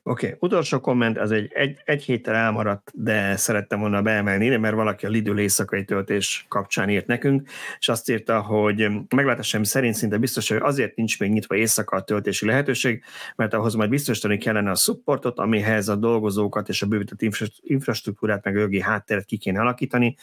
Oké, 0.02 0.26
okay. 0.26 0.38
utolsó 0.40 0.80
komment, 0.80 1.18
ez 1.18 1.30
egy, 1.30 1.50
egy, 1.52 1.80
egy 1.84 2.02
héttel 2.02 2.34
elmaradt, 2.34 2.90
de 2.94 3.36
szerettem 3.36 3.80
volna 3.80 4.02
beemelni 4.02 4.56
mert 4.56 4.74
valaki 4.74 5.06
a 5.06 5.08
Lidl 5.08 5.38
éjszakai 5.38 5.84
töltés 5.84 6.46
kapcsán 6.48 6.90
írt 6.90 7.06
nekünk, 7.06 7.48
és 7.78 7.88
azt 7.88 8.10
írta, 8.10 8.40
hogy 8.40 8.88
meglátásom 9.08 9.62
szerint 9.62 9.94
szinte 9.94 10.18
biztos, 10.18 10.48
hogy 10.48 10.58
azért 10.60 10.96
nincs 10.96 11.18
még 11.18 11.30
nyitva 11.30 11.56
éjszaka 11.56 11.96
a 11.96 12.02
töltési 12.02 12.46
lehetőség, 12.46 13.04
mert 13.36 13.54
ahhoz 13.54 13.74
majd 13.74 13.90
biztosítani 13.90 14.38
kellene 14.38 14.70
a 14.70 14.74
supportot, 14.74 15.38
amihez 15.38 15.88
a 15.88 15.96
dolgozókat 15.96 16.68
és 16.68 16.82
a 16.82 16.86
bővített 16.86 17.22
infrastruktúrát, 17.60 18.44
meg 18.44 18.54
jogi 18.54 18.80
hátteret 18.80 19.24
ki 19.24 19.36
kéne 19.36 19.60
alakítani. 19.60 20.16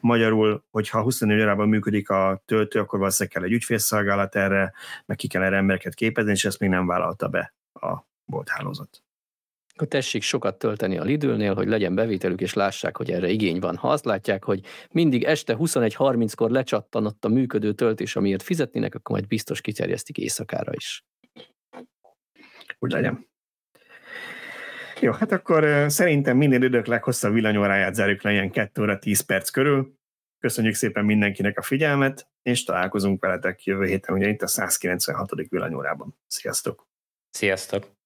Magyarul, 0.00 0.64
hogyha 0.70 1.02
24 1.02 1.40
órában 1.40 1.68
működik 1.68 2.10
a 2.10 2.42
töltő, 2.46 2.78
akkor 2.78 2.98
valószínűleg 2.98 3.36
kell 3.36 3.44
egy 3.44 3.52
ügyfélszolgálat 3.52 4.36
erre, 4.36 4.72
meg 5.06 5.16
ki 5.16 5.28
kell 5.28 5.42
erre 5.42 5.56
embereket 5.56 5.94
képezni, 5.94 6.30
és 6.30 6.44
ezt 6.44 6.58
még 6.58 6.70
nem 6.70 6.86
vállalta 6.86 7.28
be 7.28 7.54
a 7.72 8.12
bolthálózat 8.24 9.04
akkor 9.74 9.88
tessék 9.88 10.22
sokat 10.22 10.58
tölteni 10.58 10.98
a 10.98 11.02
Lidlnél, 11.02 11.54
hogy 11.54 11.68
legyen 11.68 11.94
bevételük, 11.94 12.40
és 12.40 12.52
lássák, 12.52 12.96
hogy 12.96 13.10
erre 13.10 13.28
igény 13.28 13.58
van. 13.58 13.76
Ha 13.76 13.88
azt 13.88 14.04
látják, 14.04 14.44
hogy 14.44 14.60
mindig 14.90 15.24
este 15.24 15.56
21.30-kor 15.58 16.50
lecsattanott 16.50 17.24
a 17.24 17.28
működő 17.28 17.72
töltés, 17.72 18.16
amiért 18.16 18.42
fizetnének, 18.42 18.94
akkor 18.94 19.16
majd 19.16 19.28
biztos 19.28 19.60
kiterjesztik 19.60 20.18
éjszakára 20.18 20.72
is. 20.74 21.04
Úgy 22.78 22.92
legyen. 22.92 23.28
Jó, 25.00 25.12
hát 25.12 25.32
akkor 25.32 25.84
szerintem 25.88 26.36
minden 26.36 26.62
idők 26.62 26.86
leghosszabb 26.86 27.32
villanyóráját 27.32 27.94
zárjuk 27.94 28.22
le 28.22 28.32
ilyen 28.32 28.50
2 28.50 28.82
óra 28.82 28.98
10 28.98 29.20
perc 29.20 29.50
körül. 29.50 29.94
Köszönjük 30.38 30.74
szépen 30.74 31.04
mindenkinek 31.04 31.58
a 31.58 31.62
figyelmet, 31.62 32.28
és 32.42 32.64
találkozunk 32.64 33.20
veletek 33.20 33.64
jövő 33.64 33.86
héten, 33.86 34.14
ugye 34.14 34.28
itt 34.28 34.42
a 34.42 34.46
196. 34.46 35.30
villanyórában. 35.48 36.16
Sziasztok! 36.26 36.86
Sziasztok! 37.30 38.02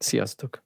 Sziasztok! 0.00 0.62